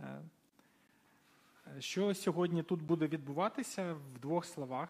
Е, 0.00 0.22
Що 1.78 2.14
сьогодні 2.14 2.62
тут 2.62 2.82
буде 2.82 3.06
відбуватися 3.06 3.92
в 3.92 4.18
двох 4.18 4.44
словах? 4.44 4.88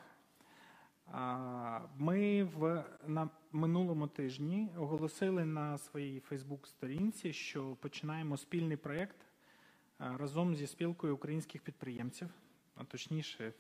Ми 1.97 2.45
в 2.45 2.85
на 3.07 3.29
минулому 3.53 4.07
тижні 4.07 4.69
оголосили 4.79 5.45
на 5.45 5.79
своїй 5.79 6.21
Фейсбук-сторінці, 6.21 7.33
що 7.33 7.77
починаємо 7.81 8.37
спільний 8.37 8.77
проєкт 8.77 9.17
разом 9.99 10.57
зі 10.57 10.67
спілкою 10.67 11.15
українських 11.15 11.63
підприємців, 11.63 12.29
а 12.77 12.85
точніше, 12.85 13.53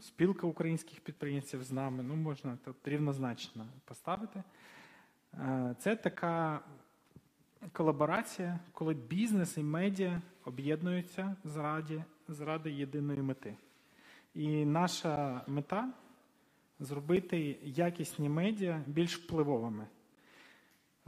спілка 0.00 0.46
українських 0.46 1.00
підприємців 1.00 1.62
з 1.62 1.72
нами. 1.72 2.02
Ну, 2.02 2.16
можна 2.16 2.58
тут 2.64 2.88
рівнозначно 2.88 3.66
поставити. 3.84 4.42
Е, 5.34 5.74
Це 5.78 5.96
така 5.96 6.60
колаборація, 7.72 8.58
коли 8.72 8.94
бізнес 8.94 9.56
і 9.56 9.62
медіа 9.62 10.22
об'єднуються 10.44 11.36
заради, 11.44 12.04
заради 12.28 12.72
єдиної 12.72 13.22
мети. 13.22 13.56
І 14.34 14.64
наша 14.64 15.40
мета 15.46 15.92
зробити 16.80 17.56
якісні 17.62 18.28
медіа 18.28 18.82
більш 18.86 19.18
впливовими. 19.18 19.86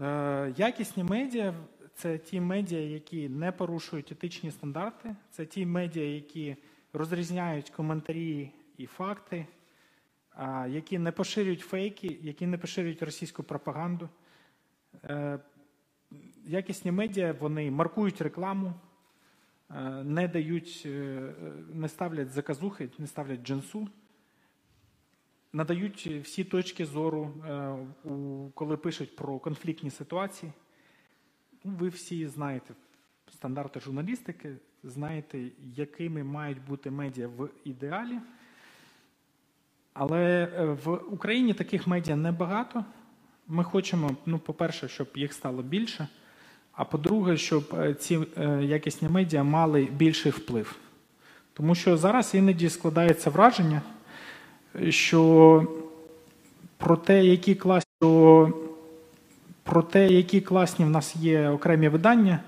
Е, 0.00 0.55
Якісні 0.56 1.05
медіа 1.05 1.55
це 1.94 2.18
ті 2.18 2.41
медіа, 2.41 2.80
які 2.80 3.28
не 3.28 3.52
порушують 3.52 4.12
етичні 4.12 4.50
стандарти, 4.50 5.16
це 5.30 5.46
ті 5.46 5.66
медіа, 5.66 6.14
які 6.14 6.56
розрізняють 6.92 7.70
коментарі 7.70 8.53
і 8.77 8.86
факти, 8.86 9.47
які 10.69 10.98
не 10.98 11.12
поширюють 11.12 11.60
фейки, 11.60 12.19
які 12.22 12.47
не 12.47 12.58
поширюють 12.58 13.03
російську 13.03 13.42
пропаганду. 13.42 14.08
Якісні 16.47 16.92
медіа 16.92 17.34
вони 17.41 17.70
маркують 17.70 18.20
рекламу, 18.20 18.72
е, 19.70 19.80
не 20.05 20.28
дають, 20.28 20.83
е, 20.86 21.34
не 21.72 21.89
ставлять 21.89 22.30
заказухи, 22.30 22.89
не 22.98 23.06
ставлять 23.06 23.42
джинсу, 23.42 23.89
надають 25.53 26.06
всі 26.06 26.44
точки 26.44 26.86
зору, 26.86 27.34
е, 27.44 27.77
коли 28.55 28.77
пишуть 28.77 29.16
про 29.16 29.38
конфліктні 29.38 29.91
ситуації. 29.91 30.53
Ну, 31.64 31.72
Ви 31.78 31.88
всі 31.88 32.27
знаєте 32.27 32.75
стандарти 33.33 33.81
журналістики, 33.81 34.56
знаєте, 34.84 35.50
якими 35.77 36.25
мають 36.25 36.64
бути 36.64 36.91
медіа 36.91 37.28
в 37.28 37.48
ідеалі. 37.64 38.19
Але 39.92 40.47
в 40.84 40.94
Україні 40.94 41.55
таких 41.55 41.86
медіа 41.86 42.16
небагато. 42.16 42.84
Ми 43.53 43.65
хочемо, 43.65 44.11
ну, 44.27 44.39
по-перше, 44.39 44.89
щоб 44.89 45.09
їх 45.15 45.33
стало 45.33 45.62
більше. 45.62 46.09
А 46.73 46.84
по-друге, 46.84 47.37
щоб 47.37 47.75
е, 47.79 47.95
ці 47.95 48.19
е, 48.37 48.61
якісні 48.62 49.09
медіа 49.09 49.45
мали 49.45 49.89
більший 49.93 50.33
вплив. 50.33 50.77
Тому 51.53 51.75
що 51.75 51.97
зараз 51.97 52.34
іноді 52.34 52.69
складається 52.69 53.31
враження, 53.31 53.83
що 54.89 55.67
про 56.77 56.97
те, 56.97 57.25
які 57.25 57.55
класні, 57.55 57.91
що 58.01 58.53
про 59.62 59.83
те, 59.83 60.09
які 60.09 60.41
класні 60.41 60.84
в 60.84 60.91
нас 60.91 61.17
є 61.17 61.48
окремі 61.48 61.89
видання, 61.89 62.41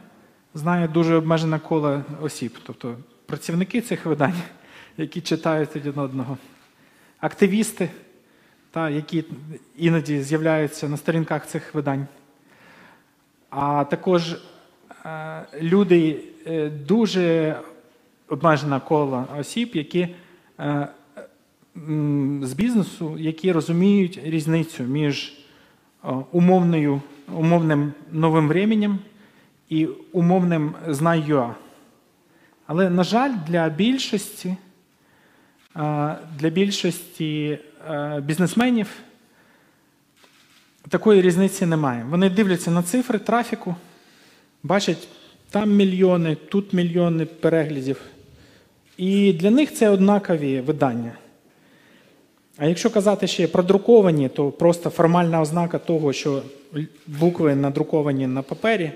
знає 0.55 0.89
дуже 0.89 1.14
обмежене 1.14 1.58
коло 1.58 2.03
осіб. 2.20 2.58
Тобто 2.62 2.97
працівники 3.27 3.80
цих 3.80 4.06
видань, 4.06 4.42
які 4.97 5.20
читають 5.20 5.77
один 5.77 5.98
одного, 5.98 6.39
активісти, 7.20 7.91
та, 8.72 8.90
які 8.90 9.24
іноді 9.77 10.22
з'являються 10.22 10.88
на 10.88 10.96
сторінках 10.96 11.46
цих 11.46 11.74
видань. 11.74 12.06
А 13.50 13.84
також 13.84 14.33
е, 14.33 15.42
люди 15.60 16.20
е, 16.46 16.68
дуже 16.68 17.56
обмежена 18.28 18.80
коло 18.80 19.27
осіб, 19.38 19.70
які 19.74 20.08
е, 20.61 20.88
з 22.42 22.52
бізнесу, 22.52 23.18
які 23.18 23.52
розуміють 23.52 24.20
різницю 24.24 24.82
між 24.82 25.38
умовною, 26.32 27.00
умовним 27.34 27.92
новим 28.12 28.48
временем 28.48 28.98
і 29.68 29.86
умовним 30.12 30.74
знай.ua. 30.88 31.55
Але, 32.66 32.90
на 32.90 33.05
жаль, 33.05 33.32
для 33.46 33.68
більшості, 33.68 34.56
для 35.74 36.48
більшості 36.50 37.58
е, 37.90 38.20
бізнесменів 38.27 38.88
такої 40.88 41.22
різниці 41.22 41.66
немає. 41.66 42.06
Вони 42.10 42.30
дивляться 42.30 42.70
на 42.70 42.83
цифри 42.83 43.18
трафіку, 43.18 43.74
бачать 44.62 45.08
там 45.50 45.70
мільйони, 45.70 46.34
тут 46.34 46.72
мільйони 46.72 47.27
переглядів. 47.27 48.00
І 48.96 49.32
для 49.32 49.50
них 49.50 49.74
це 49.74 49.88
однакові 49.88 50.61
видання. 50.61 51.12
А 52.56 52.66
якщо 52.66 52.90
казати 52.90 53.27
ще 53.27 53.48
про 53.48 53.62
друковані, 53.62 54.28
то 54.28 54.50
просто 54.50 54.90
формальна 54.90 55.40
ознака 55.40 55.78
того, 55.78 56.12
що 56.12 56.42
букви 57.06 57.55
надруковані 57.55 58.27
на 58.27 58.42
папері, 58.42 58.92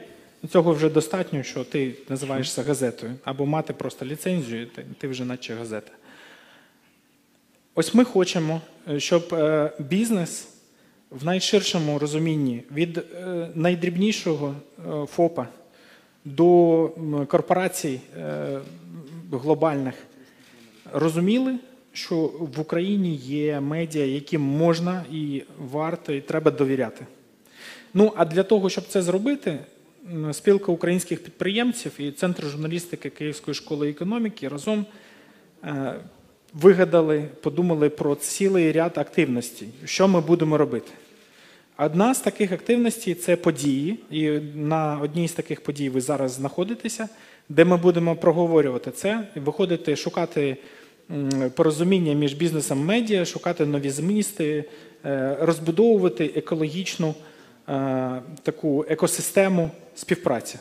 цього 0.51 0.73
вже 0.73 0.89
достатньо, 0.89 1.43
що 1.43 1.65
ти 1.65 1.95
називаєшся 2.09 2.63
газетою. 2.63 3.13
Або 3.25 3.47
мати 3.47 3.73
просто 3.73 4.05
ліцензію, 4.05 4.67
ти, 4.67 4.87
ти 4.99 5.09
вже 5.09 5.25
наче 5.25 5.55
газета. 5.55 5.93
Ось 7.79 7.95
ми 7.95 8.05
хочемо, 8.05 8.61
е, 8.91 9.01
щоб 9.01 9.35
е, 9.35 9.71
бізнес 9.79 10.49
в 11.11 11.25
найширшому 11.25 11.99
розумінні 11.99 12.63
від 12.73 12.99
е, 12.99 13.49
найдрібнішого 13.55 14.55
ФОПа 15.07 15.47
до 16.25 16.91
корпорацій 17.29 18.01
глобальних 19.33 19.95
розуміли, 20.93 21.59
що 21.93 22.17
в 22.57 22.61
Україні 22.61 23.15
є 23.17 23.61
медіа, 23.61 24.05
яким 24.05 24.43
можна 24.43 25.05
і 25.13 25.43
варто, 25.59 26.13
і 26.13 26.21
треба 26.21 26.51
довіряти. 26.51 27.07
Ну 27.95 28.13
а 28.17 28.25
для 28.25 28.43
того, 28.43 28.71
щоб 28.71 28.87
це 28.87 29.03
зробити, 29.03 29.59
спілка 30.33 30.73
українських 30.73 31.25
підприємців 31.25 31.93
і 31.99 32.13
Центр 32.13 32.47
журналістики 32.47 33.11
Київської 33.11 33.55
школи 33.55 33.91
економіки 33.91 34.49
разом 34.49 34.87
вигадали, 36.55 37.25
подумали 37.43 37.89
про 37.89 38.15
цілий 38.15 38.73
ряд 38.73 38.99
активностей, 38.99 39.69
що 39.85 40.09
ми 40.09 40.21
будемо 40.21 40.59
робити. 40.59 40.93
Одна 41.79 42.15
з 42.15 42.21
таких 42.21 42.53
активностей 42.53 43.15
це 43.15 43.37
події, 43.37 43.99
і 44.11 44.29
на 44.55 44.99
одній 45.03 45.29
з 45.29 45.33
таких 45.33 45.61
подій 45.61 45.89
ви 45.89 46.01
зараз 46.01 46.33
знаходитеся, 46.33 47.09
де 47.49 47.65
ми 47.65 47.77
будемо 47.77 48.17
проговорювати 48.17 48.91
це, 48.91 49.29
виходити, 49.35 49.97
шукати 49.97 50.57
порозуміння 51.55 52.13
між 52.13 52.33
бізнесом 52.33 52.81
і 52.81 52.85
медіа, 52.85 53.25
шукати 53.25 53.67
нові 53.67 53.91
змісти, 53.91 54.65
е, 55.05 55.37
розбудовувати 55.41 56.33
екологічну 56.37 57.15
е, 57.69 58.23
таку 58.43 58.85
екосистему 58.89 59.71
співпраці, 59.95 60.59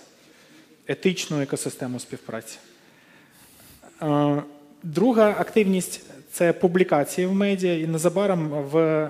етичну 0.87 1.41
екосистему 1.41 1.99
співпраці. 1.99 2.57
Друга 4.85 5.35
активність 5.39 6.01
це 6.31 6.53
публікації 6.53 7.27
в 7.27 7.33
медіа, 7.33 7.73
і 7.73 7.87
незабаром 7.87 8.49
в 8.49 9.09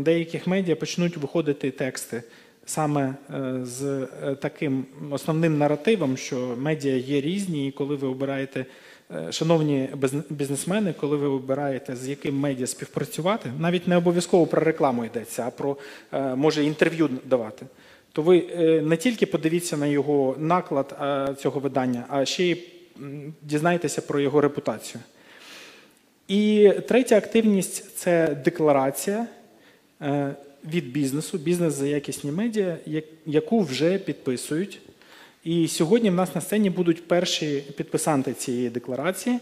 деяких 0.00 0.46
медіа 0.46 0.76
почнуть 0.76 1.16
виходити 1.16 1.70
тексти 1.70 2.22
саме 2.66 3.14
е, 3.34 3.60
з 3.62 3.84
е, 3.84 4.34
таким 4.34 4.86
основним 5.10 5.58
наративом, 5.58 6.16
що 6.16 6.54
медіа 6.58 6.96
є 6.96 7.20
різні, 7.20 7.68
і 7.68 7.72
коли 7.72 7.96
ви 7.96 8.08
обираєте, 8.08 8.66
е, 9.14 9.32
шановні 9.32 9.88
бізнесмени, 10.30 10.94
коли 11.00 11.16
ви 11.16 11.26
обираєте, 11.26 11.96
з 11.96 12.08
яким 12.08 12.38
медіа 12.38 12.66
співпрацювати, 12.66 13.52
навіть 13.58 13.88
не 13.88 13.96
обов'язково 13.96 14.46
про 14.46 14.64
рекламу 14.64 15.04
йдеться, 15.04 15.44
а 15.46 15.50
про 15.50 15.76
може 16.36 16.64
інтерв'ю 16.64 17.10
давати. 17.24 17.66
То 18.12 18.22
ви 18.22 18.42
не 18.84 18.96
тільки 18.96 19.26
подивіться 19.26 19.76
на 19.76 19.86
його 19.86 20.36
наклад 20.38 20.98
цього 21.40 21.60
видання, 21.60 22.04
а 22.08 22.24
ще 22.24 22.44
й 22.44 22.77
м, 23.00 23.34
дізнайтеся 23.42 24.02
про 24.02 24.20
його 24.20 24.40
репутацію. 24.40 25.02
І 26.28 26.72
третя 26.88 27.16
активність 27.16 27.96
це 27.96 28.34
декларація 28.44 29.26
е, 30.02 30.34
від 30.64 30.92
бізнесу, 30.92 31.38
бізнес 31.38 31.74
за 31.74 31.86
якісні 31.86 32.32
медіа, 32.32 32.76
яку 33.26 33.60
вже 33.60 33.98
підписують. 33.98 34.80
І 35.44 35.68
сьогодні 35.68 36.10
в 36.10 36.14
нас 36.14 36.34
на 36.34 36.40
сцені 36.40 36.70
будуть 36.70 37.08
перші 37.08 37.64
підписанти 37.76 38.32
цієї 38.32 38.70
декларації, 38.70 39.38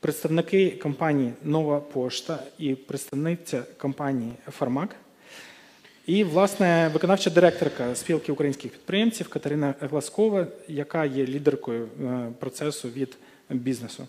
представники 0.00 0.70
компанії 0.70 1.32
Нова 1.44 1.80
Пошта 1.80 2.42
і 2.58 2.74
представниця 2.74 3.62
компанії 3.78 4.32
Фармак. 4.50 4.96
І, 6.06 6.24
власне, 6.24 6.90
виконавча 6.92 7.30
директорка 7.30 7.94
спілки 7.94 8.32
українських 8.32 8.72
підприємців 8.72 9.28
Катерина 9.28 9.74
Гласкова, 9.80 10.46
яка 10.68 11.04
є 11.04 11.26
лідеркою 11.26 11.88
е, 12.04 12.28
процесу 12.38 12.88
від 12.88 13.16
бізнесу. 13.50 14.06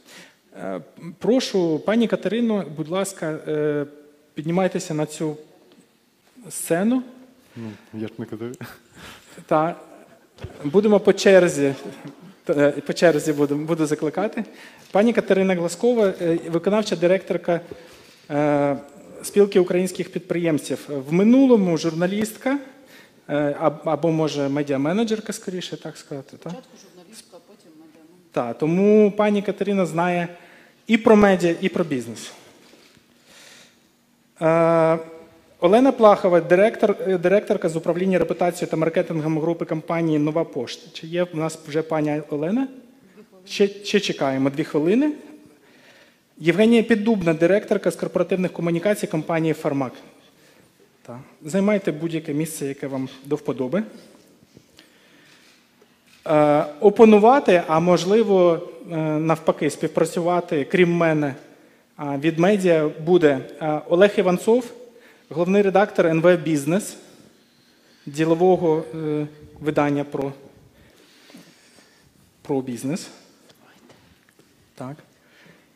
Е, 0.58 0.82
Прошу, 1.20 1.80
пані 1.80 2.08
Катерино, 2.08 2.66
будь 2.78 2.90
ласка, 2.90 3.40
е, 3.48 3.86
піднімайтеся 4.34 4.94
на 4.94 5.06
цю 5.06 5.38
сцену 6.50 7.04
Ну, 7.56 7.72
я 7.94 8.08
ж 8.08 8.14
не 8.18 8.26
казав. 8.26 8.52
та 9.46 9.76
будемо 10.64 11.00
по 11.00 11.14
черзі 11.14 11.74
По 12.88 12.94
черзі 12.94 13.34
буду, 13.34 13.56
буду 13.56 13.86
закликати. 13.86 14.44
Пані 14.92 15.14
Катерина 15.14 15.56
Гласкова, 15.56 16.14
виконавча 16.48 16.96
директорка 16.96 17.62
спілки 19.24 19.60
українських 19.60 20.12
підприємців. 20.12 20.90
В 21.08 21.14
минулому 21.14 21.78
журналістка 21.78 22.60
е, 23.30 23.56
або, 23.84 24.12
може, 24.12 24.50
медіаменеджерка, 24.50 25.34
скоріше 25.34 25.78
так 25.78 25.98
сказати. 25.98 26.38
Так? 26.38 26.52
Спочатку 26.52 26.78
журналістка, 26.90 27.30
а 27.32 27.40
потім 27.48 27.72
медіамен. 27.80 28.18
Так, 28.32 28.58
тому 28.58 29.12
пані 29.12 29.42
Катерина 29.42 29.86
знає 29.86 30.28
і 30.88 30.98
про 30.98 31.16
медіа, 31.16 31.56
і 31.62 31.70
про 31.70 31.84
бізнес. 31.84 32.32
Е, 34.42 35.00
Олена 35.60 35.92
Плахова, 35.92 36.42
директор, 36.42 36.96
е, 37.08 37.18
директорка 37.18 37.70
з 37.70 37.76
управління 37.76 38.20
репутацією 38.20 38.72
та 38.72 38.78
маркетингом 38.78 39.40
групи 39.40 39.66
компанії 39.66 40.20
Нова 40.20 40.44
Пошта. 40.44 40.90
Чи 40.94 41.08
є 41.08 41.24
в 41.24 41.38
нас 41.38 41.60
вже 41.68 41.82
пані 41.82 42.22
Олена? 42.30 42.68
Ще, 43.46 43.68
ще 43.68 44.00
чекаємо 44.00 44.50
дві 44.50 44.64
хвилини. 44.64 45.12
Євгенія 46.38 46.84
Піддубна, 46.84 47.34
директорка 47.34 47.92
з 47.92 47.96
корпоративних 47.96 48.54
комунікацій 48.54 49.08
компанії 49.08 49.54
Фармак. 49.54 49.94
Так. 51.02 51.20
Займайте 51.42 51.92
будь-яке 51.92 52.34
місце, 52.34 52.66
яке 52.66 52.88
вам 52.88 53.10
до 53.26 53.36
вподоби. 53.36 53.84
Е, 56.28 56.66
опонувати, 56.80 57.64
а 57.68 57.80
можливо, 57.80 58.68
е, 58.92 58.96
навпаки, 58.98 59.70
співпрацювати, 59.70 60.68
крім 60.72 60.94
мене, 60.94 61.36
а, 61.96 62.18
від 62.18 62.40
медіа 62.40 62.90
буде 63.06 63.40
е, 63.62 63.82
Олег 63.90 64.14
Іванцов, 64.18 64.74
головний 65.30 65.62
редактор 65.62 66.06
НВ 66.06 66.38
Бізнес, 66.38 66.98
ділового 68.06 68.84
е, 68.96 69.28
видання 69.60 70.04
про, 70.04 70.34
про 72.42 72.62
бізнес. 72.62 73.10
Так. 74.76 74.96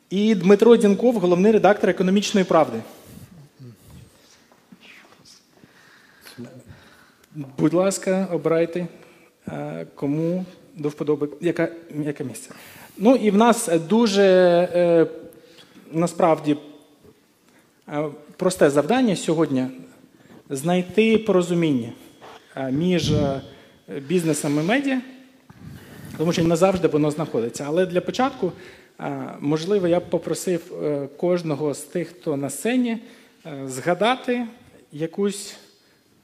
І 0.09 0.35
Дмитро 0.35 0.75
Дінков, 0.75 1.19
головний 1.19 1.51
редактор 1.51 1.89
економічної 1.89 2.43
правди. 2.43 2.81
Будь 7.57 7.73
ласка, 7.73 8.27
обирайте, 8.31 8.87
е, 9.47 9.87
кому 9.95 10.45
до 10.75 10.89
вподоби, 10.89 11.29
яке, 11.41 11.71
яке 12.05 12.23
місце. 12.23 12.51
Ну 12.97 13.15
і 13.15 13.31
в 13.31 13.37
нас 13.37 13.69
дуже 13.89 14.23
е, 14.73 15.07
насправді 15.91 16.57
е, 17.89 18.09
просте 18.37 18.69
завдання 18.69 19.15
сьогодні 19.15 19.67
знайти 20.49 21.17
порозуміння 21.17 21.91
між 22.71 23.13
бізнесом 24.07 24.59
і 24.59 24.63
медіа, 24.63 25.01
тому 26.17 26.33
що 26.33 26.43
не 26.43 26.55
завжди 26.55 26.87
воно 26.87 27.11
знаходиться. 27.11 27.65
Але 27.67 27.85
для 27.85 28.01
початку, 28.01 28.51
можливо, 29.39 29.87
я 29.87 29.99
б 29.99 30.09
попросив 30.09 30.61
е, 30.83 31.07
кожного 31.17 31.73
з 31.73 31.79
тих, 31.79 32.07
хто 32.07 32.37
на 32.37 32.49
сцені, 32.49 32.97
е, 33.45 33.63
згадати 33.67 34.45
якусь 34.91 35.55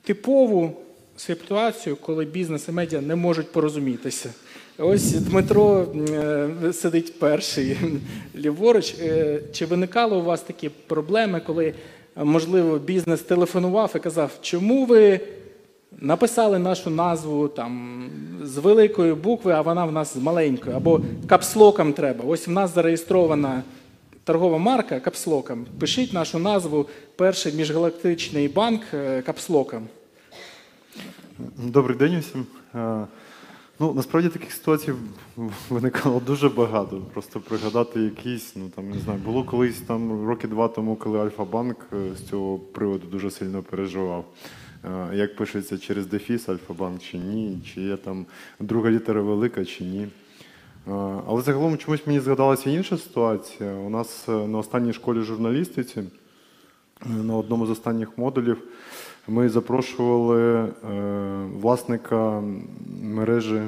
типову 0.03 0.71
ситуацію, 1.17 1.95
коли 1.95 2.25
бізнес 2.25 2.67
і 2.67 2.71
медіа 2.71 3.01
не 3.01 3.15
можуть 3.15 3.51
порозумітися. 3.51 4.29
Ось 4.77 5.11
Дмитро 5.11 5.87
е, 6.09 6.73
сидить 6.73 7.19
перший 7.19 7.77
ліворуч. 8.35 8.95
Чи 9.51 9.65
виникали 9.65 10.17
у 10.17 10.23
вас 10.23 10.41
такі 10.41 10.69
проблеми, 10.69 11.41
коли, 11.45 11.73
можливо, 12.15 12.79
бізнес 12.79 13.21
телефонував 13.21 13.91
і 13.95 13.99
казав, 13.99 14.31
чому 14.41 14.85
ви 14.85 15.19
написали 15.99 16.59
нашу 16.59 16.89
назву 16.89 17.47
там 17.47 18.03
з 18.43 18.57
великої 18.57 19.13
букви, 19.13 19.51
а 19.51 19.61
вона 19.61 19.85
в 19.85 19.91
нас 19.91 20.13
з 20.13 20.17
маленької, 20.17 20.75
або 20.75 21.01
капслоком 21.27 21.93
треба. 21.93 22.25
Ось 22.25 22.47
в 22.47 22.51
нас 22.51 22.73
зареєстрована 22.73 23.63
торгова 24.23 24.57
марка 24.57 24.99
капслоком. 24.99 25.65
Пишіть 25.79 26.13
нашу 26.13 26.39
назву 26.39 26.85
перший 27.15 27.53
міжгалактичний 27.53 28.47
банк 28.47 28.81
е, 28.93 29.21
капслоком. 29.21 29.87
Добрий 31.57 31.97
день 31.97 32.15
усім. 32.15 32.45
Е, 32.75 33.05
Ну, 33.79 33.93
насправді 33.93 34.29
таких 34.29 34.51
ситуацій 34.51 34.93
виникало 35.69 36.21
дуже 36.27 36.49
багато. 36.49 37.01
Просто 37.13 37.39
пригадати 37.39 37.99
якісь, 37.99 38.55
ну 38.55 38.69
там 38.75 38.89
не 38.89 38.99
знаю, 38.99 39.19
було 39.25 39.43
колись 39.43 39.81
там 39.81 40.27
роки 40.27 40.47
два 40.47 40.67
тому, 40.67 40.95
коли 40.95 41.19
Альфа-банк 41.19 41.77
е, 41.93 42.15
з 42.15 42.29
цього 42.29 42.59
приводу 42.59 43.07
дуже 43.07 43.31
сильно 43.31 43.63
переживав. 43.63 44.25
Як 45.13 45.35
пишеться 45.35 45.77
через 45.77 46.07
дефіс 46.07 46.49
Альфа-банк 46.49 47.01
чи 47.01 47.17
ні, 47.17 47.61
чи 47.73 47.81
є 47.81 47.97
там 47.97 48.25
друга 48.59 48.91
літера 48.91 49.21
велика 49.21 49.65
чи 49.65 49.83
ні. 49.83 50.07
Але 51.27 51.41
загалом 51.41 51.77
чомусь 51.77 52.07
мені 52.07 52.19
згадалася 52.19 52.69
інша 52.69 52.97
ситуація. 52.97 53.73
У 53.73 53.89
нас 53.89 54.25
е, 54.29 54.31
на 54.31 54.57
останній 54.57 54.93
школі 54.93 55.21
журналістиці 55.21 56.03
Е, 57.05 57.23
на 57.23 57.35
одному 57.35 57.65
з 57.65 57.69
останніх 57.69 58.17
модулів 58.17 58.57
ми 59.27 59.49
запрошували 59.49 60.41
е, 60.41 60.71
власника 61.61 62.43
мережі 63.01 63.61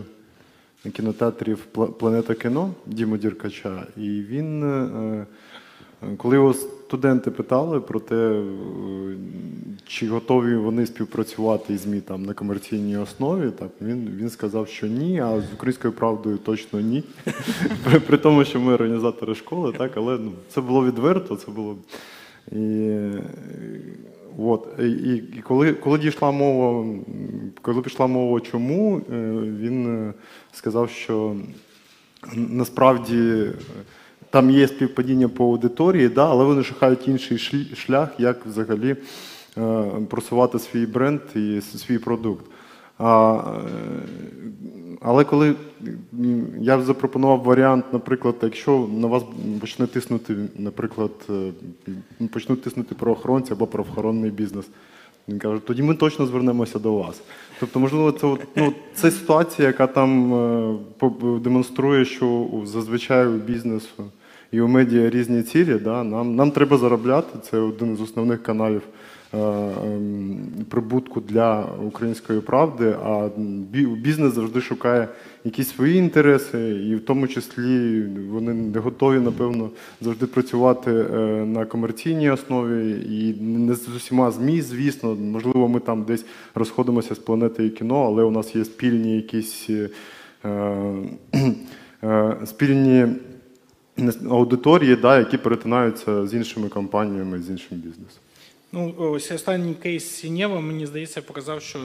кінотеатрів 0.94 1.58
Планета 2.00 2.34
кіно 2.34 2.74
Діму 2.86 3.18
Діркача. 3.18 3.88
І 3.98 4.10
він, 4.10 5.26
коли 6.18 6.36
його 6.36 6.56
студенти 6.88 7.32
питали 7.32 7.80
про 7.80 8.00
те, 8.00 8.16
е, 8.16 8.44
чи 9.88 10.08
готові 10.08 10.56
вони 10.56 10.86
співпрацювати 10.86 11.74
із 11.74 11.82
ЗМІ 11.82 12.02
там 12.02 12.26
на 12.26 12.34
комерційній 12.34 12.98
основі, 12.98 13.52
так 13.52 13.70
він, 13.82 14.10
він 14.18 14.30
сказав, 14.30 14.68
що 14.68 14.88
ні, 14.88 15.20
а 15.20 15.42
з 15.42 15.54
українською 15.54 15.94
правдою 15.94 16.38
точно 16.38 16.80
ні. 16.82 17.04
При, 17.84 18.00
при 18.00 18.18
тому, 18.18 18.46
що 18.46 18.60
ми 18.60 18.74
організатори 18.74 19.36
школи, 19.36 19.74
так, 19.78 19.92
але 19.96 20.18
ну, 20.18 20.32
це 20.50 20.62
було 20.62 20.86
відверто, 20.86 21.36
це 21.36 21.52
було. 21.52 21.78
І, 22.52 22.98
от, 24.38 24.68
і, 24.80 25.16
і 25.16 25.42
коли, 25.44 25.74
коли 25.74 26.00
дійшла 26.00 26.32
мова, 26.32 26.86
коли 27.62 27.82
пішла 27.82 28.08
мова, 28.08 28.42
чому, 28.42 28.98
е, 28.98 29.32
він 29.60 29.88
е, 29.88 30.14
сказав, 30.52 30.90
що 30.90 31.36
насправді 32.36 33.48
там 34.36 34.50
є 34.50 34.68
співпадіння 34.68 35.28
по 35.28 35.46
аудиторії, 35.46 36.10
да, 36.10 36.30
але 36.30 36.44
вони 36.44 36.64
шукають 36.64 37.08
інший 37.08 37.38
шлях, 37.76 38.10
як 38.18 38.46
взагалі 38.46 38.96
е, 39.58 39.84
просувати 40.10 40.60
свій 40.60 40.86
бренд 40.86 41.22
і 41.36 41.62
свій 41.62 41.98
продукт. 41.98 42.46
А, 42.98 43.40
е, 43.48 43.70
але 45.02 45.24
коли 45.24 45.56
я 46.60 46.82
запропонував 46.82 47.44
варіант, 47.44 47.86
наприклад, 47.94 48.36
якщо 48.42 48.90
на 48.94 49.08
вас 49.08 49.24
почне 49.62 49.88
тиснути, 49.88 50.36
наприклад, 50.58 51.12
е, 51.30 52.28
почнуть 52.34 52.62
тиснути 52.62 52.96
правоохоронці 52.96 53.54
або 53.54 53.68
правоохоронний 53.68 54.32
бізнес, 54.32 54.66
він 55.28 55.40
каже, 55.40 55.62
тоді 55.68 55.84
ми 55.84 55.96
точно 55.96 56.26
звернемося 56.26 56.80
до 56.80 56.94
вас. 56.94 57.22
Тобто, 57.60 57.80
можливо, 57.80 58.12
це 58.12 58.38
ну, 58.56 58.74
це 58.96 59.12
ситуація, 59.12 59.68
яка 59.68 59.88
там 59.88 60.34
е, 60.34 61.10
демонструє, 61.40 62.06
що 62.06 62.48
зазвичай 62.66 63.28
у 63.28 63.38
бізнесу 63.38 64.04
і 64.52 64.62
у 64.62 64.68
медіа 64.68 65.10
різні 65.10 65.44
цілі. 65.44 65.74
Да? 65.84 66.04
Нам, 66.04 66.36
нам 66.36 66.52
треба 66.52 66.78
заробляти. 66.78 67.40
Це 67.52 67.58
один 67.58 67.98
з 67.98 68.02
основних 68.02 68.44
каналів 68.44 68.82
е, 69.34 69.38
ем, 69.38 70.40
прибутку 70.70 71.22
для 71.22 71.66
української 71.88 72.42
правди. 72.42 72.96
А 73.04 73.30
бізнес 74.02 74.34
завжди 74.34 74.62
шукає 74.62 75.08
якісь 75.44 75.70
свої 75.70 75.98
інтереси, 75.98 76.70
і 76.70 76.96
в 76.96 77.06
тому 77.06 77.28
числі 77.28 78.02
вони 78.30 78.54
не 78.54 78.80
готові, 78.80 79.20
напевно, 79.20 79.70
завжди 80.02 80.26
працювати 80.26 80.92
е, 80.92 81.18
на 81.46 81.66
комерційній 81.66 82.30
основі 82.30 82.92
і 83.10 83.42
не 83.42 83.74
з 83.74 83.88
усіма 83.88 84.32
ЗМІ, 84.32 84.62
звісно. 84.62 85.16
Можливо, 85.16 85.68
ми 85.68 85.80
там 85.80 86.04
десь 86.04 86.26
розходимося 86.56 87.16
з 87.16 87.20
планетою 87.20 87.72
кіно, 87.72 88.04
але 88.06 88.24
у 88.24 88.32
нас 88.32 88.56
є 88.56 88.66
спільні 88.66 89.16
якісь 89.16 89.70
е, 89.70 89.90
е, 92.04 92.36
спільні 92.46 93.06
аудиторії, 94.30 94.96
да, 94.96 95.20
які 95.20 95.38
перетинаються 95.38 96.28
з 96.28 96.34
іншими 96.34 96.70
компаніями, 96.70 97.42
з 97.42 97.50
іншим 97.50 97.78
бізнесом. 97.78 98.20
Ну, 98.72 98.96
ось 98.98 99.32
останній 99.32 99.74
кейс 99.74 100.06
Сінєва, 100.06 100.60
мені 100.60 100.86
здається, 100.86 101.22
показав, 101.22 101.62
що 101.62 101.80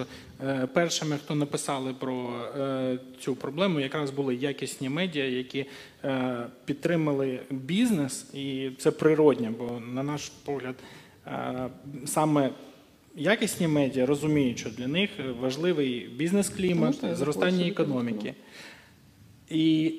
е, 0.44 0.68
першими, 0.72 1.16
хто 1.24 1.34
написали 1.34 1.94
про 1.98 2.30
е, 2.58 2.98
цю 3.20 3.34
проблему, 3.34 3.80
якраз 3.80 4.10
були 4.10 4.34
якісні 4.34 4.88
медіа, 4.88 5.24
які 5.24 5.66
е, 6.04 6.46
підтримали 6.64 7.40
бізнес, 7.50 8.34
і 8.34 8.70
це 8.78 8.90
природне, 8.90 9.52
бо 9.58 9.80
на 9.92 10.02
наш 10.02 10.32
погляд, 10.44 10.74
е, 11.26 11.68
саме 12.06 12.50
якісні 13.16 13.68
медіа 13.68 14.06
розуміють, 14.06 14.58
що 14.58 14.70
для 14.70 14.86
них 14.86 15.10
важливий 15.40 16.10
бізнес-клімат, 16.16 16.96
зростання 17.12 17.66
економіки. 17.66 18.34
І 19.50 19.94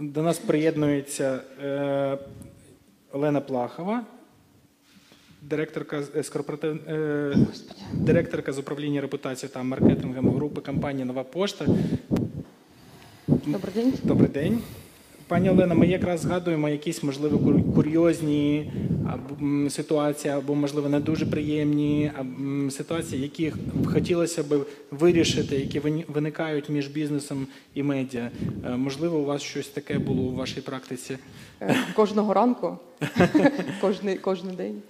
до 0.00 0.22
нас 0.22 0.38
приєднується 0.38 1.40
е, 1.62 2.18
Олена 3.12 3.40
Плахова, 3.40 4.04
директорка 5.42 6.02
з 6.02 6.22
з 6.22 6.28
корпоратив... 6.28 6.88
е, 6.88 7.36
директорка 7.92 8.52
з 8.52 8.58
управління 8.58 9.00
репутацією 9.00 9.54
та 9.54 9.62
маркетингом 9.62 10.30
групи 10.30 10.60
компанії 10.60 11.04
Нова 11.04 11.24
Пошта. 11.24 11.66
Добрий 13.28 13.74
день. 13.74 13.94
Добрий 14.04 14.28
день. 14.30 14.62
Пані 15.28 15.50
Олена, 15.50 15.74
ми 15.74 15.86
якраз 15.86 16.20
згадуємо 16.20 16.68
якісь, 16.68 17.02
можливо, 17.02 17.38
кур- 17.38 17.74
курйозні 17.74 18.72
ситуації, 19.70 20.34
або, 20.34 20.54
можливо, 20.54 20.88
не 20.88 21.00
дуже 21.00 21.26
приємні 21.26 22.12
ситуації, 22.70 23.22
які 23.22 23.52
хотілося 23.86 24.42
б 24.42 24.66
вирішити, 24.90 25.56
які 25.56 25.80
виникають 26.08 26.68
між 26.68 26.88
бізнесом 26.88 27.46
і 27.74 27.82
медіа. 27.82 28.30
Е, 28.66 28.76
Можливо, 28.76 29.18
у 29.18 29.24
вас 29.24 29.42
щось 29.42 29.68
таке 29.68 29.98
було 29.98 30.22
у 30.22 30.34
вашій 30.34 30.60
практиці? 30.60 31.18
Е, 31.60 31.76
Кожного 31.94 32.34
ранку, 32.34 32.76
кожний, 33.80 34.16
кожен 34.16 34.50
день 34.56 34.82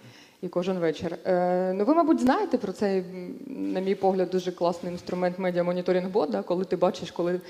і 0.43 0.49
кожен 0.49 0.79
вечір. 0.79 1.17
Е, 1.25 1.73
ну, 1.73 1.85
ви, 1.85 1.95
мабуть, 1.95 2.21
знаєте 2.21 2.59
про 2.59 2.73
цей, 2.73 3.05
на 3.47 3.81
мій 3.81 3.95
погляд, 3.95 4.31
дуже 4.31 4.53
класний 4.53 4.93
інструмент 4.93 5.39
медіамоніторинг 5.39 6.11
бот, 6.11 6.31
да? 6.31 6.43
коли 6.43 6.65
ти 6.65 6.77
бачиш, 6.77 7.11
коли 7.11 7.41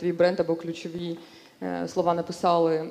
твій 0.00 0.12
бренд 0.12 0.40
або 0.40 0.54
ключові 0.54 1.16
слова 1.86 2.14
написали 2.14 2.90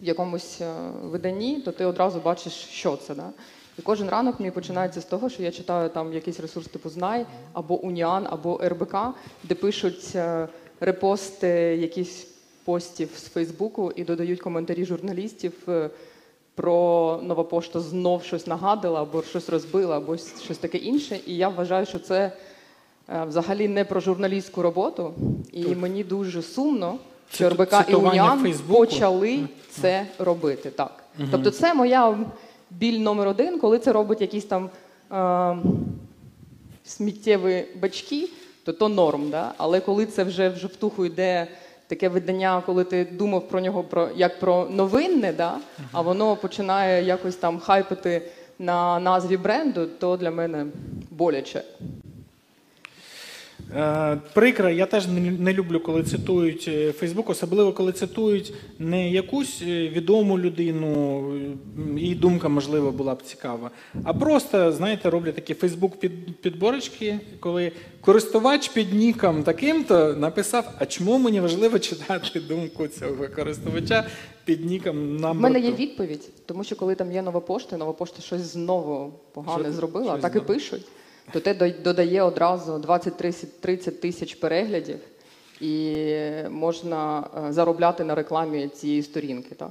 в 0.00 0.04
якомусь 0.04 0.60
е, 0.60 0.74
виданні, 1.02 1.60
то 1.60 1.72
ти 1.72 1.84
одразу 1.84 2.20
бачиш, 2.20 2.52
що 2.52 2.96
це. 2.96 3.14
Да? 3.14 3.30
І 3.78 3.82
кожен 3.82 4.08
ранок 4.08 4.40
мій 4.40 4.50
починається 4.50 5.00
з 5.00 5.04
того, 5.04 5.28
що 5.28 5.42
я 5.42 5.50
читаю 5.50 5.88
там 5.88 6.12
якийсь 6.12 6.40
ресурс 6.40 6.66
типу 6.68 6.88
Знай 6.88 7.26
або 7.52 7.80
Уніан, 7.80 8.26
або 8.30 8.60
РБК, 8.64 8.96
де 9.44 9.54
пишуть 9.54 10.12
е, 10.14 10.48
репости 10.80 11.48
якісь 11.80 12.26
постів 12.64 13.10
з 13.16 13.28
Фейсбуку 13.28 13.92
і 13.96 14.04
додають 14.04 14.40
коментарі 14.40 14.84
журналістів 14.84 15.52
е, 15.68 15.90
про 16.54 17.20
нова 17.22 17.44
пошта 17.44 17.80
знов 17.80 18.22
щось 18.22 18.46
нагадила, 18.46 19.02
або 19.02 19.22
щось 19.22 19.48
розбила, 19.48 19.96
або 19.96 20.16
щось 20.16 20.58
таке 20.58 20.78
інше. 20.78 21.20
І 21.26 21.36
я 21.36 21.48
вважаю, 21.48 21.86
що 21.86 21.98
це 21.98 22.32
е, 23.08 23.24
взагалі 23.24 23.68
не 23.68 23.84
про 23.84 24.00
журналістську 24.00 24.62
роботу. 24.62 25.14
І 25.52 25.62
Тут. 25.62 25.78
мені 25.78 26.04
дуже 26.04 26.42
сумно, 26.42 26.98
що 27.32 27.48
РБК 27.48 27.74
і 27.88 27.94
Уніан 27.94 28.54
почали 28.68 29.40
це 29.70 30.06
робити. 30.18 30.70
Так. 30.70 31.04
Тобто, 31.30 31.50
це 31.50 31.74
моя 31.74 32.18
біль 32.70 32.98
номер 32.98 33.28
один, 33.28 33.58
коли 33.58 33.78
це 33.78 33.92
робить 33.92 34.20
якісь 34.20 34.44
там 34.44 34.70
е, 35.12 35.56
сміттєві 36.84 37.64
бачки, 37.80 38.28
то 38.64 38.72
то 38.72 38.88
норм. 38.88 39.30
Да? 39.30 39.52
Але 39.56 39.80
коли 39.80 40.06
це 40.06 40.24
вже 40.24 40.48
в 40.48 40.56
жовтуху 40.56 41.06
йде 41.06 41.46
таке 41.86 42.08
видання, 42.08 42.62
коли 42.66 42.84
ти 42.84 43.04
думав 43.04 43.48
про 43.48 43.60
нього 43.60 43.84
про, 43.84 44.08
як 44.16 44.40
про 44.40 44.68
новинне, 44.70 45.32
да? 45.32 45.58
а 45.92 46.00
воно 46.00 46.36
починає 46.36 47.04
якось 47.04 47.36
там 47.36 47.58
хайпити 47.58 48.22
на 48.58 49.00
назві 49.00 49.36
бренду, 49.36 49.86
то 49.86 50.16
для 50.16 50.30
мене 50.30 50.66
боляче. 51.10 51.62
Е, 53.76 54.20
Прикро, 54.34 54.70
я 54.70 54.86
теж 54.86 55.06
не, 55.06 55.52
люблю, 55.52 55.80
коли 55.80 56.02
цитують 56.02 56.70
Фейсбук, 56.98 57.30
особливо 57.30 57.72
коли 57.72 57.92
цитують 57.92 58.54
не 58.78 59.10
якусь 59.10 59.62
е, 59.62 59.88
відому 59.88 60.38
людину, 60.38 61.22
е, 61.96 62.00
її 62.00 62.14
думка, 62.14 62.48
можливо, 62.48 62.90
була 62.90 63.14
б 63.14 63.22
цікава, 63.22 63.70
а 64.04 64.14
просто, 64.14 64.72
знаєте, 64.72 65.10
роблять 65.10 65.34
такі 65.34 65.54
Фейсбук 65.54 65.96
підборочки, 66.40 67.20
коли 67.40 67.72
користувач 68.00 68.68
під 68.68 68.94
ніком 68.94 69.42
таким-то 69.42 70.14
написав, 70.14 70.72
а 70.78 70.86
чому 70.86 71.18
мені 71.18 71.40
важливо 71.40 71.78
читати 71.78 72.40
думку 72.40 72.88
цього 72.88 73.28
користувача 73.36 74.06
під 74.44 74.64
ніком 74.64 75.16
на 75.16 75.30
У 75.30 75.34
мене 75.34 75.60
є 75.60 75.72
відповідь, 75.72 76.28
тому 76.46 76.64
що 76.64 76.76
коли 76.76 76.94
там 76.94 77.12
є 77.12 77.22
нова 77.22 77.40
пошта, 77.40 77.76
нова 77.76 77.92
пошта 77.92 78.22
щось 78.22 78.40
знову 78.40 79.12
погане 79.32 79.64
Що- 79.64 79.72
зробила, 79.72 80.12
щось 80.12 80.22
так 80.22 80.32
і 80.32 80.38
знову. 80.38 80.46
пишуть, 80.46 80.86
то 81.32 81.40
те 81.40 81.72
додає 81.84 82.22
одразу 82.22 82.72
20-30 82.72 83.90
тисяч 83.90 84.34
переглядів, 84.34 84.98
і 85.60 85.96
можна 86.50 87.24
е, 87.48 87.52
заробляти 87.52 88.04
на 88.04 88.14
рекламі 88.14 88.68
цієї 88.68 89.02
сторінки. 89.02 89.54
Так? 89.54 89.70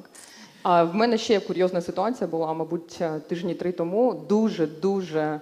А 0.63 0.83
в 0.83 0.95
мене 0.95 1.17
ще 1.17 1.39
курйозна 1.39 1.81
ситуація 1.81 2.27
була, 2.27 2.53
мабуть, 2.53 2.97
е, 3.01 3.19
тижні 3.19 3.53
три 3.53 3.71
тому. 3.71 4.13
Дуже 4.29 4.67
дуже 4.67 5.39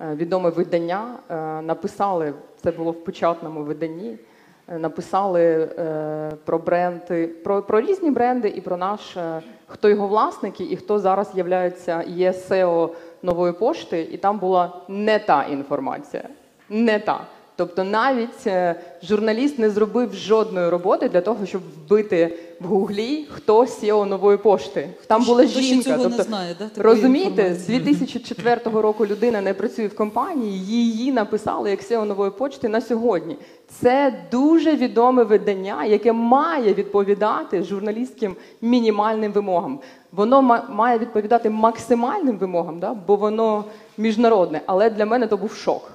е, 0.00 0.14
відоме 0.14 0.50
видання 0.50 1.18
написали, 1.62 2.34
це 2.62 2.70
було 2.70 2.90
в 2.90 3.04
печатному 3.04 3.62
виданні. 3.62 4.18
Написали 4.68 5.68
про 6.44 6.58
бренди, 6.58 7.26
про, 7.26 7.62
про 7.62 7.80
різні 7.80 8.10
бренди 8.10 8.48
і 8.48 8.60
про 8.60 8.76
наш, 8.76 9.16
хто 9.66 9.88
його 9.88 10.08
власники 10.08 10.64
і 10.64 10.76
хто 10.76 10.98
зараз 10.98 11.32
є 12.06 12.30
SEO 12.30 12.90
нової 13.22 13.52
пошти, 13.52 14.08
і 14.12 14.16
там 14.16 14.38
була 14.38 14.72
не 14.88 15.18
та 15.18 15.44
інформація. 15.44 16.22
Не 16.68 16.98
та. 16.98 17.20
Тобто 17.56 17.84
навіть 17.84 18.46
е, 18.46 18.74
журналіст 19.02 19.58
не 19.58 19.70
зробив 19.70 20.14
жодної 20.14 20.68
роботи 20.68 21.08
для 21.08 21.20
того, 21.20 21.46
щоб 21.46 21.62
вбити 21.62 22.38
в 22.60 22.66
гуглі, 22.66 23.26
хто 23.30 23.60
SEO 23.60 24.04
нової 24.04 24.38
пошти. 24.38 24.88
Там 25.06 25.24
була 25.24 25.46
Хто 25.46 25.60
жінка. 25.60 25.84
цього 25.84 25.96
не 25.96 26.02
тобто, 26.04 26.22
знає, 26.22 26.56
да, 26.58 26.82
розумієте, 26.82 27.54
з 27.54 27.70
інформації? 27.70 27.78
2004 27.78 28.60
року 28.80 29.06
людина 29.06 29.40
не 29.40 29.54
працює 29.54 29.86
в 29.86 29.96
компанії, 29.96 30.58
її 30.58 31.12
написали 31.12 31.70
як 31.70 31.80
SEO 31.80 32.04
нової 32.04 32.30
почти 32.30 32.68
на 32.68 32.80
сьогодні. 32.80 33.36
Це 33.68 34.14
дуже 34.30 34.76
відоме 34.76 35.24
видання, 35.24 35.84
яке 35.84 36.12
має 36.12 36.74
відповідати 36.74 37.62
журналістським 37.62 38.36
мінімальним 38.62 39.32
вимогам. 39.32 39.80
Воно 40.12 40.62
має 40.68 40.98
відповідати 40.98 41.50
максимальним 41.50 42.38
вимогам, 42.38 42.78
да? 42.78 42.94
бо 42.94 43.16
воно 43.16 43.64
міжнародне. 43.98 44.60
Але 44.66 44.90
для 44.90 45.06
мене 45.06 45.26
то 45.26 45.36
був 45.36 45.52
шок. 45.52 45.92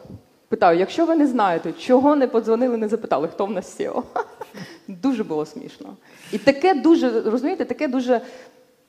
Питаю, 0.49 0.79
якщо 0.79 1.05
ви 1.05 1.15
не 1.15 1.27
знаєте, 1.27 1.71
чого 1.71 2.15
не 2.15 2.27
подзвонили, 2.27 2.77
не 2.77 2.87
запитали, 2.87 3.27
хто 3.27 3.45
в 3.45 3.51
нас 3.51 3.79
SEO? 3.79 4.03
Дуже 4.87 5.23
було 5.23 5.45
смішно. 5.45 5.87
І 6.31 6.37
таке 6.37 6.73
дуже, 6.73 7.21
розумієте, 7.21 7.65
таке 7.65 7.87
дуже 7.87 8.21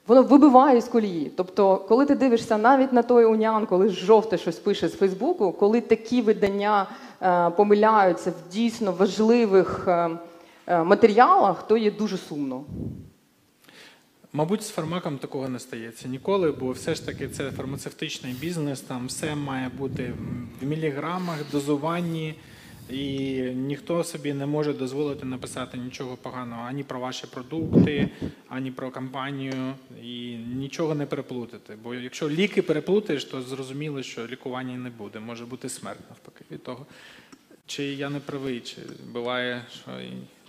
воно 0.07 0.23
вибиває 0.23 0.81
з 0.81 0.89
колії. 0.89 1.33
Тобто, 1.37 1.85
коли 1.89 2.07
ти 2.07 2.15
дивишся 2.15 2.59
навіть 2.59 2.93
на 2.93 3.03
той 3.03 3.25
уніан, 3.25 3.67
коли 3.67 3.89
жовте 3.89 4.39
щось 4.39 4.59
пише 4.59 4.89
з 4.89 4.95
Фейсбуку, 4.95 5.53
коли 5.53 5.81
такі 5.81 6.23
видання 6.23 6.87
е, 7.23 7.51
помиляються 7.51 8.31
в 8.31 8.53
дійсно 8.53 8.93
важливих 8.93 9.85
е, 9.89 10.11
е, 10.67 10.83
матеріалах, 10.83 11.67
то 11.67 11.77
є 11.77 11.91
дуже 11.91 12.17
сумно. 12.17 12.65
Мабуть, 14.39 14.63
з 14.63 14.71
фармаком 14.71 15.19
такого 15.19 15.49
не 15.49 15.59
стається 15.59 16.09
ніколи, 16.09 16.53
бо 16.53 16.73
все 16.73 16.95
ж 16.95 17.07
таки 17.07 17.29
це 17.29 17.51
фармацевтичний 17.51 18.33
бізнес, 18.33 18.81
там 18.81 19.07
все 19.07 19.35
має 19.35 19.69
бути 19.69 20.13
в 20.61 20.67
міліграмах, 20.67 21.51
дозуванні, 21.53 22.35
і 22.91 23.41
ніхто 23.41 24.05
собі 24.05 24.33
не 24.33 24.47
може 24.47 24.73
дозволити 24.73 25.27
написати 25.27 25.79
нічого 25.79 26.17
поганого 26.17 26.63
ані 26.63 26.83
про 26.83 27.01
ваші 27.01 27.27
продукти, 27.27 28.09
ані 28.49 28.71
про 28.71 28.91
компанію, 28.91 29.75
і 30.03 30.37
нічого 30.37 30.95
не 30.95 31.07
переплутати. 31.07 31.77
Бо 31.83 31.95
якщо 31.95 32.31
ліки 32.31 32.63
переплутаєш, 32.63 33.25
то 33.25 33.43
зрозуміло, 33.43 34.03
що 34.03 34.27
лікування 34.27 34.77
не 34.77 34.91
буде, 34.91 35.21
може 35.21 35.47
бути 35.47 35.69
смерть 35.69 36.11
навпаки 36.11 36.45
від 36.51 36.63
того. 36.63 36.87
Чи 37.67 37.85
я 37.85 38.11
не 38.11 38.21
правий, 38.21 38.61
чи 38.61 38.77
буває, 39.13 39.65
що 39.83 39.91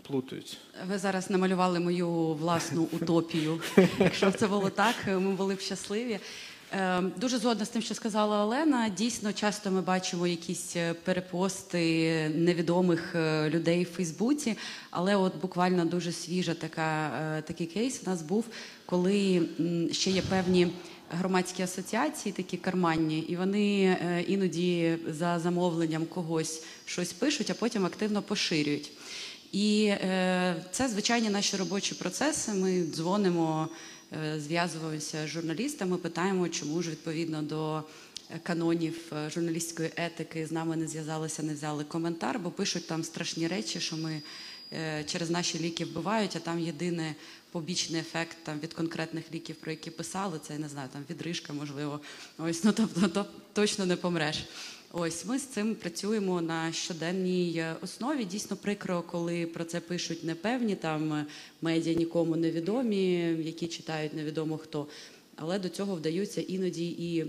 плутають. 0.09 0.57
Ви 0.87 0.97
зараз 0.97 1.29
намалювали 1.29 1.79
мою 1.79 2.09
власну 2.33 2.87
утопію. 2.91 3.61
Якщо 3.99 4.29
б 4.29 4.33
це 4.33 4.47
було 4.47 4.69
так, 4.69 4.95
ми 5.07 5.31
були 5.31 5.55
б 5.55 5.59
щасливі. 5.59 6.19
Е, 6.73 7.01
Дуже 7.01 7.37
згодна 7.37 7.65
з 7.65 7.69
тим, 7.69 7.81
що 7.81 7.93
сказала 7.93 8.43
Олена. 8.43 8.89
Дійсно, 8.89 9.33
часто 9.33 9.71
ми 9.71 9.81
бачимо 9.81 10.27
якісь 10.27 10.75
е, 10.75 10.93
перепости 10.93 12.31
невідомих 12.35 13.15
е, 13.15 13.49
людей 13.49 13.83
в 13.83 13.89
Фейсбуці, 13.89 14.57
але 14.89 15.15
от 15.15 15.35
буквально 15.41 15.85
дуже 15.85 16.11
свіжа 16.11 16.53
така, 16.53 17.11
такий 17.47 17.67
кейс 17.67 18.01
у 18.05 18.09
нас 18.09 18.21
був, 18.21 18.45
коли 18.85 19.41
ще 19.91 20.11
є 20.11 20.21
певні 20.21 20.67
громадські 21.11 21.63
асоціації, 21.63 22.33
такі 22.33 22.57
карманні, 22.57 23.19
і 23.19 23.35
вони 23.35 23.97
іноді 24.27 24.97
за 25.07 25.39
замовленням 25.39 26.05
когось 26.05 26.63
щось 26.85 27.13
пишуть, 27.13 27.49
а 27.49 27.53
потім 27.53 27.85
активно 27.85 28.21
поширюють. 28.21 28.91
І 29.51 29.85
е, 29.85 30.55
це 30.71 30.89
звичайні 30.89 31.29
наші 31.29 31.57
робочі 31.57 31.95
процеси. 31.95 32.53
Ми 32.53 32.83
дзвонимо, 32.83 33.69
е, 34.13 34.39
зв'язуємося 34.39 35.27
з 35.27 35.29
журналістами, 35.29 35.97
питаємо, 35.97 36.49
чому 36.49 36.81
ж 36.81 36.89
відповідно 36.89 37.41
до 37.41 37.83
е, 38.31 38.39
канонів 38.43 38.97
е, 39.13 39.29
журналістської 39.29 39.91
етики 39.95 40.47
з 40.47 40.51
нами 40.51 40.75
не 40.75 40.87
зв'язалися, 40.87 41.43
не 41.43 41.53
взяли 41.53 41.83
коментар, 41.83 42.39
бо 42.39 42.51
пишуть 42.51 42.87
там 42.87 43.03
страшні 43.03 43.47
речі, 43.47 43.79
що 43.79 43.97
ми 43.97 44.21
е, 44.73 45.03
через 45.03 45.29
наші 45.29 45.59
ліки 45.59 45.85
вбивають, 45.85 46.35
а 46.35 46.39
там 46.39 46.59
єдиний 46.59 47.13
побічний 47.51 48.01
ефект 48.01 48.37
там 48.43 48.59
від 48.59 48.73
конкретних 48.73 49.33
ліків, 49.33 49.55
про 49.55 49.71
які 49.71 49.91
писали, 49.91 50.39
це 50.47 50.53
я 50.53 50.59
не 50.59 50.69
знаю, 50.69 50.89
там 50.93 51.01
відрижка, 51.09 51.53
можливо. 51.53 51.99
Ось 52.37 52.63
ну 52.63 52.71
тобто 52.71 53.07
то, 53.07 53.25
точно 53.53 53.85
не 53.85 53.95
помреш. 53.95 54.43
Ось 54.91 55.25
ми 55.25 55.39
з 55.39 55.45
цим 55.45 55.75
працюємо 55.75 56.41
на 56.41 56.71
щоденній 56.71 57.53
е, 57.57 57.75
основі. 57.81 58.25
Дійсно 58.25 58.57
прикро, 58.57 59.01
коли 59.01 59.45
про 59.45 59.63
це 59.63 59.79
пишуть 59.79 60.23
непевні 60.23 60.75
там 60.75 61.13
е, 61.13 61.25
медіа 61.61 61.93
нікому 61.93 62.35
невідомі, 62.35 63.13
які 63.43 63.67
читають 63.67 64.13
невідомо 64.13 64.57
хто. 64.57 64.87
Але 65.41 65.59
до 65.59 65.69
цього 65.69 65.95
вдаються 65.95 66.41
іноді 66.41 66.89
і, 66.89 67.19
е, 67.19 67.25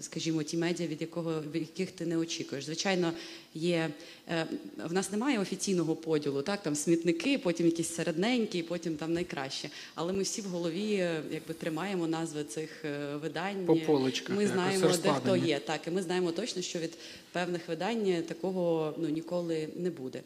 скажімо, 0.00 0.42
ті 0.42 0.56
медіа, 0.56 0.86
від 0.86 1.00
якого 1.00 1.42
від 1.52 1.62
яких 1.62 1.90
ти 1.90 2.06
не 2.06 2.16
очікуєш. 2.16 2.64
Звичайно, 2.64 3.12
є 3.54 3.90
е, 4.28 4.46
в 4.84 4.92
нас 4.92 5.12
немає 5.12 5.38
офіційного 5.38 5.96
поділу, 5.96 6.42
так 6.42 6.62
там 6.62 6.74
смітники, 6.76 7.38
потім 7.38 7.66
якісь 7.66 7.94
середненькі, 7.94 8.62
потім 8.62 8.96
там 8.96 9.12
найкраще. 9.12 9.70
Але 9.94 10.12
ми 10.12 10.22
всі 10.22 10.40
в 10.40 10.44
голові 10.44 10.94
е, 10.94 11.22
якби 11.30 11.54
тримаємо 11.54 12.06
назви 12.06 12.44
цих 12.44 12.84
видань. 13.22 13.66
По 13.66 13.76
поличках 13.76 14.36
Ми 14.36 14.46
знаємо, 14.46 14.88
де 15.02 15.12
хто 15.12 15.36
є. 15.36 15.58
Так, 15.58 15.80
і 15.86 15.90
ми 15.90 16.02
знаємо 16.02 16.32
точно, 16.32 16.62
що 16.62 16.78
від 16.78 16.98
певних 17.32 17.68
видань 17.68 18.22
такого 18.28 18.94
ну 18.98 19.08
ніколи 19.08 19.68
не 19.76 19.90
буде. 19.90 20.20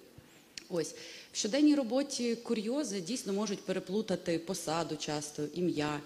Ось 0.68 0.94
в 1.32 1.36
щоденній 1.36 1.74
роботі 1.74 2.36
курйози 2.36 3.00
дійсно 3.00 3.32
можуть 3.32 3.60
переплутати 3.60 4.38
посаду 4.38 4.96
часто, 4.96 5.42
ім'я. 5.54 6.00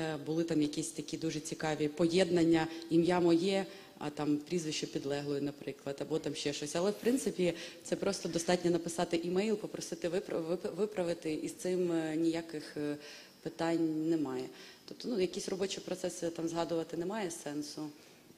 Е, 0.00 0.16
Були 0.26 0.44
там 0.44 0.62
якісь 0.62 0.90
такі 0.90 1.16
дуже 1.16 1.40
цікаві 1.40 1.88
поєднання, 1.88 2.66
ім'я 2.90 3.20
моє, 3.20 3.66
а 3.98 4.10
там 4.10 4.36
прізвище 4.36 4.86
підлеглої, 4.86 5.40
наприклад, 5.40 5.96
або 6.00 6.18
там 6.18 6.34
ще 6.34 6.52
щось. 6.52 6.76
Але 6.76 6.90
в 6.90 6.94
принципі 6.94 7.54
це 7.84 7.96
просто 7.96 8.28
достатньо 8.28 8.70
написати 8.70 9.16
імейл, 9.16 9.56
попросити 9.56 10.08
випра- 10.08 10.58
виправити, 10.76 11.34
і 11.34 11.48
з 11.48 11.54
цим 11.54 11.92
е, 11.92 12.16
ніяких 12.16 12.76
е, 12.76 12.96
питань 13.42 14.08
немає. 14.08 14.44
Тобто, 14.88 15.08
ну 15.08 15.20
якісь 15.20 15.48
робочі 15.48 15.80
процеси 15.80 16.30
там 16.30 16.48
згадувати 16.48 16.96
немає 16.96 17.30
сенсу, 17.30 17.88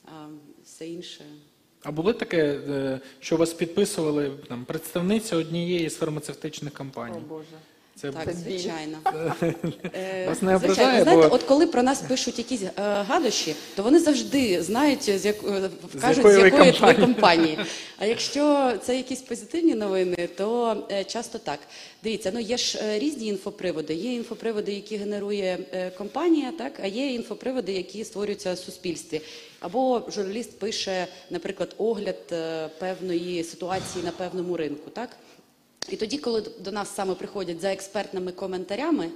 а 0.04 0.26
все 0.64 0.88
інше. 0.88 1.24
А 1.82 1.92
було 1.92 2.12
таке, 2.12 2.60
що 3.20 3.36
вас 3.36 3.52
підписували 3.52 4.30
там 4.48 4.64
представниця 4.64 5.36
однієї 5.36 5.90
з 5.90 5.96
фармацевтичних 5.96 6.72
О? 6.80 7.20
Боже. 7.28 7.46
Це 8.00 8.10
Так, 8.12 8.28
звичайно. 8.34 8.98
Е, 9.94 10.26
Вас 10.28 10.42
не 10.42 10.58
звичайно. 10.58 11.02
Знаєте, 11.02 11.28
бо- 11.28 11.34
от 11.34 11.42
коли 11.42 11.66
про 11.66 11.82
нас 11.82 12.00
пишуть 12.00 12.38
якісь 12.38 12.62
е, 12.62 12.70
гадощі, 12.84 13.54
то 13.76 13.82
вони 13.82 13.98
завжди 13.98 14.62
знають, 14.62 15.02
з 15.20 15.24
як... 15.24 15.36
е, 15.44 15.70
кажуть, 16.00 16.16
якої 16.24 16.34
з 16.34 16.38
ви 16.38 16.44
якої 16.44 16.70
ви 16.70 16.72
компанії. 16.72 17.04
компанії. 17.06 17.58
А 17.98 18.06
якщо 18.06 18.72
це 18.82 18.96
якісь 18.96 19.20
позитивні 19.20 19.74
новини, 19.74 20.28
то 20.36 20.76
е, 20.92 21.04
часто 21.04 21.38
так. 21.38 21.58
Дивіться, 22.02 22.30
ну 22.34 22.40
є 22.40 22.56
ж 22.56 22.78
е, 22.82 22.98
різні 22.98 23.26
інфоприводи. 23.26 23.94
Є 23.94 24.14
інфоприводи, 24.14 24.72
які 24.72 24.96
генерує 24.96 25.58
е, 25.72 25.90
компанія, 25.90 26.52
так, 26.58 26.72
а 26.82 26.86
є 26.86 27.14
інфоприводи, 27.14 27.72
які 27.72 28.04
створюються 28.04 28.52
в 28.52 28.58
суспільстві. 28.58 29.20
Або 29.60 30.02
журналіст 30.14 30.58
пише, 30.58 31.06
наприклад, 31.30 31.74
огляд 31.78 32.16
е, 32.32 32.68
певної 32.78 33.44
ситуації 33.44 34.04
на 34.04 34.10
певному 34.10 34.56
ринку, 34.56 34.90
так? 34.90 35.08
І 35.88 35.96
тоді, 35.96 36.18
коли 36.18 36.42
до 36.60 36.72
нас 36.72 36.94
саме 36.94 37.14
приходять 37.14 37.60
за 37.60 37.72
експертними 37.72 38.32
коментарями, 38.32 39.10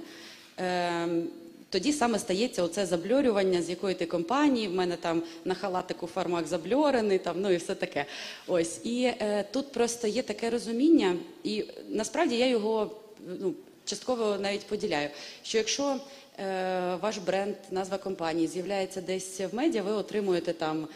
ем, 0.57 1.27
тоді 1.69 1.93
саме 1.93 2.19
стається 2.19 2.63
оце 2.63 2.85
забльорювання, 2.85 3.61
з 3.61 3.69
якої 3.69 3.95
ти 3.95 4.05
компанії, 4.05 4.67
в 4.67 4.73
мене 4.73 4.95
там 4.95 5.23
на 5.45 5.53
халатику 5.53 6.07
фармак 6.07 6.47
забльорений, 6.47 7.19
там, 7.19 7.41
ну 7.41 7.51
і 7.51 7.57
все 7.57 7.75
таке. 7.75 8.05
Ось. 8.47 8.79
І 8.83 9.03
е, 9.03 9.45
тут 9.51 9.71
просто 9.71 10.07
є 10.07 10.21
таке 10.21 10.49
розуміння, 10.49 11.15
і 11.43 11.65
насправді 11.89 12.37
я 12.37 12.47
його 12.47 12.91
ну, 13.39 13.53
частково 13.85 14.37
навіть 14.37 14.65
поділяю, 14.65 15.09
що 15.43 15.57
якщо 15.57 15.95
е, 16.39 16.95
ваш 17.01 17.17
бренд, 17.17 17.55
назва 17.71 17.97
компанії 17.97 18.47
з'являється 18.47 19.01
десь 19.01 19.39
в 19.39 19.55
медіа, 19.55 19.83
ви 19.83 19.91
отримуєте 19.91 20.53
там 20.53 20.87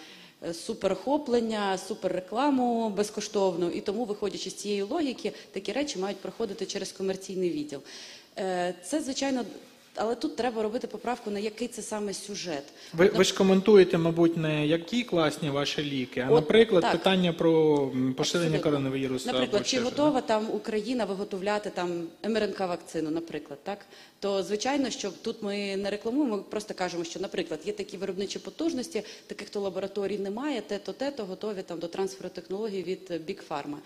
суперхоплення, 0.54 1.78
суперрекламу 1.78 2.90
безкоштовну, 2.90 3.70
і 3.70 3.82
тому, 3.82 4.06
виходячи 4.06 4.50
з 4.50 4.54
цієї 4.54 4.82
логіки, 4.82 5.34
такі 5.52 5.72
речі 5.72 6.00
мають 6.00 6.20
проходити 6.20 6.66
через 6.66 6.92
комерційний 6.92 7.50
відділ. 7.50 7.80
Е, 8.38 8.76
Це, 8.84 9.02
звичайно, 9.02 9.46
але 9.96 10.16
тут 10.16 10.36
треба 10.36 10.64
робити 10.64 10.88
поправку 10.88 11.32
на 11.32 11.40
який 11.40 11.68
це 11.68 11.82
саме 11.82 12.14
сюжет. 12.14 12.64
Ви, 12.94 13.08
ви 13.08 13.24
ж 13.24 13.36
коментуєте, 13.36 13.98
мабуть, 13.98 14.38
не 14.38 14.68
які 14.68 15.04
класні 15.04 15.50
ваші 15.50 15.84
ліки, 15.84 16.20
а, 16.20 16.32
От, 16.32 16.36
наприклад, 16.36 16.82
так. 16.82 16.92
питання 16.92 17.34
про 17.34 17.78
поширення 18.18 18.48
Абсолютно. 18.48 18.60
коронавірусу. 18.60 19.28
Наприклад, 19.32 19.68
чи 19.68 19.80
готова 19.80 20.22
там 20.22 20.48
Україна 20.54 21.06
виготовляти 21.06 21.70
там 21.70 22.08
МРНК 22.24 22.60
вакцину, 22.60 23.10
наприклад, 23.10 23.60
так 23.64 23.80
то 24.20 24.44
звичайно, 24.44 24.90
що 24.90 25.12
тут 25.12 25.44
ми 25.44 25.78
не 25.78 25.90
рекламуємо, 25.90 26.38
ми 26.38 26.44
просто 26.44 26.74
кажемо, 26.74 27.04
що, 27.04 27.20
наприклад, 27.20 27.60
є 27.66 27.74
такі 27.74 27.98
виробничі 27.98 28.40
потужності, 28.40 29.04
таких 29.28 29.50
то 29.50 29.60
лабораторій 29.60 30.18
немає, 30.18 30.62
те 30.62 30.78
то 30.78 30.94
те, 30.94 31.12
то 31.12 31.26
готові 31.26 31.62
там 31.62 31.80
до 31.80 31.88
трансферу 31.88 32.30
технологій 32.30 32.84
від 32.84 33.12
Big 33.12 33.40
Pharma. 33.50 33.78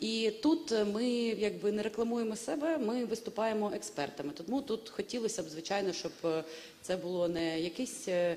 І 0.00 0.30
тут 0.42 0.72
е, 0.72 0.84
ми 0.84 1.06
якби 1.38 1.72
не 1.72 1.82
рекламуємо 1.82 2.36
себе, 2.36 2.78
ми 2.78 3.04
виступаємо 3.04 3.72
експертами. 3.74 4.32
Тому 4.32 4.62
тут 4.62 4.88
хотілося 4.88 5.42
б, 5.42 5.48
звичайно, 5.48 5.92
щоб 5.92 6.12
е, 6.24 6.44
це 6.82 6.96
було 6.96 7.28
не 7.28 7.60
якийсь 7.60 8.08
е, 8.08 8.36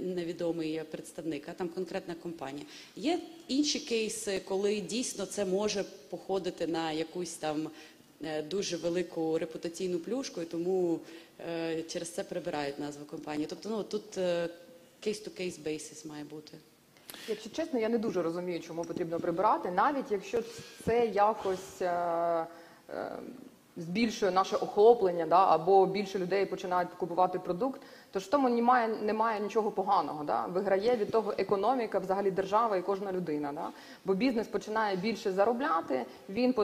невідомий 0.00 0.82
представник, 0.90 1.48
а 1.48 1.52
там 1.52 1.68
конкретна 1.68 2.14
компанія. 2.14 2.64
Є 2.96 3.18
інші 3.48 3.80
кейси, 3.80 4.40
коли 4.44 4.80
дійсно 4.80 5.26
це 5.26 5.44
може 5.44 5.84
походити 6.08 6.66
на 6.66 6.92
якусь 6.92 7.34
там 7.34 7.70
дуже 8.50 8.76
велику 8.76 9.38
репутаційну 9.38 9.98
плюшку, 9.98 10.42
і 10.42 10.44
тому 10.44 11.00
через 11.88 12.08
це 12.08 12.24
прибирають 12.24 12.78
назву 12.78 13.04
компанії. 13.04 13.46
Тобто, 13.50 13.68
ну 13.68 13.82
тут 13.82 14.18
е, 14.18 14.48
case-to-case 15.06 15.62
basis 15.66 16.06
має 16.06 16.24
бути. 16.24 16.58
Якщо 17.28 17.50
чесно, 17.50 17.78
я 17.78 17.88
не 17.88 17.98
дуже 17.98 18.22
розумію, 18.22 18.60
чому 18.60 18.84
потрібно 18.84 19.20
прибирати, 19.20 19.70
навіть 19.70 20.10
якщо 20.10 20.42
це 20.84 21.06
якось 21.06 21.82
е, 21.82 22.46
е, 22.90 23.12
збільшує 23.76 24.32
наше 24.32 24.56
охоплення, 24.56 25.26
да, 25.26 25.46
або 25.46 25.86
більше 25.86 26.18
людей 26.18 26.46
починають 26.46 26.90
купувати 26.90 27.38
продукт, 27.38 27.80
то 28.12 28.20
ж 28.20 28.26
в 28.26 28.30
тому 28.30 28.48
немає, 28.48 28.88
немає 28.88 29.40
нічого 29.40 29.70
поганого. 29.70 30.24
Да? 30.24 30.46
Виграє 30.46 30.96
від 30.96 31.10
того 31.10 31.34
економіка, 31.38 31.98
взагалі 31.98 32.30
держава 32.30 32.76
і 32.76 32.82
кожна 32.82 33.12
людина. 33.12 33.52
Да? 33.52 33.68
Бо 34.04 34.14
бізнес 34.14 34.48
починає 34.48 34.96
більше 34.96 35.32
заробляти, 35.32 36.06
він 36.28 36.54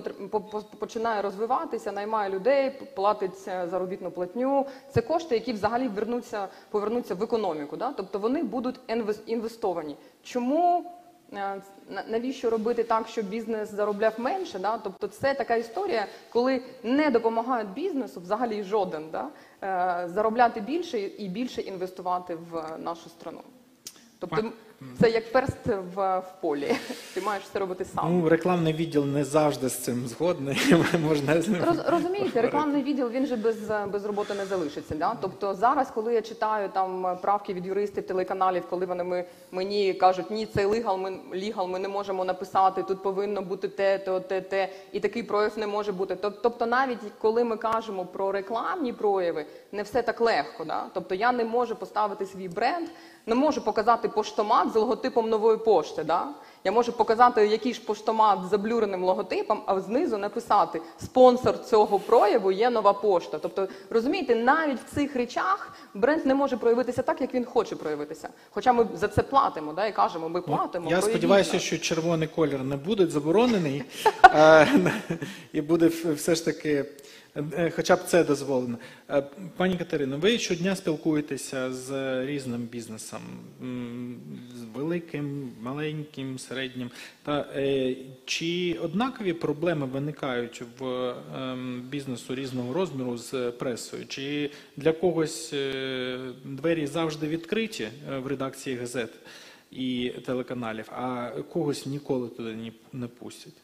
починає 0.78 1.22
розвиватися, 1.22 1.92
наймає 1.92 2.30
людей, 2.30 2.70
платить 2.94 3.48
е, 3.48 3.68
заробітну 3.70 4.10
платню. 4.10 4.66
Це 4.90 5.00
кошти, 5.00 5.34
які 5.34 5.52
взагалі 5.52 5.88
вернуться, 5.88 6.48
повернуться 6.70 7.14
в 7.14 7.22
економіку. 7.22 7.76
Да? 7.76 7.92
Тобто 7.96 8.18
вони 8.18 8.42
будуть 8.42 8.80
інвес- 8.88 9.20
інвестовані. 9.26 9.96
Чому 10.22 10.90
е, 11.32 11.62
навіщо 12.08 12.50
робити 12.50 12.84
так, 12.84 13.08
щоб 13.08 13.26
бізнес 13.26 13.70
заробляв 13.70 14.12
менше? 14.18 14.58
Да? 14.58 14.78
Тобто 14.78 15.08
це 15.08 15.34
така 15.34 15.56
історія, 15.56 16.06
коли 16.32 16.62
не 16.82 17.10
допомагають 17.10 17.68
бізнесу, 17.68 18.20
взагалі 18.20 18.62
жоден, 18.62 19.04
да? 19.12 19.28
Е, 19.64 20.04
заробляти 20.08 20.60
більше 20.60 20.98
і 20.98 21.28
більше 21.28 21.60
інвестувати 21.60 22.34
в 22.34 22.78
нашу 22.78 23.08
страну. 23.08 23.40
Тобто 24.18 24.52
це 25.00 25.10
як 25.10 25.32
перст 25.32 25.66
в, 25.94 26.18
в 26.18 26.40
полі. 26.40 26.76
Ти 27.14 27.20
маєш 27.20 27.42
все 27.42 27.58
робити 27.58 27.84
сам. 27.84 28.20
Ну, 28.20 28.28
рекламний 28.28 28.72
відділ 28.72 29.04
не 29.04 29.24
завжди 29.24 29.68
з 29.68 29.78
цим 29.78 30.08
згодний. 30.08 30.58
Можна 31.08 31.42
з 31.42 31.48
ним 31.48 31.64
Роз, 31.64 31.76
розумієте, 31.86 32.42
рекламний 32.42 32.82
відділ 32.82 33.10
він 33.10 33.26
же 33.26 33.36
без, 33.36 33.56
без 33.92 34.04
роботи 34.04 34.34
не 34.34 34.46
залишиться. 34.46 34.94
Да? 34.94 35.16
Тобто 35.20 35.54
зараз, 35.54 35.90
коли 35.90 36.14
я 36.14 36.22
читаю 36.22 36.68
там 36.68 37.18
правки 37.22 37.54
від 37.54 37.66
юристів 37.66 38.06
телеканалів, 38.06 38.62
коли 38.70 38.86
вони 38.86 39.04
ми, 39.04 39.24
мені 39.52 39.94
кажуть, 39.94 40.30
ні, 40.30 40.46
це 40.46 40.74
лігал, 40.74 40.98
ми 40.98 41.18
лігал, 41.34 41.68
ми 41.68 41.78
не 41.78 41.88
можемо 41.88 42.24
написати, 42.24 42.82
тут 42.82 43.02
повинно 43.02 43.42
бути 43.42 43.68
те, 43.68 43.98
то, 43.98 44.20
те, 44.20 44.40
те, 44.40 44.68
і 44.92 45.00
такий 45.00 45.22
прояв 45.22 45.58
не 45.58 45.66
може 45.66 45.92
бути. 45.92 46.16
Тобто, 46.16 46.66
навіть 46.66 46.98
коли 47.18 47.44
ми 47.44 47.56
кажемо 47.56 48.06
про 48.06 48.32
рекламні 48.32 48.92
прояви, 48.92 49.46
не 49.72 49.82
все 49.82 50.02
так 50.02 50.20
легко. 50.20 50.64
Да? 50.64 50.86
Тобто 50.94 51.14
я 51.14 51.32
не 51.32 51.44
можу 51.44 51.76
поставити 51.76 52.26
свій 52.26 52.48
бренд, 52.48 52.88
не 53.26 53.34
можу 53.34 53.60
показати 53.60 54.08
поштомат 54.08 54.72
з 54.72 54.76
логотипом 54.76 55.28
нової 55.28 55.58
пошти. 55.58 56.04
Да? 56.04 56.28
Я 56.64 56.72
можу 56.72 56.92
показати 56.92 57.46
якийсь 57.46 57.78
поштомат 57.78 58.38
з 58.46 58.50
заблюреним 58.50 59.04
логотипом, 59.04 59.62
а 59.66 59.80
знизу 59.80 60.18
написати 60.18 60.80
спонсор 61.02 61.64
цього 61.64 61.98
прояву 61.98 62.52
є 62.52 62.70
нова 62.70 62.92
пошта. 62.92 63.38
Тобто, 63.38 63.68
розумієте, 63.90 64.34
навіть 64.34 64.78
в 64.80 64.94
цих 64.94 65.16
речах 65.16 65.72
бренд 65.94 66.26
не 66.26 66.34
може 66.34 66.56
проявитися 66.56 67.02
так, 67.02 67.20
як 67.20 67.34
він 67.34 67.44
хоче 67.44 67.76
проявитися. 67.76 68.28
Хоча 68.50 68.72
ми 68.72 68.86
за 68.94 69.08
це 69.08 69.22
платимо, 69.22 69.72
да, 69.72 69.86
і 69.86 69.92
кажемо, 69.92 70.28
ми 70.28 70.40
платимо. 70.40 70.84
Ну, 70.84 70.96
Я 70.96 71.02
сподіваюся, 71.02 71.58
що 71.58 71.78
червоний 71.78 72.28
колір 72.28 72.64
не 72.64 72.76
буде 72.76 73.06
заборонений, 73.06 73.84
е, 74.24 74.68
і 75.52 75.60
буде 75.60 75.90
все 76.14 76.34
ж 76.34 76.44
таки, 76.44 76.84
хоча 77.70 77.96
б 77.96 77.98
це 78.06 78.24
дозволено. 78.24 78.78
Е, 79.10 79.22
Пані 79.56 79.76
Катерино, 79.76 80.18
ви 80.18 80.38
щодня 80.38 80.76
спілкуєтеся 80.76 81.72
з 81.72 81.90
різним 82.26 82.62
бізнесом, 82.62 83.20
з 84.56 84.76
великим, 84.76 85.52
маленьким, 85.62 86.38
середнім. 86.38 86.90
Та 87.22 87.46
е, 87.56 87.96
чи 88.24 88.78
однакові 88.82 89.32
проблеми 89.32 89.86
виникають 89.86 90.62
в 90.78 91.14
ем, 91.36 91.82
бізнесу 91.88 92.34
різного 92.34 92.72
розміру 92.72 93.16
з 93.16 93.50
пресою? 93.50 94.06
Чи 94.06 94.50
для 94.76 94.92
когось 94.92 95.52
е, 95.52 96.18
двері 96.44 96.86
завжди 96.86 97.28
відкриті 97.28 97.88
е, 98.10 98.18
в 98.18 98.26
редакції 98.26 98.76
газет? 98.76 99.10
і 99.70 100.12
телеканалів, 100.26 100.88
а 100.92 101.30
когось 101.52 101.86
ніколи 101.86 102.28
туди 102.28 102.72
не 102.92 103.08
пустять. 103.08 103.63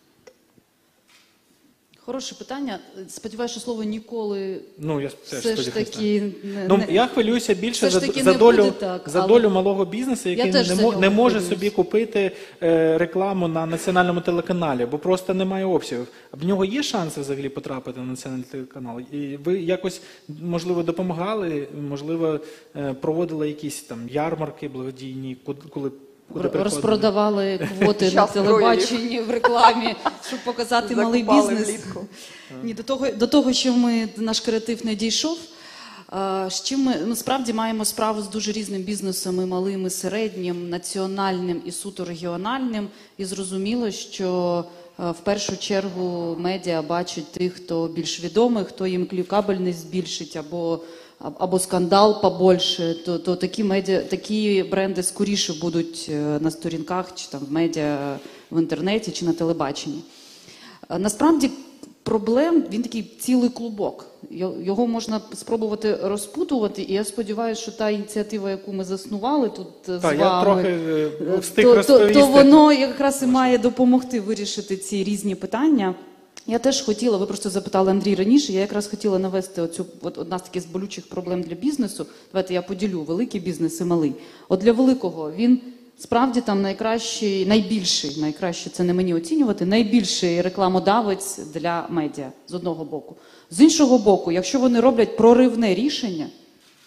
Хороше 2.05 2.35
питання. 2.35 2.79
Сподіваюся, 3.09 3.53
що 3.53 3.61
слово 3.61 3.83
ніколи 3.85 4.61
Ну, 4.79 5.01
я 5.01 5.11
все 5.25 5.57
ж 5.57 5.75
таки 5.75 6.33
не, 6.45 6.67
Ну, 6.69 6.77
не- 6.77 6.87
я 6.91 7.07
хвилююся 7.07 7.55
більше 7.55 7.91
за, 7.91 8.01
за 8.01 8.33
долю, 8.35 8.73
так, 8.79 9.09
за 9.09 9.19
але- 9.21 9.29
долю 9.29 9.51
малого 9.51 9.85
бізнесу, 9.85 10.29
який 10.29 10.53
не, 10.53 10.63
не 11.01 11.11
може 11.11 11.35
хвилююсь. 11.35 11.49
собі 11.49 11.71
купити 11.71 12.31
е, 12.63 12.99
рекламу 12.99 13.49
на 13.49 13.67
національному 13.67 14.21
телеканалі, 14.21 14.87
бо 14.87 14.99
просто 14.99 15.35
немає 15.35 15.65
обсягів. 15.65 16.07
В 16.33 16.45
нього 16.45 16.65
є 16.65 16.83
шанси 16.83 17.21
взагалі 17.21 17.49
потрапити 17.49 18.01
на 18.01 18.07
національний 18.07 18.47
телеканал. 18.51 19.01
І 19.13 19.37
ви 19.37 19.61
якось, 19.61 20.01
можливо, 20.43 20.83
допомагали, 20.83 21.69
можливо, 21.89 22.41
е, 22.77 22.95
проводили 22.95 23.49
якісь 23.49 23.83
там 23.83 24.09
ярмарки 24.09 24.69
благодійні, 24.69 25.37
коли? 25.71 25.91
Розпродавали 26.35 27.69
квоти 27.79 28.05
на 28.05 28.27
телебаченні 28.27 29.21
в 29.21 29.31
рекламі, 29.31 29.95
щоб 30.29 30.41
показати 30.45 30.97
малий 30.97 31.23
бізнес. 31.23 31.69
Ні, 32.63 32.75
до 32.75 32.83
того, 32.83 33.11
до 33.11 33.27
того, 33.27 33.53
що 33.53 33.73
ми 33.73 34.09
наш 34.17 34.41
креатив 34.41 34.87
не 34.87 34.95
дійшов. 34.95 35.39
а, 36.09 36.47
З 36.51 36.63
чим 36.63 36.81
ми 36.81 36.95
насправді 36.97 37.53
маємо 37.53 37.85
справу 37.85 38.23
з 38.23 38.29
дуже 38.29 38.53
різним 38.53 38.83
бізнесом, 38.83 39.43
і 39.43 39.47
малим, 39.47 39.87
і 39.87 39.91
середнім, 39.91 40.69
національним 40.69 41.63
і 41.67 41.73
суто 41.73 42.05
регіональним. 42.05 42.89
І 43.19 43.25
зрозуміло, 43.25 43.91
що 43.91 44.65
е, 45.01 45.11
в 45.11 45.21
першу 45.25 45.57
чергу 45.57 46.37
медіа 46.39 46.83
бачать 46.83 47.33
тих, 47.33 47.55
хто 47.55 47.89
більш 47.89 48.21
відомий, 48.25 48.65
хто 48.65 48.87
їм 48.87 49.07
клікабельність 49.07 49.79
збільшить 49.81 50.37
або, 50.37 50.81
або 51.21 51.59
скандал 51.59 52.23
побольше, 52.23 52.95
то, 53.05 53.19
то 53.19 53.37
такі 53.37 53.65
медіа, 53.65 54.01
такі 54.01 54.63
бренди 54.71 55.03
скоріше 55.03 55.55
будуть 55.61 56.11
е, 56.13 56.39
на 56.41 56.51
сторінках 56.51 57.15
чи 57.15 57.29
там 57.29 57.41
в 57.49 57.53
медіа 57.53 58.19
в 58.51 58.59
інтернеті 58.61 59.11
чи 59.11 59.25
на 59.25 59.33
телебаченні. 59.33 60.01
Е, 60.91 60.99
Насправді 60.99 61.51
проблем 62.03 62.65
він 62.73 62.83
такий 62.83 63.03
цілий 63.21 63.51
клубок. 63.51 64.07
Його 64.63 64.87
можна 64.87 65.21
спробувати 65.35 65.99
розпутувати, 66.03 66.83
і 66.83 66.93
я 66.93 67.05
сподіваюся, 67.05 67.63
що 67.63 67.73
та 67.73 67.91
ініціатива, 67.91 68.51
яку 68.51 68.73
ми 68.73 68.85
заснували 68.85 69.49
тут 69.49 69.89
е, 69.89 69.99
з 69.99 70.03
вами, 70.03 70.17
я 70.19 70.43
трохи 70.43 70.79
встиг 71.39 71.65
то, 71.65 71.83
то, 71.83 72.11
то 72.11 72.27
воно 72.27 72.73
якраз 72.73 73.23
і 73.23 73.27
має 73.27 73.59
допомогти 73.59 74.21
вирішити 74.21 74.77
ці 74.77 75.05
різні 75.05 75.35
питання. 75.35 75.95
Я 76.47 76.59
теж 76.59 76.83
хотіла, 76.83 77.17
ви 77.17 77.27
просто 77.27 77.51
запитали 77.51 77.91
Андрій 77.91 78.15
раніше. 78.15 78.53
Я 78.53 78.61
якраз 78.61 78.87
хотіла 78.87 79.19
навести 79.19 79.63
оцю 79.63 79.87
от 80.03 80.19
одна 80.19 80.39
з 80.39 80.43
таких 80.43 80.63
з 80.63 80.67
болючих 80.67 81.09
проблем 81.09 81.43
для 81.43 81.55
бізнесу. 81.55 82.07
Давайте 82.33 82.55
я 82.55 82.63
поділю 82.63 83.03
великий 83.03 83.41
бізнес 83.41 83.81
і 83.81 83.85
малий. 83.85 84.15
От 84.49 84.61
для 84.61 84.73
великого 84.73 85.33
він 85.33 85.61
справді 85.99 86.41
там 86.41 86.63
найкращий, 86.63 87.47
найбільший, 87.47 88.17
найкраще 88.21 88.71
це 88.71 88.85
не 88.85 88.95
мені 88.95 89.15
оцінювати, 89.15 89.67
найбільший 89.67 90.43
рекламодавець 90.43 91.39
для 91.39 91.87
медіа 91.91 92.33
з 92.49 92.55
одного 92.55 92.85
боку. 92.85 93.17
З 93.51 93.61
іншого 93.61 93.99
боку, 93.99 94.33
якщо 94.33 94.59
вони 94.59 94.81
роблять 94.81 95.17
проривне 95.17 95.75
рішення, 95.75 96.27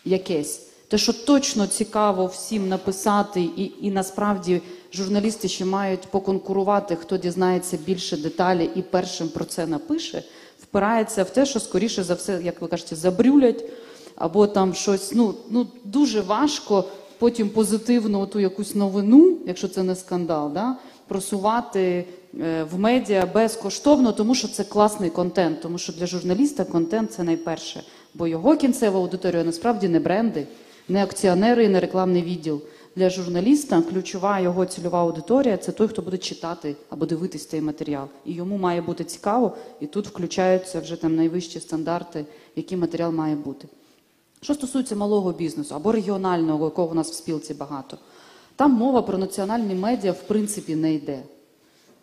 якесь, 0.05 0.61
те, 0.93 0.97
що 0.97 1.13
точно 1.13 1.67
цікаво 1.67 2.25
всім 2.25 2.69
написати, 2.69 3.41
і, 3.41 3.71
і 3.81 3.91
насправді 3.91 4.61
журналісти 4.93 5.47
ще 5.47 5.65
мають 5.65 6.01
поконкурувати, 6.01 6.95
хто 6.95 7.17
дізнається 7.17 7.77
більше 7.77 8.17
деталі 8.17 8.69
і 8.75 8.81
першим 8.81 9.29
про 9.29 9.45
це 9.45 9.67
напише, 9.67 10.23
впирається 10.61 11.23
в 11.23 11.29
те, 11.29 11.45
що 11.45 11.59
скоріше 11.59 12.03
за 12.03 12.13
все, 12.13 12.41
як 12.43 12.61
ви 12.61 12.67
кажете, 12.67 12.95
забрюлять, 12.95 13.63
або 14.15 14.47
там 14.47 14.73
щось. 14.73 15.13
Ну, 15.13 15.33
ну 15.49 15.67
дуже 15.83 16.21
важко 16.21 16.83
потім 17.19 17.49
позитивну 17.49 18.25
ту 18.25 18.39
якусь 18.39 18.75
новину, 18.75 19.37
якщо 19.45 19.67
це 19.67 19.83
не 19.83 19.95
скандал, 19.95 20.51
да, 20.53 20.75
просувати 21.07 22.05
е, 22.41 22.63
в 22.71 22.79
медіа 22.79 23.25
безкоштовно, 23.33 24.11
тому 24.11 24.35
що 24.35 24.47
це 24.47 24.63
класний 24.63 25.09
контент, 25.09 25.61
тому 25.61 25.77
що 25.77 25.93
для 25.93 26.05
журналіста 26.05 26.65
контент 26.65 27.13
це 27.13 27.23
найперше. 27.23 27.83
Бо 28.13 28.27
його 28.27 28.57
кінцева 28.57 28.99
аудиторія 28.99 29.43
насправді 29.43 29.87
не 29.87 29.99
бренди, 29.99 30.47
не 30.89 31.03
акціонери 31.03 31.63
і 31.65 31.69
не 31.69 31.79
рекламний 31.79 32.21
відділ. 32.21 32.61
Для 32.95 33.09
журналіста 33.09 33.81
ключова 33.81 34.39
його 34.39 34.65
цільова 34.65 34.99
аудиторія 34.99 35.57
це 35.57 35.71
той, 35.71 35.87
хто 35.87 36.01
буде 36.01 36.17
читати 36.17 36.75
або 36.89 37.05
дивитись 37.05 37.45
цей 37.45 37.61
матеріал. 37.61 38.07
І 38.25 38.33
йому 38.33 38.57
має 38.57 38.81
бути 38.81 39.03
цікаво, 39.03 39.51
і 39.79 39.87
тут 39.87 40.07
включаються 40.07 40.79
вже 40.79 40.95
там 40.95 41.15
найвищі 41.15 41.59
стандарти, 41.59 42.25
який 42.55 42.77
матеріал 42.77 43.11
має 43.11 43.35
бути. 43.35 43.67
Що 44.41 44.53
стосується 44.53 44.95
малого 44.95 45.31
бізнесу 45.31 45.75
або 45.75 45.91
регіонального, 45.91 46.65
якого 46.65 46.91
у 46.91 46.93
нас 46.93 47.11
в 47.11 47.13
спілці 47.13 47.53
багато, 47.53 47.97
там 48.55 48.71
мова 48.71 49.01
про 49.01 49.17
національні 49.17 49.75
медіа 49.75 50.11
в 50.11 50.21
принципі 50.21 50.75
не 50.75 50.93
йде. 50.93 51.23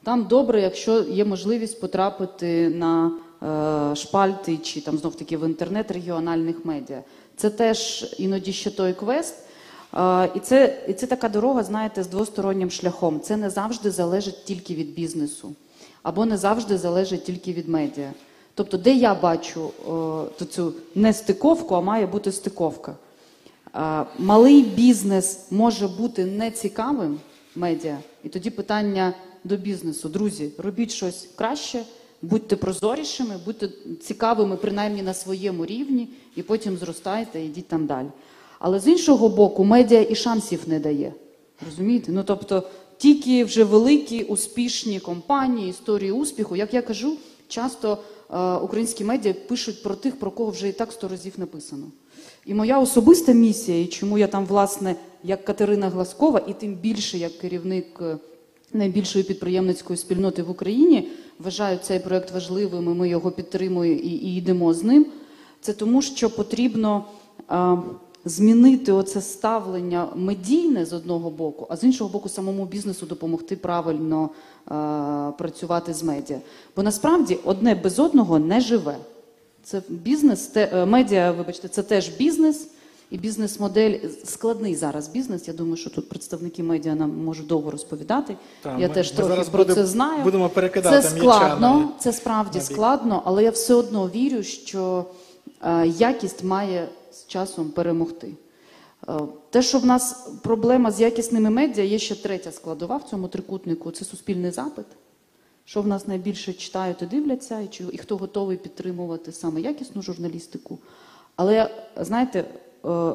Там 0.03 0.25
добре, 0.25 0.61
якщо 0.61 1.03
є 1.03 1.25
можливість 1.25 1.81
потрапити 1.81 2.69
на 2.69 3.13
е, 3.93 3.97
шпальти 3.97 4.57
чи 4.57 4.81
там 4.81 4.99
знов 4.99 5.15
таки 5.15 5.37
в 5.37 5.47
інтернет 5.47 5.91
регіональних 5.91 6.65
медіа. 6.65 7.03
Це 7.41 7.51
теж 7.51 8.07
іноді 8.19 8.53
ще 8.53 8.71
той 8.71 8.95
квест. 8.95 9.35
І, 10.35 10.41
це, 10.41 10.79
і 10.89 10.93
це 10.93 11.07
така 11.07 11.29
дорога, 11.29 11.63
знаєте, 11.63 12.03
з 12.03 12.07
двостороннім 12.07 12.71
шляхом. 12.71 13.21
Це 13.21 13.37
не 13.37 13.51
завжди 13.51 13.91
залежить 13.91 14.45
тільки 14.45 14.75
від 14.75 14.95
бізнесу, 14.95 15.55
або 16.03 16.27
не 16.27 16.37
завжди 16.37 16.79
залежить 16.79 17.25
тільки 17.25 17.53
від 17.53 17.69
медіа. 17.69 18.13
Тобто, 18.55 18.77
де 18.77 18.95
я 18.95 19.15
бачу 19.15 19.71
е, 20.41 20.45
цю 20.45 20.75
не 20.95 21.13
стиковку, 21.13 21.75
а 21.75 21.81
має 21.81 22.07
бути 22.07 22.33
стиковка. 22.33 22.97
Малий 24.19 24.63
бізнес 24.63 25.39
може 25.51 25.89
бути 25.89 26.25
нецікавим 26.25 27.21
медіа, 27.57 27.99
і 28.25 28.29
тоді 28.29 28.51
питання 28.51 29.15
до 29.45 29.57
бізнесу. 29.57 30.09
Друзі, 30.09 30.51
робіть 30.59 30.91
щось 30.91 31.29
краще, 31.37 31.83
будьте 32.23 32.57
прозорішими, 32.57 33.41
будьте 33.45 33.69
цікавими 34.01 34.57
принаймні 34.57 35.03
на 35.03 35.15
своєму 35.15 35.67
рівні, 35.67 36.09
і 36.37 36.43
потім 36.43 36.77
зростайте 36.77 37.41
йдіть 37.45 37.69
там 37.69 37.87
далі. 37.87 38.09
Але 38.59 38.81
з 38.81 38.87
іншого 38.87 39.29
боку, 39.29 39.65
медіа 39.65 40.07
і 40.11 40.15
шансів 40.15 40.61
не 40.67 40.81
дає. 40.81 41.13
Розумієте? 41.67 42.13
Ну 42.13 42.23
тобто 42.23 42.63
тільки 42.99 43.45
вже 43.45 43.65
великі 43.65 44.23
успішні 44.23 45.01
компанії, 45.01 45.71
історії 45.71 46.13
успіху, 46.13 46.57
як 46.57 46.75
я 46.75 46.83
кажу, 46.83 47.17
часто 47.49 47.99
е, 48.31 48.55
українські 48.55 49.05
медіа 49.05 49.35
пишуть 49.49 49.83
про 49.83 49.95
тих, 49.95 50.19
про 50.19 50.31
кого 50.31 50.51
вже 50.51 50.69
і 50.69 50.73
так 50.73 50.93
сто 50.93 51.09
разів 51.09 51.33
написано. 51.37 51.87
І 52.47 52.55
моя 52.55 52.79
особиста 52.79 53.33
місія, 53.33 53.81
і 53.81 53.87
чому 53.87 54.19
я 54.19 54.27
там, 54.27 54.47
власне, 54.47 54.97
як 55.25 55.45
Катерина 55.45 55.89
Гласкова, 55.89 56.41
і 56.49 56.53
тим 56.53 56.75
більше 56.75 57.19
як 57.19 57.39
керівник 57.39 57.87
е, 58.03 58.19
найбільшої 58.73 59.25
підприємницької 59.25 59.97
спільноти 59.97 60.43
в 60.43 60.51
Україні, 60.51 61.09
вважаю 61.45 61.79
цей 61.83 61.99
проект 61.99 62.31
важливим, 62.31 62.85
і 62.85 62.95
ми 62.95 63.09
його 63.09 63.31
підтримуємо 63.31 64.03
і, 64.03 64.09
і 64.09 64.37
йдемо 64.37 64.75
з 64.75 64.83
ним. 64.83 65.07
Це 65.61 65.73
тому, 65.73 66.03
що 66.03 66.31
потрібно 66.31 67.05
е, 67.51 67.79
змінити 68.25 68.93
оце 68.93 69.21
ставлення 69.21 70.09
медійне 70.15 70.85
з 70.85 70.93
одного 70.93 71.31
боку, 71.31 71.67
а 71.71 71.77
з 71.77 71.85
іншого 71.85 72.11
боку, 72.11 72.29
самому 72.29 72.65
бізнесу 72.65 73.07
допомогти 73.07 73.57
правильно 73.57 74.31
е, 74.31 74.69
працювати 75.39 75.95
з 75.95 76.03
медіа. 76.03 76.39
Бо 76.77 76.83
насправді 76.83 77.39
одне 77.45 77.75
без 77.75 77.99
одного 77.99 78.39
не 78.39 78.61
живе. 78.61 78.97
Це 79.63 79.83
бізнес, 79.89 80.47
те, 80.47 80.71
е, 80.73 80.87
медіа, 80.87 81.33
вибачте, 81.33 81.69
це 81.69 81.83
теж 81.83 82.09
бізнес. 82.09 82.69
І 83.11 83.19
бізнес-модель 83.19 83.99
складний 84.25 84.75
зараз 84.77 85.09
бізнес. 85.09 85.49
Я 85.49 85.55
думаю, 85.55 85.77
що 85.77 85.91
тут 85.91 86.09
представники 86.09 86.63
медіа 86.63 86.95
нам 86.95 87.25
можуть 87.25 87.47
довго 87.47 87.71
розповідати. 87.71 88.37
Та, 88.63 88.79
я 88.79 88.89
ми- 88.89 88.95
теж 88.95 89.11
ми 89.11 89.17
трохи 89.17 89.31
зараз 89.33 89.49
про 89.49 89.59
буде- 89.65 89.75
це 89.75 89.87
знаю. 89.87 90.25
будемо 90.25 90.49
перекидати 90.49 91.03
Це 91.03 91.09
складно, 91.19 91.79
на- 91.81 91.89
це 91.99 92.13
справді 92.13 92.61
складно, 92.61 93.23
але 93.25 93.43
я 93.45 93.51
все 93.51 93.75
одно 93.75 94.09
вірю, 94.15 94.43
що 94.43 95.05
е, 95.63 95.87
якість 95.87 96.45
має 96.45 96.89
з 97.13 97.27
часом 97.27 97.71
перемогти. 97.71 98.31
Е, 99.09 99.13
Те, 99.51 99.63
що 99.63 99.79
в 99.79 99.87
нас 99.87 100.29
проблема 100.43 100.91
з 100.91 101.01
якісними 101.01 101.51
медіа, 101.51 101.85
є 101.85 101.99
ще 101.99 102.15
третя 102.15 102.53
складова 102.53 102.97
в 102.97 103.03
цьому 103.11 103.29
трикутнику 103.29 103.91
це 103.91 104.05
суспільний 104.05 104.51
запит. 104.51 104.85
Що 105.65 105.83
в 105.83 105.87
нас 105.87 106.07
найбільше 106.09 106.53
читають 106.53 107.03
і 107.03 107.07
дивляться, 107.07 107.61
і, 107.61 107.67
чи, 107.67 107.85
і 107.93 107.99
хто 107.99 108.17
готовий 108.17 108.57
підтримувати 108.57 109.33
саме 109.33 109.61
якісну 109.61 110.03
журналістику. 110.03 110.79
Але 111.37 111.71
знаєте, 112.01 112.45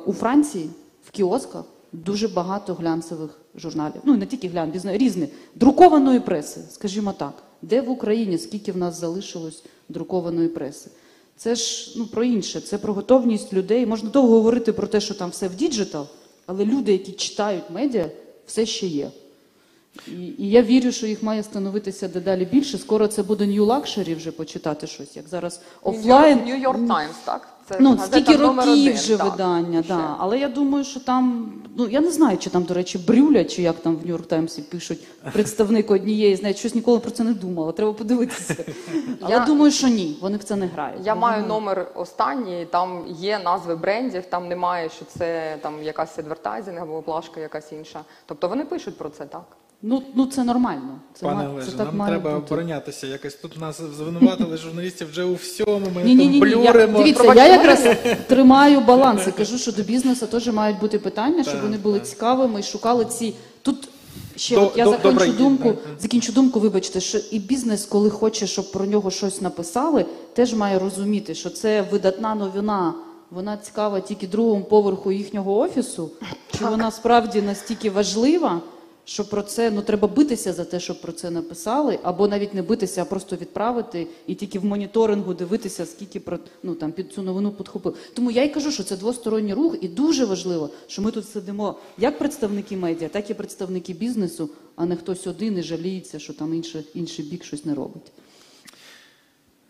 у 0.06 0.14
Франції 0.14 0.70
в 1.04 1.12
кіосках 1.12 1.64
дуже 1.94 2.28
багато 2.28 2.74
глянцевих 2.74 3.40
журналів. 3.56 4.02
Ну 4.04 4.18
не 4.18 4.26
тільки 4.26 4.48
глянцю, 4.48 4.74
різної 4.86 5.28
друкованої 5.56 6.20
преси, 6.20 6.62
скажімо 6.72 7.14
так. 7.18 7.34
Де 7.62 7.82
в 7.82 7.90
Україні 7.90 8.38
скільки 8.38 8.72
в 8.72 8.78
нас 8.78 9.00
залишилось 9.00 9.64
друкованої 9.90 10.48
преси? 10.48 10.90
Це 11.38 11.56
ж 11.56 11.94
ну, 11.98 12.06
про 12.06 12.24
інше, 12.24 12.62
це 12.62 12.78
про 12.78 12.94
готовність 12.94 13.54
людей. 13.54 13.86
Можна 13.86 14.10
довго 14.10 14.34
говорити 14.34 14.74
про 14.74 14.88
те, 14.88 15.02
що 15.02 15.14
там 15.14 15.30
все 15.30 15.48
в 15.48 15.56
діджитал, 15.56 16.08
але 16.46 16.66
люди, 16.66 16.92
які 16.92 17.12
читають 17.12 17.64
медіа, 17.70 18.10
все 18.46 18.66
ще 18.66 18.88
є. 18.88 19.12
І, 20.08 20.12
і 20.38 20.50
я 20.50 20.62
вірю, 20.62 20.92
що 20.92 21.08
їх 21.08 21.24
має 21.24 21.44
становитися 21.44 22.08
дедалі 22.08 22.46
більше. 22.46 22.78
Скоро 22.78 23.08
це 23.08 23.24
буде 23.24 23.46
New 23.46 23.66
Luxury 23.66 24.16
вже 24.16 24.32
почитати 24.32 24.88
щось, 24.88 25.16
як 25.16 25.28
зараз 25.28 25.62
офлайн. 25.82 26.40
New 26.46 26.60
Йорк 26.60 26.88
Таймс, 26.88 27.16
так? 27.26 27.55
Це 27.70 27.78
Ну, 27.80 27.90
газета 27.96 28.08
стільки 28.22 28.38
номер 28.38 28.66
років 28.66 28.82
один, 28.84 28.94
вже 28.94 29.18
так. 29.18 29.32
видання, 29.32 29.84
Ще. 29.84 29.94
да. 29.94 30.16
але 30.20 30.40
я 30.40 30.48
думаю, 30.50 30.84
що 30.84 31.00
там, 31.00 31.52
ну 31.78 31.88
я 31.88 32.02
не 32.02 32.12
знаю, 32.12 32.38
чи 32.38 32.50
там, 32.50 32.64
до 32.64 32.74
речі, 32.74 32.98
брюлять, 32.98 33.56
чи 33.56 33.62
як 33.62 33.76
там 33.76 33.96
в 33.96 34.06
Нью-Йорк 34.06 34.26
Таймсі 34.26 34.62
пишуть 34.62 35.00
представник 35.34 35.92
однієї, 35.92 36.36
знаєте, 36.36 36.60
щось 36.60 36.76
ніколи 36.76 37.00
про 37.00 37.12
це 37.12 37.24
не 37.24 37.34
думала. 37.34 37.72
Треба 37.72 37.94
подивитися. 37.94 38.56
Але 39.22 39.32
Я- 39.32 39.46
думаю, 39.46 39.72
що 39.72 39.88
ні, 39.88 40.18
вони 40.22 40.38
в 40.38 40.44
це 40.44 40.56
не 40.56 40.66
грають. 40.68 41.06
Я 41.06 41.16
маю 41.16 41.36
вони- 41.42 41.48
номер 41.54 41.92
останній, 41.96 42.66
там 42.72 43.04
є 43.08 43.40
назви 43.40 43.76
брендів, 43.76 44.26
там 44.26 44.48
немає, 44.48 44.90
що 44.90 45.06
це 45.06 45.58
там 45.62 45.84
якась 45.84 46.20
адвертайзинг 46.20 46.82
або 46.82 47.02
плашка 47.02 47.40
якась 47.40 47.72
інша. 47.72 48.00
Тобто 48.26 48.48
вони 48.48 48.66
пишуть 48.66 48.98
про 48.98 49.10
це 49.10 49.26
так. 49.26 49.44
Ну, 49.88 50.04
ну 50.16 50.26
це 50.26 50.44
нормально. 50.44 51.00
Це, 51.14 51.26
Пане 51.26 51.50
Олеже, 51.50 51.72
це 51.72 51.78
так 51.78 51.86
нам 51.88 51.98
має 51.98 52.12
треба 52.12 52.36
бути. 52.40 52.46
оборонятися. 52.46 53.08
Якось 53.08 53.36
тут 53.36 53.60
нас 53.62 53.82
звинуватили 53.98 54.58
журналістів 54.58 55.08
вже 55.12 55.24
у 55.24 55.34
всьому. 55.34 55.88
Ми 55.96 56.04
Ні, 56.04 56.16
ні, 56.16 56.40
там 56.40 56.50
ні, 56.50 56.56
ні. 56.56 56.64
Я, 56.64 56.88
дивіться, 56.88 57.34
я 57.34 57.48
якраз 57.48 57.88
тримаю 58.28 58.82
баланс 58.82 59.28
і 59.28 59.32
кажу, 59.32 59.58
що 59.58 59.72
до 59.72 59.84
бізнесу 59.84 60.28
теж 60.28 60.48
мають 60.48 60.80
бути 60.80 61.00
питання, 61.00 61.44
щоб 61.44 61.62
вони 61.62 61.78
були 61.78 62.00
цікавими 62.00 62.60
і 62.60 62.64
шукали 62.64 63.06
ці. 63.06 63.34
Тут 63.62 63.88
ще 64.36 64.56
До- 64.56 64.62
от 64.68 64.78
я 64.78 64.84
до- 64.86 64.92
закінчу 64.92 65.18
добре, 65.20 65.28
думку, 65.38 65.74
закінчу 66.00 66.32
думку, 66.32 66.60
вибачте, 66.60 67.00
що 67.00 67.18
і 67.32 67.40
бізнес, 67.40 67.86
коли 67.86 68.10
хоче, 68.10 68.48
щоб 68.48 68.72
про 68.72 68.86
нього 68.86 69.12
щось 69.12 69.42
написали, 69.42 70.06
теж 70.34 70.54
має 70.54 70.80
розуміти, 70.80 71.36
що 71.36 71.50
це 71.50 71.82
видатна 71.92 72.36
новина. 72.36 72.94
Вона 73.32 73.58
цікава 73.58 74.00
тільки 74.00 74.28
другому 74.28 74.64
поверху 74.64 75.12
їхнього 75.12 75.58
офісу, 75.58 76.10
чи 76.60 76.66
вона 76.66 76.92
справді 76.92 77.42
настільки 77.42 77.90
важлива, 77.90 78.62
що 79.06 79.30
про 79.30 79.42
це 79.42 79.72
ну 79.72 79.82
треба 79.82 80.08
битися 80.08 80.54
за 80.54 80.66
те, 80.66 80.80
щоб 80.80 81.02
про 81.02 81.12
це 81.12 81.32
написали, 81.32 82.00
або 82.04 82.28
навіть 82.28 82.54
не 82.54 82.62
битися, 82.62 83.02
а 83.02 83.06
просто 83.06 83.36
відправити 83.36 84.08
і 84.28 84.36
тільки 84.36 84.60
в 84.60 84.66
моніторингу 84.66 85.34
дивитися, 85.34 85.86
скільки 85.86 86.20
про 86.20 86.40
ну 86.64 86.76
там 86.76 86.92
під 86.92 87.14
цю 87.14 87.22
новину 87.22 87.52
підхопили. 87.52 87.96
Тому 88.14 88.32
я 88.32 88.44
й 88.44 88.50
кажу, 88.50 88.72
що 88.72 88.84
це 88.84 88.98
двосторонній 88.98 89.54
рух, 89.54 89.76
і 89.82 89.88
дуже 89.88 90.26
важливо, 90.26 90.70
що 90.88 91.02
ми 91.02 91.12
тут 91.12 91.30
сидимо 91.30 91.76
як 91.98 92.20
представники 92.20 92.78
медіа, 92.78 93.10
так 93.10 93.30
і 93.30 93.34
представники 93.34 93.94
бізнесу, 93.94 94.50
а 94.76 94.86
не 94.86 94.96
хтось 94.96 95.28
один 95.28 95.58
і 95.58 95.64
жаліється, 95.64 96.20
що 96.20 96.34
там 96.34 96.54
інше, 96.54 96.84
інший 96.94 97.26
бік 97.26 97.44
щось 97.44 97.66
не 97.66 97.74
робить. 97.74 98.12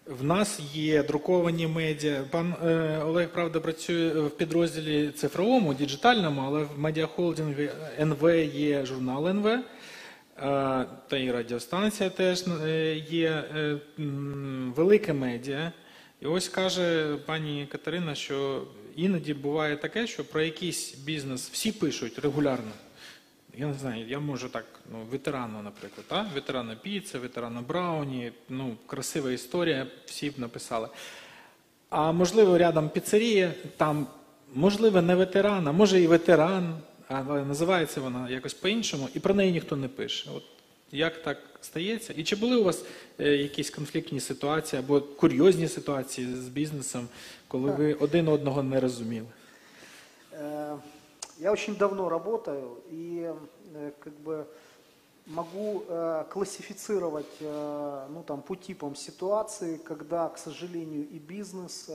В 0.06 0.24
нас 0.24 0.60
є 0.74 1.04
друковані 1.04 1.68
медіа. 1.68 2.24
Пан 2.32 2.54
е, 2.64 3.00
Олег 3.04 3.30
правда 3.30 3.60
працює 3.60 4.10
в 4.10 4.30
підрозділі 4.30 5.10
цифровому, 5.12 5.74
діджитальному, 5.74 6.42
але 6.46 6.64
в 6.64 6.80
медіахолдингу 6.80 7.62
НВ 8.00 8.30
є 8.56 8.86
журнал 8.86 9.28
НВ. 9.28 9.48
е, 9.48 9.62
Та 11.08 11.18
і 11.18 11.32
радіостанція 11.32 12.10
теж 12.10 12.44
е, 12.48 12.96
є 12.96 13.30
е, 13.30 13.78
велике 14.76 15.14
медіа. 15.14 15.72
І 16.22 16.26
ось 16.26 16.50
каже 16.50 17.18
пані 17.26 17.68
Катерина, 17.72 18.16
що 18.16 18.64
іноді 18.96 19.34
буває 19.34 19.78
таке, 19.78 20.08
що 20.08 20.24
про 20.26 20.42
якийсь 20.42 20.96
бізнес 20.96 21.50
всі 21.50 21.72
пишуть 21.72 22.20
регулярно. 22.20 22.72
Я 23.58 23.68
не 23.68 23.74
знаю, 23.74 24.08
я 24.08 24.20
можу 24.20 24.50
так, 24.50 24.66
ну, 24.92 25.06
ветерану, 25.12 25.62
наприклад, 25.62 26.06
та? 26.08 26.30
ветерана 26.34 26.76
Піца, 26.76 27.20
ветерана 27.20 27.62
Брауні, 27.62 28.32
ну, 28.50 28.78
красива 28.86 29.32
історія, 29.32 29.88
всі 30.06 30.30
б 30.30 30.40
написали. 30.40 30.88
А 31.90 32.12
можливо, 32.12 32.58
рядом 32.58 32.90
піцерія, 32.90 33.54
там, 33.78 34.08
можливо, 34.54 35.02
не 35.02 35.16
ветеран, 35.16 35.68
а 35.68 35.72
може 35.72 36.02
і 36.02 36.08
ветеран, 36.08 36.78
але 37.08 37.46
називається 37.46 38.02
вона 38.02 38.30
якось 38.30 38.54
по-іншому, 38.54 39.10
і 39.14 39.20
про 39.20 39.34
неї 39.34 39.52
ніхто 39.52 39.76
не 39.76 39.88
пише. 39.88 40.30
От 40.36 40.44
як 40.92 41.24
так 41.24 41.38
стається? 41.62 42.14
І 42.18 42.24
чи 42.24 42.36
були 42.36 42.56
у 42.56 42.64
вас 42.64 42.86
е, 43.20 43.30
якісь 43.30 43.70
конфліктні 43.70 44.20
ситуації 44.20 44.80
або 44.80 45.02
курйозні 45.02 45.68
ситуації 45.68 46.28
з 46.36 46.48
бізнесом, 46.48 47.08
коли 47.48 47.72
ви 47.72 47.94
один 47.94 48.28
одного 48.28 48.64
не 48.64 48.80
розуміли? 48.80 49.28
Я 51.38 51.52
очень 51.52 51.76
давно 51.76 52.08
работаю 52.08 52.82
и 52.90 53.34
э, 53.74 53.92
как 54.00 54.14
бы 54.14 54.48
могу 55.26 55.84
э, 55.88 56.24
классифицировать 56.30 57.26
э, 57.42 58.08
ну, 58.10 58.24
там, 58.24 58.42
по 58.42 58.56
типам 58.56 58.96
ситуации, 58.96 59.76
когда, 59.78 60.30
к 60.30 60.38
сожалению, 60.38 61.08
и 61.10 61.20
бизнес 61.20 61.90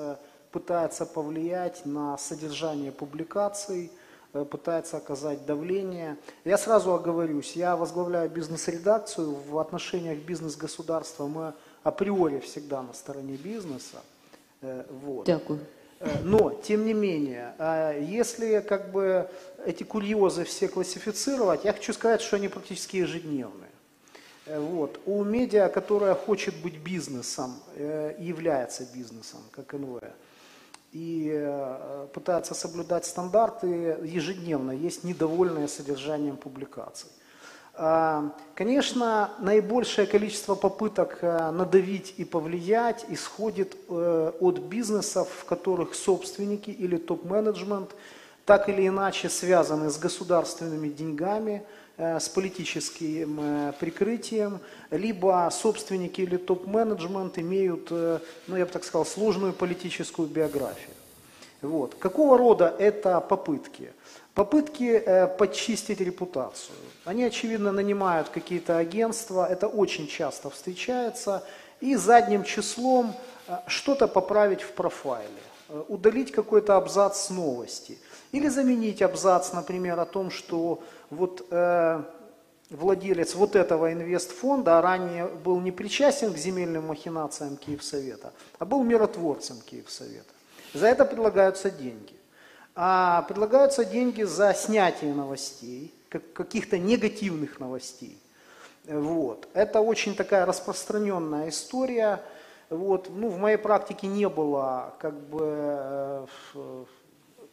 пытается 0.53 1.07
повлиять 1.07 1.87
на 1.87 2.19
содержание 2.19 2.93
публикаций, 2.93 3.91
пытается 4.33 4.97
оказать 4.97 5.47
давление. 5.47 6.17
Я 6.45 6.59
сразу 6.59 6.93
оговорюсь, 6.93 7.53
я 7.53 7.77
возглавляю 7.77 8.29
бизнес-редакцию, 8.29 9.31
в 9.33 9.59
отношениях 9.59 10.19
бизнес-государства 10.19 11.27
мы 11.27 11.55
априори 11.83 12.41
всегда 12.41 12.83
на 12.83 12.93
стороне 12.93 13.37
бизнеса. 13.37 14.03
Вот. 14.61 15.27
Дякую. 15.27 15.61
Э, 16.01 16.19
Но, 16.23 16.51
тем 16.51 16.87
не 16.87 16.95
менее, 16.95 17.55
э, 17.59 18.03
если 18.03 18.61
как 18.61 18.91
бы 18.91 19.29
эти 19.67 19.83
курьезы 19.85 20.45
все 20.45 20.67
классифицировать, 20.67 21.65
я 21.65 21.73
хочу 21.73 21.93
сказать, 21.93 22.23
что 22.23 22.37
они 22.37 22.49
практически 22.49 22.97
ежедневные. 22.97 23.71
Э, 24.47 24.59
Вот. 24.59 24.99
У 25.07 25.23
медиа, 25.25 25.69
которая 25.69 26.15
хочет 26.15 26.55
быть 26.57 26.79
бизнесом, 26.79 27.55
является 28.19 28.85
бизнесом, 28.95 29.41
как 29.53 29.75
НВ, 29.75 30.03
и 30.93 31.49
пытается 32.13 32.55
соблюдать 32.55 33.05
стандарты 33.05 33.67
ежедневно, 34.03 34.73
есть 34.73 35.05
недовольное 35.05 35.69
содержанием 35.69 36.37
публикаций. 36.37 37.11
А, 37.83 38.33
Конечно, 38.55 39.31
наибольшее 39.39 40.07
количество 40.07 40.55
попыток 40.55 41.21
э, 41.23 41.51
надавить 41.51 42.13
и 42.19 42.25
повлиять 42.27 43.07
исходит 43.09 43.75
э, 43.89 44.33
от 44.39 44.59
бизнесов, 44.59 45.29
в 45.31 45.47
которых 45.47 45.95
собственники 45.95 46.69
или 46.69 46.99
топ-менеджмент 46.99 47.93
так 48.45 48.69
или 48.69 48.87
иначе 48.87 49.31
связаны 49.31 49.89
с 49.89 49.97
государственными 49.97 50.91
деньгами, 50.91 51.63
э, 51.97 52.21
с 52.21 52.29
политическим 52.29 53.41
э, 53.41 53.73
прикрытием, 53.81 54.61
либо 54.91 55.49
собственники 55.51 56.21
или 56.21 56.37
топ-менеджмент 56.37 57.39
имеют, 57.39 57.89
э, 57.91 58.19
ну 58.47 58.57
я 58.57 58.67
бы 58.67 58.73
так 58.73 58.85
сказал, 58.85 59.07
сложную 59.07 59.55
политическую 59.55 60.29
биографию. 60.29 60.95
Вот. 61.63 61.95
Какого 61.95 62.37
рода 62.37 62.77
это 62.79 63.23
попытки? 63.23 63.91
Попытки 64.41 65.03
э, 65.05 65.27
подчистить 65.27 66.01
репутацию. 66.01 66.75
Они, 67.05 67.25
очевидно, 67.25 67.73
нанимают 67.73 68.31
какие-то 68.31 68.79
агентства, 68.79 69.47
это 69.47 69.69
очень 69.69 70.07
часто 70.09 70.49
встречается, 70.49 71.43
и 71.83 71.95
задним 71.95 72.45
числом 72.45 73.15
э, 73.49 73.59
что-то 73.67 74.09
поправить 74.09 74.63
в 74.63 74.73
профайле, 74.73 75.43
э, 75.69 75.83
удалить 75.89 76.33
какой-то 76.33 76.79
абзац 76.79 77.27
с 77.27 77.29
новости, 77.31 77.99
или 78.33 78.49
заменить 78.49 79.03
абзац, 79.03 79.53
например, 79.53 80.01
о 80.01 80.07
том, 80.07 80.31
что 80.31 80.83
вот 81.11 81.47
э, 81.51 82.03
владелец 82.71 83.35
вот 83.35 83.57
этого 83.57 83.93
инвестфонда 83.93 84.81
ранее 84.81 85.27
был 85.27 85.61
не 85.61 85.71
причастен 85.71 86.33
к 86.33 86.39
земельным 86.39 86.87
махинациям 86.87 87.59
Киевсовета, 87.59 88.33
а 88.59 88.65
был 88.65 88.83
миротворцем 88.85 89.61
Киевсовета. 89.61 90.33
За 90.73 90.87
это 90.87 91.05
предлагаются 91.05 91.71
деньги. 91.71 92.20
А 92.75 93.23
предлагаются 93.23 93.85
деньги 93.85 94.23
за 94.23 94.55
снятие 94.55 95.15
новостей, 95.15 95.93
как- 96.09 96.33
каких-то 96.33 96.79
негативных 96.79 97.61
новостей. 97.61 98.19
Вот. 98.87 99.49
Это 99.55 99.81
очень 99.81 100.15
такая 100.15 100.47
распространенная 100.47 101.49
история. 101.49 102.23
Вот. 102.71 103.11
Ну, 103.11 103.29
в 103.29 103.39
моей 103.39 103.57
практике 103.57 104.07
не 104.07 104.29
было 104.29 104.95
как 104.99 105.15
бы 105.15 106.27
э, 106.55 106.85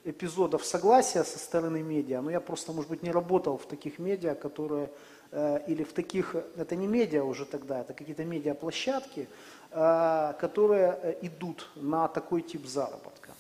эпизодов 0.06 0.64
согласия 0.64 1.24
со 1.24 1.38
стороны 1.40 1.82
медиа, 1.82 2.22
но 2.22 2.32
я 2.32 2.40
просто, 2.40 2.72
может 2.72 2.90
быть, 2.90 3.04
не 3.04 3.12
работал 3.12 3.58
в 3.58 3.66
таких 3.66 4.00
медиа, 4.00 4.36
которые, 4.36 4.90
э, 5.32 5.60
или 5.68 5.84
в 5.84 5.94
таких, 5.94 6.36
это 6.56 6.76
не 6.76 6.88
медиа 6.88 7.24
уже 7.24 7.46
тогда, 7.46 7.82
это 7.82 7.94
какие-то 7.94 8.24
медиаплощадки, 8.24 9.28
э, 9.72 10.34
которые 10.40 11.18
идут 11.22 11.70
на 11.76 12.08
такой 12.08 12.42
тип 12.42 12.66
заработка. 12.66 13.32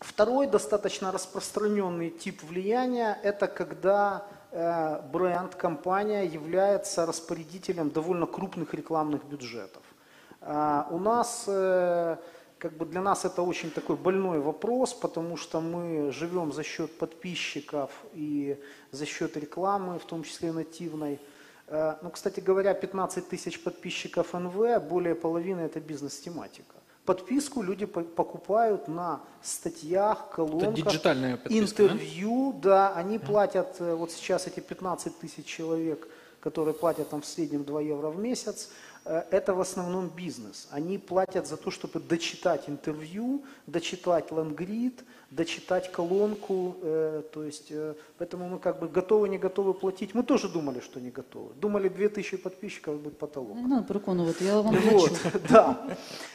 Второй 0.00 0.46
достаточно 0.46 1.10
распространенный 1.10 2.10
тип 2.10 2.42
влияния– 2.42 3.18
это 3.22 3.46
когда 3.46 4.26
э, 4.50 5.00
бренд, 5.10 5.54
компания 5.54 6.26
является 6.26 7.06
распорядителем 7.06 7.90
довольно 7.90 8.26
крупных 8.26 8.74
рекламных 8.74 9.24
бюджетов. 9.24 9.82
А, 10.42 10.86
У 10.90 10.98
нас, 10.98 11.44
э, 11.48 12.18
как 12.58 12.72
бы 12.76 12.84
для 12.84 13.00
нас 13.00 13.24
это 13.24 13.40
очень 13.40 13.70
такой 13.70 13.96
больной 13.96 14.38
вопрос, 14.38 14.92
потому 14.92 15.38
что 15.38 15.62
мы 15.62 16.12
живем 16.12 16.52
за 16.52 16.62
счет 16.62 16.98
подписчиков 16.98 17.90
и 18.12 18.60
за 18.90 19.06
счет 19.06 19.34
рекламы, 19.38 19.98
в 19.98 20.04
том 20.04 20.24
числе 20.24 20.52
нативной. 20.52 21.18
Э, 21.68 21.94
Ну, 22.02 22.10
кстати 22.10 22.40
говоря, 22.40 22.74
15 22.74 23.30
тысяч 23.30 23.62
подписчиков 23.62 24.34
НВ, 24.34 24.78
более 24.82 25.14
половины 25.14 25.60
это 25.62 25.80
бизнес-тематика. 25.80 26.74
Подписку 27.06 27.62
люди 27.62 27.86
по- 27.86 28.02
покупают 28.02 28.88
на 28.88 29.20
статьях, 29.42 30.28
колонках, 30.30 30.74
подписка, 30.84 31.48
да? 31.48 31.58
интервью, 31.58 32.52
да, 32.60 32.92
они 32.94 33.18
платят, 33.18 33.76
э, 33.78 33.94
вот 33.94 34.10
сейчас 34.10 34.46
эти 34.46 34.60
15 34.60 35.18
тысяч 35.18 35.46
человек, 35.46 36.08
которые 36.40 36.74
платят 36.74 37.08
там 37.08 37.20
в 37.22 37.26
среднем 37.26 37.64
2 37.64 37.80
евро 37.80 38.08
в 38.10 38.18
месяц, 38.18 38.68
это 39.30 39.54
в 39.54 39.60
основном 39.60 40.08
бизнес. 40.08 40.68
Они 40.70 40.98
платят 40.98 41.46
за 41.46 41.56
то, 41.56 41.70
чтобы 41.70 42.00
дочитать 42.00 42.68
интервью, 42.68 43.44
дочитать 43.66 44.32
лангрид, 44.32 45.04
дочитать 45.30 45.90
колонку, 45.92 46.76
э, 46.82 47.22
то 47.32 47.42
есть, 47.42 47.66
э, 47.70 47.94
поэтому 48.18 48.48
мы 48.48 48.58
как 48.58 48.78
бы 48.78 48.88
готовы, 48.88 49.28
не 49.28 49.38
готовы 49.38 49.74
платить. 49.74 50.14
Мы 50.14 50.22
тоже 50.22 50.48
думали, 50.48 50.80
что 50.80 51.00
не 51.00 51.10
готовы. 51.10 51.52
Думали, 51.60 51.88
2000 51.88 52.36
подписчиков 52.36 53.00
будет 53.00 53.18
потолок. 53.18 53.56
Надо 53.56 53.82
переконувати, 53.82 54.44
я 54.44 54.60
вам 54.60 54.76
Вот, 54.90 55.12
да. 55.50 55.76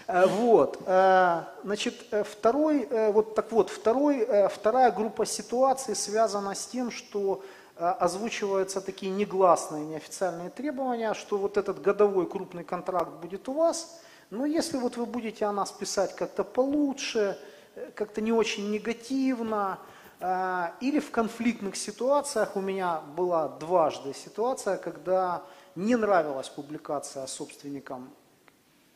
Э, 0.07 0.27
Вот. 0.27 0.79
э, 0.85 1.43
Значит, 1.63 1.93
э, 2.11 2.23
второй, 2.23 2.87
э, 2.89 3.11
вот 3.11 3.35
так 3.35 3.51
вот, 3.51 3.69
второй, 3.69 4.17
э, 4.19 4.49
вторая 4.49 4.91
группа 4.91 5.25
ситуаций 5.25 5.95
связана 5.95 6.53
с 6.53 6.65
тем, 6.67 6.91
что 6.91 7.33
э, 7.33 7.60
озвучиваются 7.81 8.79
такие 8.81 9.11
негласные, 9.11 9.85
неофициальные 9.85 10.49
требования, 10.51 11.13
что 11.13 11.37
вот 11.37 11.57
этот 11.57 11.81
годовой 11.81 12.29
крупный 12.29 12.63
контракт 12.63 13.11
будет 13.21 13.49
у 13.49 13.53
вас, 13.53 14.01
но 14.29 14.45
если 14.45 14.77
вот 14.77 14.97
вы 14.97 15.05
будете 15.05 15.45
о 15.45 15.51
нас 15.51 15.71
писать 15.71 16.15
как-то 16.15 16.43
получше, 16.43 17.37
э, 17.75 17.91
как-то 17.95 18.21
не 18.21 18.31
очень 18.31 18.71
негативно, 18.71 19.79
э, 20.19 20.67
или 20.79 20.99
в 20.99 21.11
конфликтных 21.11 21.75
ситуациях, 21.75 22.55
у 22.55 22.61
меня 22.61 23.01
была 23.17 23.49
дважды 23.49 24.13
ситуация, 24.13 24.77
когда 24.77 25.41
не 25.75 25.95
нравилась 25.95 26.49
публикация 26.49 27.25
собственникам 27.27 28.09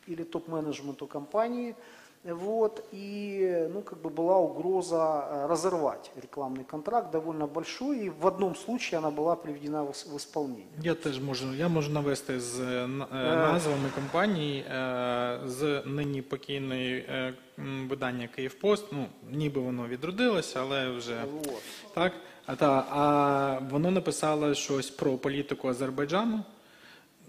или 0.05 0.23
топ-менеджменту 0.23 1.07
компании, 1.07 1.75
вот, 2.24 2.84
и, 2.92 3.68
ну, 3.72 3.80
как 3.82 3.98
бы 4.02 4.10
была 4.10 4.36
угроза 4.38 4.96
э, 5.30 5.46
разорвать 5.48 6.10
рекламный 6.22 6.64
контракт 6.64 7.10
довольно 7.10 7.46
большой, 7.46 7.98
и 8.06 8.10
в 8.10 8.26
одном 8.26 8.54
случае 8.56 8.98
она 8.98 9.10
была 9.10 9.36
приведена 9.36 9.82
в 9.84 9.88
ис- 9.90 10.12
в 10.12 10.16
исполнение. 10.16 10.66
Я 10.82 10.94
теж 10.94 11.20
можу, 11.20 11.54
я 11.54 11.68
можу 11.68 11.90
навести 11.92 12.40
з 12.40 12.60
е, 12.60 12.86
на- 12.86 13.04
е, 13.04 13.52
назвами 13.52 13.88
компаній 13.94 14.58
е, 14.70 15.40
з 15.46 15.82
нині 15.86 16.22
покійної 16.22 16.98
е, 17.08 17.34
м, 17.58 17.88
видання 17.88 18.28
Київпост. 18.36 18.84
Ну, 18.92 19.06
ніби 19.30 19.60
воно 19.60 19.86
відродилося, 19.88 20.60
але 20.60 20.88
вже 20.90 21.24
Вот. 21.32 21.62
так. 21.94 22.12
А, 22.46 22.56
та, 22.56 22.86
а 22.90 23.58
воно 23.70 23.90
написало 23.90 24.54
щось 24.54 24.90
про 24.90 25.12
політику 25.12 25.68
Азербайджану, 25.68 26.40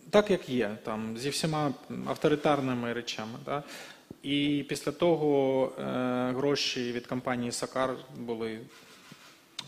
так 0.10 0.32
як 0.32 0.50
є, 0.50 0.78
там, 0.84 1.18
зі 1.18 1.30
всіма 1.30 1.74
авторитарними 2.08 2.94
речами. 2.94 3.40
Да? 3.46 3.64
І 4.24 4.66
після 4.70 4.92
того 4.92 5.66
е, 5.66 5.84
гроші 6.36 6.92
від 6.92 7.08
компанії 7.08 7.52
Сакар 7.52 7.96
були 8.18 8.60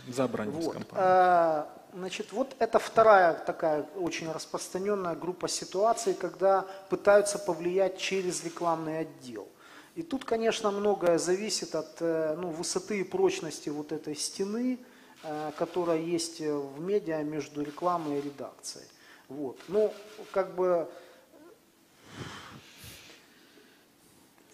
забрані 0.10 0.52
з 0.62 0.66
Вот. 0.66 0.74
компанії. 0.74 1.08
А, 1.10 1.64
Значит, 1.96 2.32
вот 2.32 2.56
это 2.58 2.80
вторая 2.80 3.34
такая 3.34 3.86
очень 3.96 4.32
распространенная 4.32 5.14
группа 5.14 5.48
ситуаций, 5.48 6.16
когда 6.16 6.66
пытаются 6.90 7.38
повлиять 7.38 8.00
через 8.00 8.44
рекламный 8.44 9.00
отдел. 9.00 9.48
И 9.94 10.02
тут, 10.02 10.26
конечно, 10.26 10.72
многое 10.72 11.20
зависит 11.20 11.76
от 11.76 11.98
э, 12.00 12.36
ну, 12.36 12.50
высоты 12.50 13.02
и 13.02 13.04
прочности 13.04 13.70
вот 13.70 13.92
этой 13.92 14.16
стены, 14.16 14.80
э, 15.24 15.52
которая 15.56 16.00
есть 16.00 16.42
э, 16.42 16.52
в 16.52 16.82
медиа 16.82 17.22
между 17.22 17.62
рекламой 17.62 18.18
и 18.18 18.22
редакцией. 18.22 18.88
Вот. 19.30 19.60
Ну, 19.68 19.94
как 20.32 20.56
бы 20.56 20.90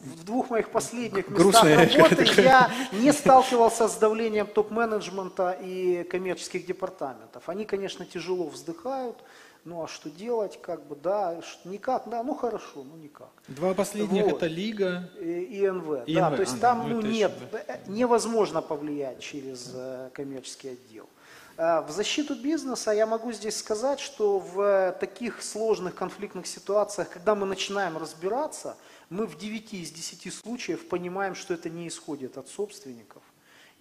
в 0.05 0.25
двух 0.25 0.51
моих 0.51 0.71
последних 0.71 1.29
местах 1.29 1.37
Грустная 1.39 1.89
работы 1.89 2.43
я 2.43 2.71
не 2.93 3.13
сталкивался 3.13 3.89
с 3.89 3.97
давлением 3.97 4.47
топ-менеджмента 4.47 5.57
и 5.61 6.05
коммерческих 6.05 6.67
департаментов. 6.67 7.49
Они, 7.49 7.65
конечно, 7.65 8.05
тяжело 8.05 8.49
вздыхают, 8.49 9.17
ну 9.65 9.83
а 9.83 9.89
что 9.89 10.11
делать, 10.11 10.61
как 10.61 10.87
бы, 10.87 10.95
да, 10.95 11.41
никак, 11.65 12.09
да, 12.09 12.23
ну 12.23 12.35
хорошо, 12.35 12.85
ну 12.85 12.97
никак. 12.97 13.31
Два 13.49 13.73
последних 13.73 14.25
Вот. 14.25 14.37
это 14.37 14.47
Лига. 14.47 15.11
И 15.19 15.65
ИНВ, 15.65 16.05
да, 16.07 16.31
то 16.31 16.41
есть 16.41 16.57
а, 16.57 16.61
там 16.61 16.89
ну 16.89 17.01
ну, 17.01 17.07
нет, 17.07 17.33
еще, 17.33 17.65
э, 17.67 17.79
невозможно 17.87 18.61
повлиять 18.61 19.21
через 19.21 19.73
э, 19.75 20.11
коммерческий 20.13 20.69
отдел. 20.71 21.09
Э, 21.57 21.81
В 21.81 21.91
защиту 21.91 22.35
бизнеса 22.35 22.91
я 22.91 23.07
могу 23.07 23.33
здесь 23.33 23.57
сказать, 23.57 24.01
что 24.01 24.39
в 24.39 24.97
таких 25.01 25.43
сложных 25.43 25.95
конфликтных 25.95 26.47
ситуациях, 26.47 27.09
когда 27.09 27.35
мы 27.35 27.47
начинаем 27.47 27.97
разбираться, 27.97 28.77
мы 29.11 29.27
в 29.27 29.37
9 29.37 29.75
из 29.75 29.91
10 29.91 30.33
случаев 30.33 30.89
понимаем, 30.89 31.35
что 31.35 31.55
это 31.55 31.71
не 31.71 31.89
исходит 31.89 32.39
от 32.39 32.49
собственников 32.49 33.23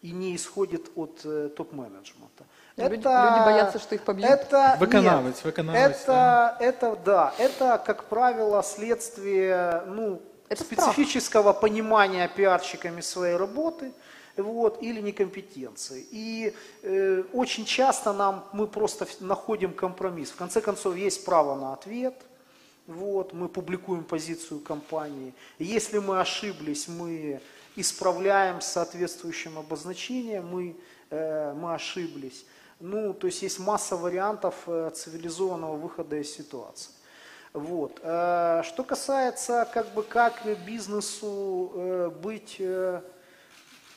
и 0.01 0.11
не 0.11 0.35
исходит 0.35 0.91
от 0.95 1.21
э, 1.23 1.49
топ-менеджмента. 1.55 2.43
Люди- 2.75 2.95
люди 2.95 3.45
боятся, 3.45 3.79
что 3.79 3.95
их 3.95 4.03
побьют. 4.03 4.29
Это, 4.29 4.75
Выконавец, 4.79 5.35
нет, 5.35 5.45
выконавец, 5.45 6.01
это, 6.01 6.07
да. 6.07 6.57
это, 6.59 6.95
да, 7.05 7.33
это, 7.37 7.83
как 7.85 8.05
правило, 8.05 8.61
следствие, 8.63 9.83
ну, 9.87 10.21
Это 10.49 10.63
страх. 10.63 10.91
специфического 10.91 11.53
понимания 11.53 12.27
пиарщиками 12.27 13.01
своей 13.01 13.37
работы 13.37 13.93
вот, 14.35 14.81
или 14.81 14.99
некомпетенции. 15.01 16.05
И 16.11 16.53
э, 16.81 17.23
очень 17.31 17.65
часто 17.65 18.11
нам, 18.11 18.43
мы 18.53 18.67
просто 18.67 19.07
находим 19.19 19.73
компромисс. 19.73 20.31
В 20.31 20.35
конце 20.35 20.59
концов, 20.59 20.95
есть 20.95 21.23
право 21.25 21.55
на 21.55 21.73
ответ. 21.73 22.15
Вот, 22.87 23.31
мы 23.33 23.47
публикуем 23.47 24.03
позицию 24.03 24.59
компании. 24.59 25.33
Если 25.57 25.99
мы 25.99 26.19
ошиблись, 26.19 26.87
мы 26.87 27.41
исправляем 27.77 28.59
с 28.59 28.67
соответствующим 28.67 29.57
обозначением, 29.57 30.47
мы, 30.47 30.75
э, 31.09 31.53
мы 31.53 31.73
ошиблись. 31.73 32.45
Ну, 32.79 33.13
то 33.13 33.27
есть 33.27 33.41
есть 33.41 33.59
масса 33.59 33.95
вариантов 33.95 34.55
э, 34.67 34.91
цивилизованного 34.93 35.77
выхода 35.77 36.17
из 36.17 36.35
ситуации. 36.35 36.91
Вот. 37.53 37.99
Э, 38.03 38.61
Что 38.65 38.83
касается, 38.83 39.65
как 39.73 39.93
бы, 39.93 40.03
как 40.03 40.41
бизнесу 40.65 41.71
э, 41.75 42.09
быть, 42.21 42.61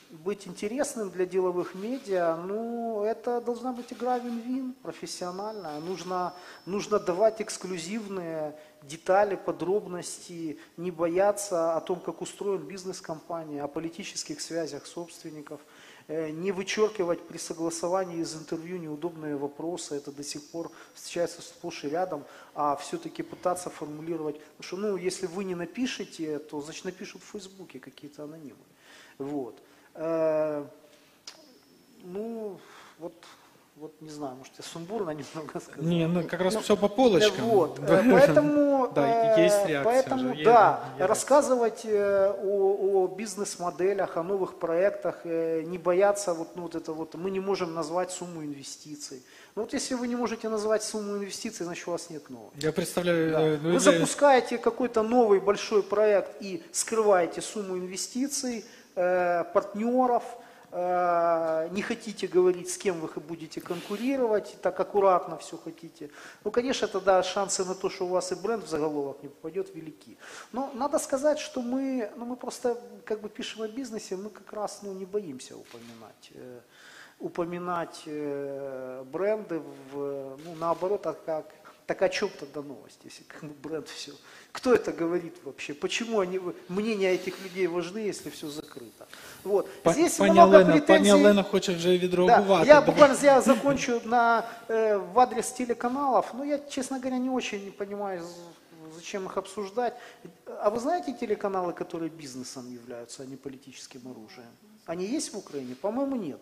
быть 0.09 0.47
интересным 0.47 1.09
для 1.09 1.25
деловых 1.25 1.75
медиа, 1.75 2.37
ну, 2.37 3.03
это 3.03 3.41
должна 3.41 3.73
быть 3.73 3.91
игра 3.91 4.19
вин-вин, 4.19 4.73
профессиональная. 4.81 5.79
Нужно, 5.81 6.33
нужно 6.65 6.97
давать 6.97 7.41
эксклюзивные 7.41 8.55
детали, 8.83 9.35
подробности, 9.35 10.57
не 10.77 10.91
бояться 10.91 11.75
о 11.75 11.81
том, 11.81 11.99
как 11.99 12.21
устроен 12.21 12.61
бизнес-компания, 12.61 13.63
о 13.63 13.67
политических 13.67 14.41
связях 14.41 14.85
собственников, 14.85 15.59
э, 16.07 16.29
не 16.29 16.51
вычеркивать 16.51 17.21
при 17.27 17.37
согласовании 17.37 18.19
из 18.19 18.35
интервью 18.35 18.77
неудобные 18.77 19.35
вопросы, 19.35 19.95
это 19.95 20.11
до 20.11 20.23
сих 20.23 20.43
пор 20.49 20.71
встречается 20.93 21.41
сплошь 21.41 21.83
и 21.83 21.89
рядом, 21.89 22.23
а 22.53 22.75
все-таки 22.75 23.23
пытаться 23.23 23.69
формулировать, 23.69 24.39
потому 24.57 24.63
что, 24.63 24.77
ну, 24.77 24.97
если 24.97 25.27
вы 25.27 25.43
не 25.43 25.55
напишете, 25.55 26.39
то, 26.39 26.61
значит, 26.61 26.85
напишут 26.85 27.21
в 27.23 27.31
Фейсбуке 27.31 27.79
какие-то 27.79 28.23
анонимы. 28.23 28.63
Вот. 29.17 29.59
Э, 29.95 30.65
Ну, 32.03 32.57
вот, 32.99 33.13
вот 33.79 34.01
не 34.01 34.09
знаю, 34.09 34.35
может, 34.35 34.53
я 34.57 34.63
сумбурно 34.63 35.09
немного 35.11 35.59
сказал. 35.59 35.83
Не, 35.83 36.07
ну 36.07 36.23
как 36.23 36.41
раз 36.41 36.53
Ну, 36.55 36.61
все 36.61 36.75
по 36.75 36.87
полочкам. 36.87 37.45
Вот, 37.45 37.79
э, 37.79 38.03
поэтому, 38.11 38.91
Да, 38.95 39.35
э, 39.37 39.43
есть 39.43 39.65
реакция 39.67 39.83
поэтому 39.83 40.31
уже, 40.33 40.43
да, 40.43 40.83
рассказывать 40.99 41.81
э, 41.85 42.33
о, 42.43 43.03
о 43.03 43.07
бизнес-моделях, 43.07 44.17
о 44.17 44.23
новых 44.23 44.59
проектах, 44.59 45.19
э, 45.25 45.61
не 45.63 45.77
бояться 45.77 46.33
вот, 46.33 46.55
ну, 46.55 46.63
вот 46.63 46.75
это 46.75 46.91
вот, 46.93 47.15
мы 47.15 47.29
не 47.29 47.39
можем 47.39 47.73
назвать 47.73 48.11
сумму 48.11 48.43
инвестиций. 48.43 49.21
Ну 49.55 49.63
вот 49.63 49.73
если 49.73 49.95
вы 49.95 50.07
не 50.07 50.15
можете 50.15 50.49
назвать 50.49 50.83
сумму 50.83 51.17
инвестиций, 51.17 51.65
значит 51.65 51.87
у 51.87 51.91
вас 51.91 52.09
нет 52.09 52.29
новых. 52.29 52.51
Я 52.55 52.71
представляю, 52.71 53.31
Да. 53.31 53.41
э, 53.41 53.57
Вы 53.57 53.71
вы- 53.73 53.79
запускаете 53.79 54.57
какой-то 54.57 55.03
новый 55.03 55.39
большой 55.39 55.83
проект 55.83 56.41
и 56.41 56.63
скрываете 56.71 57.41
сумму 57.41 57.77
инвестиций, 57.77 58.65
э, 58.95 59.43
партнеров, 59.53 60.23
э, 60.23 60.46
не 61.71 61.81
хотите 61.81 62.27
говорить, 62.27 62.69
с 62.69 62.77
кем 62.77 62.99
вы 62.99 63.07
будете 63.21 63.61
конкурировать, 63.61 64.57
так 64.61 64.79
аккуратно 64.79 65.37
все 65.37 65.57
хотите. 65.57 66.09
Ну, 66.43 66.51
конечно, 66.51 66.87
тогда 66.87 67.23
шансы 67.23 67.65
на 67.65 67.75
то, 67.75 67.89
что 67.89 68.05
у 68.05 68.09
вас 68.09 68.31
и 68.31 68.35
бренд 68.35 68.63
в 68.63 68.69
заголовок 68.69 69.23
не 69.23 69.29
попадет, 69.29 69.75
велики. 69.75 70.17
Но 70.51 70.71
надо 70.73 70.99
сказать, 70.99 71.39
что 71.39 71.61
мы, 71.61 72.11
ну, 72.15 72.25
мы 72.25 72.35
просто 72.35 72.77
как 73.05 73.21
бы 73.21 73.29
пишем 73.29 73.61
о 73.63 73.67
бизнесе, 73.67 74.15
мы 74.15 74.29
как 74.29 74.53
раз 74.53 74.81
ну, 74.83 74.93
не 74.93 75.05
боимся 75.05 75.55
упоминать. 75.55 76.31
э, 76.33 76.59
упоминать 77.19 78.03
э, 78.05 79.03
бренды, 79.11 79.61
в, 79.91 80.37
ну, 80.43 80.55
наоборот, 80.59 81.07
а 81.07 81.13
как, 81.13 81.45
так 81.85 82.01
о 82.01 82.09
чем 82.09 82.29
тогда 82.39 82.61
новость, 82.61 82.99
если 83.05 83.23
как 83.23 83.43
бы 83.43 83.69
бренд 83.69 83.87
все. 83.87 84.11
Кто 84.51 84.73
это 84.73 84.91
говорит 84.91 85.35
вообще? 85.43 85.73
Почему 85.73 86.19
они, 86.19 86.39
мнения 86.67 87.13
этих 87.13 87.41
людей 87.41 87.67
важны, 87.67 87.99
если 87.99 88.29
все 88.29 88.47
закрыто? 88.47 89.07
Вот. 89.46 89.82
Па- 89.82 89.92
Здесь 89.92 90.18
пані 90.18 90.30
много 90.32 90.48
Олена, 90.54 90.64
пані 90.70 90.80
претензий. 90.80 91.12
Олена 91.12 91.42
хоче 91.42 91.74
вже 91.74 91.88
Да, 91.88 91.98
відреагувати. 91.98 92.66
я 92.68 92.74
Давай. 92.74 92.86
буквально 92.90 93.16
я 93.22 93.40
закончу 93.40 94.00
на, 94.04 94.42
э, 94.68 95.12
в 95.14 95.20
адрес 95.20 95.50
телеканалов. 95.52 96.24
Ну, 96.38 96.44
я, 96.44 96.58
честно 96.58 96.96
говоря, 96.98 97.18
не 97.18 97.30
очень 97.30 97.72
понимаю, 97.78 98.22
з- 98.22 98.94
зачем 98.96 99.26
их 99.26 99.36
обсуждать? 99.36 99.92
А 100.60 100.68
вы 100.70 100.78
знаете 100.80 101.12
телеканалы, 101.12 101.72
которые 101.72 102.08
бизнесом 102.10 102.64
являются, 102.74 103.22
а 103.22 103.26
не 103.26 103.36
политическим 103.36 104.00
оружием? 104.10 104.50
Они 104.86 105.04
есть 105.16 105.34
в 105.34 105.38
Украине? 105.38 105.74
По-моему, 105.80 106.16
нет. 106.16 106.38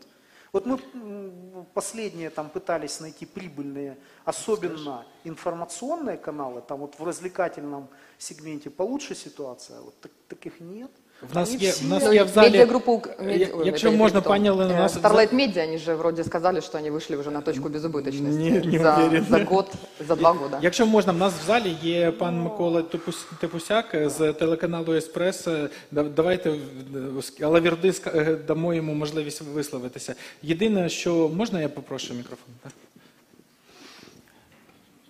Вот 0.52 0.66
мы 0.66 0.78
м, 0.94 1.66
последние 1.74 2.30
там 2.30 2.48
пытались 2.48 3.00
найти 3.00 3.24
прибыльные, 3.26 3.94
особенно 4.24 5.04
информационные 5.24 6.16
каналы, 6.16 6.60
там 6.60 6.78
вот 6.80 6.98
в 6.98 7.04
развлекательном 7.04 7.86
сегменте 8.18 8.68
получше 8.70 9.14
ситуация, 9.14 9.80
вот 9.80 9.94
так- 10.00 10.12
таких 10.28 10.60
нет. 10.60 10.90
В 11.32 11.34
нас 11.36 11.48
Они 11.54 11.58
є, 11.64 11.70
все- 11.70 11.84
в 11.84 11.88
нас 11.88 12.02
Ну, 12.06 12.12
є 12.12 12.24
в 12.24 12.28
залі. 12.28 12.44
медиагруппа 12.50 12.92
Ук- 12.92 13.24
меди- 13.24 13.38
Я- 13.38 13.48
ой, 13.54 13.66
Якщо 13.66 13.88
это 13.90 13.96
можна, 13.96 14.20
кто? 14.20 14.28
пані 14.30 14.50
Олена, 14.50 14.74
у 14.74 14.76
Э, 14.76 14.80
нас 14.80 14.96
в 14.96 14.98
Starlight 14.98 15.34
Media, 15.34 15.62
они 15.68 15.78
же 15.78 15.94
вроде 15.94 16.24
сказали, 16.24 16.60
что 16.60 16.78
они 16.78 16.90
вышли 16.90 17.16
уже 17.20 17.30
на 17.30 17.40
точку 17.40 17.68
безубыточности 17.68 18.50
Не- 18.50 18.50
не 18.72 18.78
за, 18.78 18.96
уверен. 18.96 19.26
за 19.30 19.44
год, 19.44 19.72
за 20.08 20.16
два 20.16 20.30
года. 20.32 20.58
Якщо 20.62 20.86
можна, 20.86 21.12
в 21.12 21.16
нас 21.16 21.32
в 21.42 21.46
залі 21.46 21.76
є 21.82 22.10
пан 22.10 22.40
Микола 22.42 22.82
Тепус- 22.82 23.26
Тепусяк 23.40 23.86
з 24.06 24.32
телеканалу 24.32 24.92
Еспрес. 24.94 25.44
Да- 25.90 26.02
Давайте 26.02 26.50
е, 26.50 27.44
Алаверди 27.44 27.90
ска- 27.90 28.16
е, 28.30 28.34
дамо 28.36 28.74
йому 28.74 28.94
можливість 28.94 29.40
висловитися. 29.40 30.14
Єдине, 30.42 30.88
що 30.88 31.28
можна, 31.28 31.60
я 31.60 31.68
попрошу 31.68 32.14
мікрофон. 32.14 32.54
так? 32.62 32.72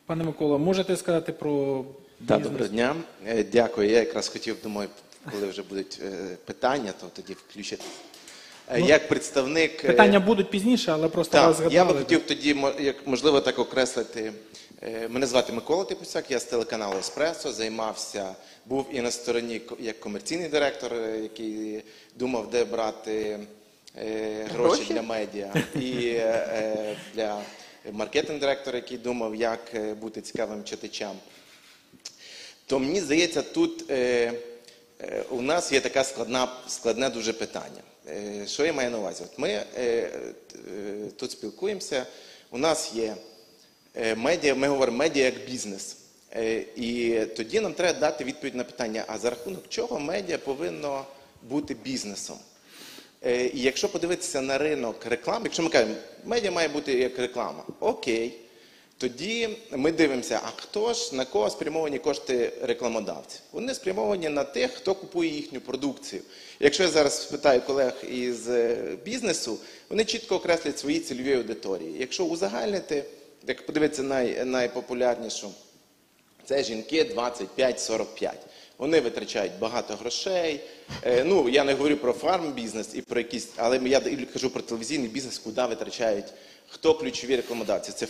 Пане 0.07 0.25
Микола, 0.25 0.59
можете 0.59 0.97
сказати 0.97 1.33
про 1.33 1.85
Так, 2.29 2.39
бізнес? 2.39 2.43
доброго 2.53 2.67
дня. 2.73 2.95
Е, 3.27 3.45
Дякую. 3.53 3.91
Я 3.91 3.99
якраз 3.99 4.29
хотів, 4.29 4.57
думаю, 4.63 4.89
коли 5.32 5.48
вже 5.48 5.64
будуть 5.64 6.00
е, 6.06 6.38
питання, 6.46 6.94
то 7.02 7.08
тоді 7.08 7.34
включити. 7.34 7.84
Е, 8.72 8.82
Як 8.82 9.08
представник 9.08 9.86
е, 9.86 9.88
Питання 9.88 10.20
будуть 10.20 10.50
пізніше, 10.50 10.92
але 10.92 11.08
просто 11.10 11.38
вас 11.38 11.58
згадали. 11.58 11.76
я 11.76 11.86
би 11.86 11.94
хотів 11.94 12.26
тоді, 12.28 12.58
як 12.80 13.08
можливо, 13.08 13.42
так 13.42 13.60
окреслити. 13.60 14.34
Е, 14.82 15.08
Мене 15.08 15.28
звати 15.28 15.54
Микола 15.54 15.84
Типусяк, 15.84 16.32
я 16.32 16.40
з 16.40 16.44
телеканалу 16.44 16.98
Еспресо 17.00 17.52
займався, 17.52 18.36
був 18.66 18.86
і 18.92 19.02
на 19.02 19.12
стороні 19.12 19.62
як 19.80 20.00
комерційний 20.00 20.50
директор, 20.50 20.94
який 21.22 21.84
думав, 22.16 22.50
де 22.50 22.66
брати 22.66 23.40
е, 23.98 24.44
гроші 24.54 24.76
Гроші? 24.78 24.94
для 24.94 25.02
медіа, 25.02 25.54
і 25.76 26.08
е, 26.08 26.98
для 27.16 27.42
маркетинг-директора, 27.92 28.76
який 28.78 28.98
думав, 28.98 29.36
як 29.36 29.60
бути 30.02 30.22
цікавим 30.22 30.64
читачам. 30.64 31.16
То 32.68 32.80
мені 32.80 33.02
здається, 33.02 33.42
тут 33.42 33.92
у 35.30 35.42
нас 35.42 35.72
є 35.72 35.82
така 35.82 36.04
складна, 36.04 36.48
складне 36.68 37.10
дуже 37.10 37.34
питання. 37.34 37.82
Е, 38.10 38.48
що 38.48 38.66
я 38.66 38.74
маю 38.74 38.92
на 38.92 38.98
увазі? 38.98 39.24
От 39.24 39.40
ми 39.40 39.50
е, 39.50 39.66
е, 39.78 40.10
тут 41.18 41.32
спілкуємося, 41.32 42.06
у 42.52 42.58
нас 42.58 42.92
є 42.94 43.16
е, 43.96 44.16
медіа, 44.16 44.56
ми 44.56 44.68
говоримо 44.68 44.98
медіа 44.98 45.26
як 45.26 45.36
бізнес. 45.46 45.98
Е, 46.36 46.66
і 46.76 47.20
тоді 47.38 47.60
нам 47.60 47.74
треба 47.74 48.00
дати 48.00 48.24
відповідь 48.24 48.56
на 48.56 48.64
питання, 48.64 49.04
а 49.08 49.18
за 49.18 49.30
рахунок 49.30 49.64
чого 49.70 50.00
медіа 50.00 50.38
повинно 50.38 51.06
бути 51.44 51.74
бізнесом? 51.74 52.38
Е, 53.26 53.46
І 53.46 53.62
якщо 53.62 53.90
подивитися 53.90 54.42
на 54.42 54.58
ринок 54.58 55.06
реклами, 55.06 55.42
якщо 55.44 55.64
ми 55.64 55.70
кажемо, 55.70 55.96
медіа 56.26 56.52
має 56.52 56.68
бути 56.68 56.94
як 56.94 57.20
реклама, 57.20 57.64
окей, 57.80 58.40
тоді 58.98 59.50
ми 59.72 59.92
дивимося, 59.92 60.40
а 60.44 60.52
хто 60.56 60.94
ж 60.94 61.16
на 61.16 61.26
кого 61.26 61.50
спрямовані 61.50 62.00
кошти 62.00 62.52
рекламодавців? 62.62 63.42
Вони 63.52 63.74
спрямовані 63.74 64.30
на 64.30 64.44
тих, 64.44 64.72
хто 64.72 64.96
купує 64.96 65.30
їхню 65.30 65.62
продукцію. 65.62 66.22
Якщо 66.60 66.84
я 66.84 66.90
зараз 66.90 67.22
спитаю 67.22 67.62
колег 67.62 67.94
із 68.12 68.50
е, 68.50 68.78
бізнесу, 69.06 69.58
вони 69.90 70.06
чітко 70.06 70.36
окреслять 70.36 70.80
свої 70.80 71.00
цільові 71.00 71.34
аудиторії. 71.34 71.96
Якщо 72.00 72.26
узагальнити, 72.26 73.04
як 73.48 73.66
подивитися 73.66 74.04
най, 74.04 74.46
найпопулярнішу, 74.46 75.52
це 76.46 76.64
жінки 76.64 77.04
25-45. 77.58 78.32
Вони 78.78 79.00
витрачають 79.00 79.52
багато 79.60 79.96
грошей. 79.96 80.60
Е, 81.04 81.24
ну, 81.24 81.50
я 81.50 81.64
не 81.64 81.74
говорю 81.74 81.98
про 81.98 82.14
фарм-бізнес 82.14 82.90
і 82.94 83.02
про 83.02 83.20
якісь, 83.20 83.50
але 83.56 83.80
я 83.86 84.02
кажу 84.34 84.50
про 84.50 84.62
телевізійний 84.62 85.10
бізнес, 85.10 85.40
куди 85.40 85.66
витрачають 85.66 86.26
хто 86.68 86.94
ключові 86.94 87.36
рекомендації. 87.36 87.96
Це 87.98 88.06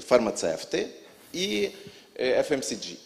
фармацевти, 0.00 0.86
і 1.32 1.68
е, 2.20 2.42
FMCG. 2.42 2.96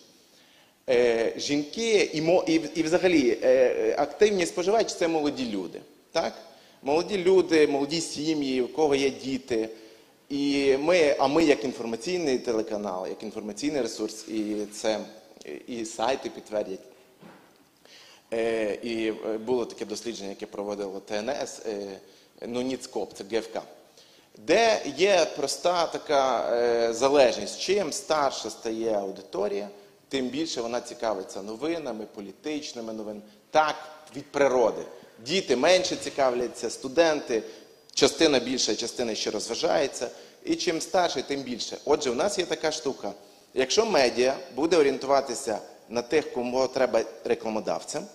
Е, 0.90 1.32
жінки 1.36 2.10
і, 2.46 2.52
і, 2.74 2.82
взагалі 2.82 3.38
е, 3.42 3.94
активні 3.98 4.46
споживачі 4.46 4.94
це 4.98 5.08
молоді 5.08 5.50
люди. 5.50 5.80
Так? 6.12 6.32
Молоді 6.82 7.18
люди, 7.18 7.66
молоді 7.66 8.00
сім'ї, 8.00 8.62
у 8.62 8.68
кого 8.68 8.94
є 8.94 9.10
діти. 9.10 9.68
І 10.28 10.76
ми, 10.80 11.16
а 11.18 11.26
ми 11.26 11.44
як 11.44 11.64
інформаційний 11.64 12.38
телеканал, 12.38 13.06
як 13.08 13.22
інформаційний 13.22 13.82
ресурс, 13.82 14.28
і 14.28 14.66
це 14.72 14.98
і 15.66 15.84
сайти 15.84 16.30
підтвердять. 16.30 16.80
І 18.82 19.12
було 19.46 19.64
таке 19.64 19.84
дослідження, 19.84 20.28
яке 20.28 20.46
проводило 20.46 21.00
ТНС, 21.00 21.62
ну 22.46 22.62
Ніцкоп, 22.62 23.12
це 23.14 23.24
ГФК, 23.38 23.58
де 24.38 24.82
є 24.96 25.26
проста 25.36 25.86
така 25.86 26.50
е, 26.52 26.92
залежність. 26.92 27.60
Чим 27.60 27.92
старша 27.92 28.50
стає 28.50 28.94
аудиторія, 28.94 29.68
тим 30.08 30.28
більше 30.28 30.60
вона 30.60 30.80
цікавиться 30.80 31.42
новинами, 31.42 32.06
політичними 32.14 32.92
новинами. 32.92 33.22
Так, 33.50 33.74
від 34.16 34.32
природи. 34.32 34.82
Діти 35.26 35.56
менше 35.56 35.96
цікавляться, 35.96 36.70
студенти, 36.70 37.42
частина 37.94 38.38
більша, 38.38 38.74
частина 38.74 39.14
ще 39.14 39.30
розважається. 39.30 40.10
І 40.44 40.54
чим 40.54 40.80
старше, 40.80 41.22
тим 41.22 41.40
більше. 41.40 41.76
Отже, 41.84 42.10
у 42.10 42.14
нас 42.14 42.38
є 42.38 42.44
така 42.44 42.72
штука. 42.72 43.12
Якщо 43.54 43.86
медіа 43.86 44.36
буде 44.54 44.76
орієнтуватися 44.76 45.58
на 45.88 46.02
тих, 46.02 46.32
кому 46.32 46.66
треба 46.68 47.00
рекламодавцям, 47.24 48.06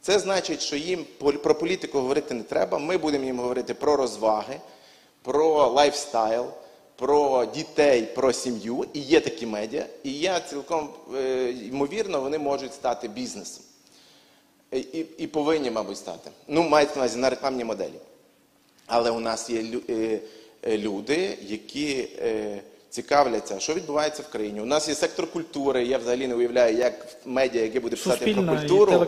це 0.00 0.18
значить, 0.18 0.62
що 0.62 0.76
їм 0.76 1.06
про 1.42 1.54
політику 1.54 2.00
говорити 2.00 2.34
не 2.34 2.42
треба. 2.42 2.78
Ми 2.78 2.98
будемо 2.98 3.24
їм 3.24 3.38
говорити 3.38 3.74
про 3.74 3.96
розваги, 3.96 4.60
про 5.24 5.68
лайфстайл, 5.68 6.46
про 6.96 7.46
дітей, 7.54 8.02
про 8.02 8.32
сім'ю. 8.32 8.84
І 8.92 9.00
є 9.00 9.20
такі 9.20 9.46
медіа. 9.46 9.86
І 10.02 10.18
я 10.18 10.40
цілком 10.40 10.88
е, 11.14 11.50
ймовірно, 11.50 12.20
вони 12.20 12.38
можуть 12.38 12.74
стати 12.74 13.08
бізнесом. 13.08 13.64
І, 14.72 14.78
і, 14.78 15.06
і 15.18 15.26
повинні, 15.26 15.70
мабуть, 15.70 15.96
стати. 15.96 16.30
Ну, 16.48 16.62
мається 16.62 16.96
на 16.96 17.00
увазі 17.02 17.18
на 17.18 17.30
рекламні 17.30 17.64
моделі. 17.64 17.98
Але 18.86 19.10
у 19.10 19.20
нас 19.20 19.50
є 19.50 19.64
е, 19.88 20.18
е, 20.62 20.78
люди, 20.78 21.38
які 21.42 22.08
е, 22.18 22.60
цікавляться, 22.90 23.60
що 23.60 23.74
відбувається 23.74 24.22
в 24.22 24.32
країні. 24.32 24.60
У 24.60 24.64
нас 24.64 24.88
є 24.88 24.94
сектор 24.94 25.32
культури. 25.32 25.84
Я 25.84 25.98
взагалі 25.98 26.26
не 26.26 26.34
уявляю, 26.34 26.76
як 26.76 27.06
медіа, 27.24 27.62
яке 27.62 27.80
буде 27.80 27.96
писати 27.96 28.16
про 28.16 28.26
Суспільна 28.26 28.52
і 28.52 28.56
культуру, 28.58 29.06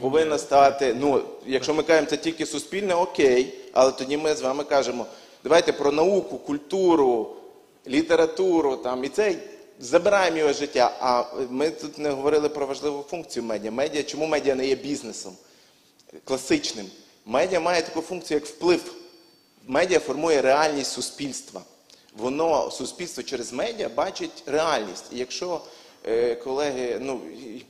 повинна 0.00 0.38
стати. 0.38 0.96
Ну, 1.00 1.22
якщо 1.46 1.74
ми 1.74 1.82
кажемо, 1.82 2.06
це 2.10 2.16
тільки 2.16 2.46
суспільне, 2.46 2.94
окей. 2.94 3.54
Але 3.72 3.92
тоді 3.92 4.16
ми 4.16 4.34
з 4.34 4.40
вами 4.40 4.64
кажемо, 4.64 5.06
давайте 5.44 5.72
про 5.72 5.92
науку, 5.92 6.38
культуру, 6.38 7.36
літературу 7.86 8.76
там 8.76 9.04
і 9.04 9.08
це 9.08 9.36
забираємо 9.80 10.38
його 10.38 10.52
життя. 10.52 10.96
А 11.00 11.24
ми 11.50 11.70
тут 11.70 11.98
не 11.98 12.10
говорили 12.10 12.48
про 12.48 12.66
важливу 12.66 13.04
функцію 13.10 13.42
медіа. 13.42 13.70
Медіа, 13.70 14.02
чому 14.02 14.26
медіа 14.26 14.54
не 14.54 14.66
є 14.66 14.74
бізнесом? 14.74 15.36
класичним. 16.24 16.86
Медіа 17.26 17.60
має 17.60 17.82
таку 17.82 18.00
функцію, 18.00 18.36
як 18.36 18.46
вплив. 18.46 18.94
Медіа 19.66 19.98
формує 19.98 20.42
реальність 20.42 20.92
суспільства. 20.92 21.62
Воно, 22.16 22.70
суспільство 22.70 23.22
через 23.22 23.52
медіа 23.52 23.88
бачить 23.88 24.42
реальність. 24.46 25.04
І 25.12 25.18
якщо 25.18 25.60
е, 26.06 26.34
колеги, 26.34 26.98
ну 27.00 27.20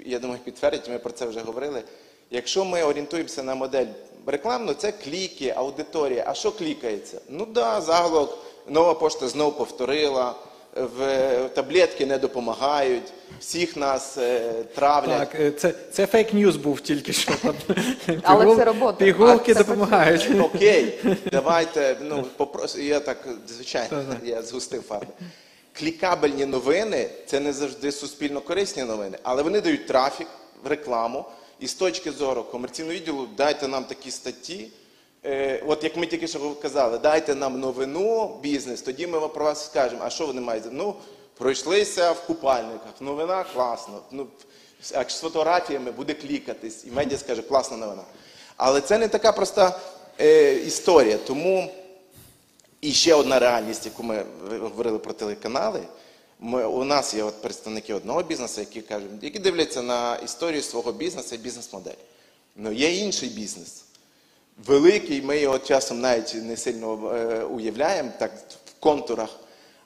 я 0.05 0.19
думаю, 0.19 0.41
підтвердять, 0.45 0.89
ми 0.89 0.99
про 0.99 1.13
це 1.13 1.27
вже 1.27 1.41
говорили. 1.41 1.83
Якщо 2.31 2.65
ми 2.65 2.83
орієнтуємося 2.83 3.43
на 3.43 3.55
модель 3.55 3.87
рекламну, 4.27 4.75
це 4.75 4.93
кліки, 4.93 5.55
аудиторія. 5.57 6.25
А 6.27 6.35
що 6.35 6.53
клікається? 6.53 7.21
Ну 7.29 7.47
да, 7.47 7.81
заголовок, 7.81 8.39
нова 8.69 8.95
пошта 8.95 9.29
знову 9.29 9.53
повторила, 9.53 10.35
в 10.77 11.49
таблетки 11.55 12.07
не 12.07 12.19
допомагають, 12.19 13.13
всіх 13.41 13.77
нас 13.77 14.19
е, 14.19 14.53
травлять. 14.75 15.19
Так, 15.31 15.41
е, 15.41 15.51
це, 15.51 15.75
це 15.93 16.07
фейк-ньюз 16.07 16.57
був 16.57 16.81
тільки 16.81 17.13
що. 17.13 17.33
Але 18.23 18.57
це 18.57 18.65
робота. 18.65 19.05
Пігулки 19.05 19.55
допомагають. 19.55 20.31
Окей, 20.41 20.99
давайте. 21.33 21.97
Ну 22.01 22.25
попрошу. 22.37 22.81
Я 22.81 23.01
так 23.01 23.29
звичайно, 23.49 24.05
я 24.25 24.43
згустив 24.43 24.83
фарби. 24.83 25.13
Клікабельні 25.73 26.47
новини 26.47 27.09
це 27.27 27.41
не 27.41 27.53
завжди 27.53 27.93
суспільно 27.93 28.41
корисні 28.41 28.83
новини, 28.83 29.19
але 29.23 29.43
вони 29.43 29.61
дають 29.61 29.87
трафік 29.87 30.27
в 30.65 30.67
рекламу. 30.69 31.25
І 31.65 31.69
з 31.69 31.75
точки 31.75 32.13
зору 32.13 32.43
комерційного 32.43 32.95
відділу 32.95 33.29
дайте 33.37 33.69
нам 33.69 33.85
такі 33.85 34.11
статті. 34.11 34.69
Е, 35.25 35.63
от 35.67 35.85
як 35.85 35.97
ми 35.97 36.07
тільки 36.07 36.29
що 36.29 36.55
казали, 36.55 36.99
дайте 36.99 37.35
нам 37.35 37.61
новину, 37.61 38.39
бізнес, 38.43 38.83
тоді 38.83 39.07
ми 39.07 39.29
про 39.29 39.45
вас 39.45 39.65
скажемо, 39.65 40.03
а 40.05 40.11
що 40.11 40.27
вони 40.27 40.41
мають? 40.41 40.65
Ну, 40.71 40.95
пройшлися 41.39 42.13
в 42.13 42.27
купальниках, 42.27 43.01
новина 43.01 43.45
класно. 43.55 44.03
Ну, 44.11 44.27
а 44.95 45.05
з 45.05 45.21
фотографіями 45.21 45.93
буде 45.93 46.15
клікатись, 46.15 46.85
і 46.85 46.91
медіа 46.91 47.19
скаже, 47.19 47.43
класна 47.43 47.77
новина. 47.77 48.03
Але 48.57 48.81
це 48.81 48.99
не 48.99 49.09
така 49.09 49.33
проста 49.33 49.81
е, 50.21 50.55
історія. 50.55 51.19
Тому 51.19 51.73
і 52.81 52.93
ще 52.93 53.15
одна 53.15 53.39
реальність, 53.39 53.87
яку 53.87 54.03
ми 54.03 54.25
говорили 54.51 54.99
про 54.99 55.13
телеканали. 55.13 55.81
Ми, 56.47 56.67
у 56.67 56.85
нас 56.85 57.15
є 57.15 57.23
от 57.23 57.43
представники 57.43 57.95
одного 57.95 58.23
бізнесу, 58.23 58.61
які 58.61 58.83
кажуть, 58.83 59.11
які 59.23 59.39
дивляться 59.39 59.83
на 59.83 60.17
історію 60.17 60.63
свого 60.63 60.93
бізнесу 60.93 61.35
і 61.35 61.39
бізнес-модель. 61.39 61.93
Ну, 62.57 62.73
є 62.73 62.95
інший 62.95 63.29
бізнес. 63.29 63.85
Великий, 64.67 65.23
ми 65.23 65.39
його 65.39 65.59
часом 65.59 66.01
навіть 66.01 66.35
не 66.35 66.57
сильно 66.57 67.13
е, 67.15 67.45
уявляємо 67.45 68.11
так 68.19 68.33
в 68.67 68.81
контурах, 68.81 69.41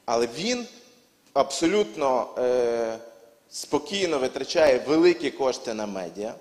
але 0.05 0.29
він 0.39 0.67
абсолютно 1.33 2.29
е, 2.39 2.99
спокійно 3.51 4.19
витрачає 4.19 4.85
великі 4.87 5.31
кошти 5.31 5.75
на 5.75 5.87
медіа. 5.87 6.35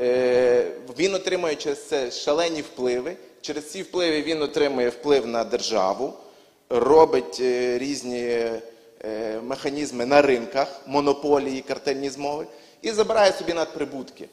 Е, 0.00 0.72
він 0.98 1.14
отримує 1.14 1.54
через 1.54 1.88
це 1.88 2.10
шалені 2.10 2.62
впливи. 2.62 3.16
Через 3.40 3.70
ці 3.70 3.82
впливи 3.82 4.22
він 4.22 4.42
отримує 4.42 4.88
вплив 4.88 5.26
на 5.26 5.44
державу, 5.44 6.12
робить 6.70 7.38
е, 7.40 7.78
різні 7.78 8.50
механізми 9.42 10.06
на 10.06 10.22
ринках, 10.22 10.80
монополії, 10.86 11.60
картельні 11.60 12.10
змови 12.10 12.46
і 12.82 12.90
забирає 12.90 13.32
собі 13.32 13.52
надприбутки. 13.52 14.28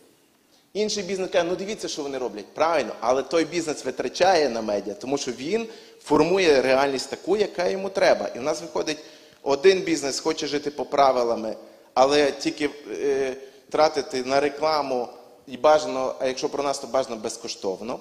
Інший 0.73 1.03
бізнес 1.03 1.29
каже, 1.31 1.47
ну 1.49 1.55
дивіться, 1.55 1.87
що 1.87 2.03
вони 2.03 2.17
роблять. 2.17 2.45
Правильно, 2.53 2.91
але 2.99 3.23
той 3.23 3.45
бізнес 3.45 3.85
витрачає 3.85 4.49
на 4.49 4.61
медіа, 4.61 4.93
тому 4.93 5.17
що 5.17 5.31
він 5.31 5.67
формує 6.03 6.61
реальність 6.61 7.09
таку, 7.09 7.37
яка 7.37 7.67
йому 7.67 7.89
треба. 7.89 8.27
І 8.35 8.39
в 8.39 8.41
нас 8.41 8.61
виходить, 8.61 8.97
один 9.43 9.81
бізнес 9.81 10.19
хоче 10.19 10.47
жити 10.47 10.71
по 10.71 10.85
правилами, 10.85 11.55
але 11.93 12.31
тільки 12.31 12.69
е, 12.91 13.35
тратити 13.69 14.23
на 14.23 14.39
рекламу 14.39 15.07
і 15.47 15.57
бажано, 15.57 16.15
а 16.19 16.27
якщо 16.27 16.49
про 16.49 16.63
нас, 16.63 16.79
то 16.79 16.87
бажано 16.87 17.15
безкоштовно, 17.15 17.99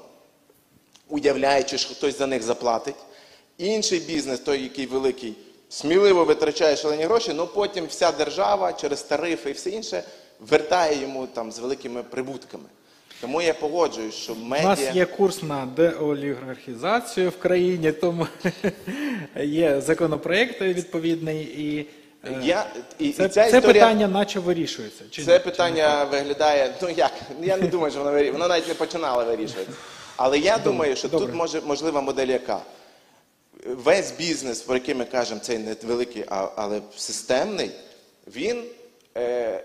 уявляючи, 1.09 1.79
що 1.79 1.95
хтось 1.95 2.19
за 2.19 2.27
них 2.27 2.43
заплатить. 2.43 2.97
Інший 3.59 4.01
бізнес, 4.01 4.41
той, 4.41 4.63
який 4.63 4.87
великий, 4.87 5.37
сміливо 5.77 6.25
витрачає 6.25 6.77
шалені 6.77 7.05
гроші, 7.05 7.33
але 7.39 7.47
потім 7.47 7.87
вся 7.87 8.13
держава 8.13 8.73
через 8.73 9.03
тарифи 9.03 9.51
і 9.51 9.53
все 9.53 9.71
інше 9.71 10.03
вертає 10.41 11.01
йому 11.03 11.27
там 11.27 11.53
з 11.53 11.59
великими 11.59 12.03
прибутками. 12.03 12.65
Тому 13.21 13.43
я 13.43 13.55
погоджуюсь, 13.55 14.15
що 14.15 14.33
У 14.33 14.49
нас 14.49 14.81
є 14.95 15.07
курс 15.07 15.43
на 15.43 15.69
деолігархізацію 15.77 17.31
в 17.31 17.39
країні, 17.39 17.93
тому 17.93 18.27
є 19.37 19.81
законопроект 19.81 20.61
відповідний, 20.61 21.43
і 21.43 21.87
е, 22.25 22.41
Я, 22.43 22.67
і, 22.99 23.13
це, 23.13 23.25
і 23.25 23.29
ця 23.29 23.29
це 23.29 23.47
історія, 23.47 23.73
питання 23.73 24.09
наче 24.09 24.41
вирішується. 24.41 25.05
Чи 25.11 25.25
це 25.25 25.33
ні? 25.33 25.39
питання 25.39 26.05
виглядає, 26.05 26.75
ну 26.83 26.89
як, 26.89 27.13
я 27.43 27.57
не 27.57 27.67
думаю, 27.67 27.91
що 27.91 28.01
воно 28.01 28.13
вирішує, 28.13 28.33
воно 28.33 28.49
навіть 28.49 28.69
не 28.69 28.75
починало 28.75 29.25
вирішувати. 29.25 29.73
Але 30.17 30.39
я 30.39 30.59
думаю, 30.59 30.97
що 30.97 31.09
добре. 31.09 31.27
тут 31.27 31.37
може 31.37 31.61
можлива 31.61 32.01
модель 32.01 32.27
яка? 32.27 32.61
Весь 33.69 34.13
бізнес, 34.13 34.63
про 34.63 34.75
який 34.75 34.95
ми 34.95 35.05
кажемо, 35.05 35.41
цей 35.41 35.59
не 35.59 35.77
великий, 35.83 36.25
але 36.29 36.81
системний, 36.97 37.71
він 38.27 38.65
е, 39.17 39.65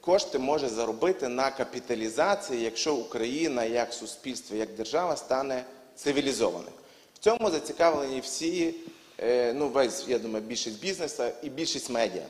кошти 0.00 0.38
може 0.38 0.68
заробити 0.68 1.28
на 1.28 1.50
капіталізації, 1.50 2.62
якщо 2.62 2.94
Україна 2.94 3.64
як 3.64 3.92
суспільство, 3.92 4.56
як 4.56 4.74
держава 4.74 5.16
стане 5.16 5.64
цивілізованим. 5.96 6.72
В 7.14 7.18
цьому 7.18 7.50
зацікавлені 7.50 8.20
всі, 8.20 8.74
е, 9.18 9.52
ну 9.52 9.68
весь, 9.68 10.04
я 10.08 10.18
думаю, 10.18 10.44
більшість 10.44 10.80
бізнесу 10.80 11.22
і 11.42 11.48
більшість 11.50 11.90
медіа. 11.90 12.26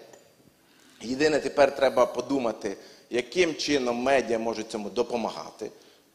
Єдине, 1.02 1.38
тепер 1.40 1.76
треба 1.76 2.06
подумати, 2.06 2.76
яким 3.10 3.54
чином 3.54 3.96
медіа 3.96 4.38
можуть 4.38 4.70
цьому 4.70 4.90
допомагати. 4.90 5.70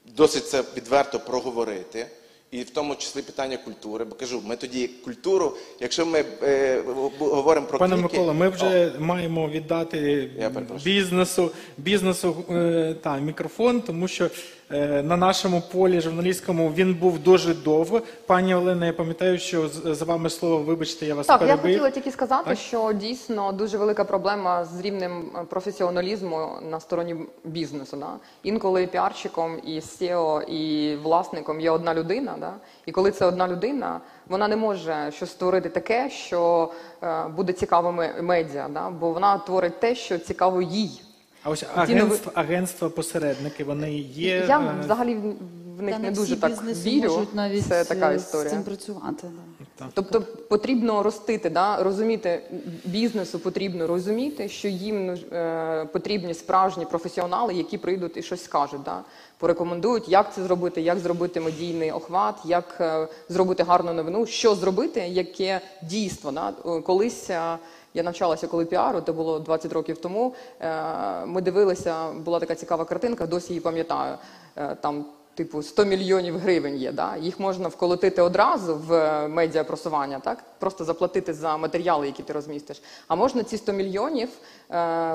Досить 0.06 0.50
це 0.50 0.64
відверто 0.76 1.20
проговорити. 1.20 2.08
І 2.54 2.62
в 2.62 2.70
тому 2.70 2.96
числі 2.96 3.22
питання 3.22 3.58
культури. 3.58 4.06
Бо 4.06 4.16
кажу, 4.16 4.42
ми 4.46 4.56
тоді 4.56 4.88
культуру, 4.88 5.58
якщо 5.80 6.06
ми 6.06 6.26
е, 6.44 6.82
говоримо 7.20 7.68
про 7.68 7.80
Пане 7.80 7.96
кліки, 7.96 8.04
Микола, 8.08 8.34
ми 8.34 8.50
вже 8.50 8.92
маємо 9.00 9.50
віддати 9.50 10.30
бізнесу, 10.84 11.52
бізнесу 11.78 12.46
е, 12.50 12.96
та, 13.02 13.18
мікрофон, 13.18 13.82
тому 13.82 14.08
що 14.08 14.30
на 15.04 15.18
нашому 15.18 15.62
полі 15.72 16.02
журналістському 16.02 16.74
він 16.76 16.94
був 16.94 17.20
дуже 17.20 17.54
довго. 17.54 18.02
Пані 18.26 18.56
Олена, 18.56 18.86
я 18.86 18.94
пам'ятаю, 18.94 19.40
що 19.40 19.68
з, 19.68 19.96
з 19.96 20.02
вами 20.02 20.30
слово, 20.30 20.58
вибачте, 20.58 21.06
я 21.06 21.16
вас 21.16 21.28
Так, 21.28 21.42
я 21.42 21.58
хотіла 21.58 21.90
тільки 21.90 22.12
сказати, 22.12 22.44
Так? 22.50 22.58
що 22.58 22.94
дійсно 22.94 23.52
дуже 23.52 23.78
велика 23.78 24.04
проблема 24.04 24.66
з 24.66 24.82
рівнем 24.82 25.32
е, 25.36 25.44
професіоналізму 25.50 26.50
на 26.70 26.80
стороні 26.80 27.16
бізнесу. 27.44 27.98
Да? 27.98 28.10
Інколи 28.44 28.88
піарщиком, 28.88 29.58
і 29.66 29.80
SEO, 29.80 30.44
і 30.44 30.96
власником 30.96 31.62
є 31.62 31.72
одна 31.72 31.94
людина. 31.94 32.36
Да? 32.40 32.54
І 32.86 32.92
коли 32.92 33.12
це 33.12 33.26
одна 33.26 33.48
людина, 33.48 34.02
вона 34.28 34.48
не 34.48 34.56
може 34.56 35.12
щось 35.12 35.30
створити 35.30 35.70
таке, 35.70 36.10
що 36.10 36.72
е, 37.04 37.24
буде 37.36 37.54
цікавими 37.54 38.14
медіа, 38.22 38.68
да? 38.74 38.90
бо 38.90 39.12
вона 39.12 39.38
творить 39.38 39.80
те, 39.80 39.96
що 39.96 40.18
цікаво 40.18 40.62
їй. 40.62 41.02
А 41.44 41.50
ось 41.50 41.60
Ті 41.60 41.66
агентства, 41.76 42.32
агентства 42.36 42.90
посередники, 42.90 43.64
вони 43.64 43.94
є. 44.00 44.46
Я 44.48 44.60
е, 44.60 44.76
взагалі 44.84 45.16
в- 45.16 45.82
них 45.82 45.96
Та 45.96 46.00
не 46.02 46.12
всі 46.12 46.20
дуже 46.22 46.36
так 46.36 46.50
бізнеси 46.52 46.90
вірю. 46.90 47.10
можуть 47.12 47.36
навіть 47.36 47.66
Це 47.66 47.86
така 47.86 48.12
е, 48.12 48.16
історія. 48.16 48.50
з 48.50 48.52
цим 48.54 48.64
працювати. 48.64 49.28
Да. 49.80 49.86
Тобто 49.94 50.22
потрібно 50.22 51.04
ростити, 51.04 51.50
да? 51.50 51.84
розуміти 51.84 52.42
бізнесу 52.86 53.40
потрібно 53.40 53.88
розуміти, 53.88 54.50
що 54.50 54.68
їм 54.68 55.10
е, 55.10 55.86
потрібні 55.94 56.34
справжні 56.34 56.86
професіонали, 56.86 57.54
які 57.54 57.78
прийдуть 57.78 58.18
і 58.18 58.22
щось 58.22 58.44
скажуть, 58.44 58.84
да? 58.86 59.02
порекомендують, 59.38 60.10
як 60.10 60.34
це 60.34 60.44
зробити, 60.44 60.82
як 60.82 61.00
зробити 61.00 61.40
медійний 61.40 61.92
охват, 61.92 62.36
як 62.46 62.78
е, 62.80 63.08
зробити 63.30 63.64
гарну 63.64 63.94
новину, 63.94 64.26
що 64.26 64.56
зробити, 64.56 65.00
яке 65.00 65.62
дійство. 65.84 66.32
Да? 66.32 66.54
Е, 66.66 66.82
Колись 66.82 67.30
е, 67.30 67.58
я 67.94 68.04
навчалася 68.04 68.48
коли 68.48 68.66
піару, 68.66 69.02
це 69.02 69.12
було 69.12 69.40
20 69.40 69.74
років 69.74 69.98
тому. 69.98 70.34
Е, 70.62 71.26
Ми 71.26 71.42
дивилися, 71.42 72.12
була 72.12 72.40
така 72.40 72.56
цікава 72.56 72.86
картинка, 72.86 73.28
досі 73.28 73.48
її 73.54 73.62
пам'ятаю. 73.62 74.18
Е, 74.58 74.76
Там 74.82 75.06
типу 75.36 75.64
100 75.64 75.86
мільйонів 75.86 76.38
гривень 76.38 76.76
є. 76.76 76.92
Да? 76.92 77.18
Їх 77.18 77.40
можна 77.40 77.68
вколотити 77.68 78.22
одразу 78.22 78.76
в 78.76 78.94
е, 78.94 79.28
медіапросування, 79.28 80.20
так? 80.20 80.44
Просто 80.60 80.86
заплатити 80.86 81.34
за 81.34 81.58
матеріали, 81.58 82.06
які 82.06 82.24
ти 82.24 82.34
розмістиш. 82.34 82.82
А 83.08 83.16
можна 83.16 83.44
ці 83.44 83.58
100 83.58 83.74
мільйонів 83.74 84.30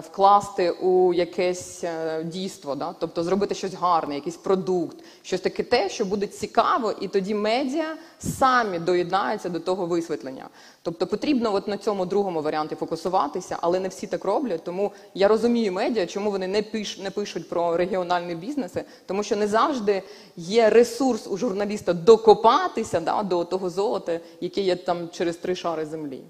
вкласти 0.00 0.70
у 0.70 1.14
якесь 1.14 1.84
е, 1.84 2.24
дійство, 2.24 2.74
да? 2.74 2.94
тобто 2.98 3.24
зробити 3.24 3.54
щось 3.54 3.74
гарне, 3.74 4.14
якийсь 4.14 4.36
продукт, 4.36 4.96
щось 5.22 5.40
таке 5.40 5.62
те, 5.62 5.88
що 5.88 6.04
буде 6.04 6.26
цікаво, 6.26 6.92
і 7.00 7.08
тоді 7.08 7.34
медіа 7.34 7.96
самі 8.18 8.78
доєднаються 8.78 9.48
до 9.48 9.60
того 9.60 9.86
висвітлення. 9.86 10.48
Тобто 10.82 11.06
потрібно 11.06 11.54
от 11.54 11.68
на 11.68 11.78
цьому 11.78 12.06
другому 12.06 12.42
варіанті 12.42 12.74
фокусуватися, 12.74 13.58
але 13.60 13.80
не 13.80 13.88
всі 13.88 14.06
так 14.06 14.24
роблять. 14.24 14.64
Тому 14.64 14.92
я 15.14 15.28
розумію 15.28 15.72
медіа, 15.72 16.06
чому 16.06 16.30
вони 16.30 16.46
не 16.46 16.62
пиш, 16.62 16.98
не 16.98 17.10
пишуть 17.10 17.48
про 17.48 17.76
регіональні 17.76 18.34
бізнеси, 18.34 18.84
тому 19.06 19.22
що 19.22 19.36
не 19.36 19.46
завжди 19.46 20.02
є 20.36 20.70
ресурс 20.70 21.26
у 21.26 21.36
журналіста 21.36 21.92
докопатися 21.92 23.00
да, 23.00 23.22
до 23.22 23.44
того 23.44 23.70
золота, 23.70 24.20
яке 24.40 24.60
є 24.60 24.76
там 24.76 25.08
через 25.08 25.36
три 25.36 25.54
шари 25.54 25.86
землі. 25.86 26.22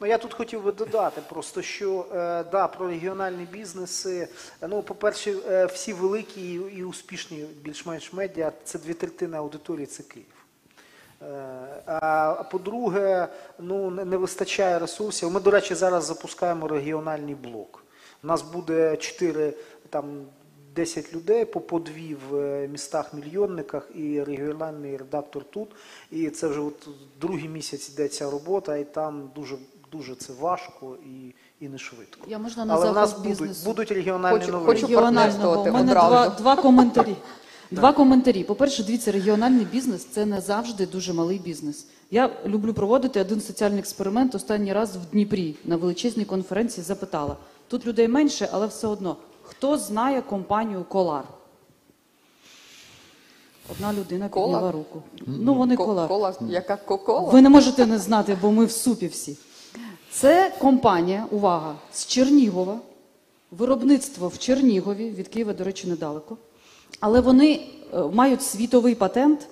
Ну, 0.00 0.06
я 0.06 0.18
тут 0.18 0.34
хотів 0.34 0.62
би 0.62 0.72
додати 0.72 1.20
просто, 1.28 1.62
що 1.62 2.06
е, 2.12 2.44
да, 2.52 2.68
про 2.68 2.88
регіональні 2.88 3.44
бізнеси. 3.44 4.28
Ну, 4.68 4.82
по-перше, 4.82 5.34
е, 5.50 5.66
всі 5.66 5.92
великі 5.92 6.54
і, 6.54 6.84
успішні 6.84 7.46
більш-менш 7.62 8.12
медіа 8.12 8.52
це 8.64 8.78
дві 8.78 8.94
третини 8.94 9.36
аудиторії, 9.36 9.86
це 9.86 10.02
Київ. 10.02 10.26
Е, 11.22 11.82
А 11.86 12.44
по-друге, 12.50 13.28
ну 13.58 13.90
не, 13.90 14.16
вистачає 14.16 14.78
ресурсів. 14.78 15.30
Ми, 15.30 15.40
до 15.40 15.50
речі, 15.50 15.74
зараз 15.74 16.04
запускаємо 16.04 16.68
регіональний 16.68 17.34
блок. 17.34 17.84
У 18.22 18.26
нас 18.26 18.42
буде 18.42 18.96
4 18.96 19.54
там 19.90 20.26
10 20.74 21.14
людей 21.14 21.44
по, 21.44 21.60
по 21.60 21.78
дві 21.78 22.16
в 22.30 22.36
е, 22.36 22.68
містах-мільйонниках 22.68 23.90
і 23.94 24.22
регіональний 24.22 24.96
редактор 24.96 25.44
тут. 25.44 25.68
І 26.10 26.30
це 26.30 26.48
вже 26.48 26.60
от 26.60 26.88
другий 27.20 27.48
місяць 27.48 27.88
йде 27.88 28.08
ця 28.08 28.30
робота, 28.30 28.76
і 28.76 28.84
там 28.84 29.30
дуже, 29.34 29.56
дуже 29.92 30.14
це 30.14 30.32
важко 30.40 30.96
і, 31.06 31.34
і 31.64 31.68
не 31.68 31.78
швидко. 31.78 32.20
Я 32.28 32.38
можна 32.38 32.64
на 32.64 32.74
Але 32.74 32.90
в 32.90 32.94
нас 32.94 33.12
будуть, 33.18 33.64
будуть 33.64 33.90
регіональні 33.92 34.38
Хочу- 34.40 34.52
новини. 34.52 34.66
хочу 34.72 34.86
регіонального. 34.86 35.14
партнерствувати 35.26 35.70
У 35.70 35.72
мене 35.72 35.92
два, 35.92 36.28
два 36.28 36.56
коментарі. 36.56 37.16
Два 37.70 37.92
коментарі. 37.92 38.44
По-перше, 38.44 38.82
дивіться, 38.84 39.12
регіональний 39.12 39.64
бізнес 39.64 40.04
це 40.04 40.26
не 40.26 40.40
завжди 40.40 40.86
дуже 40.86 41.12
малий 41.12 41.38
бізнес. 41.38 41.86
Я 42.10 42.30
люблю 42.46 42.74
проводити 42.74 43.20
один 43.20 43.40
соціальний 43.40 43.78
експеримент. 43.78 44.34
Останній 44.34 44.72
раз 44.72 44.96
в 44.96 45.10
Дніпрі 45.12 45.56
на 45.64 45.76
величезній 45.76 46.24
конференції 46.24 46.84
запитала. 46.84 47.36
Тут 47.68 47.86
людей 47.86 48.08
менше, 48.08 48.48
але 48.52 48.66
все 48.66 48.86
одно. 48.86 49.16
Хто 49.42 49.78
знає 49.78 50.22
компанію 50.22 50.84
Колар? 50.88 51.24
Одна 53.72 53.92
людина 53.92 54.28
Кола? 54.28 54.46
підняла 54.46 54.72
руку. 54.72 55.02
Ну, 55.26 55.54
вони 55.54 55.76
Ко- 55.76 55.84
Колар. 55.86 56.08
кола, 56.08 56.34
яка 56.48 56.76
кокола? 56.76 57.30
Ви 57.32 57.42
не 57.42 57.48
можете 57.48 57.86
не 57.86 57.98
знати, 57.98 58.38
бо 58.42 58.52
ми 58.52 58.64
в 58.64 58.70
супі 58.70 59.06
всі. 59.06 59.36
Це 60.10 60.52
компанія, 60.58 61.26
увага, 61.30 61.74
з 61.92 62.06
Чернігова, 62.06 62.78
виробництво 63.50 64.28
в 64.28 64.38
Чернігові, 64.38 65.10
від 65.10 65.28
Києва, 65.28 65.52
до 65.52 65.64
речі, 65.64 65.88
недалеко. 65.88 66.36
Але 67.00 67.20
вони 67.20 67.60
е, 67.94 67.98
мають 68.12 68.42
світовий 68.42 68.94
патент 68.94 69.48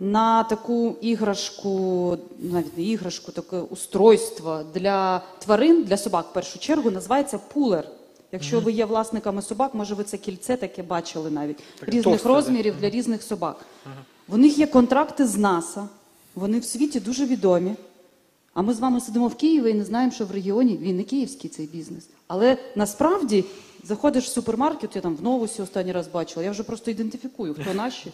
на 0.00 0.44
таку 0.44 0.96
іграшку, 1.00 2.18
навіть 2.38 2.78
не 2.78 2.84
іграшку, 2.84 3.32
таке 3.32 3.56
устройство 3.56 4.62
для 4.74 5.22
тварин, 5.38 5.82
для 5.82 5.96
собак 5.96 6.26
в 6.30 6.32
першу 6.32 6.58
чергу, 6.58 6.90
називається 6.90 7.38
пулер. 7.38 7.88
Якщо 8.32 8.60
ви 8.60 8.72
є 8.72 8.84
власниками 8.84 9.42
собак, 9.42 9.74
може 9.74 9.94
ви 9.94 10.04
це 10.04 10.16
кільце 10.16 10.56
таке 10.56 10.82
бачили 10.82 11.30
навіть 11.30 11.56
Таке 11.80 11.92
різних 11.92 12.04
товсте, 12.04 12.28
розмірів 12.28 12.74
для 12.80 12.90
різних 12.90 13.22
собак. 13.22 13.56
В 14.28 14.38
них 14.38 14.58
є 14.58 14.66
контракти 14.66 15.26
з 15.26 15.36
НАСА, 15.36 15.88
вони 16.34 16.58
в 16.58 16.64
світі 16.64 17.00
дуже 17.00 17.26
відомі. 17.26 17.74
А 18.54 18.62
ми 18.62 18.74
з 18.74 18.80
вами 18.80 19.00
сидимо 19.00 19.28
в 19.28 19.34
Києві 19.34 19.70
і 19.70 19.74
не 19.74 19.84
знаємо, 19.84 20.12
що 20.12 20.26
в 20.26 20.30
регіоні 20.30 20.76
він 20.76 20.96
не 20.96 21.02
київський 21.02 21.50
цей 21.50 21.66
бізнес. 21.66 22.08
Але 22.26 22.58
насправді 22.76 23.44
заходиш 23.84 24.24
в 24.24 24.28
супермаркет, 24.28 24.96
я 24.96 25.02
там 25.02 25.16
в 25.16 25.22
новусі 25.22 25.62
останній 25.62 25.92
раз 25.92 26.08
бачила, 26.08 26.44
я 26.44 26.50
вже 26.50 26.62
просто 26.62 26.90
ідентифікую, 26.90 27.54
хто 27.54 27.74
наші, 27.74 28.12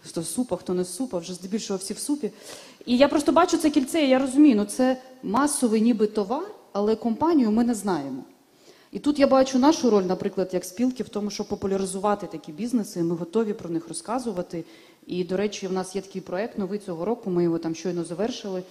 хто 0.00 0.22
супа, 0.22 0.56
хто 0.56 0.74
не 0.74 0.84
супа, 0.84 1.18
вже 1.18 1.34
здебільшого 1.34 1.78
всі 1.78 1.94
в 1.94 1.98
супі. 1.98 2.30
І 2.86 2.96
я 2.96 3.08
просто 3.08 3.32
бачу 3.32 3.58
це 3.58 3.70
кільце, 3.70 4.02
і 4.02 4.08
я 4.08 4.18
розумію, 4.18 4.56
ну 4.56 4.64
це 4.64 4.96
масовий 5.22 5.80
ніби 5.80 6.06
товар, 6.06 6.50
але 6.72 6.96
компанію 6.96 7.50
ми 7.50 7.64
не 7.64 7.74
знаємо. 7.74 8.24
І 8.92 8.98
тут 8.98 9.18
я 9.18 9.26
бачу 9.26 9.58
нашу 9.58 9.90
роль, 9.90 10.02
наприклад, 10.02 10.50
як 10.52 10.64
спілки, 10.64 11.02
в 11.02 11.08
тому, 11.08 11.30
щоб 11.30 11.48
популяризувати 11.48 12.26
такі 12.26 12.52
бізнеси. 12.52 13.02
Ми 13.02 13.14
готові 13.14 13.52
про 13.52 13.70
них 13.70 13.88
розказувати. 13.88 14.64
І, 15.06 15.24
до 15.24 15.36
речі, 15.36 15.66
в 15.66 15.72
нас 15.72 15.96
є 15.96 16.02
такий 16.02 16.22
проект 16.22 16.58
новий 16.58 16.78
цього 16.78 17.04
року. 17.04 17.30
Ми 17.30 17.42
його 17.42 17.58
там 17.58 17.74
щойно 17.74 18.04
завершили. 18.04 18.62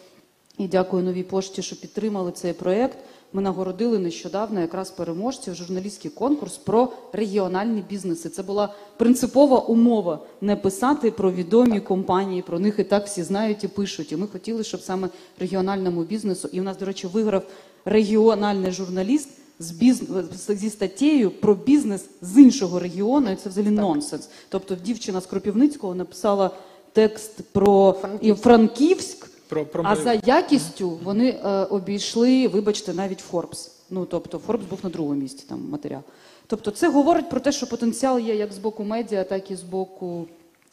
І 0.57 0.67
дякую 0.67 1.03
новій 1.03 1.23
пошті, 1.23 1.61
що 1.61 1.75
підтримали 1.75 2.31
цей 2.31 2.53
проект. 2.53 2.97
Ми 3.33 3.41
нагородили 3.41 3.99
нещодавно 3.99 4.59
якраз 4.61 4.91
переможців 4.91 5.55
журналістський 5.55 6.11
конкурс 6.11 6.57
про 6.57 6.91
регіональні 7.13 7.83
бізнеси. 7.89 8.29
Це 8.29 8.43
була 8.43 8.73
принципова 8.97 9.59
умова 9.59 10.19
не 10.41 10.55
писати 10.55 11.11
про 11.11 11.31
відомі 11.31 11.79
компанії. 11.79 12.41
Про 12.41 12.59
них 12.59 12.79
і 12.79 12.83
так 12.83 13.05
всі 13.05 13.23
знають 13.23 13.63
і 13.63 13.67
пишуть. 13.67 14.11
І 14.11 14.15
ми 14.15 14.27
хотіли, 14.27 14.63
щоб 14.63 14.81
саме 14.81 15.09
регіональному 15.39 16.03
бізнесу, 16.03 16.49
і 16.51 16.59
в 16.59 16.63
нас, 16.63 16.77
до 16.77 16.85
речі, 16.85 17.07
виграв 17.07 17.43
регіональний 17.85 18.71
журналіст 18.71 19.29
з 19.59 19.71
біз... 19.71 20.03
зі 20.47 20.69
статтєю 20.69 21.31
про 21.31 21.55
бізнес 21.55 22.05
з 22.21 22.37
іншого 22.37 22.79
регіону. 22.79 23.31
І 23.31 23.35
це 23.35 23.49
взагалі 23.49 23.71
нонсенс. 23.71 24.29
Тобто, 24.49 24.75
дівчина 24.75 25.21
з 25.21 25.25
Кропівницького 25.25 25.95
написала 25.95 26.51
текст 26.93 27.41
про 27.51 27.95
і 28.21 28.33
Франківськ. 28.33 29.36
Про, 29.49 29.65
про 29.65 29.83
А 29.85 29.89
мою- 29.91 30.03
за 30.03 30.13
якістю 30.25 30.89
вони 31.03 31.29
е, 31.29 31.49
обійшли, 31.63 32.47
вибачте, 32.47 32.93
навіть 32.93 33.19
Форбс. 33.19 33.71
Ну 33.89 34.05
тобто 34.05 34.37
Форбс 34.37 34.65
був 34.65 34.79
на 34.83 34.89
другому 34.89 35.21
місці 35.21 35.45
там 35.49 35.69
матеріал. 35.69 36.01
Тобто, 36.47 36.71
це 36.71 36.89
говорить 36.89 37.29
про 37.29 37.39
те, 37.39 37.51
що 37.51 37.67
потенціал 37.67 38.19
є 38.19 38.35
як 38.35 38.53
з 38.53 38.57
боку 38.57 38.83
медіа, 38.83 39.23
так 39.23 39.51
і 39.51 39.55
з 39.55 39.61
боку 39.61 40.25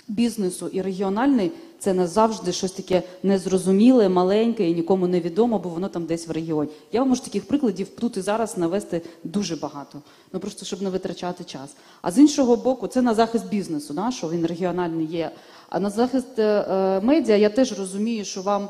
бізнесу. 0.09 0.69
І 0.69 0.83
регіональний 0.83 1.53
це 1.79 1.95
назавжди 1.95 2.53
щось 2.53 2.73
таке 2.73 3.03
незрозуміле, 3.23 4.09
маленьке 4.09 4.71
і 4.71 4.75
нікому 4.75 5.07
не 5.07 5.21
відомо, 5.21 5.59
бо 5.59 5.69
воно 5.69 5.89
там 5.89 6.07
десь 6.07 6.29
в 6.29 6.31
регіоні. 6.31 6.71
Я 6.93 7.01
вам 7.01 7.09
можу 7.09 7.23
таких 7.23 7.49
прикладів 7.49 7.89
тут 7.89 8.17
і 8.17 8.21
зараз 8.21 8.59
навести 8.59 9.03
дуже 9.25 9.57
багато. 9.57 9.99
Ну 10.33 10.41
просто 10.41 10.67
щоб 10.67 10.83
не 10.83 10.91
витрачати 10.91 11.45
час. 11.45 11.71
А 12.03 12.11
з 12.11 12.19
іншого 12.19 12.57
боку, 12.57 12.87
це 12.87 13.03
на 13.03 13.15
захист 13.15 13.49
бізнесу, 13.49 13.95
да, 13.95 14.11
що 14.11 14.31
він 14.31 14.47
регіональний 14.47 15.07
є. 15.07 15.31
А 15.69 15.81
на 15.81 15.91
захист 15.91 16.39
е, 16.39 16.43
е, 16.43 17.01
медіа 17.01 17.37
я 17.37 17.49
теж 17.51 17.79
розумію, 17.79 18.25
що 18.25 18.43
вам 18.43 18.69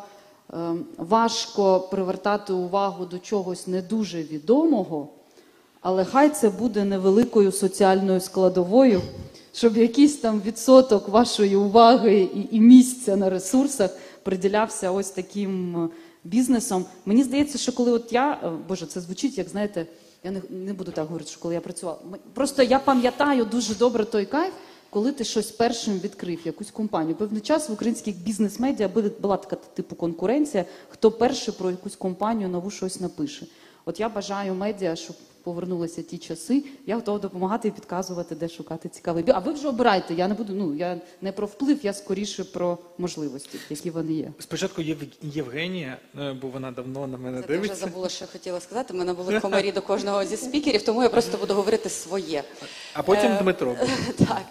е, 0.53 0.57
важко 0.99 1.81
привертати 1.81 2.53
увагу 2.53 3.05
до 3.05 3.19
чогось 3.19 3.67
не 3.67 3.83
дуже 3.83 4.23
відомого, 4.23 5.09
але 5.81 6.05
хай 6.05 6.31
це 6.31 6.51
буде 6.51 6.85
невеликою 6.85 7.53
соціальною 7.53 8.21
складовою, 8.21 9.03
щоб 9.53 9.77
якийсь 9.77 10.17
там 10.17 10.43
відсоток 10.47 11.09
вашої 11.09 11.57
уваги 11.57 12.29
і, 12.51 12.61
місця 12.61 13.17
на 13.17 13.31
ресурсах 13.31 13.91
приділявся 14.23 14.91
ось 14.91 15.11
таким 15.11 15.91
бізнесом. 16.25 16.85
Мені 17.07 17.23
здається, 17.23 17.59
що 17.59 17.73
коли 17.73 17.93
от 17.93 18.13
я, 18.13 18.53
боже, 18.69 18.87
це 18.87 19.01
звучить, 19.01 19.39
як 19.39 19.49
знаєте, 19.49 19.87
я 20.25 20.31
не, 20.31 20.43
не 20.51 20.73
буду 20.73 20.93
так 20.93 21.05
говорити, 21.05 21.31
що 21.31 21.41
коли 21.41 21.55
я 21.55 21.61
працювала. 21.61 21.99
Просто 22.35 22.63
я 22.63 22.79
пам'ятаю 22.79 23.45
дуже 23.45 23.75
добре 23.75 24.05
той 24.05 24.27
кайф, 24.27 24.53
коли 24.95 25.13
ти 25.13 25.25
щось 25.25 25.51
першим 25.51 25.99
відкрив, 25.99 26.39
якусь 26.45 26.71
компанію. 26.71 27.15
Певний 27.17 27.41
час 27.41 27.69
в 27.69 27.73
українських 27.73 28.17
бізнес-медіа 28.17 28.89
були- 28.89 29.11
була 29.21 29.37
така 29.37 29.57
типу 29.57 29.97
конкуренція, 29.97 30.65
хто 30.89 31.11
перший 31.11 31.55
про 31.55 31.71
якусь 31.71 31.97
компанію 31.97 32.49
нову 32.49 32.71
щось 32.71 33.01
напише. 33.01 33.47
От 33.85 34.01
я 34.01 34.09
бажаю 34.09 34.55
медіа, 34.55 34.97
щоб 34.97 35.17
повернулися 35.43 36.03
ті 36.03 36.19
часи. 36.19 36.65
Я 36.87 36.95
готова 36.97 37.19
допомагати 37.19 37.69
і 37.69 37.71
підказувати, 37.71 38.35
де 38.35 38.49
шукати 38.49 38.89
цікавий 38.89 39.23
бі- 39.25 39.33
А 39.35 39.39
ви 39.39 39.53
вже 39.53 39.69
обирайте. 39.69 40.15
Я 40.15 40.29
не 40.29 40.35
буду. 40.35 40.53
Ну 40.55 40.75
я 40.75 41.01
не 41.23 41.33
про 41.33 41.47
вплив, 41.47 41.79
я 41.83 41.93
скоріше 41.93 42.45
про 42.45 42.79
можливості, 42.99 43.59
які 43.71 43.91
вони 43.91 44.13
є. 44.13 44.33
Спочатку 44.39 44.83
Єв... 44.83 44.99
Євгенія, 45.23 45.99
е, 46.21 46.33
бо 46.43 46.49
вона 46.49 46.71
давно 46.71 47.07
на 47.07 47.17
мене 47.19 47.37
Це 47.37 47.45
вже 47.47 47.53
дивиться. 47.55 47.77
забула, 47.77 48.09
що 48.09 48.25
хотіла 48.33 48.61
сказати. 48.61 48.95
У 48.95 48.97
мене 48.97 49.13
були 49.13 49.41
комарі 49.41 49.73
до 49.73 49.83
кожного 49.83 50.25
зі 50.25 50.37
спікерів, 50.37 50.83
тому 50.83 51.03
я 51.03 51.09
просто 51.09 51.39
буду 51.39 51.55
говорити 51.55 51.89
своє. 51.91 52.43
А 52.95 53.03
потім 53.03 53.31
Е, 53.33 53.39
Дмитро. 53.43 53.77
Так. 54.19 54.43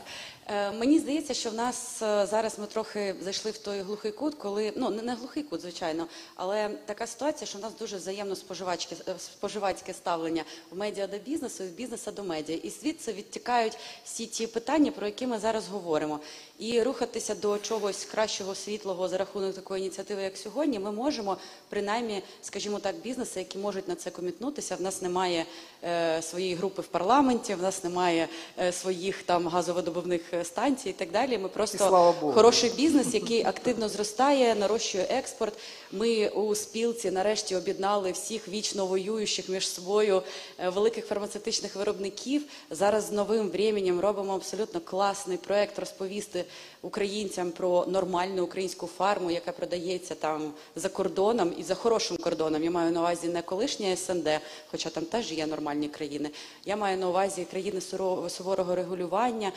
Е, 0.48 0.72
Мені 0.72 1.00
здається, 1.00 1.34
що 1.34 1.50
в 1.50 1.54
нас 1.54 2.02
е, 2.02 2.26
зараз 2.26 2.60
ми 2.60 2.68
трохи 2.68 3.16
зайшли 3.22 3.52
в 3.52 3.58
той 3.58 3.80
глухий 3.80 4.12
кут, 4.12 4.36
коли 4.36 4.74
ну 4.76 4.90
не 4.90 5.16
глухий 5.16 5.44
кут, 5.44 5.62
звичайно, 5.62 6.08
але 6.36 6.70
така 6.86 7.08
ситуація, 7.08 7.48
що 7.48 7.58
в 7.58 7.62
нас 7.62 7.74
дуже 7.80 7.98
взаємно 7.98 8.36
споживачське 8.36 8.96
е, 9.08 9.16
споживацьке 9.20 9.94
ставлення 9.94 10.44
в 10.72 10.78
медіа 10.78 11.08
до 11.08 11.18
бізнесу 11.18 11.64
і 11.64 11.68
в 11.68 11.72
бізнеса 11.72 12.12
до 12.12 12.24
медіа. 12.24 12.56
І 12.64 12.70
звідси 12.70 13.14
відтікають 13.14 13.78
всі 14.06 14.26
ті 14.26 14.48
питання, 14.48 14.92
про 14.92 15.06
які 15.06 15.28
ми 15.28 15.40
зараз 15.40 15.68
говоримо. 15.68 16.20
І 16.60 16.82
рухатися 16.82 17.36
до 17.36 17.58
чогось 17.58 18.06
кращого, 18.06 18.56
світлого 18.56 19.08
за 19.08 19.18
рахунок 19.18 19.56
такої 19.56 19.82
ініціативи, 19.84 20.22
як 20.22 20.38
сьогодні, 20.38 20.80
ми 20.80 20.92
можемо 20.92 21.38
принаймні, 21.70 22.24
скажімо 22.42 22.80
так, 22.80 22.96
бізнеси, 22.96 23.40
які 23.40 23.58
можуть 23.58 23.88
на 23.88 23.96
це 23.96 24.12
комітнутися. 24.12 24.76
В 24.76 24.82
нас 24.82 25.02
немає 25.02 25.46
е, 25.84 26.22
своєї 26.22 26.56
групи 26.56 26.82
в 26.82 26.88
парламенті, 26.88 27.56
в 27.56 27.62
нас 27.62 27.84
немає 27.84 28.28
е, 28.60 28.72
своїх 28.72 29.24
там 29.24 29.48
газовидобувних 29.48 30.33
станцій 30.44 30.90
і 30.90 30.94
так 30.94 31.12
далі. 31.12 31.38
Ми 31.38 31.50
просто 31.50 32.14
хороший 32.34 32.70
бізнес, 32.70 33.14
який 33.14 33.44
активно 33.44 33.90
зростає, 33.90 34.56
нарощує 34.56 35.04
експорт. 35.10 35.54
Ми 35.92 36.28
у 36.28 36.56
спілці 36.56 37.12
нарешті 37.12 37.56
об'єднали 37.56 38.12
всіх 38.12 38.48
вічно 38.48 38.86
воюючих 38.86 39.50
між 39.50 39.68
собою 39.68 40.22
е, 40.60 40.70
великих 40.70 41.06
фармацевтичних 41.06 41.76
виробників. 41.76 42.44
Зараз 42.70 43.08
з 43.08 43.12
новим 43.12 43.50
временем 43.50 44.00
робимо 44.00 44.36
абсолютно 44.36 44.80
класний 44.80 45.38
проект 45.38 45.80
розповісти 45.80 46.46
українцям 46.82 47.52
про 47.52 47.86
нормальну 47.86 48.44
українську 48.44 48.88
фарму, 48.88 49.32
яка 49.32 49.52
продається 49.52 50.16
там 50.16 50.54
за 50.76 50.90
кордоном 50.90 51.54
і 51.58 51.64
за 51.64 51.76
хорошим 51.76 52.18
кордоном. 52.18 52.64
Я 52.64 52.72
маю 52.72 52.92
на 52.92 53.00
увазі 53.00 53.28
не 53.28 53.42
колишнє 53.42 53.96
СНД, 53.96 54.30
хоча 54.72 54.90
там 54.90 55.06
теж 55.06 55.32
є 55.32 55.48
нормальні 55.48 55.88
країни. 55.90 56.30
Я 56.66 56.76
маю 56.76 56.98
на 56.98 57.10
увазі 57.10 57.46
країни 57.46 57.82
суворого 58.30 58.76
регулювання, 58.76 59.52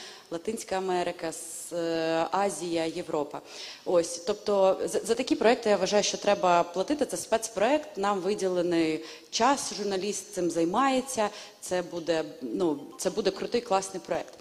Латинська 0.67 0.77
Америка, 0.77 1.33
е, 1.73 2.27
Азія, 2.31 2.85
Європа. 2.85 3.41
Ось, 3.85 4.19
тобто, 4.19 4.81
за, 4.85 5.01
за 5.01 5.15
такі 5.15 5.37
проекти 5.37 5.71
я 5.71 5.77
вважаю, 5.77 6.03
що 6.03 6.19
треба 6.19 6.63
платити. 6.63 7.07
Це 7.07 7.17
спецпроект. 7.17 7.97
Нам 7.97 8.21
виділений 8.21 9.05
час. 9.31 9.75
Журналіст 9.75 10.35
цим 10.35 10.51
займається. 10.51 11.29
Це 11.61 11.83
буде 11.83 12.25
ну 12.43 12.79
це 12.99 13.11
буде 13.11 13.31
крутий 13.31 13.61
класний 13.61 14.03
проект. 14.07 14.35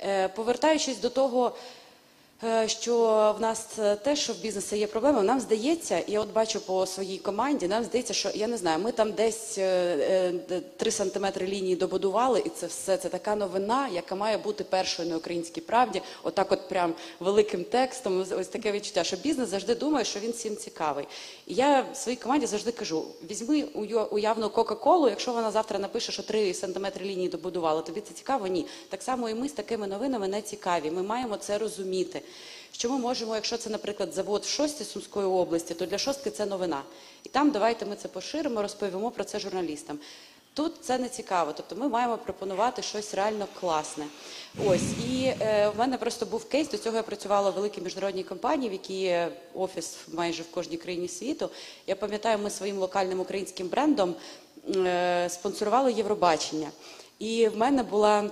Е, 0.00 0.28
повертаючись 0.28 0.98
до 0.98 1.10
того. 1.10 1.52
Е, 2.42 2.68
Що 2.68 2.94
в 3.38 3.40
нас 3.40 3.66
е, 3.78 3.96
теж 3.96 4.18
що 4.18 4.32
в 4.32 4.36
бізнесі 4.38 4.78
є 4.78 4.86
проблема. 4.86 5.22
Нам 5.22 5.40
здається, 5.40 6.02
я 6.06 6.20
от 6.20 6.32
бачу 6.32 6.60
по 6.60 6.86
своїй 6.86 7.18
команді, 7.18 7.68
нам 7.68 7.84
здається, 7.84 8.14
що 8.14 8.30
я 8.34 8.46
не 8.48 8.56
знаю, 8.56 8.78
ми 8.78 8.92
там 8.92 9.12
десь 9.12 9.58
е, 9.58 9.62
е, 10.50 10.60
три 10.76 10.90
сантиметри 10.90 11.46
лінії 11.46 11.76
добудували, 11.76 12.42
і 12.46 12.48
це 12.48 12.66
все 12.66 12.96
це 12.96 13.08
така 13.08 13.36
новина, 13.36 13.88
яка 13.88 14.14
має 14.14 14.38
бути 14.38 14.64
першою 14.64 15.08
на 15.08 15.16
українській 15.16 15.60
правді. 15.60 16.02
Отак, 16.22 16.52
от 16.52 16.68
прям 16.68 16.94
великим 17.20 17.64
текстом. 17.64 18.20
Ось- 18.20 18.48
таке 18.48 18.72
відчуття, 18.72 19.04
що 19.04 19.16
бізнес 19.16 19.48
завжди 19.48 19.74
думає, 19.74 20.04
що 20.04 20.20
він 20.20 20.30
всім 20.30 20.56
цікавий. 20.56 21.06
І 21.46 21.54
я 21.54 21.86
своїй 21.94 22.16
команді 22.16 22.46
завжди 22.46 22.72
кажу: 22.72 23.04
візьми 23.30 23.62
уявну 24.10 24.50
Кока-Колу, 24.50 25.08
якщо 25.08 25.32
вона 25.32 25.50
завтра 25.50 25.78
напише, 25.78 26.12
що 26.12 26.22
три 26.22 26.54
сантиметри 26.54 27.04
лінії 27.04 27.28
добудувала, 27.28 27.80
тобі 27.82 28.00
це 28.00 28.14
цікаво? 28.14 28.46
Ні. 28.46 28.66
Так 28.88 29.02
само 29.02 29.28
і 29.28 29.34
ми 29.34 29.48
з 29.48 29.52
такими 29.52 29.86
новинами 29.86 30.28
не 30.28 30.42
цікаві. 30.42 30.90
Ми 30.90 31.02
маємо 31.02 31.36
це 31.36 31.58
розуміти. 31.58 32.20
Що 32.72 32.90
ми 32.90 32.98
можемо, 32.98 33.34
якщо 33.34 33.56
це, 33.56 33.70
наприклад, 33.70 34.12
завод 34.12 34.42
в 34.42 34.48
шості 34.48 34.84
Сумської 34.84 35.26
області, 35.26 35.74
то 35.74 35.86
для 35.86 35.98
шостки 35.98 36.30
це 36.30 36.46
новина. 36.46 36.82
І 37.24 37.28
там 37.28 37.50
давайте 37.50 37.86
ми 37.86 37.96
це 37.96 38.08
поширимо, 38.08 38.62
розповімо 38.62 39.10
про 39.10 39.24
це 39.24 39.38
журналістам. 39.38 39.98
Тут 40.54 40.72
це 40.80 40.98
не 40.98 41.08
цікаво, 41.08 41.52
тобто 41.56 41.76
ми 41.76 41.88
маємо 41.88 42.18
пропонувати 42.18 42.82
щось 42.82 43.14
реально 43.14 43.46
класне. 43.60 44.06
Ось 44.66 44.82
і 45.10 45.24
е, 45.40 45.68
в 45.68 45.78
мене 45.78 45.98
просто 45.98 46.26
був 46.26 46.48
кейс. 46.48 46.68
До 46.70 46.78
цього 46.78 46.96
я 46.96 47.02
працювала 47.02 47.50
в 47.50 47.54
великій 47.54 47.80
міжнародній 47.80 48.24
компанії, 48.24 48.70
в 48.70 48.72
якій 48.72 49.00
є 49.00 49.28
офіс 49.54 49.96
майже 50.08 50.42
в 50.42 50.50
кожній 50.50 50.76
країні 50.76 51.08
світу. 51.08 51.50
Я 51.86 51.96
пам'ятаю, 51.96 52.38
ми 52.38 52.50
своїм 52.50 52.78
локальним 52.78 53.20
українським 53.20 53.68
брендом 53.68 54.14
е, 54.76 55.28
спонсорували 55.30 55.92
Євробачення. 55.92 56.70
І 57.18 57.48
в 57.48 57.56
мене 57.56 57.82
була 57.82 58.30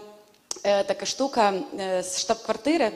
е, 0.64 0.84
така 0.84 1.06
штука 1.06 1.54
е, 1.80 2.02
з 2.02 2.20
штаб-квартири. 2.20 2.92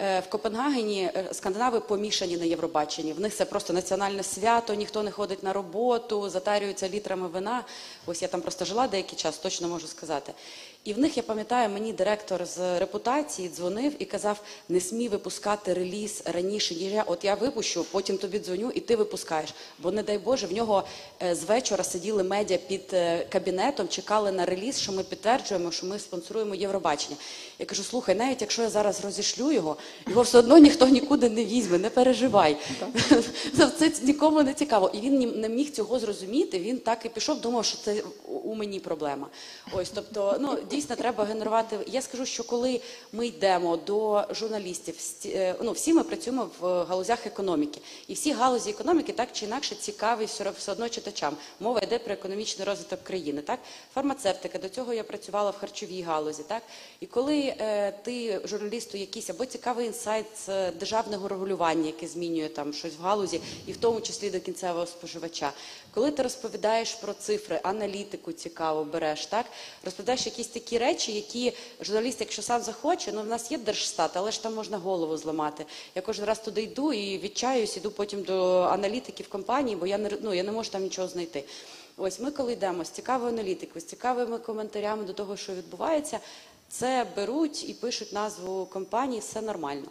Е, 0.00 0.20
В 0.20 0.28
Копенгагені 0.28 1.02
е, 1.02 1.28
скандинави 1.32 1.80
помішані 1.80 2.36
на 2.36 2.44
Євробаченні. 2.44 3.12
В 3.12 3.20
них 3.20 3.34
це 3.34 3.44
просто 3.44 3.72
національне 3.72 4.22
свято, 4.22 4.74
ніхто 4.74 5.02
не 5.02 5.10
ходить 5.10 5.42
на 5.42 5.52
роботу, 5.52 6.28
затарюються 6.28 6.88
літрами 6.88 7.28
вина. 7.28 7.64
Ось 8.06 8.22
я 8.22 8.28
там 8.28 8.40
просто 8.40 8.64
жила 8.64 8.88
деякий 8.88 9.18
час, 9.18 9.38
точно 9.38 9.68
можу 9.68 9.86
сказати. 9.86 10.32
І 10.88 10.92
в 10.92 10.98
них, 10.98 11.16
я 11.16 11.22
пам'ятаю, 11.22 11.68
мені 11.68 11.92
директор 11.92 12.46
з 12.46 12.78
репутації 12.78 13.48
дзвонив 13.48 13.92
і 13.98 14.04
казав: 14.04 14.40
не 14.68 14.80
смій 14.80 15.08
випускати 15.08 15.74
реліз 15.74 16.22
раніше, 16.24 16.74
ніж 16.74 16.92
я. 16.92 17.02
От 17.02 17.24
я 17.24 17.34
випущу, 17.34 17.84
потім 17.90 18.18
тобі 18.18 18.38
дзвоню, 18.38 18.70
і 18.74 18.80
ти 18.80 18.96
випускаєш. 18.96 19.54
Бо, 19.78 19.90
не 19.90 20.02
дай 20.02 20.18
Боже, 20.18 20.46
в 20.46 20.52
нього 20.52 20.84
е, 21.22 21.34
з 21.34 21.44
вечора 21.44 21.84
сиділи 21.84 22.22
медіа 22.22 22.58
під 22.68 22.82
е, 22.92 23.26
кабінетом, 23.32 23.88
чекали 23.88 24.32
на 24.32 24.44
реліз, 24.46 24.80
що 24.80 24.92
ми 24.92 25.02
підтверджуємо, 25.02 25.70
що 25.72 25.86
ми 25.86 25.98
спонсоруємо 25.98 26.54
Євробачення. 26.54 27.16
Я 27.58 27.66
кажу: 27.66 27.82
слухай, 27.82 28.14
навіть 28.14 28.40
якщо 28.40 28.62
я 28.62 28.70
зараз 28.70 29.04
розішлю 29.04 29.52
його, 29.52 29.76
його 30.08 30.22
все 30.22 30.38
одно 30.38 30.58
ніхто 30.58 30.86
нікуди 30.86 31.28
не 31.30 31.44
візьме, 31.44 31.78
не 31.78 31.90
переживай. 31.90 32.56
Це 33.78 33.92
нікому 34.02 34.42
не 34.42 34.54
цікаво. 34.54 34.90
І 34.94 35.00
він 35.00 35.40
не 35.40 35.48
міг 35.48 35.72
цього 35.72 35.98
зрозуміти. 35.98 36.58
Він 36.58 36.78
так 36.78 37.06
і 37.06 37.08
пішов, 37.08 37.40
думав, 37.40 37.64
що 37.64 37.78
це 37.84 38.02
у- 38.28 38.32
у 38.32 38.54
мені 38.54 38.80
проблема. 38.80 39.26
Ось, 39.72 39.90
тобто, 39.94 40.36
ну 40.40 40.58
дійсно 40.78 40.96
треба 40.96 41.24
генерувати. 41.24 41.78
Я 41.86 42.02
скажу, 42.02 42.26
що 42.26 42.44
коли 42.44 42.80
ми 43.12 43.26
йдемо 43.26 43.76
до 43.76 44.24
журналістів, 44.30 44.94
сті- 44.98 45.30
е, 45.30 45.54
ну 45.62 45.72
всі 45.72 45.92
ми 45.92 46.04
працюємо 46.04 46.50
в 46.60 46.84
галузях 46.84 47.26
економіки, 47.26 47.80
і 48.08 48.14
всі 48.14 48.32
галузі 48.32 48.70
економіки 48.70 49.12
так 49.12 49.28
чи 49.32 49.44
інакше 49.46 49.74
цікаві 49.74 50.24
все 50.58 50.72
одно 50.72 50.88
читачам. 50.88 51.36
Мова 51.60 51.80
йде 51.82 51.98
про 51.98 52.12
економічний 52.12 52.66
розвиток 52.66 53.02
країни. 53.02 53.42
Так, 53.42 53.58
фармацевтика. 53.94 54.58
До 54.58 54.68
цього 54.68 54.92
я 54.94 55.04
працювала 55.04 55.50
в 55.50 55.58
харчовій 55.58 56.02
галузі. 56.02 56.42
Так, 56.48 56.62
і 57.00 57.06
коли 57.06 57.38
е, 57.40 57.92
ти 58.04 58.40
журналісту 58.44 58.98
якийсь 58.98 59.30
або 59.30 59.46
цікавий 59.46 59.86
інсайт 59.86 60.26
з 60.46 60.70
державного 60.70 61.28
регулювання, 61.28 61.86
яке 61.86 62.06
змінює 62.06 62.48
там 62.48 62.72
щось 62.72 62.92
в 63.00 63.02
галузі, 63.02 63.40
і 63.66 63.72
в 63.72 63.76
тому 63.76 64.00
числі 64.00 64.30
до 64.30 64.40
кінцевого 64.40 64.86
споживача. 64.86 65.52
Коли 65.98 66.10
ти 66.10 66.22
розповідаєш 66.22 66.94
про 66.94 67.12
цифри, 67.12 67.60
аналітику 67.62 68.32
цікаво 68.32 68.84
береш, 68.84 69.26
так 69.26 69.46
розповідаєш 69.84 70.26
якісь 70.26 70.46
такі 70.46 70.78
речі, 70.78 71.12
які 71.12 71.52
журналіст, 71.80 72.20
якщо 72.20 72.42
сам 72.42 72.62
захоче, 72.62 73.12
ну 73.12 73.22
в 73.22 73.26
нас 73.26 73.50
є 73.50 73.58
держстат, 73.58 74.10
але 74.14 74.32
ж 74.32 74.42
там 74.42 74.54
можна 74.54 74.78
голову 74.78 75.16
зламати. 75.16 75.66
Я 75.94 76.02
кожен 76.02 76.24
раз 76.24 76.38
туди 76.38 76.62
йду 76.62 76.92
і 76.92 77.18
відчаюсь, 77.18 77.76
іду 77.76 77.90
потім 77.90 78.22
до 78.22 78.60
аналітиків 78.60 79.28
компанії, 79.28 79.76
бо 79.76 79.86
я 79.86 79.98
не 79.98 80.10
ну 80.22 80.34
я 80.34 80.42
не 80.42 80.52
можу 80.52 80.70
там 80.70 80.82
нічого 80.82 81.08
знайти. 81.08 81.44
Ось 81.96 82.20
ми, 82.20 82.30
коли 82.30 82.52
йдемо 82.52 82.84
з 82.84 82.90
цікавою 82.90 83.32
аналітикою, 83.32 83.80
з 83.80 83.84
цікавими 83.84 84.38
коментарями 84.38 85.04
до 85.04 85.12
того, 85.12 85.36
що 85.36 85.52
відбувається, 85.54 86.20
це 86.68 87.06
беруть 87.16 87.68
і 87.68 87.74
пишуть 87.74 88.12
назву 88.12 88.66
компанії, 88.66 89.20
все 89.20 89.40
нормально. 89.40 89.86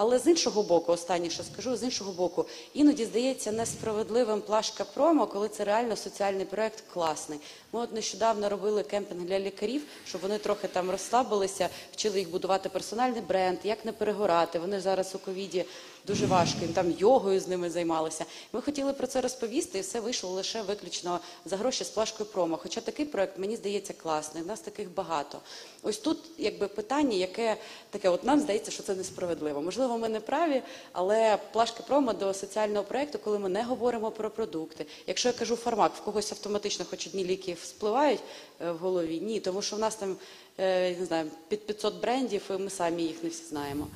Але 0.00 0.18
з 0.18 0.26
іншого 0.26 0.62
боку, 0.62 0.92
останнє, 0.92 1.30
що 1.30 1.42
скажу, 1.42 1.76
з 1.76 1.82
іншого 1.82 2.12
боку, 2.12 2.46
іноді 2.74 3.04
здається 3.04 3.52
несправедливим 3.52 4.40
плашка 4.40 4.84
промо, 4.84 5.26
коли 5.26 5.48
це 5.48 5.64
реально 5.64 5.96
соціальний 5.96 6.44
проект 6.44 6.84
класний. 6.92 7.38
Ми 7.72 7.80
от 7.80 7.92
нещодавно 7.92 8.48
робили 8.48 8.82
кемпінг 8.82 9.20
для 9.20 9.38
лікарів, 9.38 9.82
щоб 10.06 10.20
вони 10.20 10.38
трохи 10.38 10.68
там 10.68 10.90
розслабилися, 10.90 11.68
вчили 11.92 12.18
їх 12.18 12.30
будувати 12.30 12.68
персональний 12.68 13.20
бренд, 13.20 13.58
як 13.64 13.84
не 13.84 13.92
перегорати. 13.92 14.58
Вони 14.58 14.80
зараз 14.80 15.14
у 15.14 15.18
ковіді 15.18 15.64
дуже 16.08 16.26
важко, 16.26 16.58
їм 16.62 16.72
там 16.72 16.94
йогою 16.98 17.40
з 17.40 17.48
ними 17.48 17.70
займалися. 17.70 18.24
Ми 18.52 18.62
хотіли 18.62 18.92
про 18.92 19.06
це 19.06 19.20
розповісти, 19.20 19.78
і 19.78 19.80
все 19.80 20.00
вийшло 20.00 20.30
лише 20.30 20.62
виключно 20.62 21.20
за 21.44 21.56
гроші 21.56 21.84
з 21.84 21.88
плашкою 21.88 22.30
промо. 22.30 22.58
Хоча 22.62 22.80
такий 22.80 23.06
проект 23.06 23.38
мені 23.38 23.56
здається 23.56 23.92
класний. 23.92 24.42
В 24.42 24.46
нас 24.46 24.60
таких 24.60 24.94
багато. 24.94 25.40
Ось 25.82 25.98
тут 25.98 26.18
якби 26.38 26.68
питання, 26.68 27.16
яке 27.16 27.56
таке, 27.90 28.08
от 28.08 28.24
нам 28.24 28.40
здається, 28.40 28.70
що 28.70 28.82
це 28.82 28.94
несправедливо. 28.94 29.62
Можливо, 29.62 29.98
ми 29.98 30.08
не 30.08 30.20
праві, 30.20 30.62
але 30.92 31.38
плашка 31.52 31.82
промо 31.82 32.12
до 32.12 32.34
соціального 32.34 32.84
проекту, 32.84 33.18
коли 33.18 33.38
ми 33.38 33.48
не 33.48 33.62
говоримо 33.62 34.10
про 34.10 34.30
продукти. 34.30 34.86
Якщо 35.06 35.28
я 35.28 35.32
кажу 35.32 35.56
фармак, 35.56 35.92
в 35.94 36.00
когось 36.00 36.32
автоматично 36.32 36.84
хоч 36.90 37.06
одні 37.06 37.24
ліки 37.24 37.56
вспливають 37.62 38.20
е, 38.60 38.72
в 38.72 38.78
голові. 38.78 39.20
Ні, 39.20 39.40
тому 39.40 39.62
що 39.62 39.76
в 39.76 39.78
нас 39.78 39.96
там 39.96 40.16
е, 40.58 40.96
не 40.96 41.06
знаю, 41.06 41.30
під 41.48 41.66
500 41.66 42.02
брендів, 42.02 42.42
і 42.50 42.52
ми 42.52 42.70
самі 42.70 43.02
їх 43.02 43.22
не 43.22 43.28
всі 43.28 43.44
знаємо. 43.44 43.86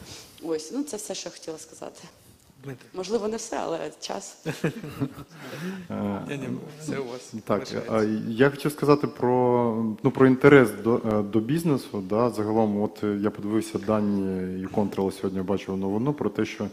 Ось, 0.42 0.72
ну 0.72 0.82
це 0.82 0.96
все, 0.96 1.14
що 1.14 1.28
я 1.28 1.32
хотіла 1.32 1.58
сказати. 1.58 2.02
Дмитро. 2.64 2.88
Можливо, 2.94 3.28
не 3.28 3.36
все, 3.36 3.56
але 3.56 3.90
час. 4.00 4.46
Ні, 6.28 6.38
ні, 6.38 6.48
все 6.80 6.98
у 6.98 7.08
вас. 7.08 7.32
Так, 7.44 7.68
а 7.88 8.02
я 8.28 8.50
хотів 8.50 8.72
сказати 8.72 9.06
про, 9.06 9.96
ну, 10.02 10.10
про 10.10 10.26
інтерес 10.26 10.70
до, 10.84 10.96
е, 10.96 11.22
до 11.22 11.40
бізнесу. 11.40 12.04
Да. 12.10 12.30
Загалом, 12.30 12.82
от 12.82 13.04
е, 13.04 13.18
я 13.20 13.30
подивився 13.30 13.78
дані 13.78 14.62
і 14.62 14.66
контрол 14.66 15.10
сьогодні 15.10 15.42
бачив 15.42 15.76
новину 15.76 16.12
про 16.12 16.30
те, 16.30 16.44
що 16.44 16.68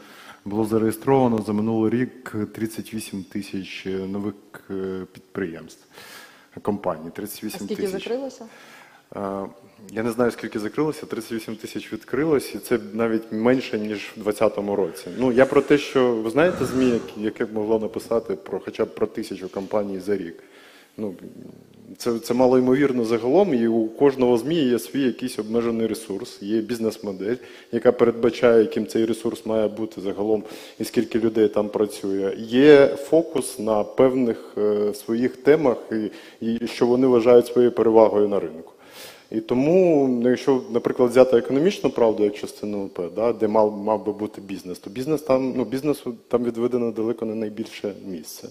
було 0.45 0.65
зареєстровано 0.65 1.41
за 1.41 1.53
минулий 1.53 1.91
рік 1.91 2.35
38 2.53 3.23
тисяч 3.23 3.85
нових 3.85 4.33
е, 4.69 5.05
підприємств, 5.13 5.85
компаній. 6.61 7.07
А 7.07 7.09
38 7.09 7.59
скільки 7.59 7.81
тисяч. 7.81 8.03
закрилося? 8.03 8.45
Е, 9.15 9.45
Я 9.91 10.03
не 10.03 10.11
знаю, 10.11 10.31
скільки 10.31 10.59
закрилося, 10.59 11.05
38 11.05 11.55
тисяч 11.55 11.93
відкрилось, 11.93 12.55
і 12.55 12.57
це 12.57 12.79
навіть 12.93 13.31
менше, 13.31 13.79
ніж 13.79 14.11
в 14.17 14.23
2020 14.23 14.77
році. 14.77 15.07
Ну, 15.17 15.31
я 15.31 15.45
про 15.45 15.61
те, 15.61 15.77
що 15.77 16.15
ви 16.15 16.29
знаєте 16.29 16.65
ЗМІ, 16.65 16.99
яке 17.17 17.45
б 17.45 17.53
могло 17.53 17.79
написати 17.79 18.35
про 18.35 18.59
хоча 18.59 18.85
б 18.85 18.95
про 18.95 19.07
тисячу 19.07 19.49
компаній 19.49 19.99
за 19.99 20.17
рік. 20.17 20.43
Ну, 20.97 21.13
це, 21.97 22.19
це 22.19 22.33
мало 22.33 22.57
ймовірно 22.57 23.05
загалом, 23.05 23.53
і 23.53 23.67
у 23.67 23.87
кожного 23.87 24.37
ЗМІ 24.37 24.55
є 24.55 24.79
свій 24.79 25.01
якийсь 25.01 25.39
обмежений 25.39 25.87
ресурс, 25.87 26.41
є 26.41 26.61
бізнес-модель, 26.61 27.35
яка 27.71 27.91
передбачає, 27.91 28.59
яким 28.59 28.87
цей 28.87 29.05
ресурс 29.05 29.45
має 29.45 29.67
бути 29.67 30.01
загалом, 30.01 30.43
і 30.79 30.83
скільки 30.83 31.19
людей 31.19 31.47
там 31.47 31.69
працює. 31.69 32.35
Є 32.37 32.87
фокус 32.87 33.59
на 33.59 33.83
певних 33.83 34.53
е, 34.57 34.93
своїх 34.93 35.35
темах, 35.35 35.77
і, 35.91 36.11
і 36.41 36.67
що 36.67 36.85
вони 36.85 37.07
вважають 37.07 37.47
своєю 37.47 37.71
перевагою 37.71 38.27
на 38.27 38.39
ринку. 38.39 38.73
І 39.31 39.39
тому, 39.41 40.07
ну, 40.07 40.29
якщо, 40.29 40.61
наприклад, 40.71 41.09
взяти 41.09 41.37
економічну 41.37 41.89
правду 41.89 42.23
як 42.23 42.35
частину 42.35 42.85
ОП, 42.85 43.15
да, 43.15 43.33
де 43.33 43.47
мав, 43.47 43.77
мав 43.77 44.05
би 44.05 44.13
бути 44.13 44.41
бізнес, 44.41 44.79
то 44.79 44.89
бізнес 44.89 45.21
там, 45.21 45.53
ну, 45.57 45.65
бізнесу 45.65 46.15
там 46.27 46.43
відведено 46.43 46.91
далеко 46.91 47.25
не 47.25 47.35
найбільше 47.35 47.93
місце. 48.07 48.49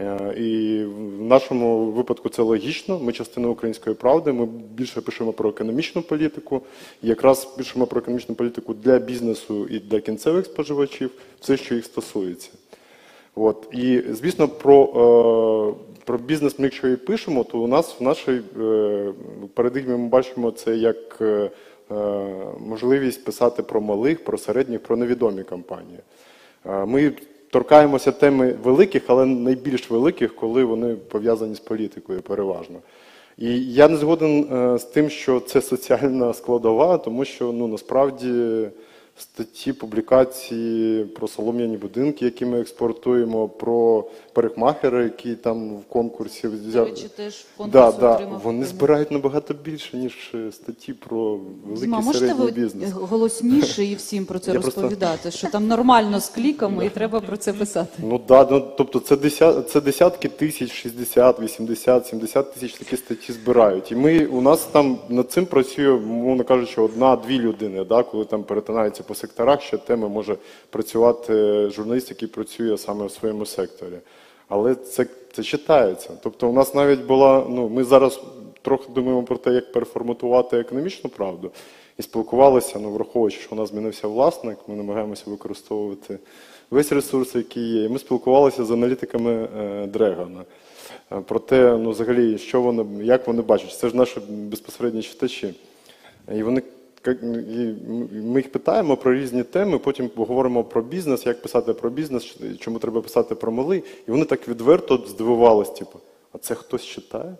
Е, 0.00 0.34
І 0.38 0.82
в 0.84 1.22
нашому 1.22 1.90
випадку 1.90 2.28
це 2.28 2.42
логічно. 2.42 2.98
Ми 2.98 3.12
частина 3.12 3.48
української 3.48 3.96
правди. 3.96 4.32
Ми 4.32 4.46
більше 4.46 5.00
пишемо 5.00 5.32
про 5.32 5.50
економічну 5.50 6.02
політику. 6.02 6.62
І 7.02 7.08
якраз 7.08 7.44
пишемо 7.44 7.86
про 7.86 8.00
економічну 8.00 8.34
політику 8.34 8.74
для 8.74 8.98
бізнесу 8.98 9.66
і 9.66 9.78
для 9.78 10.00
кінцевих 10.00 10.46
споживачів, 10.46 11.10
все, 11.40 11.56
що 11.56 11.74
їх 11.74 11.84
стосується. 11.84 12.50
От. 13.34 13.68
І, 13.72 14.02
звісно, 14.10 14.48
про, 14.48 15.76
е, 15.76 15.89
про 16.10 16.18
бізнес 16.18 16.58
ми 16.58 16.64
якщо 16.64 16.88
і 16.88 16.96
пишемо, 16.96 17.44
то 17.44 17.58
у 17.58 17.66
нас 17.66 17.96
в 18.00 18.02
нашій 18.02 18.40
е, 18.60 19.12
парадигмі 19.54 19.96
ми 19.96 20.08
бачимо 20.08 20.50
це 20.50 20.76
як 20.76 21.18
е, 21.20 21.50
е, 21.90 21.94
можливість 22.66 23.24
писати 23.24 23.62
про 23.62 23.80
малих, 23.80 24.24
про 24.24 24.38
середніх, 24.38 24.82
про 24.82 24.96
невідомі 24.96 25.42
компанії. 25.42 25.98
Ми 26.86 27.12
торкаємося 27.50 28.12
теми 28.12 28.54
великих, 28.64 29.02
але 29.06 29.26
найбільш 29.26 29.90
великих, 29.90 30.36
коли 30.36 30.64
вони 30.64 30.94
пов'язані 30.94 31.54
з 31.54 31.60
політикою 31.60 32.22
переважно. 32.22 32.78
І 33.38 33.72
я 33.72 33.88
не 33.88 33.96
згоден 33.96 34.46
з 34.78 34.84
тим, 34.84 35.10
що 35.10 35.40
це 35.40 35.60
соціальна 35.60 36.32
складова, 36.32 36.98
тому 36.98 37.24
що 37.24 37.52
ну, 37.52 37.68
насправді 37.68 38.28
статті, 39.20 39.72
публікації 39.72 41.04
про 41.04 41.28
солом'яні 41.28 41.76
будинки, 41.76 42.24
які 42.24 42.46
ми 42.46 42.60
експортуємо, 42.60 43.48
про 43.48 44.04
парикмахера, 44.32 45.02
який 45.02 45.34
там 45.34 45.76
в 45.76 45.84
конкурсі 45.84 46.48
До 46.48 46.68
взяв. 46.68 46.86
речі, 46.86 47.06
теж 47.16 47.44
Да, 47.58 47.64
конкурс 47.64 47.96
да. 48.00 48.14
отримав. 48.14 48.40
Вони 48.44 48.64
збирають 48.64 49.10
набагато 49.10 49.54
більше, 49.54 49.96
ніж 49.96 50.32
е, 50.34 50.52
статті 50.52 50.92
про 50.92 51.38
великий 51.66 51.88
можете 51.88 52.18
середній 52.18 52.44
ви 52.44 52.50
бізнес. 52.50 52.90
голосніше 52.92 53.84
і 53.84 53.94
всім 53.94 54.24
про 54.26 54.38
це 54.38 54.52
Я 54.52 54.60
просто- 54.60 54.80
розповідати, 54.80 55.30
що 55.30 55.48
там 55.50 55.66
нормально 55.66 56.20
з 56.20 56.28
кліками 56.28 56.86
і 56.86 56.88
треба 56.90 57.20
про 57.20 57.36
це 57.36 57.52
писати. 57.52 58.02
Ну 58.02 58.20
да, 58.28 58.48
ну 58.50 58.68
тобто 58.78 59.00
це 59.00 59.16
деся- 59.16 59.62
це 59.62 59.80
десятки 59.80 60.28
тисяч, 60.28 60.72
60, 60.72 61.40
80, 61.40 62.06
70 62.06 62.54
тисяч 62.54 62.72
такі 62.74 62.96
статті 62.96 63.32
збирають. 63.32 63.92
І 63.92 63.96
ми 63.96 64.26
у 64.26 64.40
нас 64.40 64.60
там 64.72 64.98
над 65.08 65.30
цим 65.32 65.46
працює, 65.46 66.00
мовно 66.00 66.44
кажучи, 66.44 66.80
одна-дві 66.80 67.38
людини. 67.38 67.84
Да, 67.84 68.02
коли 68.02 68.24
там 68.24 68.42
перетинаються 68.44 69.02
по 69.02 69.14
секторах, 69.14 69.62
ще 69.62 69.76
теми 69.78 70.08
може 70.08 70.36
працювати 70.70 71.70
журналіст, 71.70 72.10
який 72.10 72.28
працює 72.28 72.78
саме 72.78 73.06
в 73.06 73.10
своєму 73.10 73.46
секторі. 73.46 73.98
Але 74.50 74.74
це, 74.74 75.06
це 75.32 75.42
читається. 75.42 76.10
Тобто, 76.22 76.48
у 76.48 76.52
нас 76.52 76.74
навіть 76.74 77.00
була, 77.00 77.46
ну 77.48 77.68
ми 77.68 77.84
зараз 77.84 78.20
трохи 78.62 78.92
думаємо 78.92 79.22
про 79.22 79.36
те, 79.36 79.52
як 79.52 79.72
переформатувати 79.72 80.58
економічну 80.58 81.10
правду. 81.10 81.50
І 81.98 82.02
спілкувалися, 82.02 82.78
ну 82.78 82.90
враховуючи, 82.90 83.40
що 83.40 83.54
у 83.54 83.58
нас 83.58 83.68
змінився 83.68 84.08
власник, 84.08 84.58
ми 84.66 84.74
намагаємося 84.74 85.24
використовувати 85.26 86.18
весь 86.70 86.92
ресурс, 86.92 87.34
який 87.34 87.72
є. 87.72 87.84
І 87.84 87.88
ми 87.88 87.98
спілкувалися 87.98 88.64
з 88.64 88.70
аналітиками 88.70 89.32
е, 89.32 89.86
Дрегана. 89.86 90.44
Е, 91.12 91.20
Про 91.20 91.38
те, 91.38 91.76
ну, 91.76 91.90
взагалі, 91.90 92.38
що 92.38 92.60
вони, 92.60 93.04
як 93.04 93.26
вони 93.26 93.42
бачать. 93.42 93.72
Це 93.72 93.88
ж 93.88 93.96
наші 93.96 94.20
безпосередні 94.28 95.02
читачі. 95.02 95.54
І 96.34 96.42
вони 96.42 96.62
ми 98.12 98.40
їх 98.40 98.52
питаємо 98.52 98.96
про 98.96 99.14
різні 99.14 99.42
теми, 99.42 99.78
потім 99.78 100.10
говоримо 100.16 100.64
про 100.64 100.82
бізнес, 100.82 101.26
як 101.26 101.42
писати 101.42 101.72
про 101.72 101.90
бізнес, 101.90 102.36
чому 102.58 102.78
треба 102.78 103.00
писати 103.00 103.34
про 103.34 103.52
малий. 103.52 103.84
І 104.08 104.10
вони 104.10 104.24
так 104.24 104.48
відверто 104.48 105.04
здивувались, 105.08 105.70
типу, 105.70 105.98
а 106.32 106.38
це 106.38 106.54
хтось 106.54 106.82
читає? 106.84 107.36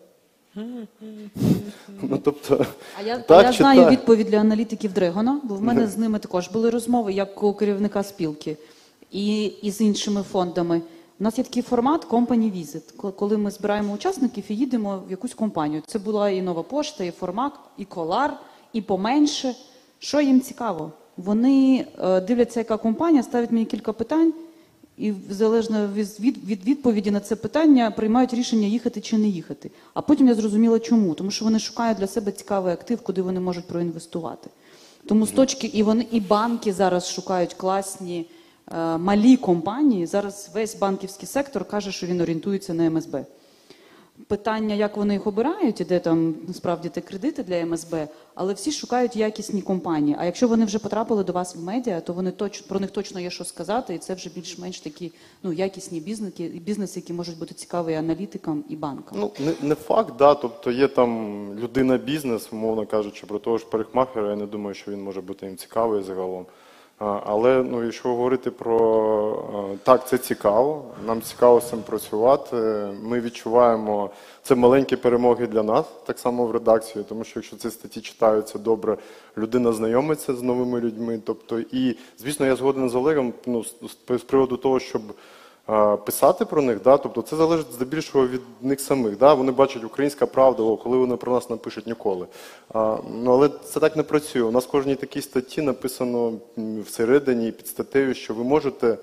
Ну, 2.03 2.19
тобто, 2.25 2.67
А 2.99 3.03
я, 3.03 3.19
так, 3.19 3.45
я 3.47 3.53
знаю 3.53 3.79
читає. 3.81 3.97
відповідь 3.97 4.27
для 4.27 4.37
аналітиків 4.39 4.93
Дрегона, 4.93 5.41
бо 5.45 5.55
в 5.55 5.63
мене 5.63 5.87
з 5.87 5.99
ними 5.99 6.19
також 6.19 6.49
були 6.49 6.71
розмови 6.71 7.13
як 7.13 7.43
у 7.43 7.55
керівника 7.55 8.03
спілки 8.03 8.57
і, 9.11 9.45
і 9.45 9.71
з 9.71 9.81
іншими 9.81 10.23
фондами. 10.23 10.83
У 11.21 11.25
нас 11.25 11.39
є 11.39 11.45
такий 11.45 11.63
формат 11.63 12.07
Company 12.09 12.53
Visit, 12.57 12.97
ко- 12.97 13.13
коли 13.13 13.37
ми 13.39 13.51
збираємо 13.51 13.93
учасників 13.93 14.45
і 14.49 14.55
їдемо 14.57 15.03
в 15.09 15.11
якусь 15.11 15.35
компанію. 15.35 15.83
Це 15.87 15.99
була 15.99 16.31
і 16.31 16.43
нова 16.43 16.63
пошта, 16.63 17.05
і 17.05 17.11
формат, 17.11 17.53
і 17.79 17.85
колар, 17.85 18.37
і 18.73 18.81
поменше. 18.83 19.55
Що 19.99 20.21
їм 20.21 20.41
цікаво? 20.41 20.93
Вони 21.16 21.87
е, 21.99 22.21
дивляться, 22.21 22.61
яка 22.61 22.77
компанія, 22.77 23.23
ставлять 23.23 23.51
мені 23.51 23.64
кілька 23.64 23.93
питань, 23.93 24.33
і 24.99 25.12
залежно 25.31 25.89
від 25.95 26.64
відповіді 26.64 27.11
на 27.11 27.21
це 27.21 27.37
питання 27.37 27.91
приймають 27.91 28.35
рішення 28.35 28.66
їхати 28.66 29.01
чи 29.01 29.18
не 29.18 29.29
їхати. 29.29 29.71
А 29.95 30.01
потім 30.01 30.29
я 30.29 30.35
зрозуміла, 30.35 30.79
чому. 30.79 31.14
Тому 31.14 31.31
що 31.31 31.45
вони 31.45 31.59
шукають 31.59 31.99
для 31.99 32.07
себе 32.07 32.33
цікавий 32.33 32.73
актив, 32.73 33.01
куди 33.03 33.23
вони 33.23 33.41
можуть 33.41 33.66
проінвестувати. 33.66 34.51
Тому 35.07 35.27
з 35.27 35.31
точки 35.31 35.66
і 35.66 35.83
вони 35.83 36.07
і 36.11 36.21
банки 36.21 36.73
зараз 36.73 37.11
шукають 37.11 37.55
класні 37.55 38.27
е, 38.73 38.99
малі 38.99 39.37
компанії. 39.37 40.07
Зараз 40.07 40.51
весь 40.55 40.77
банківський 40.77 41.29
сектор 41.29 41.64
каже, 41.64 41.93
що 41.93 42.07
він 42.07 42.21
орієнтується 42.21 42.75
на 42.75 42.91
МСБ. 42.91 43.25
Питання, 44.29 44.75
як 44.75 44.97
вони 44.97 45.14
їх 45.14 45.27
обирають, 45.27 45.81
і 45.81 45.85
де 45.85 45.99
там 45.99 46.35
насправді 46.49 46.89
те 46.89 47.01
кредити 47.01 47.43
для 47.43 47.66
МСБ, 47.66 48.09
але 48.35 48.55
всі 48.55 48.73
шукають 48.73 49.16
якісні 49.16 49.62
компанії. 49.62 50.16
А 50.18 50.25
якщо 50.25 50.49
вони 50.49 50.64
вже 50.64 50.79
потрапили 50.79 51.25
до 51.25 51.33
вас 51.33 51.57
в 51.57 51.62
медіа, 51.64 52.01
то 52.01 52.12
вони 52.12 52.31
точ, 52.31 52.61
про 52.61 52.81
них 52.81 52.91
точно 52.91 53.21
є 53.21 53.31
що 53.31 53.45
сказати, 53.45 53.95
і 53.95 53.99
це 53.99 54.14
вже 54.14 54.31
більш-менш 54.35 54.81
такі 54.81 55.12
ну, 55.43 55.53
якісні 55.53 56.01
бізнеси, 56.01 56.49
бізнеси, 56.49 57.01
які 57.01 57.12
можуть 57.12 57.39
бути 57.39 57.55
цікаві 57.55 57.95
аналітикам 57.95 58.64
і 58.68 58.77
банкам. 58.77 59.18
Ну, 59.21 59.31
не, 59.39 59.68
не 59.68 59.75
факт, 59.75 60.14
да. 60.18 60.35
Тобто 60.35 60.71
є 60.71 60.89
там 60.89 61.41
людина 61.59 61.97
бізнес, 61.97 62.49
умовно 62.53 62.87
кажучи, 62.87 63.27
про 63.27 63.39
того 63.39 63.59
ж 63.59 63.66
парикмахера, 63.71 64.31
я 64.31 64.37
не 64.37 64.47
думаю, 64.47 64.75
що 64.75 64.91
він 64.91 65.03
може 65.03 65.21
бути 65.21 65.47
їм 65.47 65.57
цікавий 65.57 66.03
загалом. 66.03 66.47
Але 67.01 67.62
ну, 67.62 67.84
якщо 67.84 68.09
говорити 68.09 68.51
про 68.51 69.78
так, 69.84 70.09
це 70.09 70.18
цікаво, 70.18 70.84
нам 71.07 71.22
цікаво 71.22 71.61
з 71.61 71.68
цим 71.68 71.82
працювати. 71.82 72.57
Ми 73.03 73.20
відчуваємо 73.20 74.11
це 74.42 74.55
маленькі 74.55 74.96
перемоги 74.96 75.46
для 75.46 75.62
нас, 75.62 75.86
так 76.07 76.18
само 76.18 76.46
в 76.46 76.51
редакції, 76.51 77.05
тому 77.09 77.24
що 77.24 77.40
якщо 77.40 77.57
ці 77.57 77.70
статті 77.70 78.01
читаються 78.01 78.59
добре, 78.59 78.96
людина 79.38 79.72
знайомиться 79.72 80.34
з 80.34 80.42
новими 80.42 80.80
людьми. 80.80 81.20
Тобто, 81.26 81.61
і 81.61 81.96
звісно, 82.18 82.46
я 82.46 82.57
згоден 82.57 82.90
з 82.90 82.94
Олегом 82.94 83.32
ну, 83.46 83.64
з, 84.09 84.22
приводу 84.22 84.57
того, 84.57 84.80
щоб 84.80 85.03
писати 86.07 86.45
про 86.45 86.63
них, 86.63 86.83
да, 86.83 86.97
тобто 86.97 87.23
це 87.23 87.37
залежить 87.37 87.73
здебільшого 87.73 88.27
від 88.27 88.41
них 88.63 88.81
самих. 88.81 89.19
Да? 89.19 89.35
Вони 89.35 89.53
бачать 89.53 89.85
українська 89.85 90.27
правда, 90.27 90.63
о, 90.63 90.77
коли 90.77 90.97
вони 90.97 91.17
про 91.17 91.33
нас 91.33 91.51
напишуть 91.51 91.87
ніколи. 91.87 92.27
А, 92.75 92.97
ну, 93.23 93.33
але 93.33 93.49
це 93.49 93.81
так 93.81 93.97
не 93.97 94.03
працює. 94.03 94.43
У 94.43 94.51
нас 94.51 94.65
в 94.65 94.71
кожній 94.71 94.95
такій 94.95 95.23
статті 95.23 95.63
написано 95.63 96.33
всередині 96.87 97.53
під 97.53 97.67
статтею, 97.67 98.15
що 98.15 98.35
ви 98.35 98.45
можете 98.45 98.99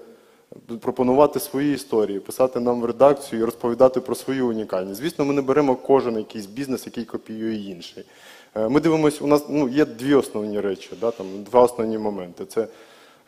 пропонувати 0.81 1.39
свої 1.39 1.73
історії, 1.73 2.19
писати 2.19 2.59
нам 2.59 2.81
в 2.81 2.85
редакцію 2.85 3.41
і 3.41 3.45
розповідати 3.45 4.01
про 4.01 4.15
свою 4.15 4.47
унікальність. 4.47 5.01
Звісно, 5.01 5.25
ми 5.25 5.33
не 5.33 5.41
беремо 5.41 5.75
кожен 5.75 6.17
якийсь 6.17 6.45
бізнес, 6.45 6.85
який 6.85 7.05
копіює 7.05 7.55
інший. 7.55 8.05
Е, 8.55 8.69
Ми 8.69 8.79
дивимося, 8.79 9.23
у 9.23 9.27
нас 9.27 9.45
ну, 9.49 9.69
є 9.69 9.85
дві 9.85 10.13
основні 10.13 10.59
речі, 10.59 10.89
да, 11.01 11.11
там, 11.11 11.27
два 11.43 11.61
основні 11.61 11.97
моменти. 11.97 12.45
Це 12.45 12.61
Е, 12.61 12.67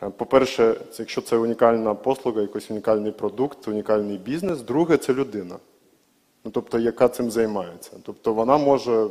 По-перше, 0.00 0.74
це 0.92 1.02
якщо 1.02 1.20
це 1.20 1.36
унікальна 1.36 1.94
послуга, 1.94 2.40
якийсь 2.40 2.70
унікальний 2.70 3.12
продукт, 3.12 3.68
унікальний 3.68 4.18
бізнес. 4.18 4.60
Друге 4.60 4.96
це 4.96 5.14
людина. 5.14 5.56
Ну, 6.44 6.50
тобто, 6.50 6.78
яка 6.78 7.08
цим 7.08 7.30
займається. 7.30 7.90
Тобто 8.02 8.34
вона 8.34 8.58
може 8.58 9.06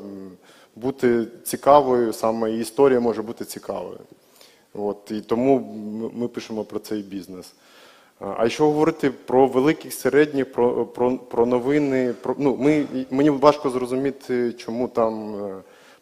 бути 0.75 1.27
цікавою, 1.43 2.13
саме 2.13 2.51
і 2.51 2.59
історія 2.59 2.99
може 2.99 3.21
бути 3.21 3.45
цікавою. 3.45 3.99
От, 4.73 5.11
і 5.11 5.21
тому 5.21 5.59
ми 6.13 6.27
пишемо 6.27 6.63
про 6.63 6.79
цей 6.79 7.01
бізнес. 7.01 7.53
А 8.19 8.33
а 8.37 8.43
якщо 8.43 8.65
говорити 8.65 9.11
про 9.11 9.47
великих, 9.47 9.93
середніх, 9.93 10.51
про, 10.51 10.85
про, 10.85 11.17
про 11.17 11.45
новини, 11.45 12.13
про, 12.21 12.35
ну, 12.37 12.55
ми, 12.59 12.85
мені 13.11 13.29
важко 13.29 13.69
зрозуміти, 13.69 14.53
чому 14.53 14.87
там 14.87 15.45
е, 15.45 15.55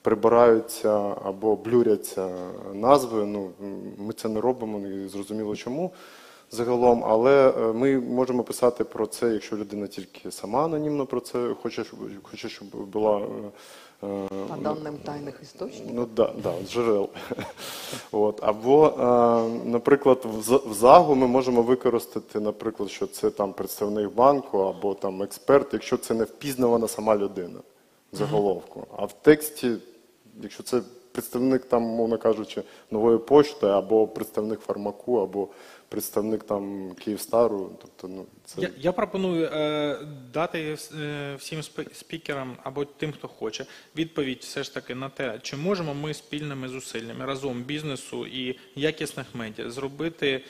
прибираються 0.08 1.16
або 1.24 1.56
блюряться 1.56 2.30
назви. 2.74 3.26
Ну, 3.26 3.52
ми 3.98 4.14
це 4.14 4.30
не 4.30 4.42
робимо, 4.42 4.88
і 4.88 5.08
зрозуміло 5.08 5.56
чому 5.56 5.92
загалом. 6.52 7.04
Але 7.08 7.50
е, 7.50 7.74
ми 7.74 8.00
можемо 8.00 8.44
писати 8.44 8.84
про 8.84 9.08
це, 9.08 9.30
якщо 9.30 9.58
людина 9.58 9.88
тільки 9.88 10.32
сама 10.32 10.66
анонімно 10.66 11.06
про 11.06 11.20
це 11.20 11.56
хоче, 11.62 11.84
щоб, 11.84 12.00
хоче, 12.24 12.50
щоб 12.50 12.68
була. 12.68 13.18
е, 14.04 14.08
е, 14.08 14.28
По 14.50 14.56
даним 14.56 14.98
тайних 15.06 15.40
істочників. 15.44 15.92
Ну 15.94 16.08
да, 16.16 16.34
да, 16.44 16.54
джерел. 16.68 17.10
От. 18.12 18.40
Або, 18.44 18.88
е, 18.88 19.70
наприклад, 19.70 20.22
в, 20.24 20.70
в 20.70 20.74
ЗАГу 20.74 21.16
ми 21.16 21.28
можемо 21.28 21.62
використати, 21.62 22.40
наприклад, 22.40 22.90
що 22.90 23.08
це 23.08 23.30
там 23.30 23.54
представник 23.54 24.14
банку 24.14 24.58
або 24.58 24.94
там 24.94 25.24
експерт, 25.24 25.74
якщо 25.74 25.98
це 25.98 26.14
не 26.14 26.24
впізнавана 26.24 26.88
сама 26.88 27.18
людина 27.18 27.60
в 28.14 28.18
заголовку. 28.18 28.88
А 28.98 29.06
в 29.06 29.14
тексті, 29.14 29.76
якщо 30.44 30.64
це 30.64 30.82
представник 31.12 31.66
там, 31.66 31.82
мовно 31.82 32.18
кажучи, 32.18 32.64
нової 32.92 33.18
пошти, 33.18 33.66
або 33.68 34.08
представник 34.08 34.60
фармаку, 34.60 35.18
або 35.20 35.48
представник 35.90 36.44
там 36.44 36.92
Київстару, 37.04 37.72
тобто, 37.82 38.08
ну 38.08 38.26
це 38.46 38.62
Я, 38.62 38.70
я 38.78 38.92
пропоную 38.92 39.46
е, 39.54 39.98
дати 40.34 40.78
е, 41.00 41.36
всім 41.36 41.60
спі- 41.60 41.94
спікерам 41.94 42.58
або 42.64 42.86
тим, 42.86 43.12
хто 43.12 43.28
хоче, 43.28 43.66
відповідь 43.96 44.40
все 44.42 44.64
ж 44.64 44.74
таки 44.74 44.96
на 44.96 45.10
те, 45.10 45.40
чи 45.42 45.58
можемо 45.58 45.94
ми 45.94 46.14
спільними 46.14 46.68
зусиллями 46.70 47.26
разом 47.26 47.62
бізнесу 47.64 48.28
і 48.28 48.60
якісних 48.76 49.26
медіа 49.34 49.70
зробити. 49.70 50.44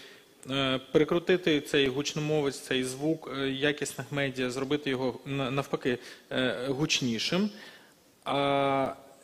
е, 0.52 0.80
цей 1.62 1.88
гучномовець, 1.88 2.60
цей 2.60 2.84
звук 2.84 3.32
е, 3.38 3.50
якісних 3.50 4.12
медіа, 4.12 4.50
зробити 4.50 4.90
його 4.90 5.20
на- 5.26 5.52
навпаки 5.52 5.98
е, 6.32 6.68
гучнішим, 6.68 7.50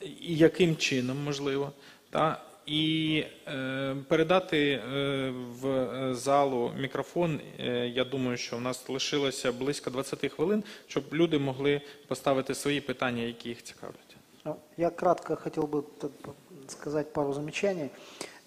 і 0.03 0.37
яким 0.37 0.77
чином 0.77 1.25
можливо, 1.25 1.73
та 2.11 2.43
і 2.67 3.25
е, 3.49 3.97
передати 4.09 4.71
е, 4.73 5.31
в 5.61 5.67
е, 5.69 6.15
залу 6.15 6.73
мікрофон. 6.79 7.41
Е, 7.61 7.89
я 7.89 8.05
думаю, 8.05 8.37
що 8.37 8.57
в 8.57 8.61
нас 8.61 8.89
лишилося 8.89 9.53
близько 9.53 9.91
20 9.91 10.33
хвилин, 10.33 10.65
щоб 10.87 11.05
люди 11.13 11.39
могли 11.39 11.81
поставити 12.09 12.55
свої 12.55 12.81
питання, 12.81 13.23
які 13.23 13.49
їх 13.49 13.63
цікавлять. 13.63 14.17
Ну, 14.45 14.57
Я 14.77 14.91
кратко 14.91 15.37
хотел 15.37 15.65
бы 15.65 15.83
т- 16.01 16.09
п- 16.09 16.31
сказать 16.67 17.13
пару 17.13 17.33
замечаний. 17.33 17.91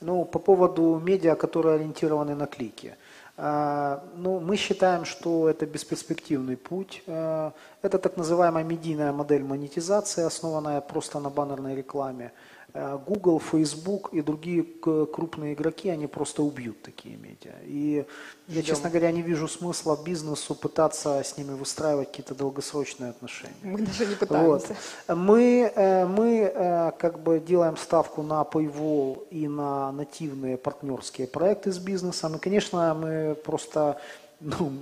Ну, 0.01 0.25
по 0.25 0.39
поводу 0.39 0.99
медиа, 1.07 1.35
которые 1.35 1.75
ориентированы 1.75 2.35
на 2.35 2.45
клики. 2.45 2.93
А, 3.37 4.03
Ну, 4.15 4.39
мы 4.39 4.55
считаем, 4.57 5.05
что 5.05 5.49
это 5.49 5.65
бесперспективный 5.65 6.57
путь. 6.57 7.03
А, 7.07 7.53
Это 7.81 7.97
так 7.97 8.17
называемая 8.17 8.63
медийная 8.63 9.11
модель 9.11 9.43
монетизации, 9.43 10.23
основанная 10.25 10.81
просто 10.81 11.19
на 11.19 11.29
баннерной 11.29 11.75
рекламе. 11.75 12.31
А, 12.78 12.98
Google, 12.98 13.40
Facebook 13.40 14.10
и 14.12 14.20
другие 14.20 14.62
крупные 14.62 15.54
игроки, 15.54 15.88
они 15.88 16.06
просто 16.06 16.42
убьют 16.42 16.82
такие 16.82 17.16
медиа. 17.16 17.54
И 17.64 18.04
я, 18.48 18.62
честно 18.62 18.90
говоря, 18.90 19.10
не 19.12 19.22
вижу 19.22 19.48
смысла 19.48 19.98
бизнесу 20.04 20.54
пытаться 20.54 21.22
с 21.24 21.38
ними 21.38 21.54
выстраивать 21.54 22.08
какие-то 22.10 22.34
долгосрочные 22.34 23.10
отношения. 23.10 23.54
Ми 23.62 23.80
навіть 23.80 24.00
не 24.00 24.06
Вот. 24.06 24.18
питаємося. 24.18 24.76
Мы, 25.08 25.72
э, 25.76 26.06
мы 26.06 26.52
э, 26.54 26.92
как 26.98 27.22
бы 27.22 27.40
делаем 27.40 27.76
ставку 27.76 28.22
на 28.22 28.42
Paywall 28.42 29.16
и 29.30 29.48
на 29.48 29.92
нативные 29.92 30.56
партнерские 30.56 31.26
проекты 31.26 31.72
с 31.72 31.78
бизнесом. 31.78 32.34
И, 32.34 32.38
конечно, 32.38 32.94
мы 32.94 33.34
просто 33.34 33.96
ну, 34.40 34.72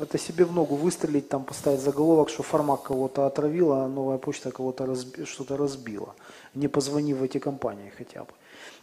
это 0.00 0.18
себе 0.18 0.44
в 0.44 0.52
ногу 0.52 0.74
выстрелить, 0.74 1.28
там 1.28 1.44
поставить 1.44 1.80
заголовок, 1.80 2.28
что 2.28 2.42
формат 2.42 2.82
кого-то 2.82 3.26
отравила, 3.26 3.84
а 3.84 3.88
новая 3.88 4.18
почта 4.18 4.50
кого-то 4.50 4.84
разби- 4.84 5.24
что-то 5.24 5.56
разбила, 5.56 6.14
не 6.54 6.68
позвонив 6.68 7.18
в 7.18 7.22
эти 7.22 7.38
компании 7.38 7.92
хотя 7.96 8.20
бы. 8.20 8.30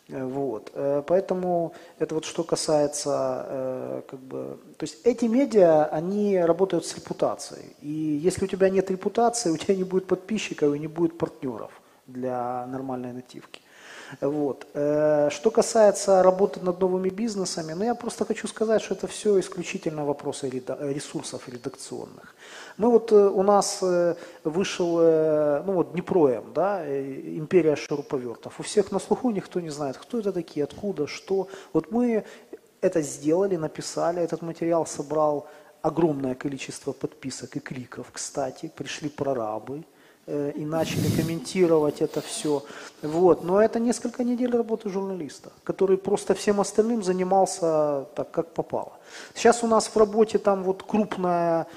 Э, 0.09 0.26
Вот. 0.26 0.72
Э, 0.76 1.03
Поэтому 1.07 1.74
это 1.99 2.15
вот 2.15 2.26
что 2.26 2.43
касается, 2.43 3.45
э, 3.49 4.01
как 4.09 4.19
бы, 4.19 4.57
то 4.78 4.86
есть 4.86 4.97
эти 5.05 5.26
медиа, 5.26 5.86
они 5.86 6.39
работают 6.39 6.86
с 6.86 6.95
репутацией. 6.95 7.76
И 7.82 8.19
если 8.28 8.45
у 8.45 8.47
тебя 8.47 8.69
нет 8.69 8.91
репутации, 8.91 9.51
у 9.51 9.57
тебя 9.57 9.76
не 9.76 9.84
будет 9.84 10.07
подписчиков 10.07 10.74
и 10.76 10.80
не 10.80 10.88
будет 10.88 11.17
партнеров 11.17 11.72
для 12.07 12.65
нормальной 12.67 13.13
нативки. 13.13 13.61
Вот. 14.22 14.67
Что 14.74 15.51
касается 15.51 16.22
работы 16.22 16.59
над 16.59 16.82
новыми 16.82 17.09
бизнесами, 17.09 17.74
ну 17.74 17.86
я 17.86 17.95
просто 17.95 18.26
хочу 18.26 18.47
сказать, 18.47 18.82
что 18.82 18.93
это 18.93 19.07
все 19.07 19.39
исключительно 19.39 20.03
вопросы 20.05 20.49
ресурсов 20.49 21.47
редакционных. 21.47 22.36
Мы 22.82 22.89
вот, 22.89 23.11
э, 23.11 23.15
у 23.15 23.43
нас 23.43 23.77
э, 23.84 24.15
вышел, 24.43 24.97
э, 24.99 25.61
ну 25.67 25.73
вот 25.73 25.91
Днепроем, 25.91 26.45
да, 26.55 26.84
империя 26.84 27.75
шуруповертов. 27.75 28.59
У 28.59 28.63
всех 28.63 28.91
на 28.91 28.97
слуху 28.97 29.29
никто 29.29 29.59
не 29.59 29.69
знает, 29.69 29.97
кто 29.97 30.17
это 30.17 30.32
такие, 30.34 30.63
откуда, 30.63 31.05
что. 31.05 31.47
Вот 31.73 31.91
мы 31.91 32.23
это 32.82 33.03
сделали, 33.03 33.55
написали, 33.55 34.19
этот 34.23 34.41
материал 34.41 34.88
собрал 34.88 35.45
огромное 35.84 36.34
количество 36.34 36.91
подписок 36.91 37.55
и 37.55 37.59
кликов, 37.59 38.07
кстати, 38.11 38.71
пришли 38.75 39.09
прорабы 39.09 39.84
и 40.27 40.65
начали 40.65 41.07
комментировать 41.21 42.01
это 42.01 42.21
все. 42.21 42.63
Вот. 43.03 43.43
Но 43.43 43.61
это 43.61 43.79
несколько 43.79 44.23
недель 44.23 44.55
работы 44.55 44.89
журналиста, 44.89 45.51
который 45.63 45.97
просто 45.97 46.34
всем 46.34 46.59
остальным 46.59 47.03
занимался 47.03 48.05
так, 48.15 48.32
как 48.32 48.53
попало. 48.53 48.93
Сейчас 49.36 49.63
у 49.63 49.67
нас 49.67 49.88
в 49.88 49.97
работе 49.97 50.39
там 50.39 50.63
вот 50.63 50.84
крупная 50.84 51.67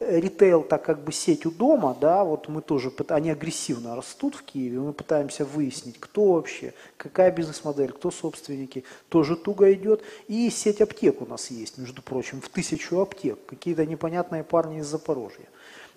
ритейл, 0.00 0.62
так 0.62 0.84
как 0.84 1.02
бы 1.02 1.12
сеть 1.12 1.46
у 1.46 1.50
дома, 1.50 1.96
да, 1.98 2.24
вот 2.24 2.48
мы 2.48 2.60
тоже, 2.60 2.92
они 3.08 3.30
агрессивно 3.30 3.96
растут 3.96 4.34
в 4.34 4.42
Киеве, 4.42 4.78
мы 4.78 4.92
пытаемся 4.92 5.44
выяснить, 5.44 5.98
кто 5.98 6.34
вообще, 6.34 6.74
какая 6.96 7.30
бизнес-модель, 7.30 7.92
кто 7.92 8.10
собственники, 8.10 8.84
тоже 9.08 9.36
туго 9.36 9.72
идет. 9.72 10.02
И 10.28 10.50
сеть 10.50 10.80
аптек 10.80 11.22
у 11.22 11.26
нас 11.26 11.50
есть, 11.50 11.78
между 11.78 12.02
прочим, 12.02 12.40
в 12.40 12.48
тысячу 12.48 13.00
аптек, 13.00 13.38
какие-то 13.46 13.86
непонятные 13.86 14.44
парни 14.44 14.80
из 14.80 14.86
Запорожья. 14.86 15.46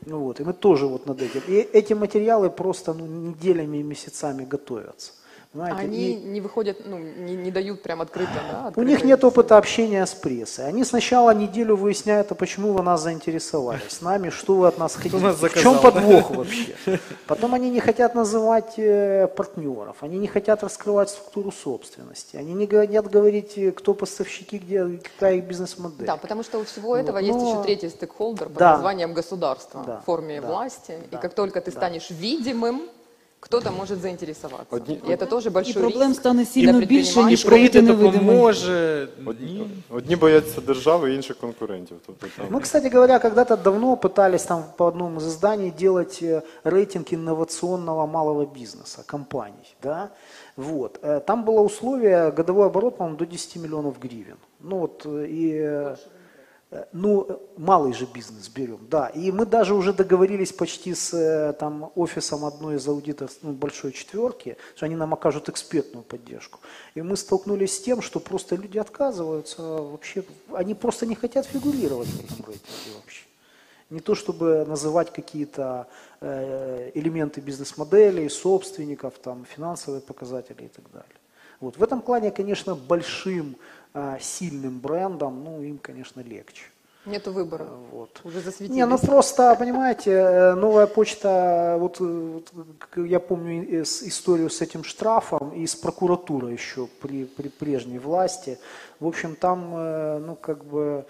Вот, 0.01 0.39
и 0.39 0.43
мы 0.43 0.53
тоже 0.53 0.87
вот 0.87 1.05
над 1.05 1.21
этим. 1.21 1.41
И 1.47 1.55
эти 1.55 1.91
материалы 1.93 2.49
просто 2.49 2.93
ну, 2.93 3.05
неделями 3.05 3.77
и 3.77 3.83
месяцами 3.83 4.45
готовятся. 4.45 5.11
Понимаете? 5.51 5.79
Они 5.79 6.11
И- 6.11 6.15
не 6.15 6.41
выходят, 6.41 6.77
ну, 6.85 6.99
не, 6.99 7.35
не 7.35 7.49
дают 7.49 7.81
прям 7.81 8.01
открыто, 8.01 8.29
да? 8.51 8.71
у 8.75 8.83
них 8.83 9.03
нет 9.03 9.23
опыта 9.23 9.57
общения 9.57 10.05
с 10.05 10.13
прессой. 10.13 10.67
Они 10.67 10.83
сначала 10.83 11.33
неделю 11.33 11.75
выясняют, 11.75 12.31
а 12.31 12.35
почему 12.35 12.73
вы 12.73 12.83
нас 12.83 13.01
заинтересовались, 13.01 13.81
с 13.93 14.01
нами, 14.01 14.29
что 14.29 14.53
вы 14.55 14.67
от 14.67 14.77
нас 14.77 14.93
хотите, 14.95 15.17
нас 15.17 15.37
в 15.41 15.49
чем 15.59 15.73
да? 15.73 15.79
подвох 15.79 16.29
вообще. 16.29 16.75
Потом 17.25 17.55
они 17.55 17.71
не 17.71 17.79
хотят 17.79 18.13
называть 18.13 18.73
э, 18.77 19.27
партнеров, 19.35 19.97
они 20.01 20.19
не 20.19 20.27
хотят 20.27 20.61
раскрывать 20.63 21.09
структуру 21.09 21.51
собственности, 21.51 22.35
они 22.35 22.53
не 22.53 22.67
хотят 22.67 23.09
говорить, 23.09 23.57
э, 23.57 23.71
кто 23.71 23.95
поставщики, 23.95 24.59
где, 24.59 24.99
какая 25.15 25.37
их 25.37 25.45
бизнес-модель. 25.45 26.05
Да, 26.05 26.17
потому 26.17 26.43
что 26.43 26.59
у 26.59 26.63
всего 26.63 26.89
Вот, 26.89 26.97
этого 26.99 27.17
есть 27.17 27.39
но- 27.39 27.53
еще 27.53 27.63
третий 27.63 27.89
стейкхолдер 27.89 28.49
под 28.49 28.57
Да. 28.57 28.73
названием 28.73 29.13
государство 29.13 29.83
Да, 29.83 29.97
в 29.97 30.05
форме 30.05 30.41
да, 30.41 30.47
власти. 30.47 30.99
да, 31.09 31.17
и 31.17 31.21
как 31.21 31.33
только 31.33 31.59
ты 31.59 31.71
да. 31.71 31.77
станешь 31.77 32.11
видимым, 32.11 32.83
кто-то 33.40 33.70
может 33.70 34.00
заинтересоваться. 34.00 34.76
Одни- 34.76 35.00
И 35.08 35.12
это 35.12 35.26
тоже 35.26 35.48
І 35.48 35.52
большой 35.52 35.82
проблем 35.82 36.08
риск 36.08 36.20
стане 36.20 36.38
для 36.42 36.50
сильно 36.50 36.72
більше, 36.72 36.86
предпринимателей. 36.86 37.24
ніж 37.26 37.40
І 37.44 37.48
коли 37.48 37.68
ти 37.68 37.68
прийде, 37.70 37.82
невидимий. 37.82 38.20
допоможе. 38.36 39.08
Одні, 39.26 39.46
Ні. 39.52 39.66
одні 39.90 40.16
бояться 40.16 40.60
держави, 40.60 41.14
інші 41.14 41.34
конкурентів. 41.34 41.96
Тобто, 42.06 42.26
там, 42.36 42.46
Мы, 42.46 42.60
кстати 42.60 42.88
говоря, 42.88 43.18
когда-то 43.18 43.56
давно 43.56 43.94
пытались 43.96 44.46
там 44.48 44.64
по 44.76 44.84
одному 44.86 45.16
из 45.18 45.26
изданий 45.26 45.70
делать 45.78 46.18
э, 46.22 46.42
рейтинг 46.64 47.06
инновационного 47.12 48.06
малого 48.06 48.46
бизнеса, 48.60 49.02
компаний. 49.06 49.76
Да? 49.82 50.08
Вот. 50.56 50.98
Э, 51.02 51.20
Там 51.20 51.44
было 51.44 51.60
условие, 51.60 52.30
годовой 52.30 52.66
оборот, 52.66 52.96
по-моему, 52.96 53.18
до 53.18 53.26
10 53.26 53.56
миллионов 53.56 53.94
гривен. 54.02 54.36
Ну 54.60 54.78
вот, 54.78 55.06
э, 55.06 55.26
и, 55.26 55.50
э, 55.52 55.92
э, 55.92 55.96
ну, 56.91 57.25
э, 57.27 57.37
малый 57.57 57.93
же 57.93 58.05
бизнес 58.05 58.47
берем, 58.47 58.87
да. 58.89 59.07
И 59.07 59.31
мы 59.31 59.45
даже 59.45 59.73
уже 59.73 59.91
договорились 59.91 60.53
почти 60.53 60.93
с 60.93 61.13
э, 61.13 61.53
там, 61.53 61.91
офисом 61.95 62.45
одной 62.45 62.75
из 62.75 62.87
аудиторов, 62.87 63.31
ну, 63.41 63.53
большой 63.53 63.91
четверки, 63.91 64.55
что 64.75 64.85
они 64.85 64.95
нам 64.95 65.13
окажут 65.13 65.49
экспертную 65.49 66.03
поддержку. 66.03 66.59
И 66.93 67.01
мы 67.01 67.17
столкнулись 67.17 67.75
с 67.75 67.81
тем, 67.81 68.01
что 68.01 68.19
просто 68.19 68.55
люди 68.55 68.77
отказываются 68.77 69.61
вообще, 69.63 70.23
они 70.53 70.75
просто 70.75 71.07
не 71.07 71.15
хотят 71.15 71.47
фигурировать 71.47 72.07
в 72.07 72.19
этом 72.23 72.45
рейтинге 72.45 72.95
вообще. 72.95 73.23
Не 73.89 73.99
то 73.99 74.13
чтобы 74.13 74.63
называть 74.67 75.11
какие-то 75.11 75.87
э, 76.21 76.91
элементы 76.93 77.41
бизнес-моделей, 77.41 78.29
собственников, 78.29 79.17
там, 79.17 79.45
финансовые 79.45 80.01
показатели 80.01 80.65
и 80.65 80.67
так 80.67 80.85
далее. 80.91 81.15
Вот. 81.59 81.77
В 81.77 81.83
этом 81.83 82.01
плане, 82.01 82.31
конечно, 82.31 82.75
большим, 82.75 83.55
э, 83.55 83.55
сильным 84.19 84.79
брендом, 84.79 85.43
ну, 85.43 85.61
им, 85.61 85.77
конечно, 85.77 86.21
легче. 86.21 86.63
Нету 87.05 87.31
выбора. 87.31 87.65
Вот. 87.91 88.21
Уже 88.23 88.41
засветились. 88.41 88.75
Не, 88.75 88.85
ну 88.85 88.97
просто, 88.97 89.55
понимаете, 89.55 90.11
э, 90.11 90.53
новая 90.55 90.85
почта, 90.85 91.77
вот, 91.79 92.01
э, 92.01 92.03
вот, 92.03 92.53
я 92.97 93.19
помню 93.19 93.81
историю 93.81 94.49
с 94.49 94.61
этим 94.61 94.83
штрафом 94.83 95.51
и 95.51 95.65
с 95.65 95.75
прокуратурой 95.75 96.53
еще 96.53 96.87
при, 97.01 97.25
при 97.25 97.47
прежней 97.47 97.99
власти. 97.99 98.59
В 98.99 99.07
общем, 99.07 99.35
там, 99.35 99.73
э, 99.73 100.19
ну, 100.19 100.35
как 100.35 100.65
бы, 100.65 101.05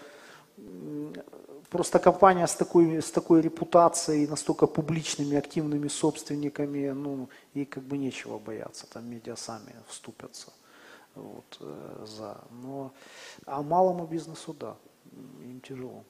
просто 1.69 1.99
компания 1.99 2.45
с 2.45 2.55
такой, 2.55 3.01
с 3.01 3.11
такой 3.11 3.41
репутацией, 3.41 4.27
настолько 4.27 4.67
публичными, 4.67 5.37
активными 5.37 5.87
собственниками, 5.87 6.91
ну, 6.91 7.29
ей 7.55 7.65
как 7.65 7.83
бы 7.83 7.97
нечего 7.97 8.37
бояться, 8.37 8.85
там 8.93 9.09
медиа 9.09 9.35
сами 9.35 9.73
вступятся 9.87 10.51
вот, 11.15 11.57
э, 11.59 12.05
за. 12.05 12.41
Но, 12.51 12.91
а 13.45 13.61
малому 13.61 14.05
бизнесу, 14.05 14.53
да, 14.53 14.75
им 15.41 15.61
тяжело. 15.61 16.03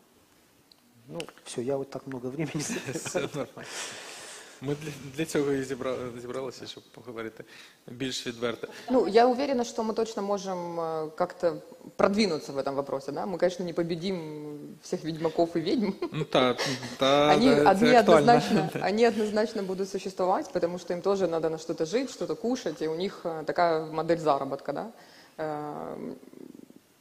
Ну, 1.08 1.20
все, 1.44 1.62
я 1.62 1.78
вот 1.78 1.90
так 1.90 2.06
много 2.06 2.28
времени. 2.28 2.62
Все 2.94 3.22
нормально. 3.22 3.66
Ми 4.61 4.77
для, 4.83 4.91
для 5.17 5.25
цього 5.25 5.53
і 5.53 5.63
зібра, 5.63 5.97
зібралися, 6.21 6.67
щоб 6.67 6.83
поговорити 6.85 7.45
більш 7.87 8.27
відверто. 8.27 8.69
Ну, 8.91 9.09
я 9.09 9.27
уверена, 9.27 9.65
что 9.65 9.83
мы 9.83 9.95
точно 9.95 10.23
можем 10.23 10.81
э, 10.81 11.11
как-то 11.17 11.57
продвинуться 11.97 12.53
в 12.53 12.59
этом 12.59 12.75
вопросе. 12.75 13.13
Да? 13.13 13.27
Мы, 13.27 13.39
конечно, 13.39 13.65
не 13.65 13.73
победим 13.73 14.59
всех 14.83 15.05
ведьмаков 15.05 15.57
и 15.57 15.61
ведьм. 15.61 15.91
Ну 16.13 16.25
та, 16.25 16.57
та 16.99 17.35
Они, 17.35 17.55
да, 17.55 17.71
одни, 17.71 17.91
це 17.91 18.01
актуально. 18.01 18.33
однозначно, 18.33 18.69
они 18.87 19.09
однозначно 19.09 19.63
будут 19.63 19.91
существовать, 19.91 20.53
потому 20.53 20.79
что 20.79 20.95
им 20.95 21.03
тоже 21.03 21.27
надо 21.29 21.51
на 21.51 21.59
что-то 21.59 21.85
жить, 21.85 22.11
что-то 22.11 22.35
кушать, 22.35 22.83
и 22.83 22.89
у 22.89 22.95
них 22.95 23.21
э, 23.25 23.45
такая 23.45 23.87
модель 23.87 24.19
заработка. 24.19 24.73
Да? 24.73 24.87
Эм, 25.37 26.17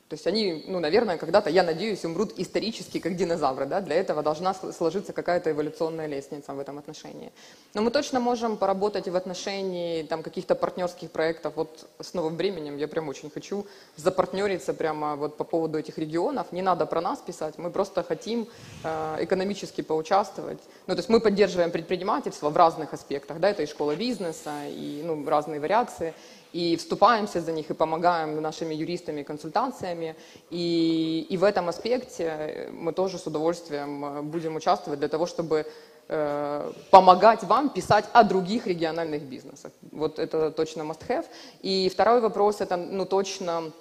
То 0.09 0.15
есть 0.15 0.27
они, 0.27 0.65
ну, 0.67 0.81
наверное, 0.81 1.19
когда-то, 1.19 1.51
я 1.51 1.63
надеюсь, 1.63 2.03
умрут 2.05 2.33
исторически, 2.39 2.99
как 2.99 3.15
динозавры. 3.15 3.67
Да? 3.67 3.81
Для 3.83 3.97
этого 3.97 4.23
должна 4.23 4.53
сл- 4.53 4.73
сложиться 4.73 5.13
какая-то 5.13 5.51
эволюционная 5.51 6.07
лестница 6.07 6.55
в 6.55 6.59
этом 6.61 6.79
отношении. 6.79 7.31
Но 7.75 7.83
мы 7.83 7.91
точно 7.91 8.19
можем 8.19 8.57
поработать 8.57 9.07
и 9.07 9.11
в 9.11 9.17
отношении 9.17 10.03
там, 10.05 10.23
каких-то 10.23 10.55
партнерских 10.55 11.11
проектов. 11.11 11.53
Вот 11.57 11.87
с 12.01 12.15
новым 12.15 12.37
временем 12.37 12.79
я 12.79 12.89
прям 12.89 13.09
очень 13.09 13.29
хочу 13.29 13.67
запартнериться 13.97 14.73
прямо 14.73 15.17
вот 15.17 15.37
по 15.37 15.45
поводу 15.45 15.79
этих 15.79 15.99
регионов. 15.99 16.53
Не 16.53 16.63
надо 16.63 16.87
про 16.87 17.03
нас 17.03 17.19
писать, 17.19 17.59
мы 17.59 17.71
просто 17.71 18.03
хотим 18.03 18.49
э, 18.85 19.17
экономически 19.25 19.83
поучаствовать. 19.83 20.59
Ну, 20.87 20.95
то 20.95 21.01
есть 21.01 21.11
мы 21.11 21.21
поддерживаем 21.21 21.71
предпринимательство 21.71 22.49
в 22.49 22.57
разных 22.57 22.95
аспектах. 22.95 23.41
Да? 23.41 23.51
Это 23.51 23.63
и 23.63 23.67
школа 23.67 23.95
бизнеса, 23.95 24.53
и 24.69 25.03
ну, 25.05 25.23
разные 25.29 25.61
вариации 25.61 26.15
и 26.53 26.77
вступаемся 26.77 27.41
за 27.41 27.53
них, 27.53 27.71
и 27.71 27.75
помогаем 27.75 28.41
нашими 28.41 28.75
юристами 28.75 29.23
консультациями. 29.23 30.17
И, 30.51 31.27
и 31.29 31.37
в 31.37 31.45
этом 31.45 31.69
аспекте 31.69 32.71
мы 32.73 32.93
тоже 32.93 33.19
с 33.19 33.27
удовольствием 33.27 34.05
э, 34.05 34.23
будем 34.23 34.57
участвовать 34.57 35.01
для 35.01 35.09
того, 35.09 35.27
чтобы 35.27 35.67
э, 36.09 36.73
помогать 36.91 37.43
вам 37.45 37.71
писать 37.71 38.05
о 38.13 38.25
других 38.25 38.67
региональных 38.67 39.23
бизнесах. 39.23 39.73
Вот 39.93 40.19
это 40.19 40.51
точно 40.51 40.83
must 40.83 41.07
have. 41.09 41.27
И 41.63 41.89
второй 41.89 42.21
вопрос, 42.21 42.61
это 42.61 42.77
ну, 42.77 43.05
точно 43.05 43.73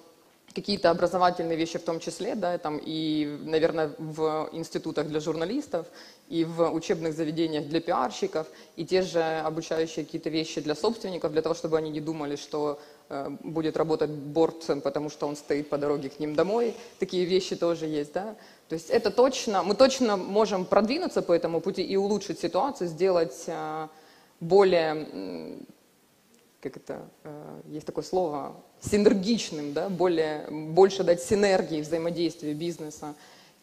какие-то 0.60 0.90
образовательные 0.90 1.56
вещи 1.56 1.78
в 1.78 1.84
том 1.84 2.00
числе, 2.00 2.34
да, 2.34 2.58
там 2.58 2.80
и, 2.84 3.38
наверное, 3.44 3.92
в 3.98 4.48
институтах 4.52 5.06
для 5.06 5.20
журналистов, 5.20 5.86
и 6.28 6.44
в 6.44 6.70
учебных 6.72 7.14
заведениях 7.14 7.66
для 7.66 7.80
пиарщиков, 7.80 8.46
и 8.76 8.84
те 8.84 9.02
же 9.02 9.22
обучающие 9.22 10.04
какие-то 10.04 10.30
вещи 10.30 10.60
для 10.60 10.74
собственников, 10.74 11.32
для 11.32 11.42
того, 11.42 11.54
чтобы 11.54 11.78
они 11.78 11.90
не 11.90 12.00
думали, 12.00 12.36
что 12.36 12.80
э, 13.08 13.30
будет 13.42 13.76
работать 13.76 14.10
борт, 14.10 14.66
потому 14.82 15.10
что 15.10 15.28
он 15.28 15.36
стоит 15.36 15.68
по 15.70 15.78
дороге 15.78 16.08
к 16.08 16.18
ним 16.18 16.34
домой. 16.34 16.74
Такие 16.98 17.24
вещи 17.24 17.54
тоже 17.54 17.86
есть, 17.86 18.12
да. 18.12 18.34
То 18.68 18.74
есть 18.74 18.90
это 18.90 19.10
точно, 19.10 19.62
мы 19.62 19.74
точно 19.74 20.16
можем 20.16 20.64
продвинуться 20.64 21.22
по 21.22 21.32
этому 21.32 21.60
пути 21.60 21.82
и 21.82 21.96
улучшить 21.96 22.40
ситуацию, 22.40 22.88
сделать 22.88 23.44
э, 23.46 23.88
более 24.40 25.58
как 26.60 26.76
это, 26.76 27.08
э, 27.22 27.60
есть 27.68 27.86
такое 27.86 28.04
слово, 28.04 28.56
синергичным, 28.80 29.72
да, 29.72 29.88
более, 29.88 30.46
больше 30.50 31.04
дать 31.04 31.22
синергии 31.22 31.80
взаимодействия 31.80 32.54
бизнеса 32.54 33.14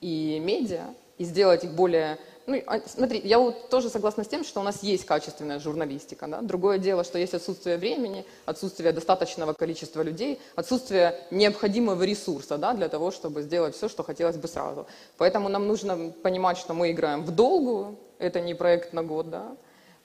и 0.02 0.40
медиа, 0.44 0.94
и 1.18 1.24
сделать 1.24 1.64
их 1.64 1.72
более... 1.72 2.18
Ну, 2.48 2.62
а, 2.68 2.80
смотри, 2.86 3.22
я 3.24 3.40
вот 3.40 3.70
тоже 3.70 3.90
согласна 3.90 4.24
с 4.24 4.28
тем, 4.28 4.44
что 4.44 4.60
у 4.60 4.64
нас 4.64 4.84
есть 4.84 5.06
качественная 5.06 5.60
журналистика. 5.60 6.28
Да? 6.28 6.42
Другое 6.42 6.78
дело, 6.78 7.04
что 7.04 7.18
есть 7.18 7.34
отсутствие 7.34 7.78
времени, 7.78 8.24
отсутствие 8.46 8.92
достаточного 8.92 9.54
количества 9.54 10.04
людей, 10.04 10.40
отсутствие 10.56 11.20
необходимого 11.32 12.04
ресурса 12.04 12.58
да, 12.58 12.74
для 12.74 12.88
того, 12.88 13.10
чтобы 13.10 13.42
сделать 13.42 13.76
все, 13.76 13.90
что 13.90 14.04
хотелось 14.04 14.38
бы 14.38 14.48
сразу. 14.48 14.86
Поэтому 15.18 15.50
нам 15.50 15.68
нужно 15.68 16.12
понимать, 16.22 16.58
что 16.58 16.74
мы 16.76 16.92
играем 16.92 17.24
в 17.24 17.32
долгую, 17.32 17.98
это 18.20 18.42
не 18.42 18.54
проект 18.54 18.94
на 18.94 19.04
год, 19.04 19.30
да, 19.32 19.56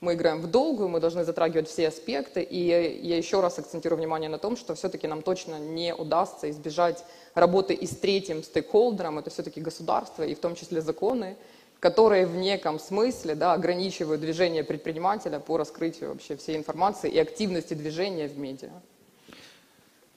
мы 0.01 0.15
играем 0.15 0.41
в 0.41 0.47
долгую, 0.47 0.89
мы 0.89 0.99
должны 0.99 1.23
затрагивать 1.23 1.69
все 1.69 1.87
аспекты. 1.87 2.41
И 2.41 2.57
я 2.59 3.17
еще 3.17 3.39
раз 3.39 3.59
акцентирую 3.59 3.99
внимание 3.99 4.29
на 4.29 4.39
том, 4.39 4.57
что 4.57 4.73
все-таки 4.73 5.07
нам 5.07 5.21
точно 5.21 5.59
не 5.59 5.93
удастся 5.93 6.49
избежать 6.49 7.05
работы 7.35 7.75
и 7.75 7.85
с 7.85 7.95
третьим 7.95 8.43
стейкхолдером, 8.43 9.19
это 9.19 9.29
все-таки 9.29 9.61
государство, 9.61 10.23
и 10.23 10.33
в 10.33 10.39
том 10.39 10.55
числе 10.55 10.81
законы, 10.81 11.37
которые 11.79 12.25
в 12.25 12.35
неком 12.35 12.79
смысле 12.79 13.35
да, 13.35 13.53
ограничивают 13.53 14.21
движение 14.21 14.63
предпринимателя 14.63 15.39
по 15.39 15.57
раскрытию 15.57 16.09
вообще 16.09 16.35
всей 16.35 16.57
информации 16.57 17.09
и 17.11 17.19
активности 17.19 17.75
движения 17.75 18.27
в 18.27 18.39
медиа. 18.39 18.71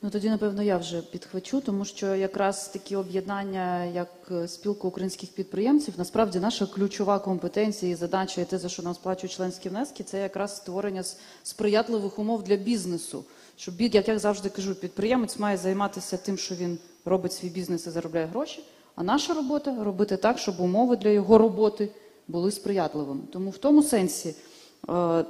Ну 0.05 0.11
тоді, 0.11 0.30
напевно, 0.30 0.62
я 0.62 0.78
вже 0.78 1.02
підхвачу, 1.02 1.61
тому 1.61 1.84
що 1.84 2.14
якраз 2.14 2.68
такі 2.68 2.96
об'єднання, 2.96 3.84
як 3.84 4.09
е, 4.30 4.48
спілка 4.48 4.88
українських 4.88 5.30
підприємців, 5.30 5.94
насправді 5.98 6.38
наша 6.38 6.66
ключова 6.66 7.18
компетенція 7.18 7.92
і 7.92 7.94
задача, 7.94 8.40
і 8.40 8.44
те, 8.44 8.59
за 8.59 8.68
що 8.68 8.82
нам 8.82 8.94
сплачують 8.94 9.32
членські 9.32 9.68
внески, 9.68 10.02
це 10.02 10.20
якраз 10.20 10.57
створення 10.57 11.05
сприятливих 11.42 12.18
умов 12.18 12.42
для 12.42 12.57
бізнесу. 12.57 13.24
Щоб 13.57 13.80
як 13.80 14.09
я 14.09 14.18
завжди 14.18 14.48
кажу, 14.48 14.74
підприємець 14.74 15.38
має 15.38 15.57
займатися 15.57 16.16
тим, 16.16 16.38
що 16.38 16.55
він 16.55 16.78
робить 17.05 17.32
свій 17.32 17.48
бізнес 17.48 17.86
і 17.86 17.90
заробляє 17.90 18.26
гроші. 18.26 18.64
А 18.94 19.02
наша 19.02 19.34
робота 19.34 19.84
робити 19.84 20.16
так, 20.16 20.38
щоб 20.38 20.61
умови 20.61 20.96
для 20.96 21.09
його 21.09 21.38
роботи 21.38 21.88
були 22.28 22.50
сприятливими. 22.50 23.20
Тому 23.32 23.50
в 23.50 23.59
тому 23.59 23.82
сенсі 23.82 24.28
е, 24.28 24.34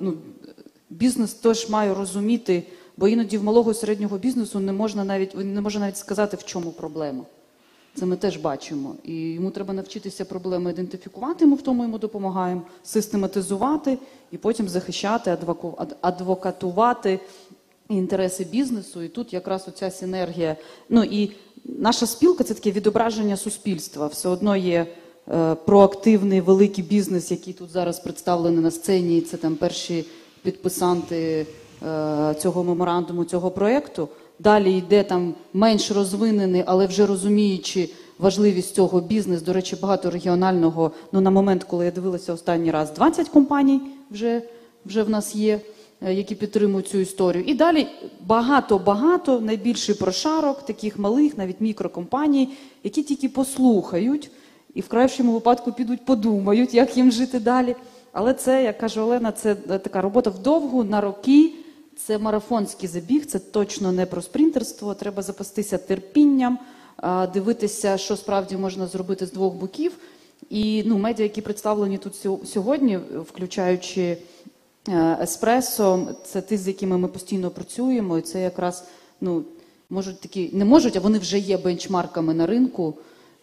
ну, 0.01 0.19
бізнес 0.91 1.35
теж 1.35 1.69
має 1.69 1.95
розуміти, 1.95 2.63
бо 2.97 3.09
іноді 3.09 3.39
в 3.39 3.45
малого 3.45 3.71
і 3.71 3.75
середнього 3.75 4.19
бізнесу 4.19 4.61
не 4.61 4.73
можна 4.73 5.05
навіть 5.05 5.35
не 5.35 5.61
може 5.61 5.79
навіть 5.79 5.97
сказати, 5.97 6.37
в 6.37 6.45
чому 6.45 6.71
проблема. 6.71 7.25
Це 7.95 8.07
ми 8.07 8.17
теж 8.17 8.37
бачимо. 8.37 8.95
І 9.05 9.15
йому 9.15 9.51
треба 9.51 9.75
навчитися 9.75 10.25
проблеми 10.25 10.71
ідентифікувати, 10.71 11.47
ми 11.47 11.57
в 11.57 11.63
тому 11.63 11.83
йому 11.83 11.99
допомагаємо, 11.99 12.63
систематизувати 12.85 13.99
і 14.31 14.39
потім 14.39 14.69
захищати, 14.69 15.39
адвокатувати 16.01 17.21
інтереси 17.89 18.45
бізнесу. 18.45 19.03
І 19.03 19.09
тут 19.09 19.33
якраз 19.33 19.69
оця 19.69 19.91
синергія. 19.91 20.57
Ну 20.89 21.05
і 21.05 21.33
наша 21.65 22.07
спілка 22.07 22.45
це 22.45 22.55
таке 22.55 22.71
відображення 22.71 23.37
суспільства. 23.37 24.07
Все 24.07 24.29
одно 24.29 24.57
є 24.57 24.87
е, 25.29 25.55
проактивний 25.55 26.41
великий 26.41 26.85
бізнес, 26.85 27.31
який 27.31 27.53
тут 27.53 27.71
зараз 27.71 28.01
представлений 28.01 28.65
на 28.65 28.71
сцені. 28.71 29.21
Це 29.21 29.37
там 29.37 29.57
перші 29.57 30.05
підписанти 30.43 31.47
цього 32.39 32.65
меморандуму, 32.65 33.25
цього 33.25 33.51
проєкту. 33.51 34.09
Далі 34.39 34.79
йде 34.79 35.03
там 35.03 35.35
менш 35.53 35.91
розвинений, 35.91 36.63
але 36.67 36.87
вже 36.87 37.07
розуміючи 37.07 37.91
важливість 38.19 38.75
цього 38.75 39.01
бізнес. 39.01 39.43
До 39.43 39.53
речі, 39.53 39.77
багато 39.83 40.11
регіонального. 40.11 40.91
Ну 41.13 41.21
на 41.21 41.31
момент, 41.31 41.65
коли 41.65 41.85
я 41.85 41.91
дивилася 41.91 42.33
останній 42.33 42.71
раз, 42.71 42.93
20 42.93 43.29
компаній 43.29 43.81
вже, 44.11 44.43
вже 44.87 45.03
в 45.03 45.11
нас 45.11 45.35
є, 45.35 45.61
е, 46.03 46.15
які 46.15 46.35
підтримують 46.35 46.89
цю 46.89 46.99
історію. 46.99 47.45
І 47.47 47.55
далі 47.55 47.87
багато-багато 48.27 49.41
найбільший 49.41 49.95
прошарок 49.95 50.63
таких 50.63 50.99
малих, 50.99 51.39
навіть 51.39 51.61
мікрокомпаній, 51.61 52.49
які 52.85 53.03
тільки 53.03 53.29
послухають 53.29 54.31
і 54.75 54.81
в 54.81 54.89
кращому 54.89 55.33
випадку 55.33 55.73
підуть 55.73 56.05
подумають, 56.05 56.75
як 56.75 56.97
їм 56.97 57.13
жити 57.13 57.41
далі. 57.41 57.77
Але 58.13 58.35
це, 58.35 58.65
як 58.65 58.79
каже 58.79 59.01
Олена, 59.01 59.33
це 59.33 59.57
е, 59.71 59.79
така 59.79 60.01
робота 60.01 60.31
вдовгу 60.31 60.85
на 60.85 61.01
роки. 61.01 61.53
Це 61.97 62.19
марафонський 62.19 62.89
забіг, 62.89 63.27
це 63.27 63.39
точно 63.39 63.93
не 63.93 64.07
про 64.07 64.23
спринтерство. 64.23 64.95
Треба 64.95 65.23
запастися 65.23 65.79
терпінням, 65.79 66.59
дивитися, 67.35 67.99
що 67.99 68.17
справді 68.17 68.57
можна 68.57 68.87
зробити 68.87 69.27
з 69.27 69.33
двох 69.33 69.55
боків. 69.55 69.93
І 70.51 70.83
ну, 70.87 70.99
медіа, 70.99 71.23
які 71.23 71.41
представлені 71.41 71.99
тут 71.99 72.27
сьогодні, 72.45 72.97
включаючи 72.97 74.17
е, 74.89 75.19
еспресо, 75.23 76.09
це 76.25 76.43
ті, 76.43 76.57
з 76.57 76.69
якими 76.69 76.99
ми 76.99 77.09
постійно 77.09 77.51
працюємо, 77.51 78.19
і 78.19 78.23
це 78.23 78.41
якраз 78.41 78.85
ну, 79.21 79.45
можуть 79.91 80.21
такі, 80.21 80.51
не 80.53 80.65
можуть, 80.65 80.97
а 80.97 81.01
вони 81.01 81.19
вже 81.19 81.39
є 81.39 81.59
бенчмарками 81.59 82.35
на 82.35 82.47
ринку. 82.47 82.95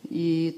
І 0.10 0.54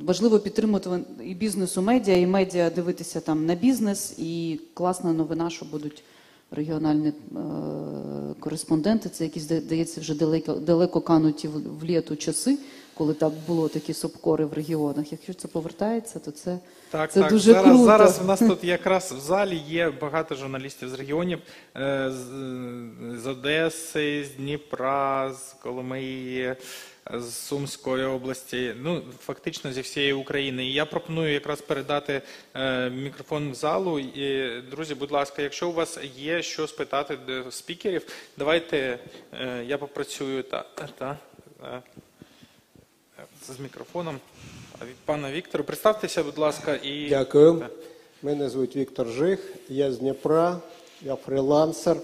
важливо 0.00 0.38
підтримувати 0.38 0.90
і 1.24 1.34
бізнесу 1.34 1.82
медіа, 1.82 2.16
і 2.16 2.26
медіа 2.26 2.70
дивитися 2.70 3.20
там 3.20 3.46
на 3.46 3.54
бізнес. 3.54 4.14
І 4.18 4.60
класна 4.74 5.12
новина, 5.12 5.50
що 5.50 5.64
будуть 5.64 6.02
регіональні 6.50 7.08
е, 7.08 7.12
кореспонденти. 8.40 9.08
Це 9.08 9.24
якісь 9.24 9.42
здається 9.42 10.00
вже 10.00 10.14
далеко, 10.14 10.54
далеко 10.54 11.00
кануті 11.00 11.48
в, 11.48 11.84
літу 11.84 12.16
часи, 12.16 12.58
коли 12.94 13.14
так 13.14 13.32
було 13.46 13.68
такі 13.68 13.94
сопкори 13.94 14.44
в 14.44 14.52
регіонах. 14.52 15.12
Якщо 15.12 15.34
це 15.34 15.48
повертається, 15.48 16.18
то 16.18 16.30
це, 16.30 16.58
Так, 16.90 17.12
це 17.12 17.20
так. 17.20 17.30
дуже 17.32 17.52
зараз, 17.52 17.64
круто. 17.64 17.84
зараз 17.84 18.18
в 18.18 18.26
нас 18.26 18.38
тут 18.48 18.64
якраз 18.64 19.12
в 19.12 19.20
залі 19.20 19.62
є 19.68 19.90
багато 20.00 20.34
журналістів 20.34 20.88
з 20.88 20.94
регіонів 20.94 21.38
е, 21.76 22.10
з, 22.10 22.24
з 23.22 23.26
Одеси, 23.26 24.24
з 24.24 24.36
Дніпра, 24.36 25.32
з 25.32 25.52
Коломиї, 25.52 26.56
з 27.14 27.34
Сумської 27.34 28.04
області. 28.04 28.74
Ну, 28.82 29.02
фактично 29.18 29.72
зі 29.72 29.80
всієї 29.80 30.12
України. 30.12 30.66
І 30.66 30.72
я 30.72 30.86
пропоную 30.86 31.32
якраз 31.32 31.60
передати 31.60 32.22
е, 32.54 32.90
мікрофон 32.90 33.50
в 33.50 33.54
залу. 33.54 33.98
І, 33.98 34.60
друзі, 34.70 34.94
будь 34.94 35.10
ласка, 35.10 35.42
якщо 35.42 35.68
у 35.68 35.72
вас 35.72 35.98
є 36.16 36.42
що 36.42 36.66
спитати 36.66 37.18
до 37.26 37.50
спікерів, 37.50 38.06
давайте 38.38 38.98
е, 39.40 39.64
я 39.66 39.78
попрацюю 39.78 40.42
та, 40.42 40.64
та, 40.98 41.18
е, 41.64 41.82
з 43.46 43.60
мікрофоном. 43.60 44.18
Пана 45.04 45.32
Віктора. 45.32 45.64
Представтеся, 45.64 46.22
будь 46.22 46.38
ласка, 46.38 46.78
і 46.82 47.08
Дякую. 47.08 47.58
Так. 47.58 47.70
Мене 48.22 48.48
звуть 48.48 48.76
Віктор 48.76 49.08
Жих, 49.08 49.52
я 49.68 49.92
з 49.92 49.98
Дніпра, 49.98 50.58
я 51.02 51.16
фрилансер. 51.16 51.96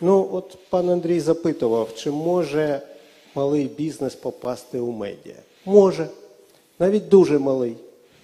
Ну, 0.00 0.28
от 0.32 0.58
пан 0.70 0.90
Андрій 0.90 1.20
запитував, 1.20 1.94
чи 1.94 2.10
може 2.10 2.82
малий 3.36 3.64
бізнес 3.78 4.14
попасти 4.14 4.78
у 4.78 4.90
медіа? 4.92 5.34
Може, 5.64 6.06
навіть 6.78 7.08
дуже 7.08 7.38
малий. 7.38 7.76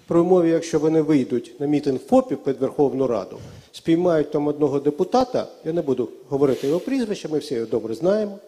При 0.09 0.21
умові, 0.21 0.51
якщо 0.51 0.79
вони 0.79 1.03
вийдуть 1.03 1.53
на 1.61 1.67
мітинг 1.67 1.99
ФОПів 2.09 2.39
під 2.39 2.61
Верховну 2.61 3.07
Раду, 3.07 3.39
спіймають 3.73 4.31
там 4.31 4.47
одного 4.47 4.81
депутата, 4.81 5.47
я 5.65 5.73
не 5.73 5.83
буду 5.83 6.09
говорити 6.29 6.67
його 6.67 6.81
прізвище, 6.81 7.29
ми 7.29 7.39
всі 7.39 7.55
його 7.55 7.67
добре 7.67 7.95
знаємо. 7.95 8.39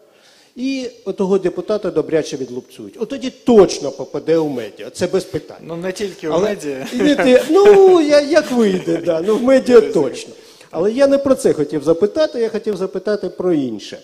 І 0.56 0.86
отого 1.04 1.38
депутата 1.38 1.90
добряче 1.90 2.36
відлупцюють. 2.36 2.96
От 3.00 3.08
тоді 3.08 3.30
точно 3.30 3.90
попаде 3.90 4.38
у 4.38 4.48
медіа, 4.48 4.90
це 4.90 5.06
без 5.06 5.24
питань. 5.24 5.56
Ну 5.62 5.76
не 5.76 5.92
тільки 5.92 6.28
у 6.28 6.32
Але- 6.32 6.48
медіа. 6.48 6.86
І 6.92 6.96
не 6.96 7.16
те- 7.16 7.44
ну, 7.50 8.00
я, 8.00 8.20
як 8.20 8.50
вийде, 8.52 9.02
да, 9.04 9.22
ну 9.26 9.36
в 9.36 9.42
медіа 9.42 9.80
точно. 9.80 10.34
Але 10.70 10.92
я 10.92 11.06
не 11.06 11.18
про 11.18 11.34
це 11.34 11.52
хотів 11.52 11.82
запитати, 11.84 12.40
я 12.40 12.48
хотів 12.48 12.76
запитати 12.76 13.28
про 13.28 13.52
інше. 13.52 13.98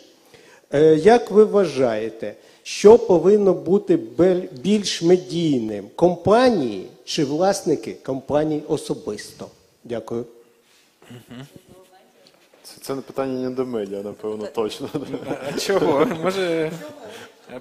Е, 0.75 0.95
як 0.95 1.31
ви 1.31 1.45
вважаєте, 1.45 2.35
що 2.63 2.99
повинно 2.99 3.53
бути 3.53 3.97
бель- 3.97 4.49
більш 4.61 5.03
медійним? 5.03 5.89
Компанії 5.97 6.87
чи 7.05 7.25
власники 7.25 7.97
компаній 8.05 8.63
особисто? 8.69 9.47
Дякую. 9.85 10.25
Це, 12.63 12.73
це 12.81 12.95
питання 12.95 13.49
не 13.49 13.51
до 13.51 13.67
медіа, 13.67 14.03
напевно, 14.03 14.47
точно. 14.47 14.89
А 15.49 15.53
чого? 15.59 16.07
Може, 16.23 16.73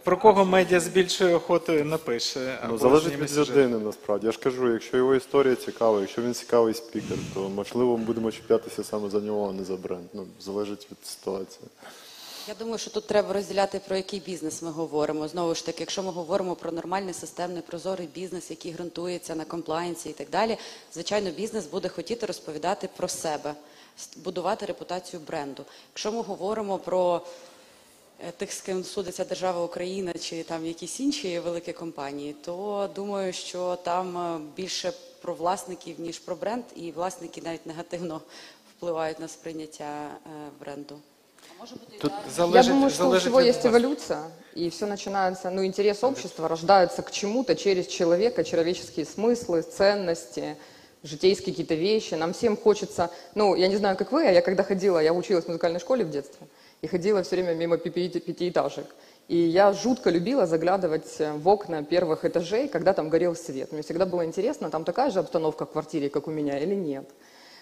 про 0.03 0.17
кого 0.17 0.45
медіа 0.45 0.79
з 0.79 0.87
більшою 0.87 1.35
охотою 1.35 1.85
напише? 1.85 2.59
Ну, 2.69 2.77
залежить 2.77 3.13
від 3.19 3.37
людини, 3.37 3.77
насправді. 3.77 4.25
Я 4.25 4.31
ж 4.31 4.39
кажу, 4.39 4.73
якщо 4.73 4.97
його 4.97 5.15
історія 5.15 5.55
цікава, 5.55 5.99
якщо 6.01 6.21
він 6.21 6.33
цікавий 6.33 6.73
спікер, 6.73 7.17
то 7.33 7.49
можливо 7.49 7.97
ми 7.97 8.03
будемо 8.03 8.31
чіплятися 8.31 8.83
саме 8.83 9.09
за 9.09 9.19
нього, 9.19 9.49
а 9.49 9.53
не 9.53 9.63
за 9.63 9.75
бренд. 9.75 10.03
Ну, 10.13 10.25
залежить 10.39 10.87
від 10.91 11.07
ситуації. 11.07 11.65
Я 12.49 12.55
думаю, 12.55 12.77
що 12.77 12.89
тут 12.89 13.07
треба 13.07 13.33
розділяти 13.33 13.79
про 13.79 13.95
який 13.95 14.19
бізнес 14.19 14.61
ми 14.61 14.71
говоримо. 14.71 15.27
Знову 15.27 15.55
ж 15.55 15.65
таки, 15.65 15.77
якщо 15.79 16.03
ми 16.03 16.11
говоримо 16.11 16.55
про 16.55 16.71
нормальний 16.71 17.13
системний 17.13 17.61
прозорий 17.61 18.07
бізнес, 18.07 18.49
який 18.49 18.73
ґрунтується 18.73 19.35
на 19.35 19.45
комплаєнсі 19.45 20.09
і 20.09 20.13
так 20.13 20.29
далі, 20.29 20.57
звичайно, 20.93 21.31
бізнес 21.31 21.65
буде 21.65 21.89
хотіти 21.89 22.25
розповідати 22.25 22.89
про 22.95 23.07
себе, 23.07 23.55
будувати 24.15 24.65
репутацію 24.65 25.21
бренду. 25.27 25.65
Якщо 25.93 26.11
ми 26.11 26.21
говоримо 26.21 26.77
про 26.77 27.21
е, 28.27 28.31
тих, 28.31 28.53
з 28.53 28.61
ким 28.61 28.83
судиться 28.83 29.25
держава 29.25 29.65
Україна 29.65 30.13
чи 30.13 30.43
там 30.43 30.65
якісь 30.65 30.99
інші 30.99 31.39
великі 31.39 31.73
компанії, 31.73 32.35
то 32.45 32.89
думаю, 32.95 33.33
що 33.33 33.75
там 33.75 34.17
е, 34.17 34.39
більше 34.55 34.93
про 35.21 35.33
власників 35.33 35.99
ніж 35.99 36.19
про 36.19 36.35
бренд, 36.35 36.63
і 36.75 36.91
власники 36.91 37.41
навіть 37.41 37.65
негативно 37.65 38.21
впливають 38.77 39.19
на 39.19 39.27
сприйняття 39.27 40.17
е, 40.25 40.29
бренду. 40.59 40.99
Тут 41.99 42.11
Я 42.25 42.31
залежить, 42.31 42.71
думаю, 42.71 42.89
что 42.89 43.03
у 43.03 43.09
залежить 43.09 43.23
всего 43.27 43.39
від 43.41 43.47
есть 43.47 43.63
вас. 43.63 43.71
эволюция, 43.73 44.19
и 44.53 44.69
все 44.69 44.85
начинается, 44.85 45.49
ну, 45.49 45.65
интерес 45.65 46.03
общества 46.03 46.47
рождается 46.47 47.01
к 47.01 47.11
чему-то 47.11 47.55
через 47.55 47.87
человека, 47.87 48.43
человеческие 48.43 49.05
смыслы, 49.05 49.61
ценности, 49.63 50.55
житейские 51.03 51.53
какие-то 51.53 51.75
вещи. 51.75 52.13
Нам 52.13 52.33
всем 52.33 52.55
хочется, 52.55 53.09
ну, 53.35 53.55
я 53.55 53.67
не 53.67 53.75
знаю, 53.77 53.97
как 53.97 54.11
вы, 54.11 54.27
а 54.27 54.31
я 54.31 54.41
когда 54.41 54.63
ходила, 54.63 54.99
я 54.99 55.13
училась 55.13 55.45
в 55.45 55.47
музыкальной 55.49 55.79
школе 55.79 56.05
в 56.05 56.09
детстве, 56.09 56.47
и 56.81 56.87
ходила 56.87 57.23
все 57.23 57.35
время 57.35 57.53
мимо 57.55 57.77
пяти- 57.77 58.19
пятиэтажек. 58.19 58.85
И 59.27 59.37
я 59.37 59.73
жутко 59.73 60.09
любила 60.09 60.47
заглядывать 60.47 61.19
э, 61.19 61.33
в 61.33 61.47
окна 61.47 61.83
первых 61.83 62.25
этажей, 62.25 62.67
когда 62.67 62.93
там 62.93 63.09
горел 63.09 63.35
свет. 63.35 63.71
Мне 63.71 63.83
всегда 63.83 64.05
было 64.07 64.25
интересно, 64.25 64.71
там 64.71 64.83
такая 64.85 65.11
же 65.11 65.19
обстановка 65.19 65.65
в 65.65 65.71
квартире, 65.71 66.09
как 66.09 66.27
у 66.27 66.31
меня, 66.31 66.57
или 66.57 66.73
нет. 66.73 67.07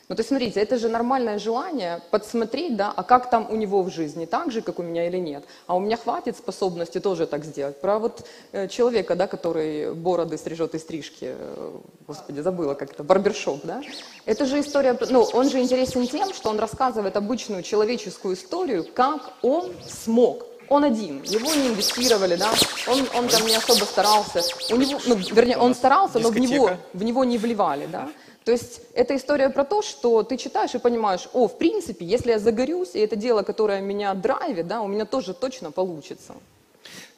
Ну, 0.09 0.15
то 0.15 0.21
есть, 0.21 0.29
смотрите, 0.29 0.61
это 0.61 0.77
же 0.77 0.87
нормальное 0.87 1.37
желание 1.37 2.01
подсмотреть, 2.11 2.77
да, 2.77 2.93
а 2.95 3.03
как 3.03 3.29
там 3.29 3.45
у 3.49 3.57
него 3.57 3.83
в 3.83 3.89
жизни, 3.89 4.25
так 4.25 4.51
же, 4.51 4.61
как 4.61 4.79
у 4.79 4.83
меня 4.83 5.05
или 5.07 5.17
нет. 5.17 5.43
А 5.65 5.75
у 5.75 5.81
меня 5.81 5.97
хватит 5.97 6.37
способности 6.37 7.01
тоже 7.01 7.27
так 7.27 7.43
сделать. 7.43 7.81
Про 7.81 7.99
вот 7.99 8.25
э, 8.53 8.69
человека, 8.69 9.15
да, 9.15 9.27
который 9.27 9.93
бороды 9.93 10.37
стрижет 10.37 10.75
и 10.75 10.79
стрижки, 10.79 11.35
э, 11.37 11.71
господи, 12.07 12.39
забыла 12.39 12.73
как 12.73 12.93
это, 12.93 13.03
барбершоп, 13.03 13.59
да. 13.65 13.81
Это 14.25 14.45
же 14.45 14.61
история, 14.61 14.97
ну, 15.09 15.23
он 15.23 15.49
же 15.49 15.59
интересен 15.59 16.07
тем, 16.07 16.33
что 16.33 16.51
он 16.51 16.59
рассказывает 16.59 17.17
обычную 17.17 17.61
человеческую 17.61 18.35
историю, 18.35 18.85
как 18.93 19.33
он 19.41 19.73
смог. 19.89 20.45
Он 20.69 20.83
один, 20.83 21.21
его 21.23 21.53
не 21.53 21.67
инвестировали, 21.67 22.35
да, 22.35 22.51
он, 22.87 22.99
он 23.13 23.27
там 23.27 23.45
не 23.45 23.55
особо 23.55 23.85
старался. 23.85 24.41
У 24.71 24.75
него, 24.77 24.99
ну, 25.05 25.15
вернее, 25.15 25.57
он 25.57 25.75
старался, 25.75 26.19
но 26.19 26.29
в 26.29 26.37
него, 26.37 26.71
в 26.93 27.03
него 27.03 27.23
не 27.25 27.37
вливали, 27.37 27.87
да. 27.87 28.09
То 28.46 28.52
есть 28.52 28.80
это 28.94 29.14
история 29.14 29.50
про 29.50 29.64
то, 29.64 29.82
что 29.82 30.22
ты 30.22 30.36
читаешь 30.36 30.74
и 30.74 30.78
понимаешь, 30.78 31.28
о, 31.32 31.46
в 31.46 31.58
принципе, 31.58 32.04
если 32.04 32.30
я 32.30 32.38
загорюсь, 32.38 32.94
и 32.94 32.98
это 32.98 33.16
дело, 33.16 33.42
которое 33.42 33.80
меня 33.80 34.14
драйвит, 34.14 34.66
да, 34.66 34.80
у 34.80 34.88
меня 34.88 35.04
тоже 35.04 35.34
точно 35.34 35.70
получится. 35.70 36.34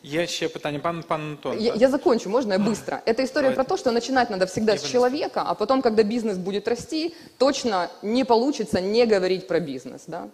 Є 0.02 0.26
ще 0.26 0.48
питання, 0.48 0.78
пан, 0.78 1.02
пан 1.02 1.20
Антон. 1.20 1.58
Я, 1.58 1.74
я 1.74 1.88
закончу, 1.88 2.30
можно 2.30 2.52
я 2.52 2.58
быстро? 2.58 3.00
Это 3.06 3.22
история 3.24 3.50
про 3.50 3.64
то, 3.64 3.76
что 3.76 3.90
начинать 3.90 4.30
надо 4.30 4.44
всегда 4.44 4.76
с 4.76 4.82
человека, 4.82 5.42
а 5.46 5.54
потом, 5.54 5.82
когда 5.82 6.02
бизнес 6.02 6.36
будет 6.36 6.68
расти, 6.68 7.14
точно 7.38 7.88
не 8.02 8.24
получится 8.24 8.80
не 8.80 9.06
говорить 9.06 9.46
про 9.46 9.60
бизнес, 9.60 10.02
да. 10.06 10.28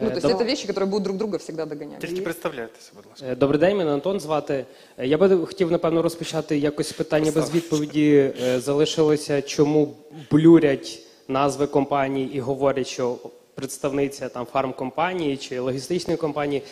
Ну, 0.00 0.08
то 0.10 0.16
есть 0.16 0.26
доб- 0.26 0.36
это 0.36 0.44
вещи, 0.44 0.66
которые 0.66 0.86
будут 0.86 1.02
друг 1.04 1.16
друга 1.16 1.38
всегда 1.38 1.66
догонять. 1.66 1.98
Тільки 2.00 2.20
представляйтеся, 2.20 2.90
будь 2.96 3.04
ласка. 3.10 3.26
Е, 3.26 3.34
Добрий 3.36 3.60
день, 3.60 3.76
мене 3.76 3.90
Антон 3.92 4.20
звати. 4.20 4.64
Е, 4.98 5.06
Я 5.06 5.18
би 5.18 5.46
хотів, 5.46 5.70
напевно, 5.70 6.02
розпочати 6.02 6.58
якось 6.58 6.92
питання 6.92 7.30
без 7.34 7.54
відповіді. 7.54 8.32
Е, 8.42 8.60
Залишилося, 8.60 9.42
чому 9.42 9.94
блюрять 10.30 10.98
назви 11.28 11.66
компаній 11.66 12.24
і 12.24 12.40
говорять, 12.40 12.86
що 12.86 13.16
представниця 13.54 14.28
там 14.28 14.46
фармкомпанії 14.52 15.36
чи 15.36 15.58
логістичної 15.60 16.16
компанії. 16.16 16.62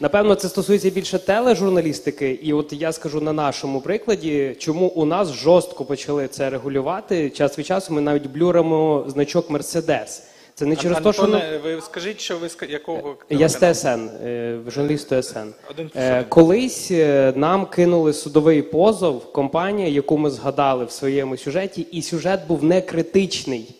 Напевно, 0.00 0.34
це 0.34 0.48
стосується 0.48 0.90
більше 0.90 1.18
тележурналістики, 1.18 2.30
і 2.30 2.52
от 2.52 2.72
я 2.72 2.92
скажу 2.92 3.20
на 3.20 3.32
нашому 3.32 3.80
прикладі, 3.80 4.56
чому 4.58 4.86
у 4.86 5.04
нас 5.04 5.32
жорстко 5.32 5.84
почали 5.84 6.28
це 6.28 6.50
регулювати. 6.50 7.30
Час 7.30 7.58
від 7.58 7.66
часу 7.66 7.94
ми 7.94 8.00
навіть 8.00 8.26
блюримо 8.26 9.04
значок 9.08 9.50
Мерседес. 9.50 10.22
Це 10.60 10.66
не 10.66 10.76
через 10.76 10.98
те, 10.98 11.12
що 11.12 11.22
ну, 11.22 11.34
Антоне, 11.34 11.58
ви 11.64 11.80
скажіть, 11.80 12.20
що 12.20 12.38
ви 12.38 12.48
з 12.48 12.56
якого 12.68 13.16
я 13.30 13.48
з 13.48 13.54
телеканалу? 13.54 14.08
ТСН, 14.08 14.26
е, 14.26 14.58
журналіст 14.66 15.08
ТСН. 15.08 15.38
Один 15.70 15.88
плюс 15.88 16.04
Е, 16.04 16.12
один. 16.12 16.24
Колись 16.28 16.90
е, 16.90 17.32
нам 17.36 17.66
кинули 17.66 18.12
судовий 18.12 18.62
позов 18.62 19.32
компанія, 19.32 19.88
яку 19.88 20.18
ми 20.18 20.30
згадали 20.30 20.84
в 20.84 20.90
своєму 20.90 21.36
сюжеті, 21.36 21.86
і 21.92 22.02
сюжет 22.02 22.40
був 22.48 22.64
не 22.64 22.80
критичний. 22.80 23.74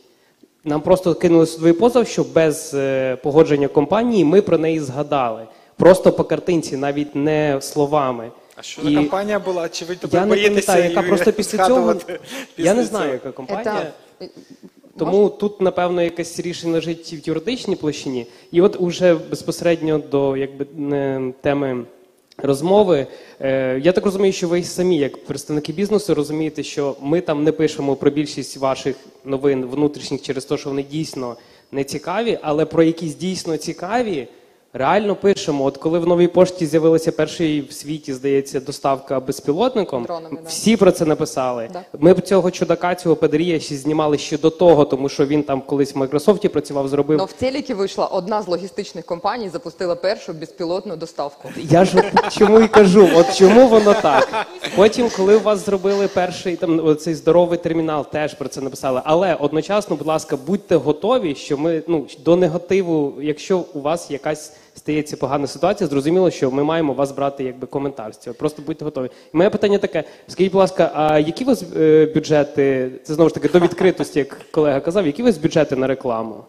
Нам 0.65 0.81
просто 0.81 1.15
кинули 1.15 1.47
судовий 1.47 1.73
позов, 1.73 2.07
що 2.09 2.25
без 2.25 2.75
е, 2.75 3.17
погодження 3.17 3.69
компанії 3.69 4.25
ми 4.25 4.43
про 4.43 4.59
неї 4.59 4.81
згадали. 4.81 5.47
Просто 5.77 6.13
по 6.13 6.25
картинці, 6.25 6.77
навіть 6.77 7.15
не 7.15 7.59
словами. 7.61 8.31
А 8.57 8.63
що 8.63 8.83
за 8.83 8.91
І 8.91 8.95
компанія 8.95 9.39
була? 9.39 9.69
Чи 9.69 9.85
ви 9.85 9.97
тепер 9.97 10.21
Я 10.21 10.27
не 10.27 10.35
боїтеся 10.35 10.67
пам'ятаю, 10.67 10.85
яка 10.85 11.01
її 11.01 11.09
просто 11.09 11.33
після 11.33 11.59
цього. 11.59 11.69
згадувати 11.69 12.21
Я 12.57 12.75
не 12.75 12.83
після 12.83 12.91
знаю, 12.91 13.05
цього? 13.05 13.15
яка 13.15 13.31
компанія. 13.31 13.93
Это, 14.21 14.29
Тому 15.01 15.29
тут, 15.29 15.61
напевно, 15.61 16.03
якесь 16.03 16.41
рішення 16.41 16.73
лежить 16.73 17.13
в 17.13 17.29
юридичній 17.29 17.77
площині. 17.77 18.27
І 18.53 18.61
от 18.61 18.77
уже 18.81 19.15
безпосередньо 19.15 19.99
до 20.11 20.37
якби, 20.37 20.67
не, 20.77 21.33
теми 21.41 21.85
розмови. 22.39 23.07
Е, 23.41 23.81
я 23.85 23.93
так 23.93 24.05
розумію, 24.05 24.33
що 24.33 24.49
ви 24.49 24.63
самі, 24.63 24.99
як 24.99 25.25
представники 25.25 25.73
бізнесу, 25.73 26.15
розумієте, 26.15 26.63
що 26.63 26.97
ми 27.01 27.21
там 27.21 27.45
не 27.45 27.53
пишемо 27.53 27.97
про 27.97 28.11
більшість 28.11 28.57
ваших 28.57 28.97
новин 29.25 29.65
внутрішніх 29.65 30.23
через 30.23 30.45
те, 30.45 30.57
що 30.57 30.69
вони 30.69 30.83
дійсно 30.83 31.37
не 31.73 31.85
цікаві, 31.85 32.39
але 32.43 32.65
про 32.65 32.83
якісь 32.83 33.15
дійсно 33.15 33.57
цікаві. 33.57 34.29
Реально 34.73 35.17
пишемо, 35.17 35.65
от 35.65 35.77
коли 35.77 35.99
в 35.99 36.07
новій 36.07 36.27
пошті 36.27 36.67
з'явилася 36.67 37.13
перший 37.13 37.61
в 37.61 37.73
світі, 37.73 38.13
здається, 38.13 38.61
доставка 38.61 39.21
безпілотником, 39.21 40.05
Дронами, 40.05 40.39
да. 40.43 40.49
всі 40.49 40.77
про 40.77 40.93
це 40.93 41.05
написали. 41.05 41.69
Да. 41.73 41.83
Ми 41.99 42.15
б 42.15 42.21
цього 42.21 42.51
чудака, 42.51 42.95
цього 42.95 43.17
педрія 43.17 43.61
ще 43.61 43.77
знімали 43.77 44.19
ще 44.19 44.39
до 44.39 44.51
того, 44.51 44.85
тому 44.85 45.09
що 45.09 45.27
він 45.27 45.43
там 45.43 45.63
колись 45.67 45.95
в 45.95 45.99
Майкрософті 45.99 46.49
працював, 46.49 46.89
зробив. 46.89 47.19
но 47.19 47.25
в 47.25 47.33
телеке 47.33 47.75
вийшла 47.75 48.07
одна 48.07 48.43
з 48.43 48.49
логістичних 48.49 49.05
компаній, 49.05 49.49
запустила 49.49 49.95
першу 49.95 50.33
безпілотну 50.33 50.97
доставку. 50.97 51.49
Я 51.57 51.85
ж 51.85 51.99
от 51.99 52.33
чому 52.33 52.61
і 52.61 52.69
кажу, 52.69 53.09
от 53.15 53.37
чому 53.37 53.69
воно 53.69 53.95
так. 53.95 54.47
Потім, 54.77 55.11
коли 55.17 55.37
у 55.37 55.41
вас 55.41 55.67
зробили 55.67 56.09
перший 56.09 56.57
там 56.57 56.97
цей 56.97 57.15
здоровий 57.15 57.59
термінал, 57.59 58.07
теж 58.07 58.35
про 58.35 58.49
це 58.49 58.61
написали. 58.61 59.01
Але 59.05 59.35
одночасно, 59.35 59.97
будь 59.97 60.07
ласка, 60.07 60.39
будьте 60.47 60.77
готові, 60.77 61.35
що 61.35 61.59
ми 61.59 61.83
ну 61.89 62.07
до 62.25 62.37
негативу, 62.37 63.15
якщо 63.21 63.65
у 63.75 63.81
вас 63.81 64.11
якась 64.11 64.53
стається 64.76 65.18
погана 65.18 65.48
ситуація, 65.48 65.88
зрозуміло, 65.88 66.32
що 66.32 66.52
ми 66.52 66.64
маємо 66.64 66.94
вас 66.94 67.12
брати 67.12 67.44
якби 67.44 67.68
коментар 67.68 68.14
з 68.14 68.18
цього. 68.18 68.34
Просто 68.34 68.62
будьте 68.62 68.86
готові. 68.86 69.10
І 69.34 69.38
моє 69.38 69.50
питання 69.50 69.78
таке: 69.78 70.04
скажіть, 70.28 70.52
будь 70.52 70.60
ласка, 70.60 70.92
а 70.96 71.20
які 71.20 71.44
у 71.44 71.48
вас 71.48 71.64
е, 71.78 72.06
бюджети? 72.16 72.92
Це 73.04 73.14
знову 73.14 73.30
ж 73.30 73.34
таки 73.36 73.50
до 73.50 73.60
відкритості, 73.60 74.20
як 74.20 74.38
колега 74.52 74.80
казав, 74.80 75.06
які 75.06 75.22
у 75.22 75.26
вас 75.26 75.38
бюджети 75.38 75.76
на 75.76 75.88
рекламу? 75.88 76.44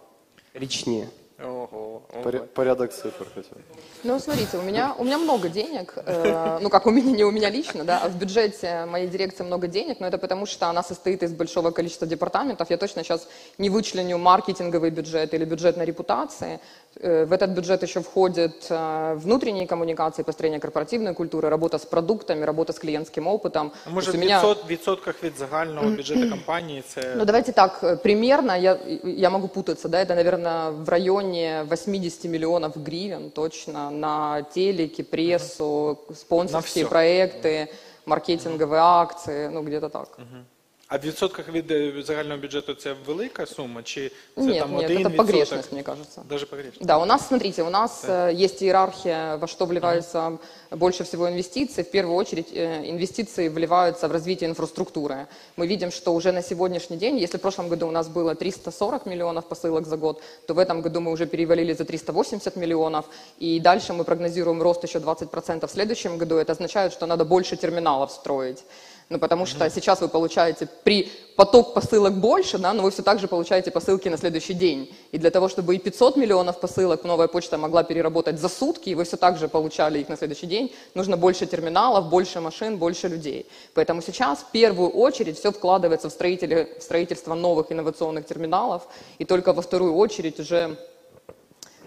Річні? 0.54 1.04
Ого, 1.44 1.68
ого. 1.72 2.00
Поря- 2.24 2.40
Порядок 2.54 2.92
цифр 2.92 3.26
хотя 3.34 3.48
бы. 3.48 3.60
Ну, 4.04 4.20
смотрите, 4.20 4.58
у 4.58 4.62
меня, 4.62 4.94
у 4.98 5.04
меня 5.04 5.18
много 5.18 5.48
денег, 5.48 5.94
э, 6.06 6.58
ну, 6.62 6.68
как 6.70 6.86
у 6.86 6.90
меня, 6.90 7.12
не 7.12 7.24
у 7.24 7.30
меня 7.30 7.50
лично, 7.50 7.84
да, 7.84 8.00
а 8.04 8.08
в 8.08 8.14
бюджете 8.14 8.86
моей 8.86 9.08
дирекции 9.08 9.44
много 9.46 9.66
денег, 9.68 10.00
но 10.00 10.06
это 10.06 10.16
потому, 10.18 10.46
что 10.46 10.66
она 10.66 10.82
состоит 10.82 11.22
из 11.22 11.32
большого 11.32 11.72
количества 11.72 12.06
департаментов. 12.06 12.70
Я 12.70 12.76
точно 12.76 13.02
сейчас 13.02 13.28
не 13.58 13.68
вычленю 13.70 14.16
маркетинговый 14.18 14.90
бюджет 14.90 15.34
или 15.34 15.44
бюджет 15.44 15.76
на 15.76 15.84
репутации. 15.84 16.58
Э, 17.00 17.24
в 17.26 17.32
этот 17.32 17.50
бюджет 17.50 17.82
еще 17.82 18.00
входят 18.00 18.66
э, 18.70 19.14
внутренние 19.16 19.66
коммуникации, 19.66 20.22
построение 20.24 20.60
корпоративной 20.60 21.12
культуры, 21.14 21.50
работа 21.50 21.76
с 21.76 21.84
продуктами, 21.84 22.44
работа 22.44 22.72
с 22.72 22.78
клиентским 22.78 23.26
опытом. 23.28 23.70
А 23.86 23.90
може 23.90 24.06
То 24.06 24.12
в 24.12 24.14
есть 24.14 24.16
у 24.16 24.18
меня- 24.18 24.40
відсот- 24.42 24.66
відсотках 24.66 25.22
від 25.22 25.36
загального 25.38 25.90
бюджету 25.90 26.30
компанії 26.30 26.82
це 26.88 27.14
Ну, 27.16 27.24
давайте 27.24 27.52
так, 27.52 27.82
э, 27.82 27.96
примерно, 27.96 28.56
я, 28.56 28.78
я 29.04 29.30
могу 29.30 29.48
путаться, 29.48 29.88
да, 29.88 29.98
это, 30.04 30.14
наверное, 30.14 30.70
в 30.70 30.88
районе 30.88 31.64
80 31.70 32.28
миллионов 32.28 32.72
гривен 32.86 33.30
точно 33.30 33.90
на 33.90 34.42
телеке, 34.42 35.02
прессу, 35.02 35.98
спонсорские 36.14 36.84
всё. 36.84 36.88
проекты, 36.88 37.68
маркетинговые 38.06 38.80
акции, 38.80 39.48
ну, 39.52 39.62
где-то 39.62 39.88
так. 39.88 40.08
а 40.90 40.98
в 40.98 41.04
відсотках 41.04 41.48
від 41.48 41.70
е, 41.70 42.02
загального 42.02 42.40
бюджету 42.40 42.74
це 42.74 42.94
велика 43.06 43.46
сума, 43.46 43.82
чи 43.82 44.10
це 44.34 44.42
нет, 44.42 44.58
там 44.58 44.72
нет, 44.72 44.84
один 44.84 44.98
это 44.98 45.08
відсоток? 45.08 45.26
погрешность, 45.26 45.72
мне 45.72 45.82
кажется. 45.82 46.22
Даже 46.28 46.46
погрешность. 46.46 46.86
Да, 46.86 46.98
у 46.98 47.04
нас, 47.04 47.28
смотрите, 47.28 47.62
у 47.62 47.70
нас 47.70 48.04
э, 48.08 48.44
есть 48.44 48.62
иерархия, 48.62 49.36
во 49.36 49.46
что 49.48 49.66
вливается 49.66 50.38
больше 50.70 51.02
всего 51.02 51.28
инвестиций. 51.28 51.82
В 51.82 51.90
первую 51.90 52.16
очередь 52.16 52.52
э, 52.52 52.88
инвестиции 52.90 53.48
вливаются 53.48 54.06
в 54.06 54.12
развитие 54.12 54.48
инфраструктуры. 54.48 55.26
Мы 55.56 55.66
видим, 55.66 55.90
что 55.90 56.14
уже 56.14 56.30
на 56.32 56.42
сегодняшний 56.42 56.96
день, 56.98 57.18
если 57.18 57.38
в 57.38 57.40
прошлом 57.40 57.68
году 57.68 57.88
у 57.88 57.90
нас 57.90 58.08
было 58.08 58.36
340 58.36 59.06
миллионов 59.06 59.48
посылок 59.48 59.86
за 59.86 59.96
год, 59.96 60.22
то 60.46 60.54
в 60.54 60.58
этом 60.58 60.82
году 60.82 61.00
мы 61.00 61.10
уже 61.10 61.26
перевалили 61.26 61.72
за 61.72 61.84
380 61.84 62.54
миллионов. 62.56 63.06
И 63.40 63.58
дальше 63.58 63.92
мы 63.92 64.04
прогнозируем 64.04 64.62
рост 64.62 64.84
еще 64.84 65.00
20% 65.00 65.66
в 65.66 65.70
следующем 65.70 66.16
году. 66.16 66.36
Это 66.36 66.52
означает, 66.52 66.92
что 66.92 67.06
надо 67.06 67.24
больше 67.24 67.56
терминалов 67.56 68.12
строить. 68.12 68.62
Ну, 69.09 69.19
потому 69.19 69.45
что 69.45 69.69
сейчас 69.69 70.01
вы 70.01 70.07
получаете 70.07 70.67
при 70.83 71.11
поток 71.35 71.73
посылок 71.73 72.13
больше, 72.13 72.57
да, 72.57 72.73
но 72.73 72.83
вы 72.83 72.91
все 72.91 73.01
так 73.01 73.19
же 73.19 73.27
получаете 73.27 73.71
посылки 73.71 74.09
на 74.09 74.17
следующий 74.17 74.53
день. 74.53 74.93
И 75.11 75.17
для 75.17 75.31
того, 75.31 75.49
чтобы 75.49 75.75
и 75.75 75.79
500 75.79 76.15
миллионов 76.17 76.59
посылок 76.59 77.03
новая 77.03 77.27
почта 77.27 77.57
могла 77.57 77.83
переработать 77.83 78.39
за 78.39 78.47
сутки, 78.47 78.89
и 78.89 78.95
вы 78.95 79.03
все 79.03 79.17
так 79.17 79.37
же 79.37 79.47
получали 79.47 79.99
их 79.99 80.09
на 80.09 80.17
следующий 80.17 80.47
день, 80.47 80.71
нужно 80.93 81.17
больше 81.17 81.45
терминалов, 81.45 82.09
больше 82.09 82.39
машин, 82.41 82.77
больше 82.77 83.07
людей. 83.07 83.45
Поэтому 83.73 84.01
сейчас 84.01 84.39
в 84.39 84.51
первую 84.51 84.89
очередь 84.89 85.37
все 85.37 85.51
вкладывается 85.51 86.09
в, 86.09 86.13
строители, 86.13 86.77
в 86.79 86.83
строительство 86.83 87.33
новых 87.33 87.71
инновационных 87.71 88.25
терминалов, 88.25 88.83
и 89.19 89.25
только 89.25 89.53
во 89.53 89.61
вторую 89.61 89.95
очередь 89.95 90.39
уже 90.39 90.77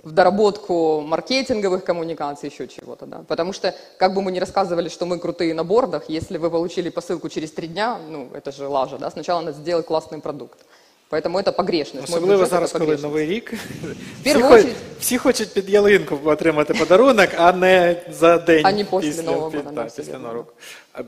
в 0.03 0.11
доработку 0.11 1.01
маркетинговых 1.01 1.84
коммуникаций, 1.84 2.49
еще 2.49 2.67
чего-то, 2.67 3.05
да. 3.05 3.21
Потому 3.27 3.53
что, 3.53 3.73
как 3.97 4.13
бы 4.13 4.21
мы 4.21 4.31
ни 4.31 4.39
рассказывали, 4.39 4.89
что 4.89 5.05
мы 5.05 5.19
крутые 5.19 5.53
на 5.53 5.63
бордах, 5.63 6.03
если 6.09 6.38
вы 6.38 6.49
получили 6.49 6.89
посылку 6.89 7.30
через 7.30 7.51
три 7.51 7.67
дня, 7.67 7.97
ну, 8.09 8.30
это 8.34 8.51
же 8.51 8.67
лажа, 8.67 8.97
да, 8.97 9.11
сначала 9.11 9.41
надо 9.41 9.57
сделать 9.57 9.85
классный 9.85 10.21
продукт. 10.21 10.59
Поэтому 11.11 11.39
это 11.39 11.51
погрешность. 11.51 12.09
Мой 12.09 12.19
Особливо 12.19 12.34
бюджет – 12.38 12.47
это 12.47 12.55
зараз, 12.55 12.71
коли 12.71 12.85
погрешность. 12.85 13.03
новий 13.03 13.26
рік. 13.27 13.53
Всі, 13.53 14.23
першу 14.34 14.41
хо- 14.47 14.53
очередь- 14.53 14.76
всі 14.99 15.17
хочуть 15.17 15.53
під 15.53 15.69
ялинку 15.69 16.19
отримати 16.26 16.73
подарунок, 16.73 17.30
а 17.38 17.51
не 17.51 17.95
за 18.11 18.38
день 18.38 18.65
А 18.65 18.71
не 18.71 18.84
після 18.84 18.99
після, 18.99 19.23
Нового 19.23 19.51
під- 19.51 19.59
года, 19.59 19.69
та, 19.76 19.81
да, 19.81 19.88
все 19.88 19.97
після 20.01 20.11
вірно. 20.13 20.27
Нового 20.27 20.38
року. 20.39 20.53
А 20.94 21.02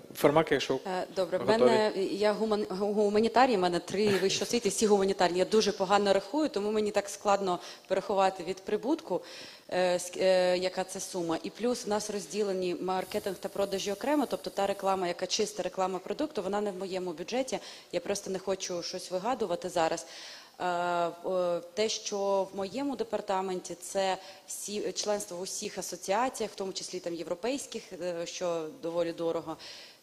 якщо 0.51 0.79
Е, 0.87 1.07
Добре, 1.17 1.39
готові. 1.39 1.59
мене 1.59 1.93
я 2.11 2.33
гуман, 2.33 2.67
гуманітарій, 2.71 3.57
в 3.57 3.59
мене 3.59 3.79
три 3.79 4.09
вищі 4.09 4.43
освіти, 4.43 4.69
всі 4.69 4.87
гуманітарні. 4.87 5.39
Я 5.39 5.45
дуже 5.45 5.73
погано 5.73 6.13
рахую, 6.13 6.49
тому 6.49 6.71
мені 6.71 6.91
так 6.91 7.09
складно 7.09 7.59
перерахувати 7.89 8.45
від 8.45 8.57
прибутку, 8.57 9.21
е, 9.69 10.01
е, 10.17 10.59
яка 10.59 10.85
це 10.85 11.01
сума. 11.01 11.39
І 11.43 11.51
плюс 11.51 11.87
в 11.87 11.89
нас 11.89 12.11
розділені 12.11 12.77
маркетинг 12.81 13.37
та 13.37 13.49
продажі 13.49 13.93
окремо, 13.93 14.27
тобто 14.27 14.51
та 14.51 14.67
реклама, 14.67 15.09
яка 15.09 15.27
чиста 15.27 15.63
реклама 15.63 15.99
продукту, 15.99 16.43
вона 16.43 16.61
не 16.61 16.71
в 16.71 16.77
моєму 16.77 17.13
бюджеті. 17.13 17.59
Я 17.93 18.01
просто 18.01 18.31
не 18.31 18.39
хочу 18.39 18.83
щось 18.83 19.11
вигадувати 19.11 19.69
зараз. 19.69 20.07
Е, 20.61 21.61
Те, 21.75 21.89
що 21.89 22.49
в 22.53 22.57
моєму 22.57 22.97
департаменті 22.97 23.75
це 23.75 24.19
всі 24.47 24.93
членство 24.93 25.37
в 25.37 25.41
усіх 25.41 25.79
асоціаціях, 25.79 26.53
в 26.53 26.55
тому 26.55 26.73
числі 26.73 27.01
там 27.01 27.15
європейських, 27.15 27.83
е, 27.93 28.27
що 28.27 28.69
доволі 28.83 29.13
дорого. 29.13 29.57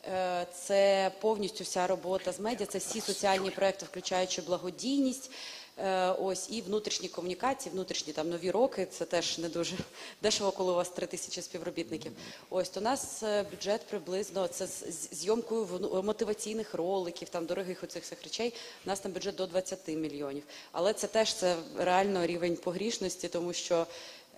Е, 0.05 0.47
Це 0.53 1.11
повністю 1.21 1.63
вся 1.63 1.87
робота 1.87 2.31
з 2.31 2.39
медіа, 2.39 2.67
це 2.67 2.77
всі 2.77 3.01
соціальні 3.01 3.49
проекти, 3.49 3.85
включаючи 3.85 4.41
благодійність. 4.41 5.31
Е, 5.77 6.09
Ось 6.11 6.49
і 6.49 6.61
внутрішні 6.61 7.07
комунікації, 7.07 7.73
внутрішні 7.73 8.13
там 8.13 8.29
нові 8.29 8.51
роки. 8.51 8.87
Це 8.91 9.05
теж 9.05 9.37
не 9.37 9.49
дуже 9.49 9.75
дешево, 10.21 10.51
коли 10.51 10.71
у 10.71 10.75
вас 10.75 10.89
три 10.89 11.07
тисячі 11.07 11.41
співробітників. 11.41 12.11
Ось 12.49 12.69
то 12.69 12.79
у 12.79 12.83
нас 12.83 13.23
е, 13.23 13.43
бюджет 13.51 13.81
приблизно 13.89 14.47
це 14.47 14.67
з 14.67 15.09
зйомкою 15.11 15.65
вну- 15.65 16.03
мотиваційних 16.03 16.73
роликів, 16.73 17.29
там 17.29 17.45
дорогих 17.45 17.83
оцих 17.83 18.03
всіх 18.03 18.23
речей. 18.23 18.53
У 18.85 18.89
нас 18.89 18.99
там 18.99 19.11
бюджет 19.11 19.35
до 19.35 19.47
20 19.47 19.87
мільйонів. 19.87 20.43
Але 20.71 20.93
це 20.93 21.07
теж 21.07 21.33
це 21.33 21.55
реально 21.77 22.25
рівень 22.25 22.55
погрішності, 22.55 23.27
тому 23.27 23.53
що. 23.53 23.87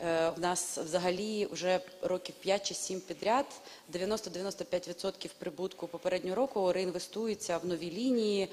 Е, 0.03 0.30
В 0.30 0.39
нас 0.39 0.77
взагалі 0.77 1.47
вже 1.51 1.80
років 2.01 2.35
5 2.35 2.67
чи 2.67 2.73
7 2.73 2.99
підряд 3.01 3.45
90-95% 3.93 5.30
прибутку 5.39 5.88
попереднього 5.88 6.35
року 6.35 6.73
реінвестується 6.73 7.57
в 7.57 7.65
нові 7.65 7.91
лінії, 7.91 8.49